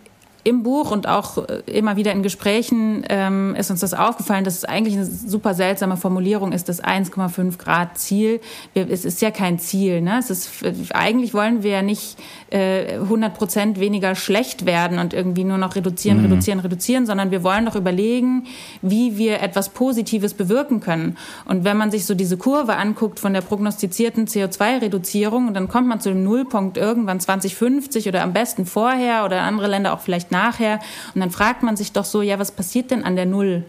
im 0.47 0.63
Buch 0.63 0.91
und 0.91 1.07
auch 1.09 1.37
äh, 1.37 1.61
immer 1.65 1.97
wieder 1.97 2.13
in 2.13 2.23
Gesprächen 2.23 3.03
ähm, 3.09 3.53
ist 3.55 3.69
uns 3.69 3.81
das 3.81 3.93
aufgefallen, 3.93 4.45
dass 4.45 4.55
es 4.55 4.63
eigentlich 4.63 4.95
eine 4.95 5.05
super 5.05 5.53
seltsame 5.53 5.97
Formulierung 5.97 6.53
ist, 6.53 6.69
das 6.69 6.81
1,5 6.81 7.57
Grad 7.57 7.97
Ziel. 7.97 8.39
Wir, 8.73 8.89
es 8.89 9.03
ist 9.03 9.21
ja 9.21 9.29
kein 9.29 9.59
Ziel. 9.59 10.01
Ne? 10.01 10.17
Es 10.19 10.29
ist, 10.29 10.63
eigentlich 10.93 11.33
wollen 11.33 11.63
wir 11.63 11.71
ja 11.71 11.81
nicht 11.81 12.17
äh, 12.49 12.93
100 12.93 13.33
Prozent 13.33 13.79
weniger 13.81 14.15
schlecht 14.15 14.65
werden 14.65 14.99
und 14.99 15.13
irgendwie 15.13 15.43
nur 15.43 15.57
noch 15.57 15.75
reduzieren, 15.75 16.19
mhm. 16.19 16.31
reduzieren, 16.31 16.59
reduzieren, 16.59 17.05
sondern 17.05 17.29
wir 17.29 17.43
wollen 17.43 17.65
doch 17.65 17.75
überlegen, 17.75 18.45
wie 18.81 19.17
wir 19.17 19.41
etwas 19.41 19.69
Positives 19.69 20.33
bewirken 20.33 20.79
können. 20.79 21.17
Und 21.43 21.65
wenn 21.65 21.75
man 21.75 21.91
sich 21.91 22.05
so 22.05 22.15
diese 22.15 22.37
Kurve 22.37 22.77
anguckt 22.77 23.19
von 23.19 23.33
der 23.33 23.41
prognostizierten 23.41 24.27
CO2-Reduzierung 24.27 25.49
und 25.49 25.55
dann 25.55 25.67
kommt 25.67 25.89
man 25.89 25.99
zu 25.99 26.07
dem 26.07 26.23
Nullpunkt 26.23 26.77
irgendwann 26.77 27.19
2050 27.19 28.07
oder 28.07 28.23
am 28.23 28.31
besten 28.31 28.65
vorher 28.65 29.25
oder 29.25 29.41
andere 29.41 29.67
Länder 29.67 29.93
auch 29.93 29.99
vielleicht 29.99 30.31
nachher. 30.37 30.79
Und 31.13 31.21
dann 31.21 31.31
fragt 31.31 31.63
man 31.63 31.75
sich 31.75 31.91
doch 31.91 32.05
so, 32.05 32.21
ja, 32.21 32.39
was 32.39 32.51
passiert 32.51 32.91
denn 32.91 33.03
an 33.03 33.15
der 33.15 33.25
Null? 33.25 33.63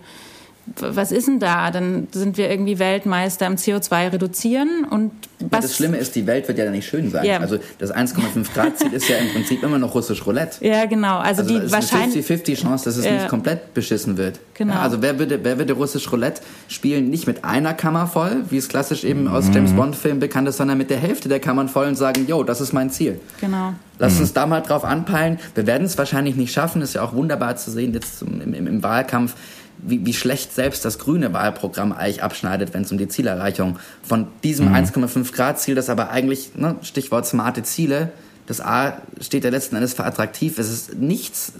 Was 0.76 1.12
ist 1.12 1.28
denn 1.28 1.38
da? 1.38 1.70
Dann 1.70 2.08
sind 2.12 2.36
wir 2.36 2.50
irgendwie 2.50 2.78
Weltmeister 2.78 3.46
im 3.46 3.56
CO2 3.56 4.12
reduzieren 4.12 4.84
und 4.88 5.12
was? 5.40 5.62
Das 5.62 5.76
Schlimme 5.76 5.98
ist, 5.98 6.16
die 6.16 6.26
Welt 6.26 6.48
wird 6.48 6.58
ja 6.58 6.68
nicht 6.70 6.88
schön 6.88 7.10
sein. 7.10 7.24
Ja. 7.24 7.38
Also 7.38 7.58
das 7.78 7.94
1,5 7.94 8.52
Grad 8.52 8.78
Ziel 8.78 8.92
ist 8.92 9.08
ja 9.08 9.16
im 9.18 9.28
Prinzip 9.30 9.62
immer 9.62 9.78
noch 9.78 9.94
russisch 9.94 10.26
Roulette. 10.26 10.64
Ja, 10.66 10.86
genau. 10.86 11.18
Also, 11.18 11.42
also 11.42 11.58
die 11.58 11.70
wahrscheinlich 11.70 12.28
eine 12.28 12.40
50-50 12.40 12.60
Chance, 12.60 12.84
dass 12.86 12.96
es 12.96 13.04
ja. 13.04 13.12
nicht 13.12 13.28
komplett 13.28 13.72
beschissen 13.72 14.16
wird. 14.16 14.40
Genau. 14.54 14.74
Ja, 14.74 14.80
also 14.80 15.00
wer 15.00 15.18
würde, 15.18 15.38
wer 15.44 15.58
würde 15.58 15.72
russisch 15.74 16.10
Roulette 16.10 16.42
spielen? 16.66 17.10
Nicht 17.10 17.26
mit 17.26 17.44
einer 17.44 17.74
Kammer 17.74 18.08
voll, 18.08 18.44
wie 18.50 18.56
es 18.56 18.68
klassisch 18.68 19.04
eben 19.04 19.22
mhm. 19.22 19.28
aus 19.28 19.46
James 19.52 19.72
Bond 19.72 19.94
Filmen 19.94 20.20
bekannt 20.20 20.48
ist, 20.48 20.56
sondern 20.56 20.78
mit 20.78 20.90
der 20.90 20.98
Hälfte 20.98 21.28
der 21.28 21.40
Kammern 21.40 21.68
voll 21.68 21.86
und 21.86 21.96
sagen, 21.96 22.26
yo, 22.26 22.42
das 22.42 22.60
ist 22.60 22.72
mein 22.72 22.90
Ziel. 22.90 23.20
Genau. 23.40 23.74
Lass 23.98 24.14
mhm. 24.14 24.20
uns 24.22 24.32
da 24.32 24.46
mal 24.46 24.60
drauf 24.60 24.84
anpeilen. 24.84 25.38
Wir 25.54 25.66
werden 25.66 25.84
es 25.84 25.96
wahrscheinlich 25.98 26.36
nicht 26.36 26.52
schaffen. 26.52 26.82
Ist 26.82 26.94
ja 26.94 27.02
auch 27.02 27.14
wunderbar 27.14 27.56
zu 27.56 27.70
sehen 27.70 27.94
jetzt 27.94 28.22
im, 28.22 28.54
im, 28.54 28.66
im 28.66 28.82
Wahlkampf 28.82 29.34
wie, 29.78 30.04
wie 30.04 30.14
schlecht 30.14 30.54
selbst 30.54 30.84
das 30.84 30.98
grüne 30.98 31.32
Wahlprogramm 31.32 31.92
eigentlich 31.92 32.22
abschneidet, 32.22 32.74
wenn 32.74 32.82
es 32.82 32.92
um 32.92 32.98
die 32.98 33.08
Zielerreichung 33.08 33.78
von 34.02 34.28
diesem 34.42 34.68
mhm. 34.68 34.74
1,5 34.74 35.32
Grad 35.32 35.60
Ziel, 35.60 35.74
das 35.74 35.88
aber 35.88 36.10
eigentlich, 36.10 36.54
ne, 36.56 36.76
Stichwort 36.82 37.26
smarte 37.26 37.62
Ziele, 37.62 38.12
das 38.48 38.62
A 38.62 39.02
steht 39.20 39.44
ja 39.44 39.50
letzten 39.50 39.76
Endes 39.76 39.92
für 39.92 40.04
attraktiv. 40.04 40.58
Es 40.58 40.70
ist 40.70 40.94
nichts 40.94 41.52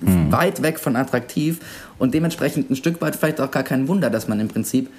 mhm. 0.00 0.32
weit 0.32 0.62
weg 0.62 0.80
von 0.80 0.96
attraktiv 0.96 1.60
und 1.96 2.12
dementsprechend 2.12 2.70
ein 2.70 2.76
Stück 2.76 3.00
weit 3.00 3.14
vielleicht 3.14 3.40
auch 3.40 3.52
gar 3.52 3.62
kein 3.62 3.86
Wunder, 3.86 4.10
dass 4.10 4.26
man 4.26 4.40
im 4.40 4.48
Prinzip, 4.48 4.90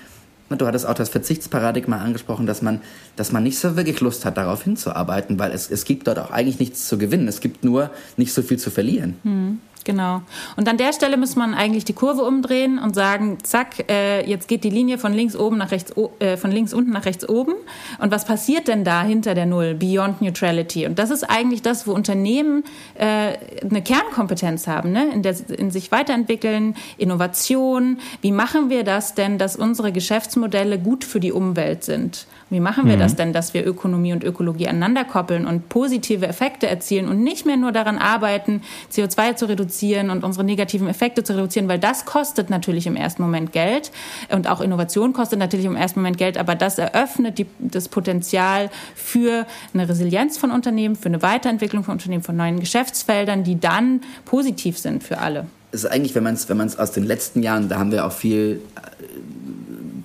ne, 0.50 0.56
du 0.56 0.66
hattest 0.66 0.86
auch 0.86 0.94
das 0.94 1.10
Verzichtsparadigma 1.10 1.98
angesprochen, 1.98 2.46
dass 2.46 2.62
man, 2.62 2.80
dass 3.18 3.34
man 3.34 3.44
nicht 3.44 3.60
so 3.60 3.76
wirklich 3.76 4.00
Lust 4.00 4.24
hat, 4.24 4.38
darauf 4.38 4.64
hinzuarbeiten, 4.64 5.38
weil 5.38 5.52
es, 5.52 5.70
es 5.70 5.84
gibt 5.84 6.08
dort 6.08 6.20
auch 6.20 6.32
eigentlich 6.32 6.60
nichts 6.60 6.88
zu 6.88 6.98
gewinnen. 6.98 7.28
Es 7.28 7.42
gibt 7.42 7.66
nur 7.66 7.92
nicht 8.16 8.32
so 8.32 8.42
viel 8.42 8.58
zu 8.58 8.72
verlieren. 8.72 9.16
Mhm. 9.24 9.60
Genau. 9.86 10.24
Und 10.56 10.68
an 10.68 10.78
der 10.78 10.94
Stelle 10.94 11.16
muss 11.16 11.36
man 11.36 11.54
eigentlich 11.54 11.86
die 11.86 11.94
Kurve 11.94 12.24
umdrehen 12.24 12.80
und 12.80 12.96
sagen, 12.96 13.38
zack, 13.44 13.88
äh, 13.88 14.28
jetzt 14.28 14.48
geht 14.48 14.64
die 14.64 14.72
Linie 14.72 14.98
von 14.98 15.14
links 15.14 15.36
oben 15.36 15.58
nach 15.58 15.70
rechts, 15.70 15.94
äh, 16.20 16.38
von 16.38 16.52
links 16.52 16.74
unten 16.74 16.92
nach 16.92 17.06
rechts 17.06 17.30
oben. 17.30 17.54
Und 18.00 18.12
was 18.12 18.26
passiert 18.26 18.68
denn 18.68 18.84
da 18.84 19.04
hinter 19.04 19.36
der 19.36 19.46
Null? 19.46 19.76
Beyond 19.76 20.24
Neutrality. 20.24 20.88
Und 20.88 20.98
das 20.98 21.12
ist 21.12 21.24
eigentlich 21.24 21.62
das, 21.62 21.86
wo 21.86 21.94
Unternehmen 21.94 22.64
äh, 22.96 23.34
eine 23.62 23.84
Kernkompetenz 23.84 24.66
haben, 24.66 24.92
ne? 24.92 25.08
in, 25.14 25.22
der, 25.22 25.36
in 25.56 25.70
sich 25.70 25.92
weiterentwickeln, 25.92 26.76
Innovation. 26.98 28.00
Wie 28.22 28.32
machen 28.32 28.72
wir 28.72 28.84
das 28.84 29.14
denn, 29.14 29.38
dass 29.38 29.56
unsere 29.56 29.92
Geschäftsmodelle 29.92 30.80
gut 30.80 31.04
für 31.04 31.20
die 31.20 31.32
Umwelt 31.32 31.84
sind? 31.84 32.26
Wie 32.52 32.60
machen 32.60 32.86
wir 32.86 32.96
mhm. 32.96 33.00
das 33.00 33.16
denn, 33.16 33.34
dass 33.34 33.56
wir 33.56 33.66
Ökonomie 33.66 34.14
und 34.14 34.24
Ökologie 34.24 34.68
aneinander 34.68 35.04
koppeln 35.04 35.48
und 35.48 35.68
positive 35.68 36.28
Effekte 36.28 36.68
erzielen 36.68 37.08
und 37.08 37.24
nicht 37.24 37.46
mehr 37.46 37.58
nur 37.58 37.72
daran 37.72 37.98
arbeiten, 37.98 38.62
CO2 38.94 39.36
zu 39.36 39.48
reduzieren 39.48 40.12
und 40.12 40.24
unsere 40.24 40.44
negativen 40.44 40.88
Effekte 40.88 41.24
zu 41.24 41.34
reduzieren, 41.34 41.68
weil 41.68 41.80
das 41.80 42.06
kostet 42.06 42.52
natürlich 42.52 42.86
im 42.86 42.96
ersten 42.96 43.24
Moment 43.24 43.52
Geld 43.52 43.92
und 44.30 44.48
auch 44.48 44.62
Innovation 44.62 45.12
kostet 45.12 45.40
natürlich 45.40 45.66
im 45.66 45.76
ersten 45.76 46.02
Moment 46.02 46.20
Geld, 46.20 46.38
aber 46.38 46.54
das 46.54 46.78
eröffnet 46.78 47.40
die, 47.40 47.48
das 47.58 47.90
Potenzial 47.90 48.70
für 48.94 49.48
eine 49.74 49.90
Resilienz 49.90 50.38
von 50.38 50.52
Unternehmen, 50.52 50.96
für 50.96 51.08
eine 51.08 51.24
Weiterentwicklung 51.24 51.84
von 51.84 51.94
Unternehmen, 51.94 52.24
von 52.24 52.36
neuen 52.36 52.60
Geschäftsfeldern, 52.60 53.44
die 53.44 53.60
dann 53.60 54.02
positiv 54.26 54.78
sind 54.78 55.04
für 55.04 55.18
alle. 55.18 55.48
Es 55.72 55.84
ist 55.84 55.90
eigentlich, 55.90 56.14
wenn 56.14 56.24
man 56.24 56.36
es 56.36 56.48
wenn 56.48 56.62
aus 56.62 56.92
den 56.92 57.04
letzten 57.04 57.42
Jahren, 57.42 57.70
da 57.70 57.80
haben 57.80 57.92
wir 57.92 58.06
auch 58.06 58.12
viel 58.12 58.62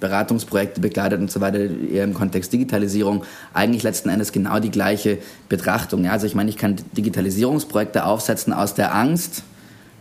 Beratungsprojekte 0.00 0.80
begleitet 0.80 1.20
und 1.20 1.30
so 1.30 1.40
weiter, 1.40 1.58
eher 1.58 2.04
im 2.04 2.14
Kontext 2.14 2.52
Digitalisierung, 2.52 3.24
eigentlich 3.52 3.82
letzten 3.82 4.08
Endes 4.08 4.32
genau 4.32 4.58
die 4.58 4.70
gleiche 4.70 5.18
Betrachtung. 5.48 6.04
Ja, 6.04 6.12
also 6.12 6.26
ich 6.26 6.34
meine, 6.34 6.50
ich 6.50 6.56
kann 6.56 6.76
Digitalisierungsprojekte 6.96 8.04
aufsetzen 8.04 8.52
aus 8.52 8.74
der 8.74 8.94
Angst, 8.94 9.42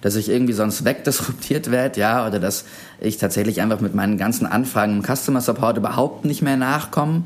dass 0.02 0.16
ich 0.16 0.30
irgendwie 0.30 0.54
sonst 0.54 0.86
wegdisruptiert 0.86 1.70
werde, 1.70 2.00
ja, 2.00 2.26
oder 2.26 2.40
dass 2.40 2.64
ich 3.02 3.18
tatsächlich 3.18 3.62
einfach 3.62 3.82
mit 3.82 3.94
meinen 3.94 4.18
ganzen 4.18 4.48
Anfragen 4.48 4.98
im 4.98 5.04
Customer 5.04 5.42
Support 5.42 5.78
überhaupt 5.78 6.26
nicht 6.26 6.42
mehr 6.42 6.58
nachkomme. 6.58 7.24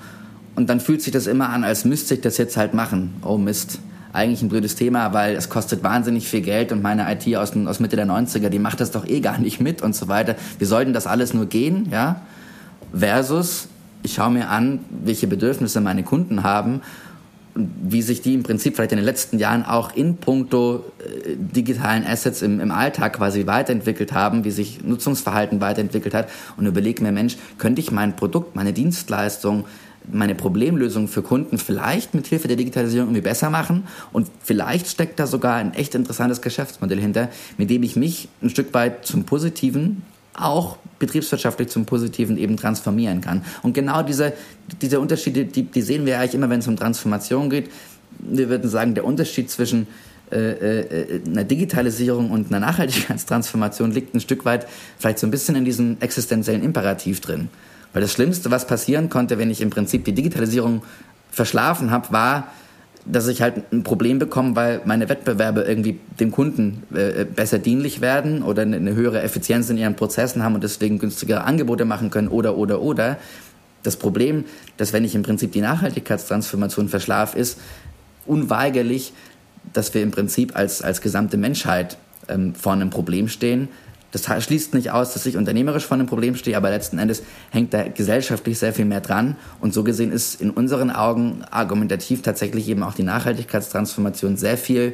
Und 0.55 0.69
dann 0.69 0.79
fühlt 0.79 1.01
sich 1.01 1.13
das 1.13 1.27
immer 1.27 1.49
an, 1.49 1.63
als 1.63 1.85
müsste 1.85 2.15
ich 2.15 2.21
das 2.21 2.37
jetzt 2.37 2.57
halt 2.57 2.73
machen. 2.73 3.15
Oh 3.23 3.37
Mist. 3.37 3.79
Eigentlich 4.11 4.43
ein 4.43 4.49
blödes 4.49 4.75
Thema, 4.75 5.11
weil 5.13 5.35
es 5.35 5.49
kostet 5.49 5.83
wahnsinnig 5.83 6.27
viel 6.27 6.41
Geld 6.41 6.71
und 6.71 6.83
meine 6.83 7.11
IT 7.11 7.35
aus, 7.35 7.55
aus 7.55 7.79
Mitte 7.79 7.95
der 7.95 8.05
90er, 8.05 8.49
die 8.49 8.59
macht 8.59 8.79
das 8.79 8.91
doch 8.91 9.07
eh 9.07 9.21
gar 9.21 9.39
nicht 9.39 9.59
mit 9.59 9.81
und 9.81 9.95
so 9.95 10.07
weiter. 10.07 10.35
Wir 10.59 10.67
sollten 10.67 10.93
das 10.93 11.07
alles 11.07 11.33
nur 11.33 11.47
gehen, 11.47 11.87
ja 11.91 12.21
versus 12.93 13.67
ich 14.03 14.13
schaue 14.13 14.31
mir 14.31 14.49
an, 14.49 14.79
welche 14.89 15.27
Bedürfnisse 15.27 15.81
meine 15.81 16.03
Kunden 16.03 16.43
haben 16.43 16.81
und 17.55 17.71
wie 17.81 18.01
sich 18.01 18.21
die 18.21 18.33
im 18.33 18.43
Prinzip 18.43 18.75
vielleicht 18.75 18.91
in 18.91 18.97
den 18.97 19.05
letzten 19.05 19.37
Jahren 19.37 19.63
auch 19.63 19.95
in 19.95 20.17
puncto 20.17 20.83
äh, 20.99 21.35
digitalen 21.37 22.05
Assets 22.05 22.41
im, 22.41 22.59
im 22.59 22.71
Alltag 22.71 23.13
quasi 23.13 23.45
weiterentwickelt 23.45 24.11
haben, 24.11 24.43
wie 24.43 24.51
sich 24.51 24.83
Nutzungsverhalten 24.83 25.61
weiterentwickelt 25.61 26.13
hat 26.13 26.29
und 26.57 26.65
überlege 26.65 27.03
mir, 27.03 27.11
Mensch, 27.11 27.37
könnte 27.57 27.79
ich 27.81 27.91
mein 27.91 28.15
Produkt, 28.15 28.55
meine 28.55 28.73
Dienstleistung, 28.73 29.65
meine 30.11 30.35
Problemlösung 30.35 31.07
für 31.07 31.21
Kunden 31.21 31.57
vielleicht 31.57 32.13
mit 32.13 32.27
Hilfe 32.27 32.47
der 32.47 32.57
Digitalisierung 32.57 33.09
irgendwie 33.09 33.21
besser 33.21 33.49
machen? 33.49 33.83
Und 34.11 34.27
vielleicht 34.43 34.87
steckt 34.87 35.19
da 35.19 35.27
sogar 35.27 35.55
ein 35.55 35.73
echt 35.75 35.95
interessantes 35.95 36.41
Geschäftsmodell 36.41 36.99
hinter, 36.99 37.29
mit 37.57 37.69
dem 37.69 37.83
ich 37.83 37.95
mich 37.95 38.27
ein 38.41 38.49
Stück 38.49 38.73
weit 38.73 39.05
zum 39.05 39.23
Positiven 39.25 40.01
auch 40.33 40.77
betriebswirtschaftlich 40.99 41.69
zum 41.69 41.85
Positiven 41.85 42.37
eben 42.37 42.57
transformieren 42.57 43.21
kann. 43.21 43.43
Und 43.61 43.73
genau 43.73 44.03
diese, 44.03 44.33
diese 44.81 44.99
Unterschiede, 44.99 45.45
die, 45.45 45.63
die 45.63 45.81
sehen 45.81 46.05
wir 46.05 46.19
eigentlich 46.19 46.35
immer, 46.35 46.49
wenn 46.49 46.59
es 46.59 46.67
um 46.67 46.75
Transformation 46.75 47.49
geht. 47.49 47.69
Wir 48.19 48.49
würden 48.49 48.69
sagen, 48.69 48.95
der 48.95 49.05
Unterschied 49.05 49.49
zwischen 49.49 49.87
äh, 50.31 50.79
äh, 50.79 51.21
einer 51.27 51.43
Digitalisierung 51.43 52.31
und 52.31 52.47
einer 52.47 52.65
Nachhaltigkeitstransformation 52.65 53.91
liegt 53.91 54.15
ein 54.15 54.19
Stück 54.19 54.45
weit 54.45 54.67
vielleicht 54.97 55.19
so 55.19 55.27
ein 55.27 55.31
bisschen 55.31 55.55
in 55.55 55.65
diesem 55.65 55.97
existenziellen 55.99 56.63
Imperativ 56.63 57.21
drin. 57.21 57.49
Weil 57.91 58.01
das 58.01 58.11
Schlimmste, 58.11 58.49
was 58.49 58.65
passieren 58.65 59.09
konnte, 59.09 59.37
wenn 59.37 59.51
ich 59.51 59.61
im 59.61 59.69
Prinzip 59.69 60.05
die 60.05 60.13
Digitalisierung 60.13 60.81
verschlafen 61.31 61.91
habe, 61.91 62.11
war, 62.11 62.47
dass 63.05 63.27
ich 63.27 63.41
halt 63.41 63.71
ein 63.71 63.83
Problem 63.83 64.19
bekomme, 64.19 64.55
weil 64.55 64.81
meine 64.85 65.09
Wettbewerbe 65.09 65.61
irgendwie 65.61 65.99
dem 66.19 66.31
Kunden 66.31 66.83
äh, 66.93 67.25
besser 67.25 67.59
dienlich 67.59 68.01
werden 68.01 68.43
oder 68.43 68.61
eine 68.61 68.95
höhere 68.95 69.21
Effizienz 69.21 69.69
in 69.69 69.77
ihren 69.77 69.95
Prozessen 69.95 70.43
haben 70.43 70.55
und 70.55 70.63
deswegen 70.63 70.99
günstigere 70.99 71.43
Angebote 71.43 71.85
machen 71.85 72.09
können 72.09 72.29
oder 72.29 72.57
oder 72.57 72.81
oder. 72.81 73.17
Das 73.83 73.97
Problem, 73.97 74.45
dass 74.77 74.93
wenn 74.93 75.03
ich 75.03 75.15
im 75.15 75.23
Prinzip 75.23 75.51
die 75.51 75.61
Nachhaltigkeitstransformation 75.61 76.87
verschlafe, 76.87 77.37
ist 77.37 77.59
unweigerlich, 78.25 79.11
dass 79.73 79.93
wir 79.93 80.01
im 80.01 80.11
Prinzip 80.11 80.55
als, 80.55 80.81
als 80.81 81.01
gesamte 81.01 81.37
Menschheit 81.37 81.97
ähm, 82.29 82.55
vor 82.55 82.71
einem 82.71 82.89
Problem 82.89 83.27
stehen, 83.27 83.67
das 84.13 84.43
schließt 84.43 84.75
nicht 84.75 84.91
aus, 84.91 85.13
dass 85.13 85.25
ich 85.25 85.37
unternehmerisch 85.37 85.85
vor 85.85 85.95
einem 85.95 86.05
Problem 86.05 86.35
stehe, 86.35 86.55
aber 86.55 86.69
letzten 86.69 86.99
Endes 86.99 87.23
hängt 87.49 87.73
da 87.73 87.83
gesellschaftlich 87.83 88.59
sehr 88.59 88.71
viel 88.71 88.85
mehr 88.85 89.01
dran. 89.01 89.35
Und 89.59 89.73
so 89.73 89.83
gesehen 89.83 90.11
ist 90.11 90.39
in 90.39 90.51
unseren 90.51 90.91
Augen 90.91 91.43
argumentativ 91.49 92.21
tatsächlich 92.21 92.69
eben 92.69 92.83
auch 92.83 92.93
die 92.93 93.03
Nachhaltigkeitstransformation 93.03 94.37
sehr 94.37 94.57
viel 94.57 94.93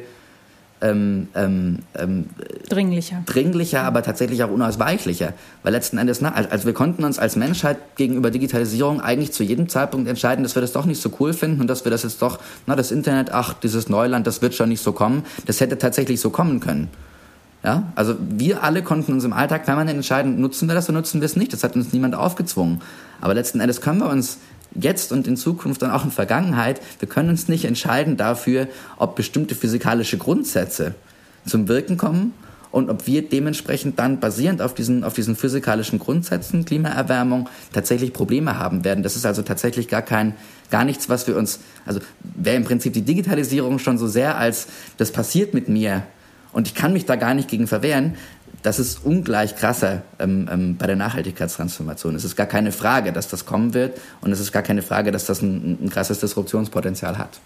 ähm, 0.82 1.28
ähm, 1.34 1.80
ähm, 1.98 2.30
dringlicher. 2.70 3.22
Dringlicher, 3.26 3.82
aber 3.82 4.02
tatsächlich 4.02 4.42
auch 4.42 4.50
unausweichlicher. 4.50 5.34
Weil 5.62 5.72
letzten 5.72 5.98
Endes, 5.98 6.22
na, 6.22 6.32
also 6.32 6.64
wir 6.64 6.72
konnten 6.72 7.04
uns 7.04 7.18
als 7.18 7.36
Menschheit 7.36 7.76
gegenüber 7.96 8.30
Digitalisierung 8.30 9.02
eigentlich 9.02 9.32
zu 9.32 9.44
jedem 9.44 9.68
Zeitpunkt 9.68 10.08
entscheiden, 10.08 10.42
dass 10.42 10.56
wir 10.56 10.62
das 10.62 10.72
doch 10.72 10.86
nicht 10.86 11.02
so 11.02 11.10
cool 11.20 11.34
finden 11.34 11.60
und 11.60 11.66
dass 11.66 11.84
wir 11.84 11.90
das 11.90 12.04
jetzt 12.04 12.22
doch, 12.22 12.38
na, 12.66 12.74
das 12.74 12.90
Internet, 12.90 13.30
ach, 13.32 13.52
dieses 13.52 13.90
Neuland, 13.90 14.26
das 14.26 14.40
wird 14.40 14.54
schon 14.54 14.70
nicht 14.70 14.82
so 14.82 14.92
kommen. 14.92 15.24
Das 15.44 15.60
hätte 15.60 15.76
tatsächlich 15.76 16.22
so 16.22 16.30
kommen 16.30 16.60
können. 16.60 16.88
Ja, 17.62 17.92
also 17.94 18.16
wir 18.18 18.62
alle 18.62 18.82
konnten 18.82 19.12
uns 19.12 19.24
im 19.24 19.34
Alltag 19.34 19.66
permanent 19.66 19.96
entscheiden, 19.96 20.40
nutzen 20.40 20.66
wir 20.66 20.74
das 20.74 20.88
oder 20.88 20.98
nutzen 20.98 21.20
wir 21.20 21.26
es 21.26 21.36
nicht. 21.36 21.52
Das 21.52 21.62
hat 21.62 21.76
uns 21.76 21.92
niemand 21.92 22.14
aufgezwungen. 22.14 22.80
Aber 23.20 23.34
letzten 23.34 23.60
Endes 23.60 23.82
können 23.82 23.98
wir 23.98 24.08
uns 24.08 24.38
jetzt 24.74 25.12
und 25.12 25.26
in 25.26 25.36
Zukunft 25.36 25.82
und 25.82 25.90
auch 25.90 26.04
in 26.04 26.10
Vergangenheit, 26.10 26.80
wir 27.00 27.08
können 27.08 27.28
uns 27.28 27.48
nicht 27.48 27.64
entscheiden 27.64 28.16
dafür, 28.16 28.68
ob 28.96 29.16
bestimmte 29.16 29.54
physikalische 29.54 30.16
Grundsätze 30.16 30.94
zum 31.44 31.68
Wirken 31.68 31.96
kommen 31.96 32.32
und 32.70 32.88
ob 32.88 33.06
wir 33.06 33.28
dementsprechend 33.28 33.98
dann 33.98 34.20
basierend 34.20 34.62
auf 34.62 34.74
diesen, 34.74 35.02
auf 35.02 35.12
diesen 35.12 35.36
physikalischen 35.36 35.98
Grundsätzen, 35.98 36.64
Klimaerwärmung, 36.64 37.48
tatsächlich 37.72 38.12
Probleme 38.12 38.58
haben 38.58 38.84
werden. 38.84 39.02
Das 39.02 39.16
ist 39.16 39.26
also 39.26 39.42
tatsächlich 39.42 39.88
gar 39.88 40.02
kein, 40.02 40.34
gar 40.70 40.84
nichts, 40.84 41.08
was 41.08 41.26
wir 41.26 41.36
uns, 41.36 41.60
also 41.84 42.00
wäre 42.22 42.56
im 42.56 42.64
Prinzip 42.64 42.92
die 42.92 43.02
Digitalisierung 43.02 43.78
schon 43.80 43.98
so 43.98 44.06
sehr 44.06 44.38
als, 44.38 44.68
das 44.98 45.10
passiert 45.10 45.52
mit 45.52 45.68
mir, 45.68 46.04
und 46.52 46.66
ich 46.66 46.74
kann 46.74 46.92
mich 46.92 47.06
da 47.06 47.16
gar 47.16 47.34
nicht 47.34 47.48
gegen 47.48 47.66
verwehren. 47.66 48.14
Das 48.62 48.78
ist 48.78 49.04
ungleich 49.04 49.56
krasser 49.56 50.02
ähm, 50.18 50.48
ähm, 50.52 50.76
bei 50.76 50.86
der 50.86 50.96
Nachhaltigkeitstransformation. 50.96 52.14
Es 52.14 52.24
ist 52.24 52.36
gar 52.36 52.46
keine 52.46 52.72
Frage, 52.72 53.12
dass 53.12 53.28
das 53.28 53.46
kommen 53.46 53.72
wird 53.72 53.98
und 54.20 54.32
es 54.32 54.40
ist 54.40 54.52
gar 54.52 54.62
keine 54.62 54.82
Frage, 54.82 55.12
dass 55.12 55.24
das 55.24 55.40
ein, 55.40 55.78
ein 55.82 55.88
krasses 55.88 56.20
Disruptionspotenzial 56.20 57.16
hat. 57.16 57.40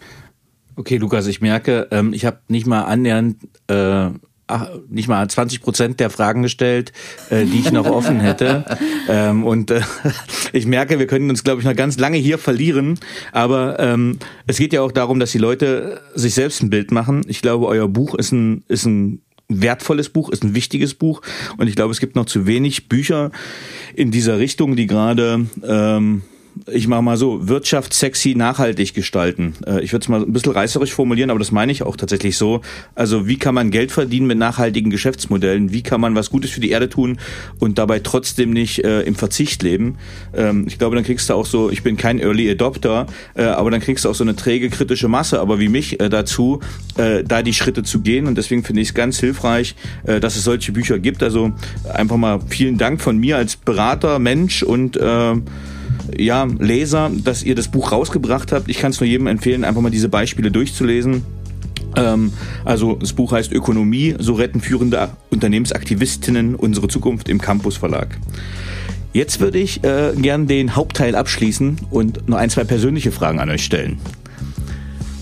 Okay, 0.77 0.97
Lukas, 0.97 1.27
ich 1.29 1.41
merke, 1.41 1.87
ähm, 1.93 2.13
ich 2.13 2.25
habe 2.25 2.39
nicht 2.49 2.67
mal 2.67 2.83
annähernd 2.83 3.37
äh, 3.69 4.11
ach, 4.47 4.69
nicht 4.89 5.09
mal 5.09 5.29
20 5.29 5.63
Prozent 5.63 6.01
der 6.01 6.11
Fragen 6.11 6.43
gestellt, 6.43 6.93
äh, 7.31 7.45
die 7.45 7.61
ich 7.61 7.73
noch 7.73 7.87
offen 7.87 8.21
hätte. 8.21 8.65
Ähm, 9.07 9.45
und 9.45 9.71
äh, 9.71 9.83
ich 10.55 10.65
merke, 10.65 10.99
wir 10.99 11.07
können 11.07 11.29
uns, 11.29 11.45
glaube 11.45 11.61
ich, 11.61 11.67
noch 11.67 11.77
ganz 11.77 11.99
lange 11.99 12.17
hier 12.17 12.39
verlieren. 12.39 12.99
Aber 13.33 13.79
ähm, 13.79 14.19
es 14.47 14.57
geht 14.57 14.73
ja 14.73 14.81
auch 14.81 14.93
darum, 14.93 15.21
dass 15.21 15.33
die 15.33 15.39
Leute 15.39 16.01
sich 16.15 16.33
selbst 16.33 16.63
ein 16.63 16.71
Bild 16.71 16.91
machen. 16.91 17.23
Ich 17.29 17.43
glaube, 17.43 17.67
euer 17.67 17.87
Buch 17.87 18.15
ist 18.15 18.33
ein, 18.33 18.65
ist 18.67 18.87
ein 18.87 19.21
wertvolles 19.49 20.09
Buch, 20.09 20.31
ist 20.31 20.43
ein 20.43 20.55
wichtiges 20.55 20.95
Buch. 20.95 21.21
Und 21.59 21.69
ich 21.69 21.77
glaube, 21.77 21.93
es 21.93 22.01
gibt 22.01 22.17
noch 22.17 22.25
zu 22.25 22.47
wenig 22.47 22.89
Bücher 22.89 23.31
in 23.95 24.11
dieser 24.11 24.39
Richtung, 24.39 24.75
die 24.75 24.87
gerade 24.87 25.47
ähm, 25.63 26.23
ich 26.67 26.87
mache 26.89 27.03
mal 27.03 27.17
so, 27.17 27.49
Wirtschaft 27.49 27.93
sexy 27.93 28.35
nachhaltig 28.35 28.95
gestalten. 28.95 29.55
Äh, 29.67 29.83
ich 29.83 29.93
würde 29.93 30.05
es 30.05 30.09
mal 30.09 30.23
ein 30.23 30.33
bisschen 30.33 30.53
reißerisch 30.53 30.93
formulieren, 30.93 31.31
aber 31.31 31.39
das 31.39 31.53
meine 31.53 31.73
ich 31.73 31.83
auch 31.83 31.97
tatsächlich 31.97 32.37
so. 32.37 32.61
Also 32.95 33.27
wie 33.27 33.37
kann 33.37 33.55
man 33.55 33.71
Geld 33.71 33.93
verdienen 33.93 34.27
mit 34.27 34.39
nachhaltigen 34.39 34.91
Geschäftsmodellen? 34.91 35.73
Wie 35.73 35.83
kann 35.83 36.01
man 36.01 36.15
was 36.15 36.31
Gutes 36.31 36.51
für 36.51 36.61
die 36.61 36.71
Erde 36.71 36.89
tun 36.89 37.19
und 37.59 37.79
dabei 37.79 37.99
trotzdem 38.01 38.51
nicht 38.51 38.85
äh, 38.85 39.03
im 39.03 39.15
Verzicht 39.15 39.63
leben? 39.63 39.97
Ähm, 40.35 40.67
ich 40.69 40.79
glaube, 40.79 40.97
dann 40.97 41.05
kriegst 41.05 41.29
du 41.29 41.35
auch 41.35 41.47
so, 41.47 41.71
ich 41.71 41.83
bin 41.83 41.97
kein 41.97 42.21
Early 42.21 42.51
Adopter, 42.51 43.07
äh, 43.35 43.45
aber 43.45 43.71
dann 43.71 43.81
kriegst 43.81 44.05
du 44.05 44.11
auch 44.11 44.15
so 44.15 44.25
eine 44.25 44.37
träge 44.37 44.71
kritische 44.71 45.09
Masse, 45.09 45.41
aber 45.41 45.59
wie 45.59 45.69
mich 45.69 46.01
äh, 46.01 46.09
dazu, 46.09 46.61
äh, 46.97 47.25
da 47.25 47.43
die 47.43 47.55
Schritte 47.55 47.83
zu 47.83 48.01
gehen. 48.01 48.27
Und 48.27 48.39
deswegen 48.39 48.65
finde 48.65 48.83
ich 48.83 48.89
es 48.89 48.95
ganz 48.95 49.19
hilfreich, 49.19 49.75
äh, 50.05 50.21
dass 50.21 50.37
es 50.37 50.45
solche 50.45 50.73
Bücher 50.73 50.99
gibt. 50.99 51.23
Also 51.23 51.53
einfach 51.93 52.17
mal 52.17 52.41
vielen 52.49 52.79
Dank 52.79 53.01
von 53.01 53.19
mir 53.19 53.37
als 53.37 53.57
Berater, 53.57 54.19
Mensch 54.19 54.63
und 54.63 54.99
ja, 56.17 56.45
Leser, 56.59 57.11
dass 57.25 57.43
ihr 57.43 57.55
das 57.55 57.69
Buch 57.69 57.93
rausgebracht 57.93 58.53
habt. 58.53 58.69
Ich 58.69 58.79
kann 58.79 58.91
es 58.91 59.01
nur 59.01 59.09
jedem 59.09 59.27
empfehlen, 59.27 59.65
einfach 59.65 59.81
mal 59.81 59.91
diese 59.91 60.09
Beispiele 60.09 60.51
durchzulesen. 60.51 61.23
Ähm, 61.97 62.33
also 62.65 62.95
das 62.95 63.13
Buch 63.13 63.33
heißt 63.33 63.53
Ökonomie, 63.53 64.15
so 64.19 64.35
retten 64.35 64.61
führende 64.61 65.11
Unternehmensaktivistinnen 65.31 66.55
unsere 66.55 66.89
Zukunft 66.89 67.29
im 67.29 67.41
Campus 67.41 67.77
Verlag. 67.77 68.19
Jetzt 69.13 69.39
würde 69.39 69.59
ich 69.59 69.85
äh, 69.85 70.13
gern 70.17 70.49
den 70.49 70.75
Hauptteil 70.75 71.15
abschließen 71.15 71.79
und 71.91 72.29
noch 72.29 72.37
ein, 72.37 72.51
zwei 72.51 72.65
persönliche 72.65 73.13
Fragen 73.13 73.39
an 73.39 73.49
euch 73.49 73.65
stellen. 73.65 73.99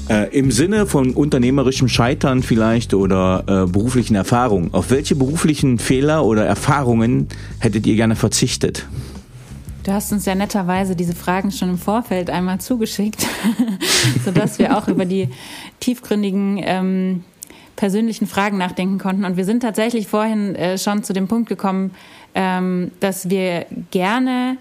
Äh, 0.08 0.36
Im 0.36 0.50
Sinne 0.50 0.86
von 0.86 1.10
unternehmerischem 1.10 1.88
Scheitern 1.88 2.42
vielleicht 2.42 2.94
oder 2.94 3.44
äh, 3.46 3.70
beruflichen 3.70 4.14
Erfahrungen, 4.14 4.72
auf 4.72 4.90
welche 4.90 5.14
beruflichen 5.14 5.78
Fehler 5.78 6.24
oder 6.24 6.44
Erfahrungen 6.44 7.28
hättet 7.58 7.86
ihr 7.86 7.94
gerne 7.94 8.16
verzichtet? 8.16 8.86
Du 9.84 9.92
hast 9.92 10.12
uns 10.12 10.26
ja 10.26 10.34
netterweise 10.34 10.94
diese 10.94 11.14
Fragen 11.14 11.50
schon 11.50 11.70
im 11.70 11.78
Vorfeld 11.78 12.30
einmal 12.30 12.60
zugeschickt, 12.60 13.26
sodass 14.24 14.58
wir 14.60 14.78
auch 14.78 14.86
über 14.86 15.04
die 15.04 15.28
tiefgründigen 15.80 16.60
ähm, 16.62 17.24
persönlichen 17.74 18.28
Fragen 18.28 18.58
nachdenken 18.58 18.98
konnten. 18.98 19.24
Und 19.24 19.36
wir 19.36 19.44
sind 19.44 19.60
tatsächlich 19.60 20.06
vorhin 20.06 20.54
äh, 20.54 20.78
schon 20.78 21.02
zu 21.02 21.12
dem 21.12 21.26
Punkt 21.26 21.48
gekommen, 21.48 21.92
ähm, 22.34 22.92
dass 23.00 23.28
wir 23.28 23.66
gerne 23.90 24.56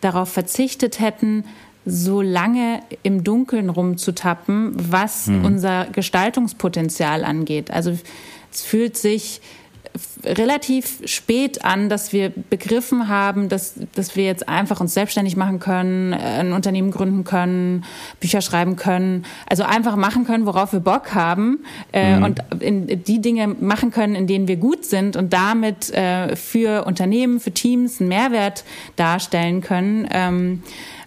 darauf 0.00 0.30
verzichtet 0.32 1.00
hätten, 1.00 1.44
so 1.84 2.22
lange 2.22 2.80
im 3.02 3.24
Dunkeln 3.24 3.68
rumzutappen, 3.68 4.72
was 4.76 5.26
hm. 5.26 5.44
unser 5.44 5.86
Gestaltungspotenzial 5.86 7.24
angeht. 7.24 7.70
Also 7.70 7.98
es 8.52 8.62
fühlt 8.62 8.96
sich 8.96 9.40
relativ 10.24 11.00
spät 11.04 11.64
an, 11.64 11.88
dass 11.88 12.12
wir 12.12 12.30
begriffen 12.30 13.08
haben, 13.08 13.48
dass, 13.48 13.74
dass 13.94 14.16
wir 14.16 14.24
jetzt 14.24 14.48
einfach 14.48 14.80
uns 14.80 14.94
selbstständig 14.94 15.36
machen 15.36 15.58
können, 15.58 16.14
ein 16.14 16.52
Unternehmen 16.52 16.90
gründen 16.90 17.24
können, 17.24 17.84
Bücher 18.20 18.40
schreiben 18.40 18.76
können, 18.76 19.24
also 19.48 19.64
einfach 19.64 19.96
machen 19.96 20.24
können, 20.24 20.46
worauf 20.46 20.72
wir 20.72 20.80
Bock 20.80 21.14
haben 21.14 21.64
äh, 21.92 22.16
mhm. 22.16 22.22
und 22.24 22.40
in, 22.60 23.04
die 23.04 23.20
Dinge 23.20 23.48
machen 23.48 23.90
können, 23.90 24.14
in 24.14 24.26
denen 24.26 24.48
wir 24.48 24.56
gut 24.56 24.84
sind 24.84 25.16
und 25.16 25.32
damit 25.32 25.90
äh, 25.90 26.36
für 26.36 26.84
Unternehmen, 26.84 27.40
für 27.40 27.52
Teams 27.52 28.00
einen 28.00 28.08
Mehrwert 28.08 28.64
darstellen 28.96 29.60
können. 29.60 30.08
Ähm, 30.12 30.62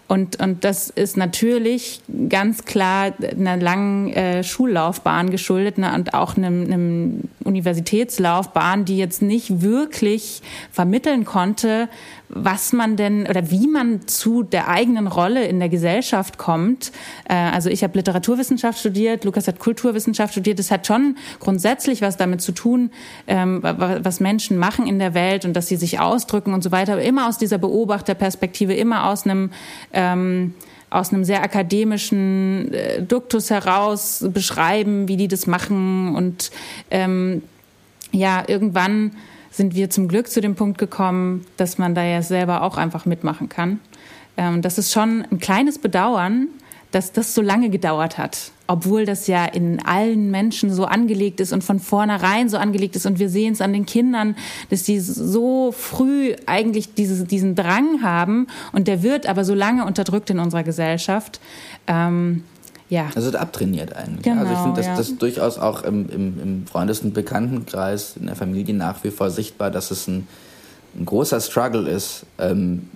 und, 0.07 0.39
und 0.39 0.63
das 0.63 0.89
ist 0.89 1.17
natürlich 1.17 2.01
ganz 2.29 2.65
klar 2.65 3.13
einer 3.19 3.57
langen 3.57 4.13
äh, 4.13 4.43
Schullaufbahn 4.43 5.31
geschuldet 5.31 5.79
ne, 5.79 5.93
und 5.95 6.13
auch 6.13 6.37
einem, 6.37 6.63
einem 6.63 7.21
Universitätslaufbahn, 7.43 8.85
die 8.85 8.97
jetzt 8.97 9.23
nicht 9.23 9.61
wirklich 9.61 10.43
vermitteln 10.71 11.25
konnte, 11.25 11.89
was 12.29 12.73
man 12.73 12.95
denn 12.95 13.27
oder 13.27 13.51
wie 13.51 13.67
man 13.67 14.07
zu 14.07 14.43
der 14.43 14.67
eigenen 14.67 15.07
Rolle 15.07 15.45
in 15.45 15.59
der 15.59 15.69
Gesellschaft 15.69 16.37
kommt. 16.37 16.91
Äh, 17.29 17.35
also 17.35 17.69
ich 17.69 17.83
habe 17.83 17.97
Literaturwissenschaft 17.97 18.79
studiert, 18.79 19.25
Lukas 19.25 19.47
hat 19.47 19.59
Kulturwissenschaft 19.59 20.33
studiert. 20.33 20.59
Das 20.59 20.71
hat 20.71 20.87
schon 20.87 21.17
grundsätzlich 21.39 22.01
was 22.01 22.17
damit 22.17 22.41
zu 22.41 22.51
tun, 22.51 22.91
ähm, 23.27 23.59
was 23.61 24.19
Menschen 24.19 24.57
machen 24.57 24.87
in 24.87 24.99
der 24.99 25.13
Welt 25.13 25.45
und 25.45 25.53
dass 25.53 25.67
sie 25.67 25.75
sich 25.75 25.99
ausdrücken 25.99 26.53
und 26.53 26.63
so 26.63 26.71
weiter. 26.71 26.93
Aber 26.93 27.03
immer 27.03 27.27
aus 27.27 27.37
dieser 27.37 27.57
Beobachterperspektive, 27.57 28.73
immer 28.73 29.09
aus 29.09 29.25
einem 29.25 29.51
ähm, 29.93 30.53
aus 30.89 31.11
einem 31.11 31.25
sehr 31.25 31.43
akademischen 31.43 32.73
äh, 32.73 33.01
Duktus 33.01 33.49
heraus 33.49 34.25
beschreiben, 34.29 35.07
wie 35.07 35.17
die 35.17 35.27
das 35.27 35.45
machen. 35.45 36.15
Und 36.15 36.51
ähm, 36.89 37.41
ja, 38.11 38.43
irgendwann 38.47 39.11
sind 39.55 39.73
wir 39.73 39.89
zum 39.89 40.07
Glück 40.07 40.27
zu 40.27 40.41
dem 40.41 40.55
Punkt 40.55 40.77
gekommen, 40.77 41.45
dass 41.57 41.77
man 41.77 41.95
da 41.95 42.03
ja 42.03 42.21
selber 42.21 42.61
auch 42.61 42.77
einfach 42.77 43.05
mitmachen 43.05 43.47
kann. 43.47 43.79
Ähm, 44.37 44.61
das 44.61 44.77
ist 44.77 44.91
schon 44.91 45.25
ein 45.31 45.39
kleines 45.39 45.79
Bedauern, 45.79 46.49
dass 46.91 47.11
das 47.11 47.33
so 47.33 47.41
lange 47.41 47.69
gedauert 47.69 48.17
hat, 48.17 48.51
obwohl 48.67 49.05
das 49.05 49.27
ja 49.27 49.45
in 49.45 49.85
allen 49.85 50.31
Menschen 50.31 50.73
so 50.73 50.85
angelegt 50.85 51.39
ist 51.41 51.51
und 51.51 51.63
von 51.63 51.79
vornherein 51.79 52.47
so 52.47 52.57
angelegt 52.57 52.95
ist 52.95 53.05
und 53.05 53.19
wir 53.19 53.29
sehen 53.29 53.53
es 53.53 53.61
an 53.61 53.73
den 53.73 53.85
Kindern, 53.85 54.35
dass 54.69 54.83
die 54.83 54.99
so 54.99 55.73
früh 55.73 56.35
eigentlich 56.45 56.93
diese, 56.93 57.25
diesen 57.25 57.55
Drang 57.55 58.01
haben 58.01 58.47
und 58.71 58.87
der 58.87 59.03
wird 59.03 59.25
aber 59.25 59.43
so 59.43 59.53
lange 59.53 59.85
unterdrückt 59.85 60.29
in 60.29 60.39
unserer 60.39 60.63
Gesellschaft. 60.63 61.41
Ähm, 61.87 62.43
ja. 62.89 63.09
Also 63.15 63.35
abtrainiert 63.37 63.95
eigentlich. 63.95 64.23
Genau, 64.23 64.41
also 64.41 64.53
ich 64.53 64.59
finde 64.59 64.75
das, 64.77 64.85
ja. 64.85 64.95
das 64.95 65.17
durchaus 65.17 65.57
auch 65.57 65.83
im, 65.83 66.09
im, 66.09 66.41
im 66.41 66.67
Freundes- 66.67 67.01
und 67.01 67.13
Bekanntenkreis, 67.13 68.15
in 68.19 68.27
der 68.27 68.35
Familie 68.35 68.75
nach 68.75 69.03
wie 69.03 69.11
vor 69.11 69.31
sichtbar, 69.31 69.71
dass 69.71 69.91
es 69.91 70.07
ein, 70.07 70.27
ein 70.97 71.05
großer 71.05 71.41
Struggle 71.41 71.89
ist, 71.89 72.25
ähm, 72.37 72.89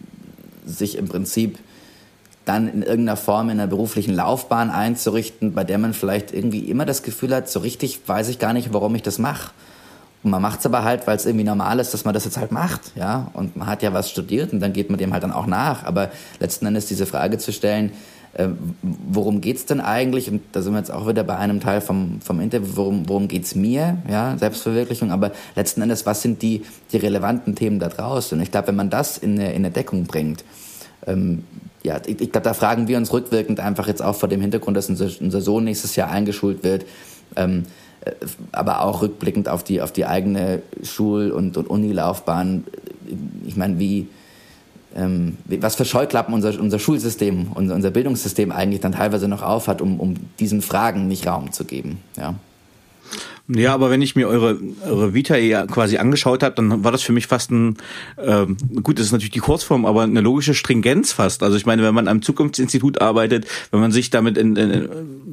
sich 0.66 0.98
im 0.98 1.08
Prinzip 1.08 1.58
dann 2.46 2.68
in 2.68 2.82
irgendeiner 2.82 3.18
Form 3.18 3.50
in 3.50 3.60
einer 3.60 3.68
beruflichen 3.68 4.14
Laufbahn 4.14 4.70
einzurichten, 4.70 5.54
bei 5.54 5.64
der 5.64 5.78
man 5.78 5.94
vielleicht 5.94 6.34
irgendwie 6.34 6.60
immer 6.60 6.86
das 6.86 7.04
Gefühl 7.04 7.34
hat, 7.36 7.50
so 7.50 7.60
richtig 7.60 8.02
weiß 8.08 8.30
ich 8.30 8.40
gar 8.40 8.54
nicht, 8.54 8.74
warum 8.74 8.96
ich 8.96 9.04
das 9.04 9.20
mache. 9.20 9.52
Und 10.24 10.32
man 10.32 10.42
macht 10.42 10.60
es 10.60 10.66
aber 10.66 10.84
halt, 10.84 11.08
weil 11.08 11.16
es 11.16 11.26
irgendwie 11.26 11.46
normal 11.46 11.80
ist, 11.80 11.94
dass 11.94 12.06
man 12.06 12.14
das 12.14 12.26
jetzt 12.26 12.38
halt 12.38 12.52
macht, 12.52 12.92
ja. 12.96 13.30
Und 13.34 13.56
man 13.56 13.68
hat 13.68 13.84
ja 13.84 13.94
was 13.94 14.10
studiert 14.10 14.52
und 14.52 14.60
dann 14.60 14.74
geht 14.74 14.90
man 14.90 15.00
dem 15.00 15.14
halt 15.14 15.24
dann 15.24 15.32
auch 15.32 15.46
nach. 15.46 15.84
Aber 15.84 16.10
letzten 16.40 16.66
Endes 16.66 16.88
diese 16.88 17.06
Frage 17.06 17.38
zu 17.38 17.54
stellen, 17.54 17.92
worum 18.82 19.42
geht's 19.42 19.66
denn 19.66 19.82
eigentlich? 19.82 20.30
Und 20.30 20.42
da 20.52 20.62
sind 20.62 20.74
wir 20.74 20.80
jetzt 20.80 20.92
auch 20.92 21.08
wieder 21.08 21.24
bei 21.24 21.36
einem 21.38 21.60
Teil 21.60 21.82
vom, 21.82 22.22
vom 22.22 22.40
Interview, 22.40 22.70
worum, 22.76 23.10
worum 23.10 23.28
geht's 23.28 23.56
mir? 23.56 23.98
Ja, 24.10 24.38
Selbstverwirklichung. 24.38 25.12
Aber 25.12 25.32
letzten 25.56 25.82
Endes, 25.82 26.06
was 26.06 26.22
sind 26.22 26.42
die, 26.42 26.64
die 26.92 26.98
relevanten 26.98 27.56
Themen 27.56 27.80
da 27.80 27.90
draußen? 27.90 28.38
Und 28.38 28.44
ich 28.44 28.52
glaube, 28.52 28.68
wenn 28.68 28.76
man 28.76 28.90
das 28.90 29.18
in 29.18 29.34
eine, 29.34 29.50
in 29.50 29.66
eine 29.66 29.72
Deckung 29.72 30.06
bringt, 30.06 30.44
ähm, 31.08 31.44
ja, 31.84 32.00
ich, 32.06 32.22
ich 32.22 32.32
glaube, 32.32 32.46
da 32.46 32.54
fragen 32.54 32.88
wir 32.88 32.98
uns 32.98 33.12
rückwirkend 33.12 33.60
einfach 33.60 33.88
jetzt 33.88 34.02
auch 34.02 34.16
vor 34.16 34.30
dem 34.30 34.42
Hintergrund, 34.42 34.78
dass 34.78 34.90
unser, 34.90 35.10
unser 35.22 35.42
Sohn 35.42 35.64
nächstes 35.64 35.96
Jahr 35.96 36.12
eingeschult 36.12 36.64
wird, 36.64 36.86
ähm, 37.36 37.64
äh, 38.02 38.12
aber 38.52 38.84
auch 38.84 39.02
rückblickend 39.02 39.50
auf 39.50 39.64
die, 39.64 39.82
auf 39.82 39.92
die 39.92 40.06
eigene 40.06 40.62
Schul- 40.84 41.32
und, 41.32 41.58
und 41.58 41.68
Unilaufbahn. 41.68 42.66
Ich 43.46 43.58
meine, 43.58 43.80
wie, 43.80 44.08
ähm, 44.96 45.38
was 45.46 45.76
für 45.76 45.86
Scheuklappen 45.86 46.34
unser, 46.34 46.60
unser 46.60 46.80
Schulsystem, 46.80 47.52
unser, 47.54 47.76
unser 47.76 47.92
Bildungssystem 47.92 48.52
eigentlich 48.52 48.82
dann 48.82 48.94
teilweise 48.94 49.28
noch 49.28 49.44
aufhat, 49.44 49.82
um, 49.82 50.00
um 50.00 50.16
diesen 50.40 50.62
Fragen 50.62 51.08
nicht 51.08 51.28
Raum 51.28 51.52
zu 51.52 51.66
geben. 51.66 52.00
Ja. 52.18 52.36
Ja, 53.52 53.74
aber 53.74 53.90
wenn 53.90 54.04
ich 54.04 54.16
mir 54.16 54.28
eure, 54.28 54.60
eure 54.86 55.16
Vita 55.16 55.36
ja 55.36 55.66
quasi 55.66 55.98
angeschaut 55.98 56.44
habe, 56.44 56.54
dann 56.54 56.84
war 56.84 56.92
das 56.92 57.02
für 57.02 57.14
mich 57.14 57.26
fast 57.26 57.50
ein, 57.50 57.78
ähm, 58.24 58.58
gut, 58.84 59.00
das 59.00 59.08
ist 59.08 59.12
natürlich 59.12 59.32
die 59.32 59.40
Kurzform, 59.40 59.88
aber 59.88 60.04
eine 60.04 60.22
logische 60.22 60.54
Stringenz 60.54 61.14
fast. 61.14 61.42
Also 61.42 61.58
ich 61.58 61.66
meine, 61.66 61.82
wenn 61.82 61.96
man 61.96 62.08
am 62.08 62.22
Zukunftsinstitut 62.22 63.02
arbeitet, 63.02 63.48
wenn 63.72 63.80
man 63.80 63.92
sich 63.92 64.12
damit 64.12 64.38
in, 64.38 64.56
in, 64.56 64.90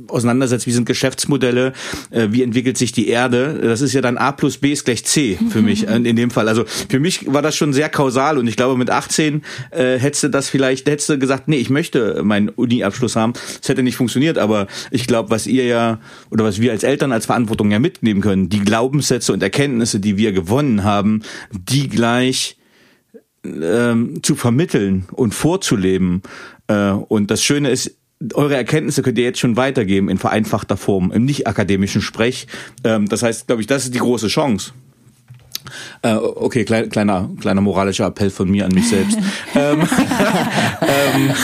auseinandersetzt, 0.08 0.66
wie 0.66 0.72
sind 0.72 0.86
Geschäftsmodelle, 0.86 1.74
äh, 2.10 2.28
wie 2.30 2.42
entwickelt 2.42 2.78
sich 2.78 2.92
die 2.92 3.08
Erde, 3.08 3.60
das 3.62 3.82
ist 3.82 3.92
ja 3.92 4.00
dann 4.00 4.16
A 4.16 4.32
plus 4.32 4.56
B 4.56 4.72
ist 4.72 4.86
gleich 4.86 5.04
C 5.04 5.38
für 5.50 5.60
mich 5.60 5.86
in, 5.86 6.06
in 6.06 6.16
dem 6.16 6.30
Fall. 6.30 6.48
Also 6.48 6.64
für 6.64 7.00
mich 7.00 7.30
war 7.30 7.42
das 7.42 7.54
schon 7.54 7.74
sehr 7.74 7.90
kausal 7.90 8.38
und 8.38 8.46
ich 8.46 8.56
glaube, 8.56 8.78
mit 8.78 8.88
18 8.88 9.42
äh, 9.72 9.98
hättest 9.98 10.24
du 10.24 10.28
das 10.30 10.48
vielleicht, 10.48 10.88
hättest 10.88 11.10
du 11.10 11.18
gesagt, 11.18 11.48
nee, 11.48 11.58
ich 11.58 11.68
möchte 11.68 12.22
meinen 12.22 12.48
Uni-Abschluss 12.48 13.14
haben. 13.14 13.34
Das 13.60 13.68
hätte 13.68 13.82
nicht 13.82 13.96
funktioniert, 13.96 14.38
aber 14.38 14.68
ich 14.90 15.06
glaube, 15.06 15.28
was 15.28 15.46
ihr 15.46 15.66
ja, 15.66 15.98
oder 16.30 16.44
was 16.44 16.62
wir 16.62 16.72
als 16.72 16.82
Eltern 16.82 17.12
als 17.12 17.26
Verantwortung 17.26 17.70
ja 17.70 17.78
mitnehmen 17.78 18.05
können, 18.14 18.48
die 18.48 18.60
Glaubenssätze 18.60 19.32
und 19.32 19.42
Erkenntnisse, 19.42 20.00
die 20.00 20.16
wir 20.16 20.32
gewonnen 20.32 20.84
haben, 20.84 21.22
die 21.52 21.88
gleich 21.88 22.56
ähm, 23.44 24.22
zu 24.22 24.34
vermitteln 24.34 25.06
und 25.12 25.34
vorzuleben. 25.34 26.22
Äh, 26.68 26.90
und 26.90 27.30
das 27.30 27.42
Schöne 27.42 27.70
ist, 27.70 27.96
eure 28.34 28.56
Erkenntnisse 28.56 29.02
könnt 29.02 29.18
ihr 29.18 29.24
jetzt 29.24 29.40
schon 29.40 29.56
weitergeben 29.56 30.08
in 30.08 30.18
vereinfachter 30.18 30.76
Form, 30.76 31.12
im 31.12 31.24
nicht 31.24 31.46
akademischen 31.46 32.00
Sprech. 32.00 32.46
Ähm, 32.84 33.08
das 33.08 33.22
heißt, 33.22 33.46
glaube 33.46 33.62
ich, 33.62 33.66
das 33.66 33.84
ist 33.84 33.94
die 33.94 33.98
große 33.98 34.28
Chance. 34.28 34.72
Äh, 36.02 36.14
okay, 36.14 36.64
klein, 36.64 36.88
kleiner, 36.88 37.28
kleiner 37.40 37.60
moralischer 37.60 38.06
Appell 38.06 38.30
von 38.30 38.50
mir 38.50 38.64
an 38.64 38.72
mich 38.72 38.88
selbst. 38.88 39.18
ähm, 39.54 39.80
ähm, 40.80 41.34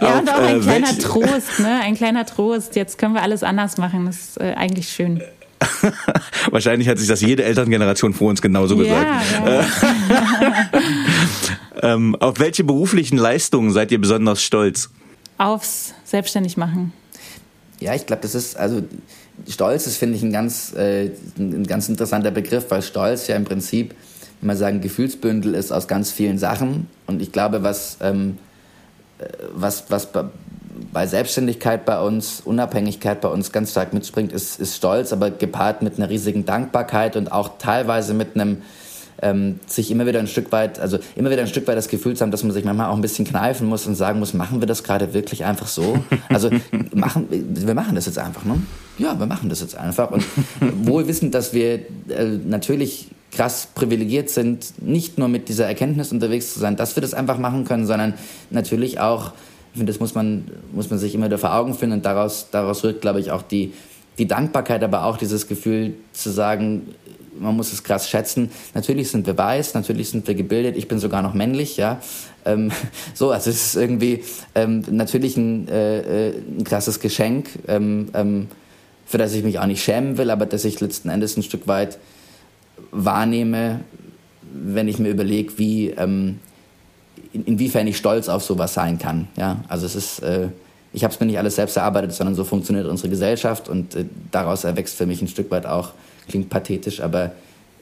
Ja, 0.00 0.18
und 0.18 0.30
auch 0.30 0.40
ein 0.40 0.56
äh, 0.56 0.60
kleiner 0.60 0.98
Trost, 0.98 1.60
ne? 1.60 1.80
Ein 1.82 1.94
kleiner 1.94 2.26
Trost. 2.26 2.76
Jetzt 2.76 2.98
können 2.98 3.14
wir 3.14 3.22
alles 3.22 3.42
anders 3.42 3.76
machen. 3.76 4.06
Das 4.06 4.16
ist 4.16 4.40
äh, 4.40 4.54
eigentlich 4.56 4.88
schön. 4.88 5.22
Wahrscheinlich 6.50 6.88
hat 6.88 6.98
sich 6.98 7.08
das 7.08 7.20
jede 7.20 7.44
Elterngeneration 7.44 8.14
vor 8.14 8.30
uns 8.30 8.40
genauso 8.40 8.76
gesagt. 8.76 9.06
Ja, 9.44 9.60
ja. 9.60 9.64
Ähm, 11.80 12.16
auf 12.16 12.40
welche 12.40 12.64
beruflichen 12.64 13.18
Leistungen 13.18 13.70
seid 13.70 13.92
ihr 13.92 14.00
besonders 14.00 14.42
stolz? 14.42 14.90
Aufs 15.36 15.94
selbstständig 16.04 16.56
machen. 16.56 16.92
Ja, 17.80 17.94
ich 17.94 18.06
glaube, 18.06 18.22
das 18.22 18.34
ist, 18.34 18.56
also 18.56 18.82
Stolz 19.46 19.86
ist, 19.86 19.96
finde 19.96 20.16
ich, 20.16 20.22
ein 20.22 20.32
ganz, 20.32 20.74
äh, 20.74 21.10
ein 21.38 21.64
ganz 21.66 21.88
interessanter 21.88 22.30
Begriff, 22.30 22.66
weil 22.70 22.82
Stolz 22.82 23.26
ja 23.26 23.36
im 23.36 23.44
Prinzip, 23.44 23.94
wenn 24.40 24.48
man 24.48 24.56
sagen, 24.56 24.80
Gefühlsbündel 24.80 25.54
ist 25.54 25.72
aus 25.72 25.88
ganz 25.88 26.10
vielen 26.10 26.38
Sachen. 26.38 26.88
Und 27.06 27.22
ich 27.22 27.32
glaube, 27.32 27.62
was, 27.62 27.98
ähm, 28.00 28.38
äh, 29.18 29.26
was, 29.54 29.84
was 29.90 30.08
bei, 30.12 31.06
Selbstständigkeit 31.06 31.84
bei 31.84 32.00
uns, 32.00 32.40
Unabhängigkeit 32.44 33.20
bei 33.20 33.28
uns 33.28 33.52
ganz 33.52 33.70
stark 33.72 33.92
mitspringt, 33.92 34.32
ist, 34.32 34.60
ist 34.60 34.76
Stolz, 34.76 35.12
aber 35.12 35.30
gepaart 35.30 35.82
mit 35.82 35.98
einer 35.98 36.08
riesigen 36.08 36.44
Dankbarkeit 36.44 37.16
und 37.16 37.32
auch 37.32 37.58
teilweise 37.58 38.14
mit 38.14 38.34
einem, 38.34 38.62
ähm, 39.22 39.60
sich 39.66 39.90
immer 39.90 40.06
wieder 40.06 40.20
ein 40.20 40.26
Stück 40.26 40.52
weit, 40.52 40.78
also 40.78 40.98
immer 41.16 41.30
wieder 41.30 41.42
ein 41.42 41.48
Stück 41.48 41.66
weit 41.66 41.76
das 41.76 41.88
Gefühl 41.88 42.14
zu 42.14 42.22
haben, 42.22 42.30
dass 42.30 42.42
man 42.42 42.52
sich 42.52 42.64
manchmal 42.64 42.88
auch 42.88 42.94
ein 42.94 43.02
bisschen 43.02 43.24
kneifen 43.24 43.66
muss 43.66 43.86
und 43.86 43.94
sagen 43.94 44.18
muss, 44.18 44.34
machen 44.34 44.60
wir 44.60 44.66
das 44.66 44.84
gerade 44.84 45.14
wirklich 45.14 45.44
einfach 45.44 45.66
so? 45.66 45.98
Also 46.28 46.50
machen, 46.94 47.26
wir 47.30 47.74
machen 47.74 47.94
das 47.94 48.06
jetzt 48.06 48.18
einfach, 48.18 48.44
ne? 48.44 48.60
Ja, 48.98 49.18
wir 49.18 49.26
machen 49.26 49.48
das 49.48 49.60
jetzt 49.60 49.76
einfach. 49.76 50.10
Und 50.10 50.24
wohl 50.60 51.08
wissend, 51.08 51.34
dass 51.34 51.52
wir 51.52 51.74
äh, 52.08 52.38
natürlich 52.44 53.08
krass 53.30 53.68
privilegiert 53.74 54.30
sind, 54.30 54.82
nicht 54.82 55.18
nur 55.18 55.28
mit 55.28 55.48
dieser 55.48 55.66
Erkenntnis 55.66 56.12
unterwegs 56.12 56.54
zu 56.54 56.60
sein, 56.60 56.76
dass 56.76 56.96
wir 56.96 57.00
das 57.00 57.14
einfach 57.14 57.38
machen 57.38 57.64
können, 57.64 57.86
sondern 57.86 58.14
natürlich 58.50 59.00
auch, 59.00 59.32
ich 59.72 59.78
finde, 59.78 59.92
das 59.92 60.00
muss 60.00 60.14
man, 60.14 60.50
muss 60.72 60.90
man 60.90 60.98
sich 60.98 61.14
immer 61.14 61.26
wieder 61.26 61.38
vor 61.38 61.54
Augen 61.54 61.74
führen 61.74 61.92
und 61.92 62.04
daraus, 62.04 62.48
daraus 62.50 62.84
rührt, 62.84 63.00
glaube 63.00 63.20
ich, 63.20 63.30
auch 63.30 63.42
die, 63.42 63.72
die 64.18 64.26
Dankbarkeit, 64.26 64.82
aber 64.82 65.04
auch 65.04 65.16
dieses 65.16 65.46
Gefühl 65.46 65.94
zu 66.12 66.30
sagen, 66.30 66.94
man 67.38 67.56
muss 67.56 67.72
es 67.72 67.84
krass 67.84 68.08
schätzen. 68.08 68.50
Natürlich 68.74 69.10
sind 69.10 69.26
wir 69.26 69.36
weiß, 69.36 69.74
natürlich 69.74 70.10
sind 70.10 70.26
wir 70.26 70.34
gebildet, 70.34 70.76
ich 70.76 70.88
bin 70.88 70.98
sogar 70.98 71.22
noch 71.22 71.34
männlich, 71.34 71.76
ja. 71.76 72.00
Ähm, 72.44 72.70
so, 73.14 73.30
also 73.30 73.50
es 73.50 73.66
ist 73.66 73.76
irgendwie 73.76 74.24
ähm, 74.54 74.84
natürlich 74.90 75.36
ein, 75.36 75.68
äh, 75.68 76.28
äh, 76.28 76.34
ein 76.58 76.64
krasses 76.64 77.00
Geschenk, 77.00 77.48
ähm, 77.68 78.08
ähm, 78.14 78.48
für 79.06 79.18
das 79.18 79.32
ich 79.34 79.42
mich 79.42 79.58
auch 79.58 79.66
nicht 79.66 79.82
schämen 79.82 80.18
will, 80.18 80.30
aber 80.30 80.46
dass 80.46 80.64
ich 80.64 80.80
letzten 80.80 81.08
Endes 81.08 81.36
ein 81.36 81.42
Stück 81.42 81.66
weit 81.66 81.98
wahrnehme, 82.90 83.80
wenn 84.52 84.88
ich 84.88 84.98
mir 84.98 85.10
überlege, 85.10 85.58
wie 85.58 85.90
ähm, 85.90 86.40
in, 87.32 87.44
inwiefern 87.44 87.86
ich 87.86 87.96
stolz 87.96 88.28
auf 88.28 88.42
sowas 88.42 88.74
sein 88.74 88.98
kann. 88.98 89.28
Ja, 89.36 89.64
also 89.68 89.86
es 89.86 89.94
ist, 89.94 90.20
äh, 90.20 90.48
ich 90.92 91.04
habe 91.04 91.12
es 91.12 91.20
mir 91.20 91.26
nicht 91.26 91.38
alles 91.38 91.56
selbst 91.56 91.76
erarbeitet, 91.76 92.12
sondern 92.12 92.34
so 92.34 92.44
funktioniert 92.44 92.86
unsere 92.86 93.08
Gesellschaft 93.08 93.68
und 93.68 93.94
äh, 93.94 94.04
daraus 94.30 94.64
erwächst 94.64 94.96
für 94.96 95.06
mich 95.06 95.22
ein 95.22 95.28
Stück 95.28 95.50
weit 95.50 95.66
auch, 95.66 95.92
klingt 96.28 96.50
pathetisch, 96.50 97.00
aber 97.00 97.32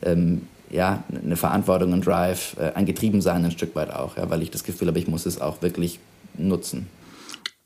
ähm, 0.03 0.42
ja, 0.70 1.05
eine 1.24 1.36
Verantwortung, 1.36 1.92
ein 1.92 2.01
Drive, 2.01 2.57
äh, 2.59 2.72
ein 2.74 2.86
Getriebensein 2.86 3.44
ein 3.44 3.51
Stück 3.51 3.74
weit 3.76 3.92
auch, 3.92 4.16
ja, 4.16 4.29
weil 4.30 4.42
ich 4.42 4.50
das 4.50 4.64
Gefühl 4.64 4.88
habe, 4.88 4.99
ich 4.99 5.08
muss 5.08 5.26
es 5.26 5.41
auch 5.41 5.62
wirklich 5.62 5.99
nutzen. 6.37 6.88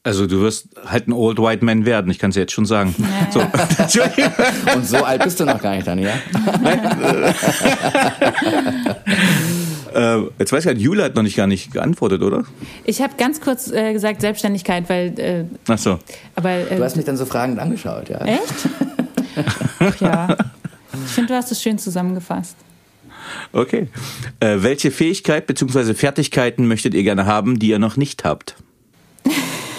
Also 0.03 0.27
du 0.27 0.41
wirst 0.41 0.69
halt 0.87 1.09
ein 1.09 1.13
Old 1.13 1.39
White 1.39 1.63
Man 1.63 1.85
werden, 1.85 2.11
ich 2.11 2.19
kann 2.19 2.31
es 2.31 2.37
jetzt 2.37 2.53
schon 2.53 2.65
sagen. 2.65 2.95
So. 3.31 3.41
Und 4.75 4.87
so 4.87 4.97
alt 5.05 5.23
bist 5.23 5.39
du 5.41 5.45
noch 5.45 5.61
gar 5.61 5.75
nicht 5.75 5.87
dann, 5.87 5.99
ja? 5.99 6.15
äh, 9.95 10.23
jetzt 10.39 10.53
weiß 10.53 10.61
ich 10.61 10.67
halt, 10.67 10.79
Jule 10.79 11.05
hat 11.05 11.17
noch 11.17 11.23
nicht 11.23 11.37
gar 11.37 11.47
nicht 11.47 11.75
geantwortet, 11.75 12.23
oder? 12.23 12.45
Ich 12.85 13.03
habe 13.03 13.13
ganz 13.19 13.43
kurz 13.43 13.71
äh, 13.71 13.93
gesagt 13.93 14.23
Selbstständigkeit, 14.23 14.89
weil, 14.89 15.21
äh, 15.21 15.45
Ach 15.69 15.77
so. 15.77 15.99
aber 16.35 16.51
äh, 16.51 16.77
Du 16.77 16.83
hast 16.83 16.97
mich 16.97 17.05
dann 17.05 17.19
so 17.19 17.27
fragend 17.27 17.59
angeschaut, 17.59 18.09
ja. 18.09 18.25
echt? 18.25 18.69
Ach 19.81 20.01
ja. 20.01 20.37
Ich 20.93 21.13
finde, 21.13 21.29
du 21.29 21.37
hast 21.37 21.53
es 21.53 21.63
schön 21.63 21.79
zusammengefasst. 21.79 22.57
Okay. 23.53 23.89
Äh, 24.41 24.57
welche 24.61 24.91
Fähigkeit 24.91 25.47
bzw. 25.47 25.95
Fertigkeiten 25.95 26.67
möchtet 26.67 26.95
ihr 26.95 27.03
gerne 27.03 27.27
haben, 27.27 27.59
die 27.59 27.69
ihr 27.69 27.79
noch 27.79 27.97
nicht 27.97 28.25
habt? 28.25 28.57
Du 29.25 29.31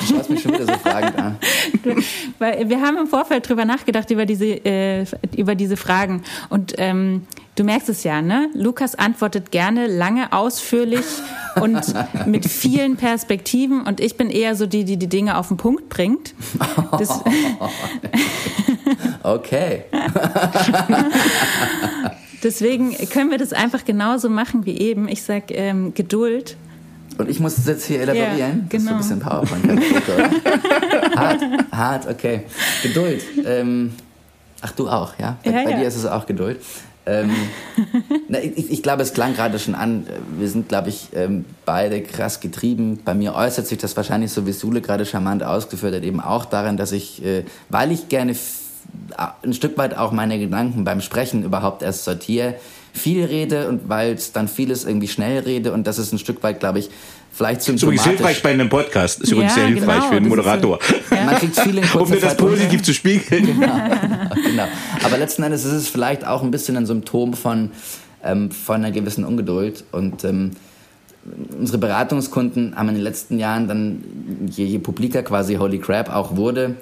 schaust 0.07 0.29
mich 0.29 0.41
schon 0.41 0.53
wieder 0.53 0.65
so 0.65 0.73
fragend 0.79 1.17
an. 1.17 1.37
Weil 2.39 2.69
wir 2.69 2.81
haben 2.81 2.97
im 2.97 3.07
Vorfeld 3.07 3.47
drüber 3.47 3.65
nachgedacht 3.65 4.09
über 4.09 4.25
diese 4.25 4.45
äh, 4.45 5.05
über 5.35 5.55
diese 5.55 5.77
Fragen 5.77 6.23
und 6.49 6.73
ähm, 6.77 7.27
du 7.55 7.63
merkst 7.63 7.89
es 7.89 8.03
ja, 8.03 8.21
ne? 8.21 8.49
Lukas 8.53 8.95
antwortet 8.95 9.51
gerne 9.51 9.87
lange, 9.87 10.33
ausführlich 10.33 11.05
und 11.61 11.81
mit 12.25 12.45
vielen 12.45 12.97
Perspektiven. 12.97 13.81
Und 13.81 13.99
ich 13.99 14.17
bin 14.17 14.29
eher 14.29 14.55
so 14.55 14.65
die, 14.65 14.85
die 14.85 14.97
die 14.97 15.09
Dinge 15.09 15.37
auf 15.37 15.49
den 15.49 15.57
Punkt 15.57 15.89
bringt. 15.89 16.33
Das, 16.97 17.09
okay. 19.23 19.83
Deswegen 22.43 22.97
können 23.09 23.29
wir 23.29 23.37
das 23.37 23.53
einfach 23.53 23.85
genauso 23.85 24.29
machen 24.29 24.65
wie 24.65 24.77
eben. 24.79 25.07
Ich 25.07 25.23
sag 25.23 25.51
ähm, 25.51 25.93
Geduld. 25.93 26.57
Und 27.17 27.29
ich 27.29 27.39
muss 27.39 27.55
das 27.55 27.67
jetzt 27.67 27.85
hier 27.85 28.01
elaborieren? 28.01 28.67
Ja, 28.71 28.77
Das 28.77 28.81
ist 28.81 28.87
so 28.87 28.87
genau. 28.87 28.91
ein 28.91 28.97
bisschen 28.97 29.19
PowerPoint. 29.19 31.15
hart, 31.15 31.41
hart, 31.71 32.07
okay. 32.07 32.41
Geduld. 32.81 33.21
Ähm, 33.45 33.93
ach, 34.61 34.71
du 34.71 34.89
auch, 34.89 35.13
ja? 35.19 35.37
Bei, 35.43 35.51
Ja, 35.51 35.63
bei 35.63 35.71
ja. 35.71 35.79
dir 35.79 35.87
ist 35.87 35.97
es 35.97 36.05
auch 36.05 36.25
Geduld. 36.25 36.59
Ähm, 37.05 37.31
na, 38.27 38.39
ich, 38.39 38.71
ich 38.71 38.83
glaube, 38.83 39.01
es 39.03 39.13
klang 39.13 39.35
gerade 39.35 39.59
schon 39.59 39.75
an. 39.75 40.05
Wir 40.37 40.47
sind, 40.47 40.69
glaube 40.69 40.89
ich, 40.89 41.09
ähm, 41.13 41.45
beide 41.65 42.01
krass 42.01 42.39
getrieben. 42.39 42.99
Bei 43.03 43.13
mir 43.13 43.35
äußert 43.35 43.67
sich 43.67 43.77
das 43.77 43.95
wahrscheinlich, 43.97 44.31
so 44.31 44.45
wie 44.45 44.51
Sule 44.51 44.81
gerade 44.81 45.05
charmant 45.05 45.43
ausgeführt 45.43 45.95
hat, 45.95 46.03
eben 46.03 46.21
auch 46.21 46.45
darin, 46.45 46.77
dass 46.77 46.91
ich, 46.91 47.23
äh, 47.23 47.43
weil 47.69 47.91
ich 47.91 48.07
gerne 48.07 48.35
ein 49.43 49.53
Stück 49.53 49.77
weit 49.77 49.97
auch 49.97 50.11
meine 50.11 50.39
Gedanken 50.39 50.83
beim 50.83 51.01
Sprechen 51.01 51.43
überhaupt 51.43 51.81
erst 51.81 52.03
sortiere, 52.05 52.55
viel 52.93 53.23
rede 53.25 53.67
und 53.69 53.87
weil 53.89 54.13
es 54.13 54.31
dann 54.31 54.47
vieles 54.47 54.83
irgendwie 54.85 55.07
schnell 55.07 55.39
rede 55.39 55.71
und 55.73 55.87
das 55.87 55.97
ist 55.97 56.11
ein 56.13 56.19
Stück 56.19 56.43
weit, 56.43 56.59
glaube 56.59 56.79
ich, 56.79 56.89
vielleicht 57.31 57.61
Ist 57.61 57.69
übrigens 57.81 58.03
hilfreich 58.03 58.35
symptomatisch. 58.37 58.43
bei 58.43 58.49
einem 58.51 58.69
Podcast. 58.69 59.21
Ist 59.21 59.31
übrigens 59.31 59.55
Ja, 59.55 59.61
sehr 59.61 59.67
hilfreich 59.67 59.95
genau, 59.95 60.09
für 60.09 60.15
einen 60.17 60.29
das 60.29 60.33
ist 60.33 60.37
Moderator. 60.37 60.79
Man 61.09 61.35
kriegt 61.35 61.59
viel 61.59 61.77
in 61.77 61.83
um 61.85 62.05
dir 62.05 62.19
das 62.19 62.21
Zeit 62.21 62.41
unter. 62.41 62.53
positiv 62.55 62.83
zu 62.83 62.93
spiegeln. 62.93 63.45
genau. 63.45 64.67
Aber 65.03 65.17
letzten 65.17 65.43
Endes 65.43 65.63
ist 65.63 65.71
es 65.73 65.87
vielleicht 65.87 66.25
auch 66.27 66.43
ein 66.43 66.51
bisschen 66.51 66.75
ein 66.75 66.85
Symptom 66.85 67.33
von, 67.33 67.71
ähm, 68.23 68.51
von 68.51 68.75
einer 68.75 68.91
gewissen 68.91 69.23
Ungeduld. 69.23 69.85
Und 69.93 70.25
ähm, 70.25 70.51
unsere 71.57 71.77
Beratungskunden 71.77 72.75
haben 72.75 72.89
in 72.89 72.95
den 72.95 73.03
letzten 73.03 73.39
Jahren 73.39 73.67
dann, 73.69 74.03
je, 74.49 74.65
je 74.65 74.79
publiker 74.79 75.23
quasi 75.23 75.55
Holy 75.55 75.79
Crap 75.79 76.13
auch 76.13 76.35
wurde, 76.35 76.63
äh, 76.65 76.73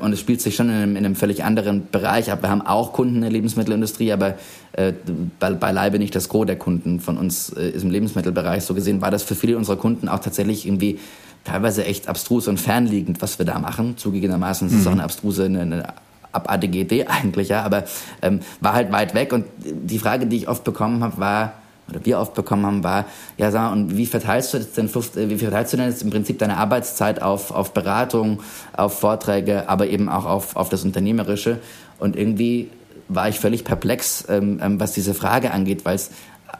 und 0.00 0.12
es 0.12 0.20
spielt 0.20 0.40
sich 0.40 0.56
schon 0.56 0.68
in 0.68 0.74
einem, 0.74 0.96
in 0.96 1.04
einem 1.04 1.14
völlig 1.14 1.44
anderen 1.44 1.88
Bereich 1.90 2.30
ab. 2.32 2.42
Wir 2.42 2.50
haben 2.50 2.62
auch 2.62 2.92
Kunden 2.92 3.16
in 3.16 3.20
der 3.22 3.30
Lebensmittelindustrie, 3.30 4.12
aber 4.12 4.34
äh, 4.72 4.92
bei, 5.38 5.52
beileibe 5.52 5.98
nicht 5.98 6.14
das 6.14 6.28
Gros 6.28 6.46
der 6.46 6.56
Kunden 6.56 7.00
von 7.00 7.16
uns 7.16 7.50
äh, 7.50 7.70
ist 7.70 7.84
im 7.84 7.90
Lebensmittelbereich. 7.90 8.64
So 8.64 8.74
gesehen 8.74 9.00
war 9.00 9.10
das 9.10 9.22
für 9.22 9.34
viele 9.34 9.56
unserer 9.56 9.76
Kunden 9.76 10.08
auch 10.08 10.18
tatsächlich 10.18 10.66
irgendwie 10.66 10.98
teilweise 11.44 11.84
echt 11.84 12.08
abstrus 12.08 12.48
und 12.48 12.58
fernliegend, 12.58 13.22
was 13.22 13.38
wir 13.38 13.46
da 13.46 13.58
machen. 13.58 13.96
Zugegebenermaßen 13.96 14.68
ist 14.68 14.74
es 14.74 14.86
auch 14.86 14.92
eine 14.92 15.04
abstruse, 15.04 15.44
eine, 15.44 15.60
eine 15.60 15.84
abartige 16.32 16.78
Idee 16.78 17.06
eigentlich, 17.08 17.48
ja, 17.48 17.62
aber 17.62 17.84
ähm, 18.22 18.40
war 18.60 18.74
halt 18.74 18.92
weit 18.92 19.14
weg. 19.14 19.32
Und 19.32 19.46
die 19.58 19.98
Frage, 19.98 20.26
die 20.26 20.36
ich 20.36 20.48
oft 20.48 20.64
bekommen 20.64 21.02
habe, 21.04 21.18
war, 21.18 21.52
oder 21.88 22.04
wir 22.04 22.18
oft 22.18 22.34
bekommen 22.34 22.66
haben, 22.66 22.84
war, 22.84 23.06
ja, 23.38 23.50
sag 23.50 23.62
mal, 23.62 23.72
und 23.72 23.96
wie 23.96 24.06
verteilst 24.06 24.52
du 24.52 24.58
jetzt 24.58 24.76
denn, 24.76 24.88
50 24.88 25.30
wie 25.30 25.38
verteilst 25.38 25.72
du 25.72 25.76
denn 25.76 25.88
jetzt 25.88 26.02
im 26.02 26.10
Prinzip 26.10 26.38
deine 26.38 26.56
Arbeitszeit 26.56 27.22
auf, 27.22 27.50
auf 27.50 27.72
Beratung, 27.72 28.40
auf 28.76 28.98
Vorträge, 28.98 29.68
aber 29.68 29.86
eben 29.86 30.08
auch 30.08 30.24
auf, 30.24 30.56
auf 30.56 30.68
das 30.68 30.84
Unternehmerische? 30.84 31.58
Und 31.98 32.16
irgendwie 32.16 32.70
war 33.08 33.28
ich 33.28 33.38
völlig 33.38 33.64
perplex, 33.64 34.24
ähm, 34.28 34.58
ähm, 34.62 34.80
was 34.80 34.92
diese 34.92 35.14
Frage 35.14 35.52
angeht, 35.52 35.84
weil 35.84 35.94
es 35.94 36.10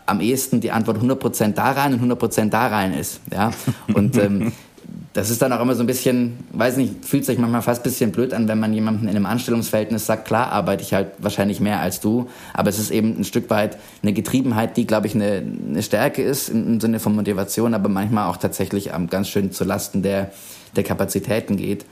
am 0.07 0.20
ehesten 0.20 0.61
die 0.61 0.70
Antwort 0.70 0.98
100% 0.98 1.55
da 1.55 1.73
rein 1.73 1.94
und 1.94 2.12
100% 2.12 2.51
da 2.51 2.69
rein 2.69 2.94
ist, 2.94 3.20
ja. 3.32 3.51
Und 3.93 4.16
ähm, 4.16 4.53
das 5.17 5.31
ist 5.31 5.41
dann 5.41 5.51
auch 5.55 5.63
immer 5.63 5.75
so 5.75 5.83
ein 5.83 5.87
bisschen, 5.87 6.37
weiß 6.53 6.77
nicht, 6.77 7.07
fühlt 7.07 7.25
sich 7.25 7.39
manchmal 7.39 7.63
fast 7.63 7.81
ein 7.81 7.85
bisschen 7.85 8.13
blöd 8.13 8.35
an, 8.35 8.49
wenn 8.49 8.61
man 8.61 8.75
jemandem 8.75 9.09
in 9.09 9.17
einem 9.17 9.25
Anstellungsverhältnis 9.25 10.05
sagt, 10.05 10.27
klar 10.27 10.53
arbeite 10.53 10.83
ich 10.83 10.93
halt 10.93 11.09
wahrscheinlich 11.17 11.59
mehr 11.59 11.81
als 11.81 12.01
du, 12.01 12.29
aber 12.53 12.69
es 12.69 12.79
ist 12.79 12.91
eben 12.91 13.19
ein 13.19 13.25
Stück 13.25 13.49
weit 13.49 13.79
eine 14.03 14.13
Getriebenheit, 14.13 14.77
die, 14.77 14.87
glaube 14.87 15.07
ich, 15.07 15.15
eine, 15.15 15.43
eine 15.71 15.83
Stärke 15.83 16.23
ist 16.23 16.51
im, 16.51 16.75
im 16.75 16.81
Sinne 16.81 17.01
von 17.01 17.17
Motivation, 17.17 17.73
aber 17.73 17.89
manchmal 17.89 18.29
auch 18.29 18.37
tatsächlich 18.37 18.91
ähm, 18.93 19.09
ganz 19.09 19.31
schön 19.31 19.53
zu 19.53 19.65
Lasten 19.65 20.03
der, 20.03 20.33
der 20.77 20.85
Kapazitäten 20.85 21.57
geht. 21.57 21.87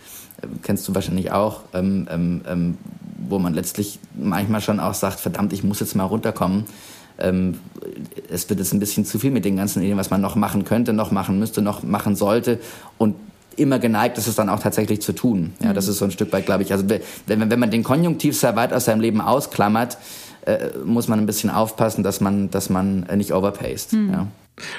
Kennst 0.62 0.86
du 0.86 0.94
wahrscheinlich 0.94 1.32
auch, 1.32 1.62
ähm, 1.72 2.06
ähm, 2.10 2.42
ähm, 2.46 2.78
wo 3.26 3.38
man 3.38 3.54
letztlich 3.54 4.00
manchmal 4.14 4.60
schon 4.60 4.80
auch 4.80 4.92
sagt, 4.92 5.18
verdammt, 5.18 5.54
ich 5.54 5.64
muss 5.64 5.80
jetzt 5.80 5.96
mal 5.96 6.04
runterkommen 6.04 6.66
ähm, 7.18 7.58
es 8.30 8.48
wird 8.48 8.60
jetzt 8.60 8.72
ein 8.72 8.80
bisschen 8.80 9.04
zu 9.04 9.18
viel 9.18 9.30
mit 9.30 9.44
den 9.44 9.56
ganzen 9.56 9.82
Ideen, 9.82 9.98
was 9.98 10.10
man 10.10 10.20
noch 10.20 10.36
machen 10.36 10.64
könnte, 10.64 10.92
noch 10.92 11.10
machen 11.10 11.38
müsste, 11.38 11.62
noch 11.62 11.82
machen 11.82 12.16
sollte 12.16 12.58
und 12.98 13.14
immer 13.56 13.78
geneigt 13.78 14.18
ist 14.18 14.26
es 14.26 14.34
dann 14.34 14.48
auch 14.48 14.58
tatsächlich 14.58 15.00
zu 15.00 15.12
tun. 15.12 15.52
Ja, 15.62 15.72
das 15.72 15.86
ist 15.86 15.98
so 15.98 16.04
ein 16.04 16.10
Stück 16.10 16.32
weit, 16.32 16.46
glaube 16.46 16.64
ich. 16.64 16.72
Also 16.72 16.86
wenn, 16.88 17.50
wenn 17.50 17.58
man 17.58 17.70
den 17.70 17.84
Konjunktiv 17.84 18.36
sehr 18.36 18.56
weit 18.56 18.72
aus 18.72 18.86
seinem 18.86 19.00
Leben 19.00 19.20
ausklammert, 19.20 19.96
äh, 20.44 20.70
muss 20.84 21.08
man 21.08 21.20
ein 21.20 21.26
bisschen 21.26 21.50
aufpassen, 21.50 22.02
dass 22.02 22.20
man, 22.20 22.50
dass 22.50 22.68
man 22.68 23.06
nicht 23.14 23.32
overpaced. 23.32 23.92
Ja. 23.92 24.26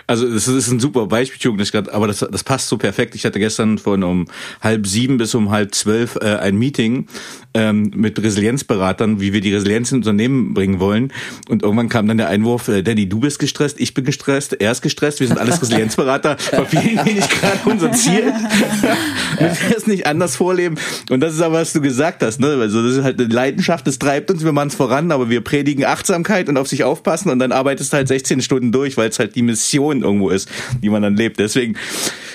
Also 0.07 0.31
das 0.31 0.47
ist 0.47 0.71
ein 0.71 0.79
super 0.79 1.07
Beispiel, 1.07 1.51
aber 1.91 2.07
das, 2.07 2.19
das 2.19 2.43
passt 2.45 2.69
so 2.69 2.77
perfekt. 2.77 3.13
Ich 3.13 3.25
hatte 3.25 3.39
gestern 3.39 3.77
von 3.77 4.03
um 4.03 4.25
halb 4.61 4.87
sieben 4.87 5.17
bis 5.17 5.35
um 5.35 5.51
halb 5.51 5.75
zwölf 5.75 6.15
äh, 6.21 6.37
ein 6.37 6.55
Meeting 6.55 7.07
ähm, 7.53 7.91
mit 7.93 8.21
Resilienzberatern, 8.21 9.19
wie 9.19 9.33
wir 9.33 9.41
die 9.41 9.53
Resilienz 9.53 9.91
in 9.91 9.97
Unternehmen 9.97 10.53
bringen 10.53 10.79
wollen. 10.79 11.11
Und 11.49 11.63
irgendwann 11.63 11.89
kam 11.89 12.07
dann 12.07 12.17
der 12.17 12.29
Einwurf, 12.29 12.69
äh, 12.69 12.83
Danny, 12.83 13.09
du 13.09 13.19
bist 13.19 13.37
gestresst, 13.39 13.79
ich 13.79 13.93
bin 13.93 14.05
gestresst, 14.05 14.53
er 14.53 14.71
ist 14.71 14.81
gestresst, 14.81 15.19
wir 15.19 15.27
sind 15.27 15.39
alles 15.39 15.61
Resilienzberater, 15.61 16.37
verfehlen 16.39 17.01
wir 17.03 17.13
nicht 17.13 17.29
gerade 17.29 17.59
unser 17.65 17.91
Ziel. 17.91 18.25
Müssen 19.41 19.69
wir 19.69 19.77
es 19.77 19.87
nicht 19.87 20.07
anders 20.07 20.37
vorleben. 20.37 20.77
Und 21.09 21.19
das 21.19 21.33
ist 21.33 21.41
aber, 21.41 21.55
was 21.55 21.73
du 21.73 21.81
gesagt 21.81 22.23
hast, 22.23 22.39
ne? 22.39 22.57
Also 22.61 22.81
das 22.81 22.97
ist 22.97 23.03
halt 23.03 23.19
eine 23.19 23.27
Leidenschaft, 23.27 23.85
das 23.87 23.99
treibt 23.99 24.31
uns, 24.31 24.45
wir 24.45 24.53
machen 24.53 24.69
es 24.69 24.75
voran, 24.75 25.11
aber 25.11 25.29
wir 25.29 25.41
predigen 25.41 25.83
Achtsamkeit 25.83 26.47
und 26.47 26.57
auf 26.57 26.69
sich 26.69 26.85
aufpassen 26.85 27.29
und 27.29 27.39
dann 27.39 27.51
arbeitest 27.51 27.91
du 27.91 27.97
halt 27.97 28.07
16 28.07 28.41
Stunden 28.41 28.71
durch, 28.71 28.95
weil 28.95 29.09
es 29.09 29.19
halt 29.19 29.35
die 29.35 29.41
Mission 29.41 29.64
irgendwo 29.73 30.29
ist, 30.29 30.49
die 30.81 30.89
man 30.89 31.01
dann 31.01 31.15
lebt. 31.15 31.39
Deswegen 31.39 31.75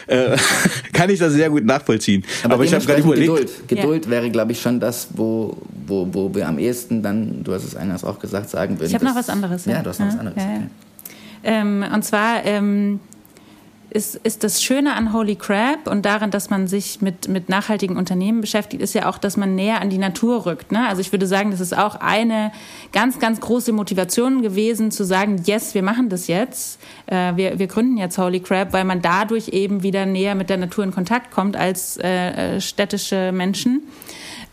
äh, 0.07 0.37
kann 0.93 1.11
ich 1.11 1.19
das 1.19 1.33
sehr 1.33 1.51
gut 1.51 1.65
nachvollziehen. 1.65 2.25
Aber, 2.45 2.65
ich 2.65 2.75
habe 2.75 2.85
gerade 2.85 3.03
überlegt, 3.03 3.29
Geduld. 3.29 3.69
Geduld 3.69 4.11
wäre, 4.11 4.31
glaube 4.31 4.53
ich, 4.53 4.61
schon 4.61 4.81
das, 4.81 5.09
wo, 5.15 5.57
wo, 5.87 6.09
wo 6.13 6.35
wir 6.35 6.49
am 6.49 6.59
ehesten 6.59 7.03
dann, 7.03 7.43
du 7.45 7.53
hast 7.55 7.65
es 7.65 7.77
eingangs 7.77 8.05
auch 8.05 8.19
gesagt, 8.19 8.51
sagen 8.51 8.79
würden. 8.79 8.89
Ich 8.89 8.95
habe 8.95 9.05
noch 9.05 9.15
was 9.15 9.29
anderes. 9.29 9.65
Ja, 9.67 9.83
du 9.83 9.91
hast 9.91 10.01
noch 10.01 10.07
was 10.09 10.15
Ja, 10.15 10.21
anderes. 10.21 10.37
ja, 10.43 10.51
ja. 10.51 10.57
okay. 10.57 10.67
Ähm, 11.43 11.85
und 11.95 12.05
zwar 12.05 12.45
ähm, 12.45 13.01
ist, 13.91 14.17
ist 14.17 14.45
das 14.45 14.63
Schöne 14.63 14.95
an 14.95 15.13
Holy 15.13 15.37
Crab 15.37 15.87
und 15.87 16.05
daran, 16.07 16.31
dass 16.31 16.51
man 16.51 16.69
sich 16.69 17.01
mit, 17.01 17.29
mit 17.29 17.49
nachhaltigen 17.49 17.97
Unternehmen 17.97 18.41
beschäftigt, 18.41 18.83
ist 18.83 18.95
ja 18.95 19.09
auch, 19.09 19.19
dass 19.19 19.37
man 19.37 19.55
näher 19.55 19.81
an 19.81 19.91
die 19.91 19.99
Natur 19.99 20.47
rückt. 20.47 20.73
Ne? 20.73 20.89
Also 20.89 21.01
ich 21.01 21.13
würde 21.13 21.27
sagen, 21.27 21.51
das 21.51 21.61
ist 21.61 21.77
auch 21.77 21.97
eine 21.97 22.53
ganz, 22.93 23.19
ganz 23.19 23.41
große 23.41 23.73
Motivation 23.73 24.43
gewesen, 24.43 24.91
zu 24.91 25.05
sagen, 25.05 25.43
yes, 25.45 25.75
wir 25.75 25.83
machen 25.83 26.09
das 26.09 26.29
jetzt. 26.29 26.81
Äh, 27.07 27.37
wir, 27.37 27.59
wir 27.59 27.67
gründen 27.67 27.99
jetzt 27.99 28.19
Holy 28.19 28.41
Crab, 28.41 28.73
weil 28.73 28.85
man 28.85 29.03
dadurch 29.03 29.49
eben 29.49 29.83
wieder 29.83 30.07
näher 30.07 30.35
mit 30.35 30.51
der 30.51 30.57
Natur 30.57 30.85
in 30.85 30.93
Kontakt 30.93 31.31
kommt 31.31 31.57
als 31.57 31.97
äh, 31.97 32.57
äh, 32.57 32.61
städtische 32.61 33.33
Menschen. 33.33 33.83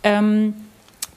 Ähm, 0.03 0.53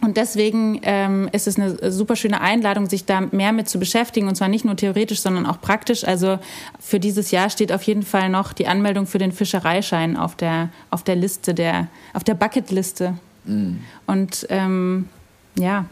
und 0.01 0.17
deswegen 0.17 0.81
ähm, 0.83 1.29
ist 1.33 1.47
es 1.47 1.59
eine 1.59 1.93
super 1.93 2.17
schöne 2.17 2.41
Einladung, 2.41 2.89
sich 2.89 3.05
da 3.05 3.21
mehr 3.21 3.53
mit 3.53 3.69
zu 3.69 3.79
beschäftigen. 3.79 4.29
Und 4.29 4.35
zwar 4.35 4.49
nicht 4.49 4.65
nur 4.65 4.77
theoretisch, 4.77 5.21
sondern 5.21 5.45
auch 5.45 5.61
praktisch. 5.61 6.05
Also 6.05 6.39
für 6.79 6.99
dieses 6.99 7.31
Jahr 7.31 7.51
steht 7.51 7.71
auf 7.71 7.83
jeden 7.83 8.03
Fall 8.03 8.31
noch 8.31 8.53
die 8.55 8.67
Anmeldung 8.67 9.07
für 9.07 9.19
den 9.19 9.33
Fischereischein 9.33 10.17
auf 10.17 10.37
der, 10.37 10.71
auf 10.89 11.05
der 11.05 11.17
Liste, 11.17 11.53
der, 11.53 11.89
auf 12.15 12.25
der 12.25 12.35
Bucketliste. 12.35 13.15
Und 14.07 14.47
ähm, 14.49 15.09
ja, 15.59 15.87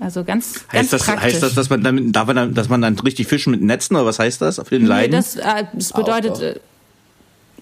also 0.00 0.24
ganz, 0.24 0.66
ganz 0.68 0.72
heißt 0.72 0.92
das, 0.92 1.04
praktisch. 1.04 1.24
heißt 1.24 1.42
das, 1.42 1.54
dass 1.54 1.70
man 1.70 1.82
damit, 1.82 2.16
darf 2.16 2.26
man 2.26 2.36
dann, 2.36 2.54
dass 2.54 2.68
man 2.68 2.82
dann 2.82 2.98
richtig 2.98 3.28
fischen 3.28 3.52
mit 3.52 3.62
Netzen 3.62 3.94
oder 3.94 4.06
was 4.06 4.18
heißt 4.18 4.40
das? 4.42 4.58
Auf 4.58 4.68
den 4.68 4.82
nee, 4.82 4.88
Leinen? 4.88 5.12
das, 5.12 5.36
äh, 5.36 5.64
das 5.72 5.92
bedeutet, 5.92 6.32
doch. 6.32 6.60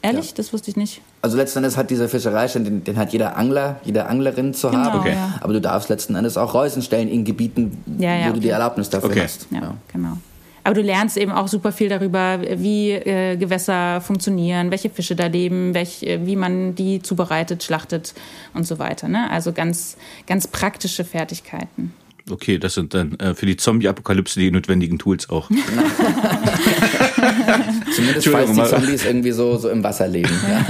Ehrlich, 0.02 0.34
das 0.34 0.52
wusste 0.52 0.70
ich 0.70 0.76
nicht. 0.76 1.00
Also 1.22 1.36
letzten 1.36 1.58
Endes 1.58 1.76
hat 1.76 1.90
dieser 1.90 2.08
Fischereischein, 2.08 2.64
den, 2.64 2.84
den 2.84 2.96
hat 2.96 3.12
jeder 3.12 3.36
Angler, 3.36 3.80
jede 3.84 4.06
Anglerin 4.06 4.52
zu 4.54 4.68
Genau, 4.70 4.84
haben. 4.84 5.00
Okay. 5.00 5.12
ja. 5.14 5.34
Aber 5.40 5.52
du 5.52 5.60
darfst 5.60 5.88
letzten 5.88 6.14
Endes 6.14 6.36
auch 6.36 6.54
Reusen 6.54 6.82
stellen 6.82 7.08
in 7.08 7.24
Gebieten, 7.24 7.82
Ja, 7.98 8.14
ja, 8.16 8.28
wo 8.28 8.32
du 8.32 8.40
die 8.40 8.46
okay. 8.48 8.54
Erlaubnis 8.54 8.90
dafür 8.90 9.10
Okay. 9.10 9.22
hast. 9.22 9.46
Ja, 9.50 9.74
genau. 9.92 10.18
Aber 10.64 10.74
du 10.76 10.80
lernst 10.82 11.16
eben 11.16 11.32
auch 11.32 11.48
super 11.48 11.72
viel 11.72 11.88
darüber, 11.88 12.38
wie 12.56 12.92
äh, 12.92 13.36
Gewässer 13.36 14.00
funktionieren, 14.00 14.70
welche 14.70 14.90
Fische 14.90 15.16
da 15.16 15.26
leben, 15.26 15.74
welch, 15.74 16.04
äh, 16.04 16.24
wie 16.24 16.36
man 16.36 16.76
die 16.76 17.02
zubereitet, 17.02 17.64
schlachtet 17.64 18.14
und 18.54 18.64
so 18.64 18.78
weiter. 18.78 19.08
Ne? 19.08 19.28
Also 19.30 19.52
ganz, 19.52 19.96
ganz 20.28 20.46
praktische 20.46 21.04
Fertigkeiten. 21.04 21.92
Okay, 22.30 22.58
das 22.58 22.74
sind 22.74 22.94
dann 22.94 23.18
äh, 23.18 23.34
für 23.34 23.46
die 23.46 23.56
Zombie-Apokalypse 23.56 24.38
die 24.38 24.50
notwendigen 24.50 24.98
Tools 24.98 25.28
auch. 25.30 25.48
Zumindest 27.94 28.28
falls 28.28 28.50
die 28.52 28.56
mal- 28.56 28.68
Zombies 28.68 29.04
irgendwie 29.04 29.32
so, 29.32 29.56
so 29.58 29.68
im 29.70 29.82
Wasser 29.82 30.08
leben. 30.08 30.30
Ja. 30.48 30.64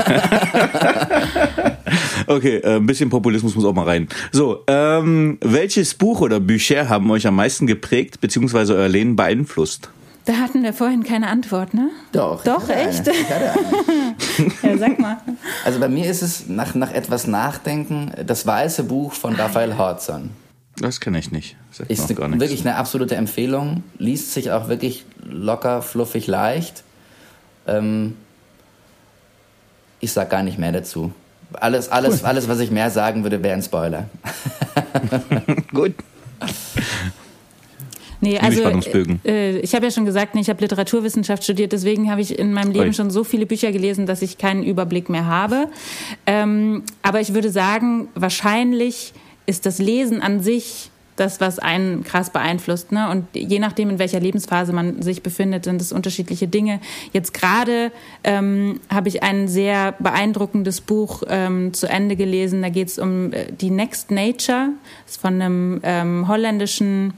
Okay, 2.27 2.59
äh, 2.59 2.77
ein 2.77 2.87
bisschen 2.87 3.11
Populismus 3.11 3.55
muss 3.55 3.65
auch 3.65 3.75
mal 3.75 3.85
rein. 3.85 4.09
So, 4.31 4.63
ähm, 4.67 5.39
welches 5.43 5.95
Buch 5.95 6.21
oder 6.21 6.41
Bücher 6.41 6.89
haben 6.89 7.11
euch 7.11 7.27
am 7.27 7.37
meisten 7.37 7.67
geprägt, 7.67 8.21
beziehungsweise 8.21 8.75
euer 8.75 8.89
Leben 8.89 9.17
beeinflusst? 9.17 9.91
Da 10.25 10.35
hatten 10.35 10.63
wir 10.63 10.73
vorhin 10.73 11.03
keine 11.03 11.27
Antwort, 11.27 11.75
ne? 11.75 11.91
Doch. 12.13 12.45
Doch, 12.45 12.69
echt? 12.69 13.07
Ja, 14.63 14.79
sag 14.79 14.99
mal. 15.01 15.19
Also 15.65 15.81
bei 15.81 15.89
mir 15.89 16.09
ist 16.09 16.23
es 16.23 16.47
nach, 16.49 16.75
nach 16.75 16.93
etwas 16.93 17.27
Nachdenken 17.27 18.13
das 18.25 18.47
weiße 18.47 18.85
Buch 18.85 19.13
von 19.13 19.35
Raphael 19.35 19.77
Hodgson. 19.77 20.31
Das 20.83 20.99
kenne 20.99 21.21
ich 21.21 21.31
nicht. 21.31 21.57
Sagt 21.71 21.91
Ist 21.91 22.15
gar 22.17 22.27
nichts. 22.27 22.41
wirklich 22.41 22.61
eine 22.63 22.75
absolute 22.75 23.15
Empfehlung. 23.15 23.85
Liest 23.99 24.33
sich 24.33 24.51
auch 24.51 24.69
wirklich 24.69 25.05
locker, 25.25 25.81
fluffig, 25.81 26.27
leicht. 26.27 26.83
Ähm, 27.69 28.17
ich 30.01 30.13
sag 30.13 30.29
gar 30.29 30.43
nicht 30.43 30.59
mehr 30.59 30.73
dazu. 30.73 31.13
Alles, 31.53 31.89
alles, 31.89 32.21
cool. 32.21 32.27
alles, 32.27 32.49
was 32.49 32.59
ich 32.59 32.73
mehr 32.73 32.91
sagen 32.91 33.23
würde, 33.23 33.41
wäre 33.45 33.55
ein 33.55 33.63
Spoiler. 33.63 34.11
Gut. 35.73 35.95
Nee, 38.21 38.39
also 38.39 38.63
äh, 39.25 39.59
ich 39.59 39.75
habe 39.75 39.87
ja 39.87 39.91
schon 39.93 40.05
gesagt, 40.05 40.35
ich 40.35 40.49
habe 40.49 40.61
Literaturwissenschaft 40.61 41.45
studiert, 41.45 41.73
deswegen 41.73 42.11
habe 42.11 42.21
ich 42.21 42.39
in 42.39 42.53
meinem 42.53 42.73
Leben 42.73 42.87
Oi. 42.87 42.93
schon 42.93 43.11
so 43.11 43.23
viele 43.23 43.47
Bücher 43.47 43.71
gelesen, 43.71 44.07
dass 44.07 44.23
ich 44.23 44.39
keinen 44.39 44.65
Überblick 44.65 45.09
mehr 45.09 45.27
habe. 45.27 45.69
Ähm, 46.27 46.83
aber 47.03 47.21
ich 47.21 47.35
würde 47.35 47.51
sagen, 47.51 48.09
wahrscheinlich 48.15 49.13
ist 49.47 49.67
das 49.67 49.79
Lesen 49.79 50.23
an 50.23 50.41
sich 50.41 50.91
das, 51.17 51.41
was 51.41 51.59
einen 51.59 52.05
krass 52.05 52.31
beeinflusst. 52.31 52.91
Ne? 52.91 53.11
Und 53.11 53.27
je 53.35 53.59
nachdem, 53.59 53.91
in 53.91 53.99
welcher 53.99 54.21
Lebensphase 54.21 54.73
man 54.73 55.03
sich 55.03 55.23
befindet, 55.23 55.65
sind 55.65 55.81
es 55.81 55.93
unterschiedliche 55.93 56.49
Dinge. 56.49 56.81
Jetzt 57.13 57.35
gerade 57.35 57.93
ähm, 58.25 58.81
habe 58.89 59.09
ich 59.09 59.23
ein 59.23 59.47
sehr 59.47 59.93
beeindruckendes 59.99 60.81
Buch 60.81 61.23
ähm, 61.29 61.75
zu 61.75 61.87
Ende 61.87 62.17
gelesen. 62.17 62.63
Da 62.63 62.71
geht 62.71 62.89
es 62.89 62.99
um 62.99 63.33
äh, 63.33 63.53
die 63.53 63.71
Next 63.71 64.11
Nature. 64.11 64.71
Das 65.05 65.17
ist 65.17 65.21
von 65.21 65.35
einem 65.35 65.81
ähm, 65.83 66.29
holländischen 66.29 67.15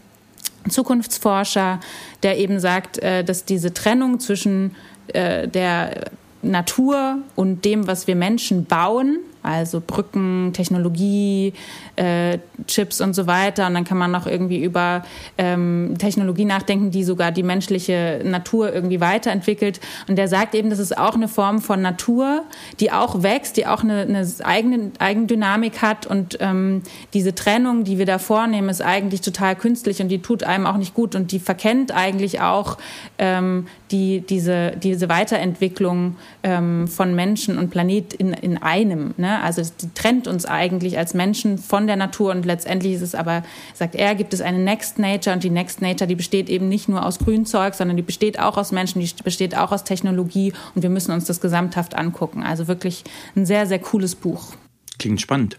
Zukunftsforscher, 0.69 1.81
der 2.23 2.39
eben 2.39 2.59
sagt, 2.59 2.99
äh, 2.99 3.23
dass 3.23 3.45
diese 3.45 3.75
Trennung 3.75 4.19
zwischen 4.19 4.75
äh, 5.09 5.47
der 5.47 6.11
Natur 6.43 7.19
und 7.37 7.65
dem, 7.65 7.87
was 7.87 8.07
wir 8.07 8.17
Menschen 8.17 8.65
bauen, 8.65 9.19
also 9.45 9.83
Brücken, 9.87 10.53
Technologie, 10.55 11.53
äh, 11.97 12.39
Chips 12.67 13.01
und 13.01 13.15
so 13.15 13.27
weiter. 13.27 13.67
Und 13.67 13.75
dann 13.75 13.85
kann 13.85 13.99
man 13.99 14.11
noch 14.11 14.27
irgendwie 14.27 14.63
über 14.63 15.05
ähm, 15.39 15.97
Technologie 15.99 16.47
nachdenken, 16.47 16.91
die 16.91 17.05
sogar 17.05 17.31
die 17.31 17.43
menschliche 17.43 18.23
Natur 18.25 18.73
irgendwie 18.73 19.01
weiterentwickelt. 19.01 19.81
Und 20.09 20.17
der 20.17 20.29
sagt 20.29 20.55
eben, 20.55 20.71
das 20.71 20.79
ist 20.79 20.97
auch 20.97 21.15
eine 21.15 21.29
Form 21.29 21.61
von 21.61 21.83
Natur, 21.83 22.43
die 22.81 22.91
auch 22.91 23.23
wächst, 23.23 23.57
die 23.59 23.67
auch 23.67 23.83
eine, 23.83 24.01
eine 24.01 24.27
eigene 24.43 24.93
Eigendynamik 24.99 25.83
hat. 25.83 26.07
Und 26.07 26.39
ähm, 26.41 26.83
diese 27.13 27.35
Trennung, 27.35 27.85
die 27.85 27.99
wir 27.99 28.07
da 28.07 28.19
vornehmen, 28.19 28.71
ist 28.71 28.83
eigentlich 28.83 29.21
total 29.21 29.57
künstlich 29.57 30.01
und 30.01 30.09
die 30.09 30.21
tut 30.21 30.43
einem 30.43 30.67
auch 30.67 30.79
nicht 30.79 30.95
gut 30.95 31.15
und 31.15 31.33
die 31.33 31.39
verkennt 31.39 31.93
eigentlich 31.93 32.41
auch 32.41 32.79
ähm, 33.19 33.67
die, 33.91 34.21
diese, 34.21 34.73
diese 34.73 35.09
Weiterentwicklung 35.09 36.17
ähm, 36.43 36.89
von 36.89 37.15
Menschen 37.15 37.59
und 37.59 37.71
Planet 37.71 38.15
in, 38.15 38.33
in 38.33 38.59
einem. 38.59 39.15
Ne? 39.17 39.34
Also 39.43 39.63
die 39.63 39.93
trennt 39.95 40.27
uns 40.27 40.47
eigentlich 40.47 40.99
als 40.99 41.15
Menschen 41.15 41.59
von 41.59 41.87
der 41.87 41.97
Natur 41.97 42.31
und 42.31 42.45
letztendlich 42.45 42.95
ist 42.95 43.03
es 43.03 43.15
aber, 43.15 43.43
sagt 43.75 43.95
er, 43.95 44.15
gibt 44.15 44.35
es 44.35 44.41
eine 44.41 44.59
Next 44.59 44.99
Nature 44.99 45.35
und 45.35 45.45
die 45.45 45.51
Next 45.51 45.83
Nature, 45.83 46.07
die 46.07 46.15
besteht 46.15 46.49
eben 46.49 46.69
nicht 46.69 46.89
nur 46.89 47.05
aus 47.05 47.19
Grünzeug, 47.19 47.75
sondern 47.75 47.97
die 47.97 48.03
besteht 48.03 48.39
auch 48.39 48.57
aus 48.57 48.73
Menschen, 48.73 49.01
die 49.01 49.11
besteht 49.23 49.57
auch 49.57 49.73
aus 49.73 49.85
Technologie 49.85 50.53
und 50.75 50.83
wir 50.83 50.91
müssen 50.91 51.13
uns 51.13 51.25
das 51.25 51.41
gesamthaft 51.41 51.95
angucken. 51.97 52.43
Also 52.43 52.69
wirklich 52.69 53.05
ein 53.37 53.47
sehr, 53.47 53.67
sehr 53.67 53.79
cooles 53.79 54.15
Buch. 54.15 54.53
Klingt 54.99 55.21
spannend. 55.21 55.59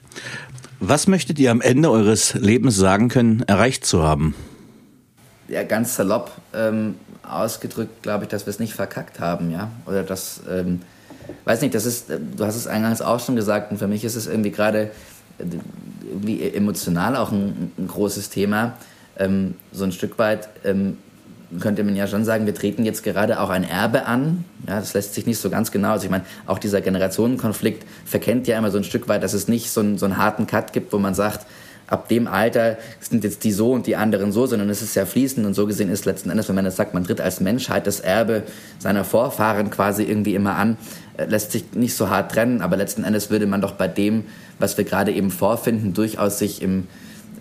Was 0.79 1.07
möchtet 1.07 1.39
ihr 1.39 1.51
am 1.51 1.61
Ende 1.61 1.89
eures 1.89 2.33
Lebens 2.33 2.75
sagen 2.75 3.09
können, 3.09 3.43
erreicht 3.43 3.85
zu 3.85 4.03
haben? 4.03 4.35
Ja, 5.47 5.63
ganz 5.63 5.95
salopp 5.95 6.31
ähm, 6.53 6.95
ausgedrückt, 7.23 8.03
glaube 8.03 8.25
ich, 8.25 8.29
dass 8.29 8.45
wir 8.45 8.51
es 8.51 8.59
nicht 8.59 8.73
verkackt 8.73 9.19
haben, 9.19 9.51
ja. 9.51 9.71
Oder 9.85 10.03
dass 10.03 10.41
ähm, 10.49 10.81
weiß 11.45 11.61
nicht, 11.61 11.75
das 11.75 11.85
ist, 11.85 12.09
du 12.09 12.45
hast 12.45 12.55
es 12.55 12.67
eingangs 12.67 13.01
auch 13.01 13.19
schon 13.19 13.35
gesagt 13.35 13.71
und 13.71 13.77
für 13.77 13.87
mich 13.87 14.03
ist 14.03 14.15
es 14.15 14.27
irgendwie 14.27 14.51
gerade 14.51 14.91
irgendwie 16.07 16.41
emotional 16.53 17.15
auch 17.15 17.31
ein, 17.31 17.71
ein 17.77 17.87
großes 17.87 18.29
Thema. 18.29 18.73
Ähm, 19.17 19.55
so 19.71 19.83
ein 19.83 19.91
Stück 19.91 20.17
weit 20.17 20.49
ähm, 20.63 20.97
könnte 21.59 21.83
man 21.83 21.95
ja 21.95 22.07
schon 22.07 22.25
sagen, 22.25 22.45
wir 22.45 22.55
treten 22.55 22.85
jetzt 22.85 23.03
gerade 23.03 23.39
auch 23.39 23.49
ein 23.49 23.63
Erbe 23.63 24.05
an. 24.05 24.43
Ja, 24.67 24.79
das 24.79 24.93
lässt 24.93 25.13
sich 25.13 25.25
nicht 25.25 25.39
so 25.39 25.49
ganz 25.49 25.71
genau. 25.71 25.91
Also 25.91 26.05
ich 26.05 26.11
meine, 26.11 26.25
auch 26.47 26.59
dieser 26.59 26.81
Generationenkonflikt 26.81 27.85
verkennt 28.05 28.47
ja 28.47 28.57
immer 28.57 28.71
so 28.71 28.77
ein 28.77 28.83
Stück 28.83 29.07
weit, 29.07 29.23
dass 29.23 29.33
es 29.33 29.47
nicht 29.47 29.69
so 29.69 29.81
einen, 29.81 29.97
so 29.97 30.05
einen 30.05 30.17
harten 30.17 30.47
Cut 30.47 30.73
gibt, 30.73 30.91
wo 30.91 30.97
man 30.97 31.13
sagt, 31.13 31.45
ab 31.87 32.09
dem 32.09 32.27
Alter 32.27 32.77
sind 32.99 33.23
jetzt 33.23 33.43
die 33.43 33.51
so 33.51 33.71
und 33.71 33.85
die 33.87 33.95
anderen 33.95 34.31
so, 34.31 34.47
sondern 34.47 34.69
es 34.69 34.81
ist 34.81 34.95
ja 34.95 35.05
fließend 35.05 35.45
und 35.45 35.53
so 35.53 35.67
gesehen 35.67 35.89
ist 35.89 36.05
letzten 36.05 36.29
Endes, 36.29 36.47
wenn 36.49 36.55
man 36.55 36.65
das 36.65 36.75
sagt, 36.75 36.93
man 36.93 37.03
tritt 37.03 37.21
als 37.21 37.39
Menschheit 37.39 37.85
das 37.85 37.99
Erbe 37.99 38.43
seiner 38.79 39.03
Vorfahren 39.03 39.69
quasi 39.69 40.03
irgendwie 40.03 40.33
immer 40.33 40.55
an, 40.55 40.73
äh, 40.73 41.04
lässt 41.27 41.51
sich 41.51 41.73
nicht 41.73 41.95
so 41.95 42.09
hart 42.09 42.31
trennen, 42.31 42.61
aber 42.61 42.77
letzten 42.77 43.03
Endes 43.03 43.29
würde 43.29 43.47
man 43.47 43.61
doch 43.61 43.73
bei 43.73 43.87
dem, 43.87 44.25
was 44.59 44.77
wir 44.77 44.85
gerade 44.85 45.11
eben 45.11 45.31
vorfinden, 45.31 45.93
durchaus 45.93 46.39
sich 46.39 46.61
im, 46.61 46.87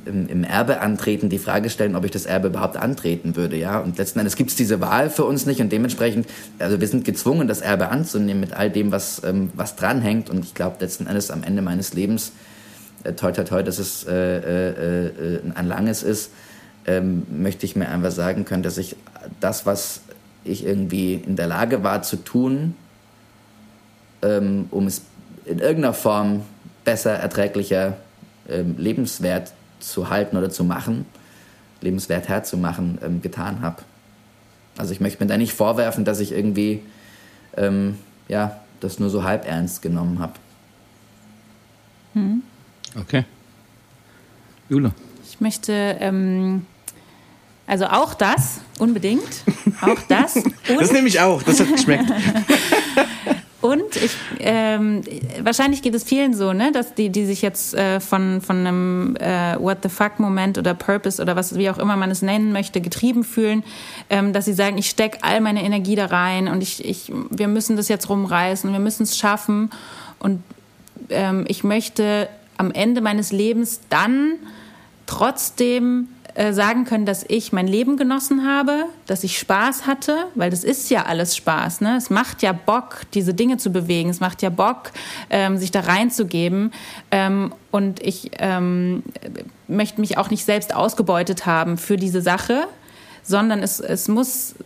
im, 0.07 0.29
im, 0.29 0.45
Erbe 0.45 0.81
antreten, 0.81 1.29
die 1.29 1.39
Frage 1.39 1.71
stellen, 1.71 1.97
ob 1.97 2.05
ich 2.05 2.11
das 2.11 2.27
Erbe 2.27 2.49
überhaupt 2.49 2.77
antreten 2.77 3.37
würde, 3.37 3.57
ja. 3.57 3.79
Und 3.79 3.99
letzten 3.99 4.19
Endes 4.19 4.37
gibt 4.37 4.51
es 4.51 4.57
diese 4.57 4.81
Wahl 4.81 5.11
für 5.11 5.25
uns 5.25 5.47
nicht 5.47 5.61
und 5.61 5.73
dementsprechend, 5.73 6.27
also 6.59 6.81
wir 6.81 6.89
sind 6.89 7.05
gezwungen, 7.05 7.49
das 7.49 7.61
Erbe 7.61 7.89
anzunehmen 7.89 8.41
mit 8.41 8.53
all 8.53 8.71
dem, 8.71 8.93
was, 8.93 9.23
ähm, 9.25 9.51
was 9.55 9.77
dranhängt. 9.77 10.31
Und 10.31 10.45
ich 10.45 10.55
glaube, 10.55 10.77
letzten 10.81 11.07
Endes 11.07 11.31
am 11.31 11.43
Ende 11.43 11.63
meines 11.63 11.95
Lebens 11.95 12.33
äh, 13.05 13.13
toi 13.13 13.33
toi 13.33 13.45
toi, 13.45 13.63
dass 13.63 13.79
es 13.79 14.05
äh, 14.05 14.13
äh, 14.13 15.07
äh, 15.07 15.41
ein 15.55 15.69
langes 15.69 16.03
ist, 16.03 16.31
ähm, 16.87 17.23
möchte 17.31 17.67
ich 17.67 17.77
mir 17.77 17.89
einfach 17.89 18.11
sagen 18.11 18.45
können, 18.45 18.63
dass 18.63 18.79
ich 18.79 18.97
das, 19.41 19.67
was 19.67 20.01
ich 20.45 20.67
irgendwie 20.67 21.15
in 21.15 21.37
der 21.37 21.47
Lage 21.47 21.83
war 21.83 22.03
zu 22.03 22.17
tun, 22.17 22.75
ähm, 24.25 24.67
um 24.71 24.87
es 24.87 25.03
in 25.45 25.59
irgendeiner 25.59 25.95
Form 25.95 26.43
besser, 26.85 27.13
erträglicher, 27.13 27.99
ähm, 28.49 28.77
lebenswert 28.79 29.53
zu 29.81 30.09
halten 30.09 30.37
oder 30.37 30.51
zu 30.51 30.65
machen, 30.65 31.05
lebenswert 31.81 32.29
herzumachen, 32.29 32.99
ähm, 33.03 33.23
getan 33.23 33.61
habe. 33.61 33.83
Also 34.77 34.93
ich 34.93 35.01
möchte 35.01 35.23
mir 35.23 35.29
da 35.29 35.37
nicht 35.37 35.53
vorwerfen, 35.53 36.05
dass 36.05 36.21
ich 36.21 36.33
irgendwie 36.33 36.83
ähm, 37.57 37.99
ja, 38.29 38.61
das 38.81 38.99
nur 38.99 39.11
so 39.11 39.25
halb 39.25 39.47
ernst 39.47 39.83
genommen 39.83 40.19
habe. 40.19 40.33
Hm. 42.15 42.43
Okay. 42.99 43.25
Jule. 44.69 44.93
Ich 45.29 45.41
möchte, 45.41 45.73
ähm, 45.73 46.67
also 47.67 47.87
auch 47.87 48.15
das, 48.15 48.61
unbedingt. 48.79 49.45
Auch 49.81 50.01
das. 50.09 50.37
Und 50.37 50.81
das 50.81 50.93
nehme 50.93 51.09
ich 51.09 51.21
auch, 51.21 51.43
das 51.43 51.61
hat 51.61 51.71
geschmeckt. 51.71 52.11
Und 53.65 53.97
ich, 53.97 54.15
ähm, 54.41 55.01
wahrscheinlich 55.41 55.81
geht 55.81 55.95
es 55.95 56.05
vielen 56.05 56.35
so, 56.35 56.53
ne, 56.53 56.71
dass 56.71 56.93
die, 56.93 57.09
die 57.09 57.25
sich 57.25 57.41
jetzt 57.41 57.73
äh, 57.73 57.99
von, 57.99 58.43
von 58.43 58.59
einem 58.59 59.17
äh, 59.17 59.59
What 59.59 59.79
the 59.83 59.89
fuck 59.89 60.21
Moment 60.21 60.59
oder 60.59 60.75
Purpose 60.75 61.23
oder 61.23 61.35
was, 61.35 61.57
wie 61.57 61.71
auch 61.71 61.79
immer 61.79 61.97
man 61.97 62.11
es 62.11 62.21
nennen 62.21 62.53
möchte, 62.53 62.83
getrieben 62.83 63.25
fühlen, 63.25 63.65
ähm, 64.11 64.35
dass 64.35 64.45
sie 64.45 64.53
sagen, 64.53 64.77
ich 64.77 64.91
stecke 64.91 65.21
all 65.23 65.41
meine 65.41 65.65
Energie 65.65 65.97
da 65.97 66.05
rein 66.05 66.49
und 66.49 66.63
ich, 66.63 66.85
ich, 66.85 67.11
wir 67.31 67.49
müssen 67.49 67.79
das 67.79 67.89
jetzt 67.89 68.11
rumreißen, 68.11 68.71
wir 68.71 68.81
müssen 68.81 69.05
es 69.05 69.17
schaffen. 69.17 69.71
Und 70.19 70.43
ähm, 71.09 71.47
ich 71.49 71.65
möchte 71.65 72.29
am 72.59 72.71
Ende 72.71 73.01
meines 73.01 73.33
Lebens 73.33 73.81
dann 73.89 74.35
trotzdem 75.07 76.09
äh, 76.35 76.53
sagen 76.53 76.85
können, 76.85 77.07
dass 77.07 77.25
ich 77.29 77.53
mein 77.53 77.69
Leben 77.69 77.97
genossen 77.97 78.45
habe, 78.45 78.87
dass 79.07 79.23
ich 79.23 79.39
Spaß 79.39 79.87
hatte, 79.87 80.27
weil 80.35 80.51
das 80.51 80.65
ist 80.65 80.91
ja 80.91 81.05
alles 81.05 81.37
Spaß. 81.37 81.81
Ne? 81.81 81.97
Es 81.97 82.11
macht 82.11 82.43
ja 82.43 82.53
Bock, 82.53 83.03
diese 83.15 83.35
Dinge 83.35 83.57
zu 83.57 83.71
bewegen. 83.71 84.11
Es 84.11 84.19
macht 84.19 84.43
ja 84.43 84.51
Bock, 84.51 84.91
ähm, 85.31 85.59
sich 85.59 85.71
da 85.71 85.81
reinzugeben. 85.81 86.73
Ähm, 87.13 87.55
und 87.71 88.03
ich 88.03 88.33
ähm, 88.39 89.05
möchte 89.69 90.01
mich 90.01 90.19
auch 90.19 90.31
nicht 90.31 90.45
selbst 90.45 90.75
ausgebeutet 90.75 91.47
haben 91.47 91.79
für 91.79 91.97
diese 91.97 92.21
Sache, 92.21 92.67
sondern 93.23 93.63
es, 93.63 93.79
es 93.79 94.09
muss 94.09 94.57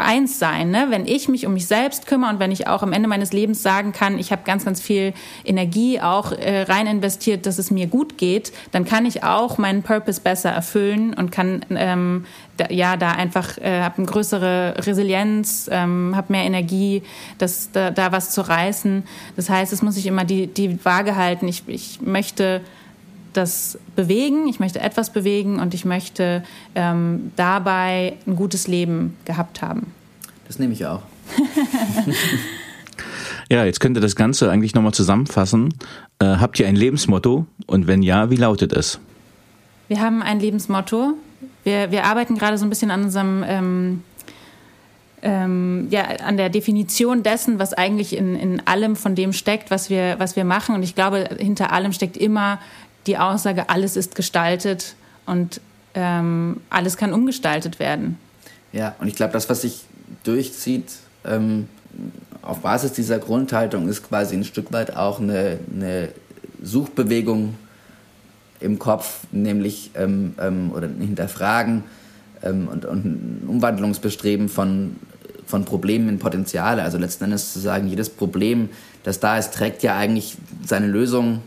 eins 0.00 0.38
sein. 0.38 0.70
Ne? 0.70 0.86
Wenn 0.88 1.06
ich 1.06 1.28
mich 1.28 1.46
um 1.46 1.54
mich 1.54 1.66
selbst 1.66 2.06
kümmere 2.06 2.30
und 2.30 2.38
wenn 2.38 2.50
ich 2.50 2.66
auch 2.66 2.82
am 2.82 2.92
Ende 2.92 3.08
meines 3.08 3.32
Lebens 3.32 3.62
sagen 3.62 3.92
kann, 3.92 4.18
ich 4.18 4.32
habe 4.32 4.42
ganz, 4.44 4.64
ganz 4.64 4.80
viel 4.80 5.12
Energie 5.44 6.00
auch 6.00 6.32
äh, 6.32 6.62
rein 6.62 6.86
investiert, 6.86 7.46
dass 7.46 7.58
es 7.58 7.70
mir 7.70 7.86
gut 7.86 8.18
geht, 8.18 8.52
dann 8.72 8.84
kann 8.84 9.06
ich 9.06 9.24
auch 9.24 9.58
meinen 9.58 9.82
Purpose 9.82 10.20
besser 10.20 10.50
erfüllen 10.50 11.14
und 11.14 11.30
kann 11.30 11.64
ähm, 11.70 12.24
da, 12.56 12.66
ja 12.70 12.96
da 12.96 13.12
einfach 13.12 13.58
äh, 13.58 13.80
habe 13.80 13.98
eine 13.98 14.06
größere 14.06 14.74
Resilienz, 14.86 15.68
ähm, 15.72 16.14
habe 16.16 16.32
mehr 16.32 16.44
Energie, 16.44 17.02
das, 17.38 17.70
da, 17.72 17.90
da 17.90 18.12
was 18.12 18.30
zu 18.30 18.40
reißen. 18.40 19.04
Das 19.36 19.48
heißt, 19.48 19.72
es 19.72 19.82
muss 19.82 19.96
ich 19.96 20.06
immer 20.06 20.24
die, 20.24 20.46
die 20.46 20.84
Waage 20.84 21.16
halten. 21.16 21.48
Ich, 21.48 21.64
ich 21.66 22.00
möchte 22.00 22.60
das 23.32 23.78
bewegen, 23.96 24.48
ich 24.48 24.60
möchte 24.60 24.80
etwas 24.80 25.12
bewegen 25.12 25.60
und 25.60 25.74
ich 25.74 25.84
möchte 25.84 26.42
ähm, 26.74 27.32
dabei 27.36 28.14
ein 28.26 28.36
gutes 28.36 28.68
Leben 28.68 29.16
gehabt 29.24 29.62
haben. 29.62 29.92
Das 30.46 30.58
nehme 30.58 30.72
ich 30.72 30.86
auch. 30.86 31.02
ja, 33.50 33.64
jetzt 33.64 33.80
könnt 33.80 33.96
ihr 33.96 34.00
das 34.00 34.16
Ganze 34.16 34.50
eigentlich 34.50 34.74
nochmal 34.74 34.94
zusammenfassen. 34.94 35.74
Äh, 36.18 36.24
habt 36.24 36.58
ihr 36.58 36.66
ein 36.66 36.76
Lebensmotto 36.76 37.46
und 37.66 37.86
wenn 37.86 38.02
ja, 38.02 38.30
wie 38.30 38.36
lautet 38.36 38.72
es? 38.72 38.98
Wir 39.88 40.00
haben 40.00 40.22
ein 40.22 40.40
Lebensmotto. 40.40 41.14
Wir, 41.64 41.90
wir 41.90 42.04
arbeiten 42.04 42.36
gerade 42.36 42.58
so 42.58 42.64
ein 42.64 42.70
bisschen 42.70 42.90
an 42.90 43.04
unserem 43.04 43.44
ähm, 43.46 44.02
ähm, 45.22 45.88
ja, 45.90 46.02
an 46.24 46.36
der 46.36 46.48
Definition 46.48 47.22
dessen, 47.22 47.58
was 47.58 47.74
eigentlich 47.74 48.16
in, 48.16 48.36
in 48.36 48.66
allem 48.66 48.96
von 48.96 49.14
dem 49.14 49.32
steckt, 49.32 49.70
was 49.70 49.90
wir, 49.90 50.16
was 50.18 50.36
wir 50.36 50.44
machen. 50.44 50.74
Und 50.74 50.82
ich 50.82 50.94
glaube, 50.94 51.28
hinter 51.38 51.72
allem 51.72 51.92
steckt 51.92 52.16
immer 52.16 52.58
die 53.06 53.18
Aussage, 53.18 53.68
alles 53.68 53.96
ist 53.96 54.14
gestaltet 54.14 54.94
und 55.26 55.60
ähm, 55.94 56.60
alles 56.70 56.96
kann 56.96 57.12
umgestaltet 57.12 57.78
werden. 57.78 58.18
Ja, 58.72 58.94
und 59.00 59.08
ich 59.08 59.16
glaube, 59.16 59.32
das, 59.32 59.48
was 59.48 59.62
sich 59.62 59.84
durchzieht, 60.22 60.92
ähm, 61.24 61.68
auf 62.42 62.60
Basis 62.60 62.92
dieser 62.92 63.18
Grundhaltung 63.18 63.88
ist 63.88 64.06
quasi 64.08 64.36
ein 64.36 64.44
Stück 64.44 64.72
weit 64.72 64.96
auch 64.96 65.20
eine, 65.20 65.58
eine 65.74 66.08
Suchbewegung 66.62 67.54
im 68.60 68.78
Kopf, 68.78 69.20
nämlich 69.32 69.90
ähm, 69.94 70.34
ähm, 70.38 70.70
oder 70.72 70.88
Hinterfragen 70.88 71.84
ähm, 72.42 72.68
und, 72.68 72.84
und 72.84 73.04
ein 73.04 73.42
Umwandlungsbestreben 73.48 74.48
von, 74.48 74.96
von 75.46 75.64
Problemen 75.64 76.08
in 76.08 76.18
Potenziale. 76.18 76.82
Also 76.82 76.98
letzten 76.98 77.24
Endes 77.24 77.52
zu 77.52 77.58
sagen, 77.58 77.88
jedes 77.88 78.10
Problem, 78.10 78.68
das 79.02 79.20
da 79.20 79.38
ist, 79.38 79.54
trägt 79.54 79.82
ja 79.82 79.96
eigentlich 79.96 80.36
seine 80.64 80.86
Lösung, 80.86 81.42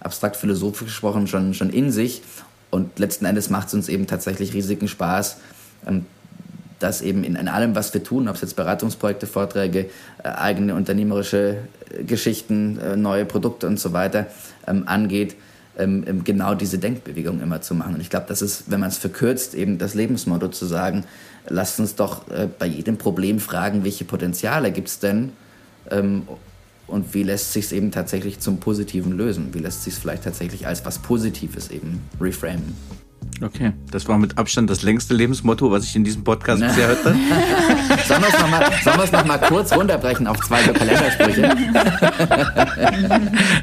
abstrakt 0.00 0.36
philosophisch 0.36 0.88
gesprochen, 0.88 1.26
schon, 1.26 1.54
schon 1.54 1.70
in 1.70 1.90
sich. 1.90 2.22
Und 2.70 2.98
letzten 2.98 3.24
Endes 3.24 3.50
macht 3.50 3.68
es 3.68 3.74
uns 3.74 3.88
eben 3.88 4.06
tatsächlich 4.06 4.52
riesigen 4.52 4.88
Spaß, 4.88 5.38
ähm, 5.86 6.06
dass 6.78 7.00
eben 7.00 7.24
in, 7.24 7.36
in, 7.36 7.48
allem, 7.48 7.74
was 7.74 7.94
wir 7.94 8.04
tun, 8.04 8.28
ob 8.28 8.34
es 8.34 8.42
jetzt 8.42 8.56
Beratungsprojekte, 8.56 9.26
Vorträge, 9.26 9.88
äh, 10.22 10.28
eigene 10.28 10.74
unternehmerische 10.74 11.58
äh, 11.90 12.04
Geschichten, 12.04 12.78
äh, 12.78 12.96
neue 12.96 13.24
Produkte 13.24 13.66
und 13.66 13.80
so 13.80 13.92
weiter 13.92 14.26
ähm, 14.66 14.82
angeht, 14.86 15.36
ähm, 15.78 16.04
ähm, 16.06 16.24
genau 16.24 16.54
diese 16.54 16.78
Denkbewegung 16.78 17.40
immer 17.40 17.62
zu 17.62 17.74
machen. 17.74 17.94
Und 17.94 18.00
ich 18.00 18.10
glaube, 18.10 18.26
das 18.28 18.42
ist, 18.42 18.70
wenn 18.70 18.80
man 18.80 18.90
es 18.90 18.98
verkürzt, 18.98 19.54
eben 19.54 19.78
das 19.78 19.94
Lebensmotto 19.94 20.48
zu 20.48 20.66
sagen, 20.66 21.04
lasst 21.48 21.78
uns 21.80 21.94
doch 21.94 22.24
bei 22.58 22.66
jedem 22.66 22.98
Problem 22.98 23.38
fragen, 23.38 23.84
welche 23.84 24.04
Potenziale 24.04 24.72
gibt 24.72 24.88
es 24.88 24.98
denn 24.98 25.30
und 26.86 27.14
wie 27.14 27.22
lässt 27.22 27.52
sich 27.52 27.66
es 27.66 27.72
eben 27.72 27.90
tatsächlich 27.90 28.38
zum 28.38 28.58
Positiven 28.58 29.12
lösen? 29.16 29.48
Wie 29.52 29.58
lässt 29.58 29.84
sich 29.84 29.94
es 29.94 29.98
vielleicht 29.98 30.24
tatsächlich 30.24 30.66
als 30.66 30.84
was 30.84 30.98
Positives 30.98 31.70
eben 31.70 32.00
reframen? 32.20 32.74
Okay, 33.42 33.72
das 33.90 34.08
war 34.08 34.18
mit 34.18 34.38
Abstand 34.38 34.70
das 34.70 34.82
längste 34.82 35.12
Lebensmotto, 35.12 35.70
was 35.70 35.84
ich 35.84 35.94
in 35.96 36.04
diesem 36.04 36.24
Podcast 36.24 36.62
bisher 36.66 36.88
hörte. 36.88 37.16
Sollen 38.20 38.98
wir 38.98 39.04
es 39.04 39.12
nochmal 39.12 39.22
noch 39.22 39.26
mal 39.26 39.38
kurz 39.38 39.74
runterbrechen 39.74 40.26
auf 40.26 40.40
zwei 40.40 40.62
so 40.62 40.72
Kalendersprüche? 40.72 41.42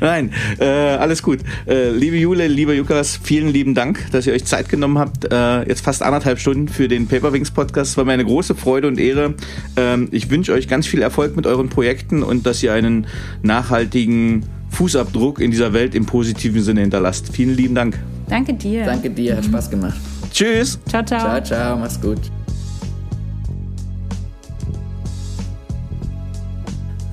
Nein, 0.01 0.31
äh, 0.59 0.65
alles 0.65 1.23
gut. 1.23 1.39
Äh, 1.67 1.89
liebe 1.91 2.17
Jule, 2.17 2.47
lieber 2.47 2.73
Jukas, 2.73 3.19
vielen 3.21 3.49
lieben 3.49 3.73
Dank, 3.73 4.11
dass 4.11 4.27
ihr 4.27 4.33
euch 4.33 4.45
Zeit 4.45 4.69
genommen 4.69 4.99
habt. 4.99 5.31
Äh, 5.31 5.67
jetzt 5.67 5.83
fast 5.83 6.03
anderthalb 6.03 6.39
Stunden 6.39 6.67
für 6.67 6.87
den 6.87 7.07
Paperwings 7.07 7.51
Podcast. 7.51 7.91
Es 7.91 7.97
war 7.97 8.05
mir 8.05 8.13
eine 8.13 8.25
große 8.25 8.55
Freude 8.55 8.87
und 8.87 8.99
Ehre. 8.99 9.33
Ähm, 9.75 10.09
ich 10.11 10.29
wünsche 10.29 10.53
euch 10.53 10.67
ganz 10.67 10.87
viel 10.87 11.01
Erfolg 11.01 11.35
mit 11.35 11.47
euren 11.47 11.69
Projekten 11.69 12.23
und 12.23 12.45
dass 12.45 12.61
ihr 12.63 12.73
einen 12.73 13.07
nachhaltigen 13.41 14.45
Fußabdruck 14.69 15.39
in 15.39 15.51
dieser 15.51 15.73
Welt 15.73 15.95
im 15.95 16.05
positiven 16.05 16.61
Sinne 16.61 16.81
hinterlasst. 16.81 17.29
Vielen 17.33 17.55
lieben 17.55 17.75
Dank. 17.75 17.99
Danke 18.27 18.53
dir. 18.53 18.85
Danke 18.85 19.09
dir, 19.09 19.37
hat 19.37 19.45
Spaß 19.45 19.69
gemacht. 19.69 19.99
Tschüss. 20.31 20.79
Ciao, 20.89 21.03
ciao. 21.03 21.19
Ciao, 21.19 21.43
ciao, 21.43 21.77
mach's 21.77 22.01
gut. 22.01 22.19